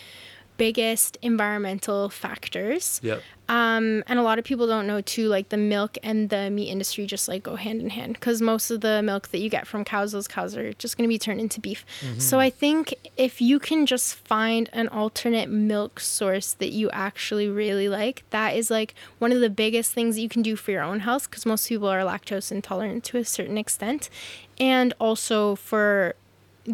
biggest 0.65 1.17
environmental 1.23 2.01
factors. 2.25 3.01
yep 3.03 3.21
Um, 3.51 4.05
and 4.07 4.17
a 4.23 4.23
lot 4.23 4.39
of 4.39 4.45
people 4.51 4.67
don't 4.75 4.87
know 4.87 5.01
too, 5.15 5.27
like 5.37 5.49
the 5.49 5.63
milk 5.75 5.93
and 6.09 6.19
the 6.35 6.51
meat 6.57 6.71
industry 6.75 7.05
just 7.15 7.27
like 7.33 7.43
go 7.51 7.57
hand 7.57 7.79
in 7.85 7.91
hand 7.99 8.13
because 8.15 8.39
most 8.53 8.71
of 8.71 8.79
the 8.87 9.03
milk 9.03 9.25
that 9.33 9.41
you 9.45 9.51
get 9.51 9.65
from 9.67 9.81
cows, 9.85 10.13
those 10.13 10.29
cows 10.29 10.57
are 10.61 10.73
just 10.75 10.93
going 10.97 11.07
to 11.09 11.13
be 11.17 11.19
turned 11.27 11.41
into 11.41 11.59
beef. 11.61 11.81
So 12.19 12.39
I 12.39 12.51
think 12.63 12.95
if 13.17 13.35
you 13.49 13.59
can 13.59 13.81
just 13.87 14.09
find 14.15 14.65
an 14.73 14.87
alternate 15.01 15.49
milk 15.73 15.99
source 15.99 16.49
that 16.61 16.71
you 16.79 16.87
actually 17.07 17.49
really 17.49 17.89
like, 18.01 18.23
that 18.31 18.51
is 18.61 18.71
like 18.71 18.95
one 19.19 19.33
of 19.33 19.41
the 19.41 19.51
biggest 19.51 19.89
things 19.97 20.15
that 20.15 20.23
you 20.23 20.29
can 20.29 20.43
do 20.51 20.55
for 20.63 20.71
your 20.71 20.85
own 20.91 21.01
health 21.01 21.25
because 21.29 21.45
most 21.45 21.69
people 21.69 21.89
are 21.89 22.03
lactose 22.13 22.53
intolerant 22.53 23.03
to 23.09 23.19
a 23.19 23.25
certain 23.25 23.59
extent, 23.65 24.03
and 24.61 24.89
also 25.07 25.57
for 25.57 26.15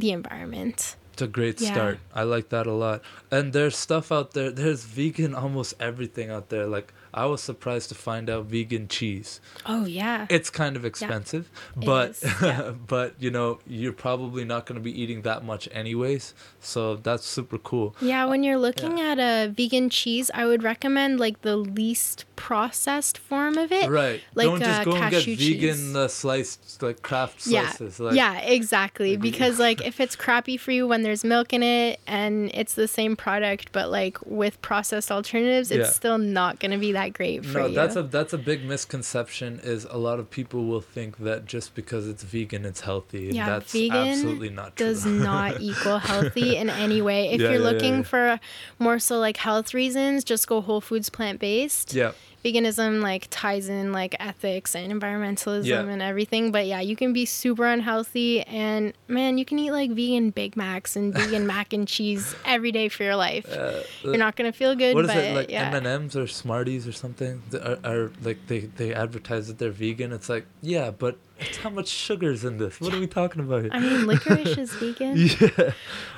the 0.03 0.11
environment. 0.20 0.97
It's 1.16 1.22
a 1.22 1.26
great 1.26 1.58
Yeah. 1.62 1.72
start 1.72 1.98
i 2.12 2.24
like 2.24 2.50
that 2.50 2.66
a 2.66 2.72
lot 2.72 3.00
and 3.30 3.54
there's 3.54 3.74
stuff 3.74 4.12
out 4.12 4.32
there 4.36 4.50
there's 4.50 4.84
vegan 4.84 5.34
almost 5.34 5.72
everything 5.80 6.28
out 6.30 6.50
there 6.50 6.66
like 6.66 6.92
i 7.16 7.24
was 7.26 7.40
surprised 7.42 7.88
to 7.88 7.94
find 7.94 8.28
out 8.30 8.44
vegan 8.46 8.86
cheese 8.88 9.40
Oh 9.64 9.84
yeah. 9.86 10.26
it's 10.28 10.50
kind 10.50 10.76
of 10.76 10.84
expensive 10.84 11.50
It 11.80 11.84
but 11.86 12.18
yeah. 12.42 12.72
but 12.86 13.14
you 13.18 13.30
know 13.30 13.58
you're 13.66 13.92
probably 13.92 14.44
not 14.44 14.66
going 14.66 14.76
to 14.76 14.84
be 14.84 14.92
eating 15.02 15.22
that 15.22 15.44
much 15.44 15.68
anyways 15.72 16.34
so 16.60 16.96
that's 16.96 17.24
super 17.26 17.58
cool 17.58 17.94
Yeah, 18.00 18.24
when 18.26 18.42
you're 18.42 18.58
looking 18.58 19.00
at 19.00 19.18
a 19.18 19.48
vegan 19.50 19.88
cheese, 19.88 20.30
I 20.34 20.46
would 20.46 20.62
recommend 20.62 21.18
like 21.20 21.42
the 21.42 21.56
least 21.56 22.24
processed 22.34 23.16
form 23.18 23.56
of 23.56 23.72
it. 23.72 23.88
right 23.88 24.20
like, 24.34 24.46
don't 24.46 24.60
just 24.60 24.80
uh, 24.80 24.84
go 24.84 24.92
and 24.96 25.10
get 25.10 25.24
vegan 25.24 25.36
cheese. 25.36 25.96
uh, 25.96 26.08
sliced 26.08 26.82
like 26.82 27.02
Kraft 27.02 27.46
Yeah, 27.46 27.68
slices 27.70 28.00
like 28.00 28.14
yeah, 28.16 28.38
exactly. 28.40 29.16
Because 29.16 29.58
like 29.58 29.80
if 29.90 30.00
it's 30.00 30.16
crappy 30.16 30.56
for 30.56 30.70
you 30.72 30.86
when 30.86 31.02
there's 31.02 31.24
milk 31.24 31.52
in 31.52 31.62
it 31.62 32.00
and 32.06 32.50
it's 32.54 32.74
the 32.74 32.88
same 32.88 33.16
product, 33.16 33.72
but 33.72 33.90
like 33.90 34.18
with 34.26 34.60
processed 34.62 35.10
alternatives, 35.10 35.70
it's 35.70 35.88
Yeah. 35.88 35.92
still 35.92 36.18
not 36.18 36.58
gonna 36.60 36.78
be 36.78 36.92
that 36.92 37.05
great 37.14 37.44
for 37.44 37.59
no 37.59 37.66
you. 37.66 37.74
that's 37.74 37.96
a 37.96 38.02
that's 38.02 38.32
a 38.32 38.38
big 38.38 38.64
misconception 38.64 39.61
is 39.62 39.84
a 39.84 39.96
lot 39.98 40.18
of 40.18 40.30
people 40.30 40.66
will 40.66 40.80
think 40.80 41.18
that 41.18 41.44
just 41.46 41.74
because 41.74 42.07
it's 42.09 42.22
vegan 42.22 42.64
it's 42.64 42.80
healthy 42.80 43.30
Yeah, 43.32 43.46
that's 43.46 43.72
vegan 43.72 43.96
absolutely 43.96 44.50
not 44.50 44.76
true 44.76 44.86
does 44.86 45.04
not 45.07 45.61
equal 45.61 45.98
healthy 45.98 46.57
in 46.57 46.70
any 46.70 47.02
way. 47.02 47.30
If 47.32 47.40
Yeah, 47.40 47.50
you're 47.50 47.59
yeah, 47.61 47.70
looking 47.70 47.94
yeah. 47.96 48.02
for 48.02 48.40
more 48.78 48.98
so 48.98 49.18
like 49.18 49.36
health 49.36 49.74
reasons, 49.74 50.24
just 50.24 50.46
go 50.46 50.61
whole 50.61 50.80
foods 50.80 51.09
plant 51.11 51.40
based. 51.40 51.94
yeah 51.94 52.12
veganism 52.47 53.03
like 53.03 53.26
ties 53.30 53.68
in 53.68 53.92
like 53.92 54.14
ethics 54.20 54.74
and 54.76 54.92
environmentalism 54.92 55.64
Yeah. 55.66 55.80
and 55.94 56.01
everything 56.03 56.53
but 56.53 56.66
yeah 56.66 56.80
you 56.80 56.97
can 56.97 57.12
be 57.12 57.24
super 57.24 57.66
unhealthy 57.66 58.42
and 58.42 58.92
man 59.09 59.38
you 59.38 59.44
can 59.44 59.59
eat 59.59 59.72
like 59.72 59.90
vegan 59.90 60.30
big 60.30 60.57
macs 60.57 60.97
and 60.97 61.12
vegan 61.14 61.47
mac 61.53 61.72
and 61.72 61.86
cheese 61.88 62.34
every 62.44 62.72
day 62.72 62.88
for 62.88 63.03
your 63.03 63.16
life 63.16 63.47
uh, 63.53 63.80
you're 64.05 64.16
not 64.26 64.36
gonna 64.36 64.53
feel 64.53 64.74
good 64.74 64.94
what 64.94 65.05
is 65.07 65.11
but 65.14 65.24
it 65.24 65.34
like 65.36 65.51
yeah 65.51 65.74
m&ms 65.74 66.14
or 66.16 66.26
smarties 66.26 66.86
or 66.86 66.92
something 66.92 67.42
that 67.51 67.62
are, 67.68 67.78
are 67.92 68.11
like 68.22 68.38
they 68.47 68.61
they 68.61 68.94
advertise 68.94 69.49
that 69.49 69.59
they're 69.59 69.70
vegan 69.70 70.12
it's 70.12 70.28
like 70.28 70.47
yeah 70.62 70.90
but 70.90 71.18
it's 71.38 71.59
how 71.59 71.70
much 71.70 71.88
sugar's 71.88 72.44
in 72.44 72.59
this 72.59 72.80
what 72.80 72.94
are 72.94 73.01
we 73.01 73.07
talking 73.07 73.40
about 73.42 73.62
here 73.62 73.70
i 73.72 73.78
mean 73.80 74.07
licorice 74.07 74.57
is 74.64 74.72
vegan 74.74 75.16
yeah. 75.16 75.70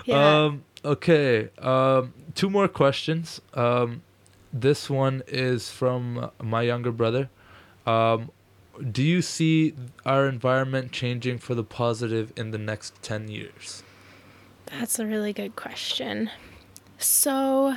yeah 0.05 0.45
Um, 0.45 0.65
okay. 0.85 1.49
Um, 1.59 2.13
two 2.35 2.49
more 2.51 2.69
questions. 2.69 3.41
Um, 3.55 4.03
this 4.53 4.89
one 4.89 5.23
is 5.27 5.71
from 5.71 6.31
my 6.43 6.63
younger 6.63 6.93
brother. 6.93 7.29
Um, 7.87 8.31
do 8.93 9.03
you 9.03 9.23
see 9.23 9.75
our 10.07 10.29
environment 10.29 10.93
changing 10.93 11.39
for 11.39 11.55
the 11.55 11.65
positive 11.65 12.33
in 12.37 12.51
the 12.51 12.59
next 12.59 13.03
10 13.03 13.29
years? 13.29 13.83
That's 14.67 14.99
a 14.99 15.07
really 15.07 15.33
good 15.33 15.57
question. 15.57 16.31
So, 16.99 17.77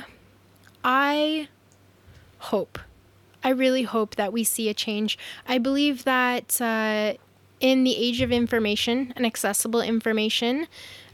I 0.84 1.48
hope, 2.38 2.78
I 3.42 3.50
really 3.50 3.82
hope 3.82 4.16
that 4.16 4.32
we 4.32 4.44
see 4.44 4.68
a 4.68 4.74
change. 4.74 5.18
I 5.48 5.58
believe 5.58 6.04
that 6.04 6.60
uh, 6.60 7.14
in 7.60 7.84
the 7.84 7.96
age 7.96 8.20
of 8.20 8.30
information 8.30 9.12
and 9.16 9.24
accessible 9.24 9.80
information, 9.80 10.66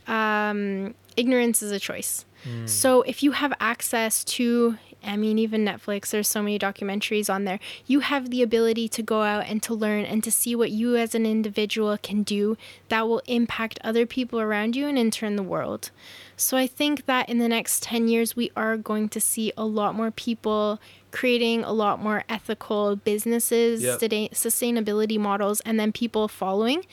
um, 0.06 0.94
ignorance 1.16 1.62
is 1.62 1.70
a 1.70 1.78
choice. 1.78 2.24
Mm. 2.44 2.68
So 2.68 3.02
if 3.02 3.22
you 3.22 3.32
have 3.32 3.52
access 3.60 4.24
to 4.24 4.78
I 5.02 5.16
mean, 5.16 5.38
even 5.38 5.64
Netflix, 5.64 6.10
there's 6.10 6.28
so 6.28 6.42
many 6.42 6.58
documentaries 6.58 7.32
on 7.32 7.44
there. 7.44 7.60
You 7.86 8.00
have 8.00 8.30
the 8.30 8.42
ability 8.42 8.88
to 8.90 9.02
go 9.02 9.22
out 9.22 9.46
and 9.46 9.62
to 9.62 9.74
learn 9.74 10.04
and 10.04 10.22
to 10.24 10.32
see 10.32 10.54
what 10.54 10.70
you 10.70 10.96
as 10.96 11.14
an 11.14 11.24
individual 11.24 11.96
can 11.98 12.22
do 12.22 12.56
that 12.88 13.08
will 13.08 13.22
impact 13.26 13.78
other 13.82 14.06
people 14.06 14.40
around 14.40 14.76
you 14.76 14.86
and 14.86 14.98
in 14.98 15.10
turn 15.10 15.36
the 15.36 15.42
world. 15.42 15.90
So 16.36 16.56
I 16.56 16.66
think 16.66 17.06
that 17.06 17.28
in 17.28 17.38
the 17.38 17.48
next 17.48 17.82
10 17.82 18.08
years, 18.08 18.36
we 18.36 18.50
are 18.56 18.76
going 18.76 19.08
to 19.10 19.20
see 19.20 19.52
a 19.56 19.64
lot 19.64 19.94
more 19.94 20.10
people 20.10 20.80
creating 21.10 21.64
a 21.64 21.72
lot 21.72 22.00
more 22.00 22.24
ethical 22.28 22.96
businesses, 22.96 23.82
yep. 23.82 23.98
sustainability 24.00 25.18
models, 25.18 25.60
and 25.60 25.80
then 25.80 25.92
people 25.92 26.28
following. 26.28 26.84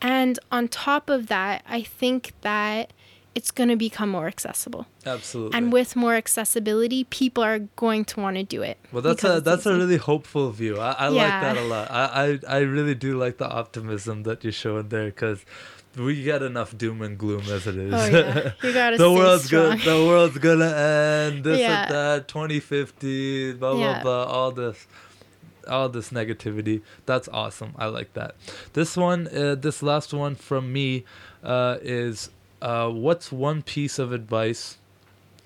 And 0.00 0.38
on 0.52 0.68
top 0.68 1.10
of 1.10 1.26
that, 1.26 1.64
I 1.68 1.82
think 1.82 2.32
that 2.42 2.92
it's 3.38 3.52
going 3.52 3.68
to 3.68 3.76
become 3.76 4.08
more 4.08 4.26
accessible. 4.26 4.84
Absolutely. 5.06 5.56
And 5.56 5.72
with 5.72 5.94
more 5.94 6.16
accessibility, 6.16 7.04
people 7.04 7.44
are 7.44 7.60
going 7.84 8.04
to 8.06 8.20
want 8.20 8.36
to 8.36 8.42
do 8.42 8.62
it. 8.62 8.78
Well, 8.90 9.00
that's 9.00 9.22
a 9.22 9.40
that's 9.40 9.62
easy. 9.62 9.70
a 9.70 9.76
really 9.76 9.96
hopeful 9.96 10.50
view. 10.50 10.80
I, 10.80 10.90
I 10.90 11.08
yeah. 11.10 11.22
like 11.22 11.38
that 11.44 11.56
a 11.56 11.66
lot. 11.74 11.86
I, 11.88 12.04
I 12.24 12.56
I 12.56 12.58
really 12.76 12.96
do 12.96 13.16
like 13.16 13.38
the 13.38 13.48
optimism 13.48 14.24
that 14.24 14.42
you're 14.42 14.58
showing 14.64 14.88
there 14.88 15.06
because 15.06 15.44
we 15.96 16.20
get 16.24 16.42
enough 16.42 16.76
doom 16.76 17.00
and 17.00 17.16
gloom 17.16 17.42
as 17.42 17.68
it 17.68 17.76
is. 17.76 17.94
Oh, 17.94 18.06
yeah. 18.06 18.52
You 18.64 18.72
gotta 18.72 18.96
the 18.98 19.12
world's 19.12 19.44
strong. 19.44 19.76
good. 19.76 19.86
The 19.86 20.04
world's 20.04 20.38
gonna 20.38 20.72
end. 21.30 21.44
This 21.44 21.60
yeah. 21.60 21.82
and 21.82 21.94
that. 21.94 22.28
2050. 22.28 23.52
Blah 23.52 23.74
blah 23.74 23.80
yeah. 23.80 24.02
blah. 24.02 24.24
All 24.24 24.50
this 24.50 24.88
all 25.68 25.88
this 25.88 26.10
negativity. 26.10 26.82
That's 27.06 27.28
awesome. 27.28 27.72
I 27.78 27.86
like 27.86 28.14
that. 28.14 28.34
This 28.72 28.96
one, 28.96 29.28
uh, 29.28 29.54
this 29.54 29.80
last 29.80 30.12
one 30.12 30.34
from 30.34 30.72
me, 30.72 31.04
uh, 31.44 31.76
is 31.82 32.30
uh, 32.60 32.88
what's 32.88 33.30
one 33.30 33.62
piece 33.62 33.98
of 33.98 34.12
advice 34.12 34.78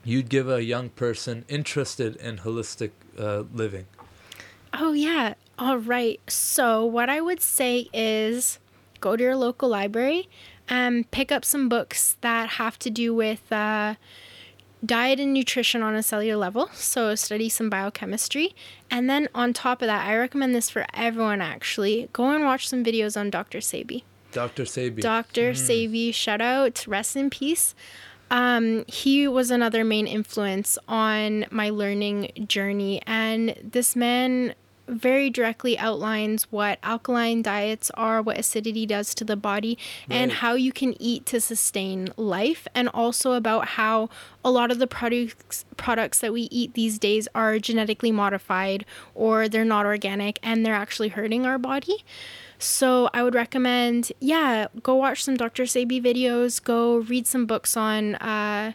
you'd 0.04 0.28
give 0.28 0.48
a 0.48 0.62
young 0.62 0.88
person 0.90 1.44
interested 1.48 2.16
in 2.16 2.38
holistic 2.38 2.90
uh, 3.18 3.44
living? 3.52 3.86
Oh, 4.72 4.92
yeah. 4.92 5.34
All 5.58 5.78
right. 5.78 6.20
So, 6.28 6.84
what 6.84 7.10
I 7.10 7.20
would 7.20 7.40
say 7.40 7.88
is 7.92 8.58
go 9.00 9.16
to 9.16 9.22
your 9.22 9.36
local 9.36 9.68
library 9.68 10.28
and 10.68 11.10
pick 11.10 11.30
up 11.30 11.44
some 11.44 11.68
books 11.68 12.16
that 12.22 12.50
have 12.50 12.78
to 12.80 12.90
do 12.90 13.14
with 13.14 13.52
uh, 13.52 13.96
diet 14.84 15.20
and 15.20 15.34
nutrition 15.34 15.82
on 15.82 15.94
a 15.94 16.02
cellular 16.02 16.36
level. 16.36 16.70
So, 16.72 17.14
study 17.14 17.48
some 17.48 17.68
biochemistry. 17.68 18.54
And 18.90 19.10
then, 19.10 19.28
on 19.34 19.52
top 19.52 19.82
of 19.82 19.86
that, 19.86 20.06
I 20.06 20.16
recommend 20.16 20.54
this 20.54 20.70
for 20.70 20.86
everyone 20.94 21.42
actually 21.42 22.08
go 22.12 22.30
and 22.30 22.44
watch 22.44 22.66
some 22.68 22.82
videos 22.82 23.18
on 23.18 23.28
Dr. 23.28 23.58
Sebi. 23.58 24.04
Dr. 24.32 24.64
Sebi. 24.64 25.00
Dr. 25.00 25.52
Mm. 25.52 25.56
Sebi, 25.56 26.14
shout 26.14 26.40
out, 26.40 26.86
rest 26.86 27.16
in 27.16 27.30
peace. 27.30 27.74
Um, 28.30 28.84
he 28.88 29.28
was 29.28 29.50
another 29.50 29.84
main 29.84 30.06
influence 30.06 30.78
on 30.88 31.44
my 31.50 31.68
learning 31.68 32.46
journey, 32.48 33.02
and 33.06 33.54
this 33.62 33.94
man 33.94 34.54
very 34.88 35.30
directly 35.30 35.78
outlines 35.78 36.44
what 36.50 36.78
alkaline 36.82 37.42
diets 37.42 37.90
are, 37.94 38.20
what 38.20 38.38
acidity 38.38 38.86
does 38.86 39.14
to 39.14 39.24
the 39.24 39.36
body, 39.36 39.78
right. 40.08 40.16
and 40.16 40.32
how 40.32 40.54
you 40.54 40.72
can 40.72 41.00
eat 41.00 41.26
to 41.26 41.40
sustain 41.40 42.12
life, 42.16 42.66
and 42.74 42.88
also 42.88 43.32
about 43.32 43.68
how 43.68 44.08
a 44.44 44.50
lot 44.50 44.70
of 44.70 44.78
the 44.78 44.86
products 44.86 45.64
products 45.76 46.20
that 46.20 46.32
we 46.32 46.42
eat 46.50 46.74
these 46.74 46.98
days 46.98 47.28
are 47.34 47.58
genetically 47.58 48.12
modified 48.12 48.84
or 49.14 49.48
they're 49.48 49.64
not 49.64 49.86
organic 49.86 50.38
and 50.42 50.64
they're 50.64 50.74
actually 50.74 51.08
hurting 51.08 51.46
our 51.46 51.58
body. 51.58 52.04
So 52.62 53.10
I 53.12 53.24
would 53.24 53.34
recommend, 53.34 54.12
yeah, 54.20 54.68
go 54.84 54.94
watch 54.94 55.24
some 55.24 55.36
Dr. 55.36 55.64
Sebi 55.64 56.00
videos, 56.00 56.62
go 56.62 56.98
read 56.98 57.26
some 57.26 57.44
books 57.44 57.76
on 57.76 58.14
uh, 58.16 58.74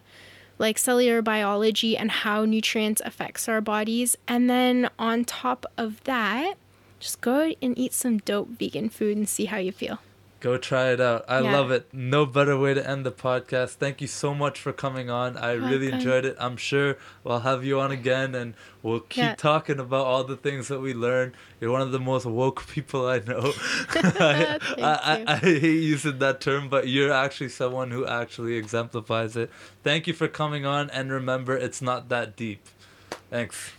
like 0.59 0.77
cellular 0.77 1.21
biology 1.21 1.95
and 1.95 2.11
how 2.11 2.43
nutrients 2.43 3.01
affects 3.05 3.47
our 3.47 3.61
bodies. 3.61 4.17
And 4.27 4.49
then 4.49 4.89
on 4.99 5.23
top 5.23 5.65
of 5.77 6.03
that, 6.03 6.55
just 6.99 7.21
go 7.21 7.53
and 7.61 7.77
eat 7.77 7.93
some 7.93 8.17
dope 8.17 8.49
vegan 8.49 8.89
food 8.89 9.15
and 9.15 9.29
see 9.29 9.45
how 9.45 9.57
you 9.57 9.71
feel. 9.71 9.99
Go 10.39 10.57
try 10.57 10.91
it 10.91 11.01
out. 11.01 11.25
I 11.27 11.41
yeah. 11.41 11.51
love 11.51 11.71
it. 11.71 11.91
No 11.91 12.27
better 12.27 12.57
way 12.59 12.75
to 12.75 12.87
end 12.87 13.05
the 13.05 13.11
podcast. 13.11 13.71
Thank 13.71 14.01
you 14.01 14.07
so 14.07 14.35
much 14.35 14.59
for 14.59 14.71
coming 14.71 15.09
on. 15.09 15.35
I 15.35 15.53
really 15.53 15.91
enjoyed 15.91 16.25
it. 16.25 16.35
I'm 16.39 16.57
sure 16.57 16.97
we'll 17.23 17.39
have 17.39 17.65
you 17.65 17.79
on 17.79 17.91
again 17.91 18.35
and 18.35 18.53
we'll 18.83 18.99
keep 18.99 19.23
yeah. 19.23 19.35
talking 19.35 19.79
about 19.79 20.05
all 20.05 20.23
the 20.23 20.37
things 20.37 20.67
that 20.67 20.79
we 20.79 20.93
learned. 20.93 21.33
You're 21.59 21.71
one 21.71 21.81
of 21.81 21.91
the 21.91 21.99
most 21.99 22.25
woke 22.27 22.67
people 22.67 23.07
I 23.07 23.17
know. 23.19 23.51
I, 23.89 24.59
I, 24.77 24.83
I, 24.83 25.23
I 25.27 25.35
hate 25.37 25.63
using 25.63 26.19
that 26.19 26.39
term, 26.39 26.69
but 26.69 26.87
you're 26.87 27.11
actually 27.11 27.49
someone 27.49 27.89
who 27.89 28.05
actually 28.05 28.57
exemplifies 28.57 29.35
it. 29.35 29.49
Thank 29.83 30.05
you 30.05 30.13
for 30.13 30.27
coming 30.27 30.67
on 30.67 30.91
and 30.91 31.11
remember 31.11 31.57
it's 31.57 31.81
not 31.81 32.09
that 32.09 32.35
deep. 32.35 32.63
Thanks. 33.31 33.71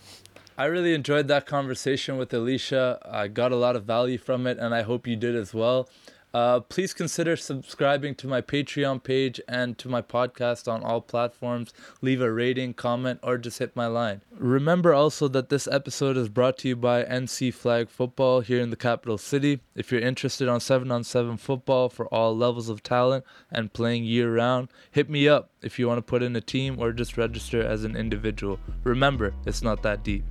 I 0.59 0.65
really 0.65 0.93
enjoyed 0.93 1.29
that 1.29 1.45
conversation 1.45 2.17
with 2.17 2.33
Alicia. 2.33 2.99
I 3.09 3.29
got 3.29 3.53
a 3.53 3.55
lot 3.55 3.77
of 3.77 3.85
value 3.85 4.17
from 4.17 4.45
it, 4.45 4.57
and 4.57 4.75
I 4.75 4.81
hope 4.81 5.07
you 5.07 5.15
did 5.15 5.33
as 5.33 5.53
well. 5.53 5.87
Uh, 6.33 6.59
please 6.59 6.93
consider 6.93 7.35
subscribing 7.35 8.13
to 8.15 8.27
my 8.27 8.41
Patreon 8.41 9.03
page 9.03 9.41
and 9.47 9.77
to 9.77 9.89
my 9.89 10.01
podcast 10.01 10.71
on 10.71 10.83
all 10.83 11.01
platforms. 11.01 11.73
Leave 12.01 12.21
a 12.21 12.31
rating, 12.31 12.73
comment, 12.73 13.19
or 13.23 13.37
just 13.37 13.59
hit 13.59 13.75
my 13.75 13.87
line. 13.87 14.21
Remember 14.31 14.93
also 14.93 15.27
that 15.27 15.49
this 15.49 15.67
episode 15.67 16.17
is 16.17 16.29
brought 16.29 16.57
to 16.59 16.67
you 16.67 16.75
by 16.75 17.03
NC 17.03 17.53
Flag 17.53 17.89
Football 17.89 18.41
here 18.41 18.61
in 18.61 18.69
the 18.69 18.75
capital 18.75 19.17
city. 19.17 19.61
If 19.75 19.91
you're 19.91 20.01
interested 20.01 20.47
on 20.47 20.59
7 20.59 20.91
on 20.91 21.03
7 21.03 21.37
football 21.37 21.89
for 21.89 22.05
all 22.07 22.35
levels 22.35 22.69
of 22.69 22.83
talent 22.83 23.25
and 23.51 23.73
playing 23.73 24.03
year 24.03 24.33
round, 24.35 24.69
hit 24.91 25.09
me 25.09 25.27
up 25.27 25.49
if 25.61 25.79
you 25.79 25.87
want 25.87 25.97
to 25.97 26.03
put 26.03 26.23
in 26.23 26.35
a 26.35 26.41
team 26.41 26.79
or 26.79 26.91
just 26.91 27.17
register 27.17 27.61
as 27.61 27.83
an 27.83 27.95
individual. 27.95 28.59
Remember, 28.83 29.33
it's 29.45 29.63
not 29.63 29.81
that 29.83 30.03
deep. 30.03 30.23